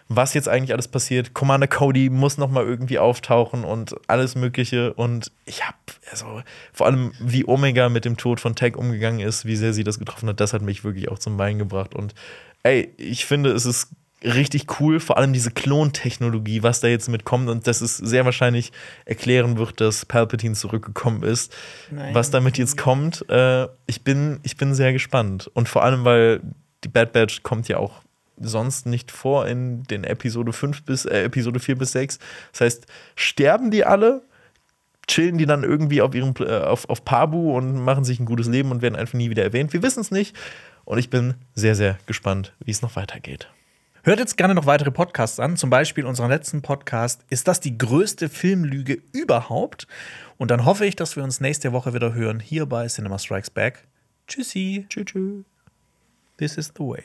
was 0.09 0.35
jetzt 0.35 0.49
eigentlich 0.49 0.73
alles 0.73 0.89
passiert. 0.89 1.35
Commander 1.35 1.69
Cody 1.69 2.11
muss 2.11 2.39
noch 2.39 2.51
mal 2.51 2.65
irgendwie 2.65 2.99
auftauchen 2.99 3.65
und 3.65 3.95
alles 4.09 4.35
Mögliche. 4.35 4.93
Und 4.95 5.33
ich 5.47 5.65
habe, 5.67 5.77
also 6.11 6.43
vor 6.73 6.87
allem, 6.87 7.13
wie 7.21 7.47
Omega 7.47 7.89
mit 7.89 8.05
dem 8.05 8.17
Tod 8.17 8.41
von 8.41 8.55
Tech 8.55 8.77
umgegangen 8.77 9.21
ist, 9.21 9.45
wie 9.45 9.57
sehr 9.57 9.73
sie 9.73 9.85
das 9.85 9.99
getroffen 9.99 10.29
hat, 10.29 10.41
das 10.41 10.53
hat 10.53 10.63
mich 10.63 10.85
wirklich 10.85 11.11
auch 11.11 11.19
zum 11.19 11.39
Weinen 11.39 11.59
gebracht. 11.59 11.95
Und 11.95 12.15
ey, 12.63 12.93
ich 12.97 13.25
finde, 13.25 13.51
es 13.51 13.67
ist 13.67 13.89
richtig 14.25 14.81
cool, 14.81 15.01
vor 15.01 15.17
allem 15.19 15.33
diese 15.33 15.51
Klontechnologie, 15.51 16.63
was 16.63 16.81
da 16.81 16.89
jetzt 16.89 17.09
mitkommt 17.09 17.49
und 17.49 17.67
dass 17.67 17.81
es 17.81 17.97
sehr 17.97 18.25
wahrscheinlich 18.25 18.73
erklären 19.05 19.59
wird, 19.59 19.81
dass 19.81 20.07
Palpatine 20.07 20.55
zurückgekommen 20.55 21.23
ist. 21.23 21.55
Nein. 21.91 22.15
Was 22.15 22.31
damit 22.31 22.59
jetzt 22.59 22.77
kommt, 22.77 23.29
äh, 23.29 23.67
ich, 23.87 24.05
bin, 24.05 24.41
ich 24.43 24.57
bin 24.57 24.75
sehr 24.75 24.93
gespannt. 24.93 25.51
Und 25.55 25.69
vor 25.69 25.83
allem, 25.83 26.05
weil 26.05 26.41
die 26.85 26.89
Bad 26.89 27.13
Batch 27.13 27.43
kommt 27.43 27.69
ja 27.69 27.79
auch 27.79 28.02
sonst 28.39 28.87
nicht 28.87 29.11
vor 29.11 29.47
in 29.47 29.83
den 29.85 30.05
Episode 30.05 30.53
5 30.53 30.85
bis 30.85 31.05
äh, 31.05 31.25
Episode 31.25 31.61
4 31.61 31.77
bis 31.77 31.93
6. 31.93 32.19
Das 32.53 32.61
heißt, 32.61 32.87
sterben 33.15 33.71
die 33.71 33.85
alle, 33.85 34.23
chillen 35.07 35.39
die 35.39 35.47
dann 35.47 35.65
irgendwie 35.65 36.03
auf 36.03 36.15
ihrem 36.15 36.35
äh, 36.41 36.59
auf, 36.59 36.89
auf 36.89 37.05
Pabu 37.05 37.57
und 37.57 37.83
machen 37.83 38.05
sich 38.05 38.21
ein 38.21 38.27
gutes 38.27 38.49
Leben 38.49 38.71
und 38.71 38.83
werden 38.83 38.97
einfach 38.97 39.15
nie 39.15 39.31
wieder 39.31 39.43
erwähnt. 39.43 39.73
Wir 39.73 39.83
wissen 39.83 40.01
es 40.01 40.11
nicht. 40.11 40.37
Und 40.85 40.99
ich 40.99 41.11
bin 41.11 41.35
sehr, 41.55 41.75
sehr 41.75 41.99
gespannt, 42.07 42.55
wie 42.65 42.73
es 42.73 42.83
noch 42.83 42.97
weitergeht. 42.97 43.49
Hört 44.05 44.19
jetzt 44.19 44.37
gerne 44.37 44.55
noch 44.55 44.67
weitere 44.67 44.91
Podcasts 44.91 45.39
an, 45.39 45.57
zum 45.57 45.71
Beispiel 45.71 46.07
unseren 46.07 46.29
letzten 46.29 46.61
Podcast. 46.61 47.25
Ist 47.31 47.47
das 47.47 47.61
die 47.61 47.79
größte 47.79 48.29
Filmlüge 48.29 49.01
überhaupt? 49.13 49.87
Und 50.39 50.51
dann 50.51 50.65
hoffe 50.65 50.87
ich, 50.87 50.97
dass 50.97 51.15
wir 51.15 51.23
uns 51.23 51.41
nächste 51.41 51.73
Woche 51.73 51.95
wieder 51.95 52.13
hören 52.13 52.41
hier 52.41 52.67
bei 52.67 52.89
Cinema 52.89 53.21
Strikes 53.21 53.51
Back. 53.51 53.87
Tschüssi. 54.27 54.87
Tschüss. 54.89 55.05
tschüss. 55.05 55.45
This 56.37 56.57
is 56.57 56.73
the 56.77 56.83
way. 56.83 57.05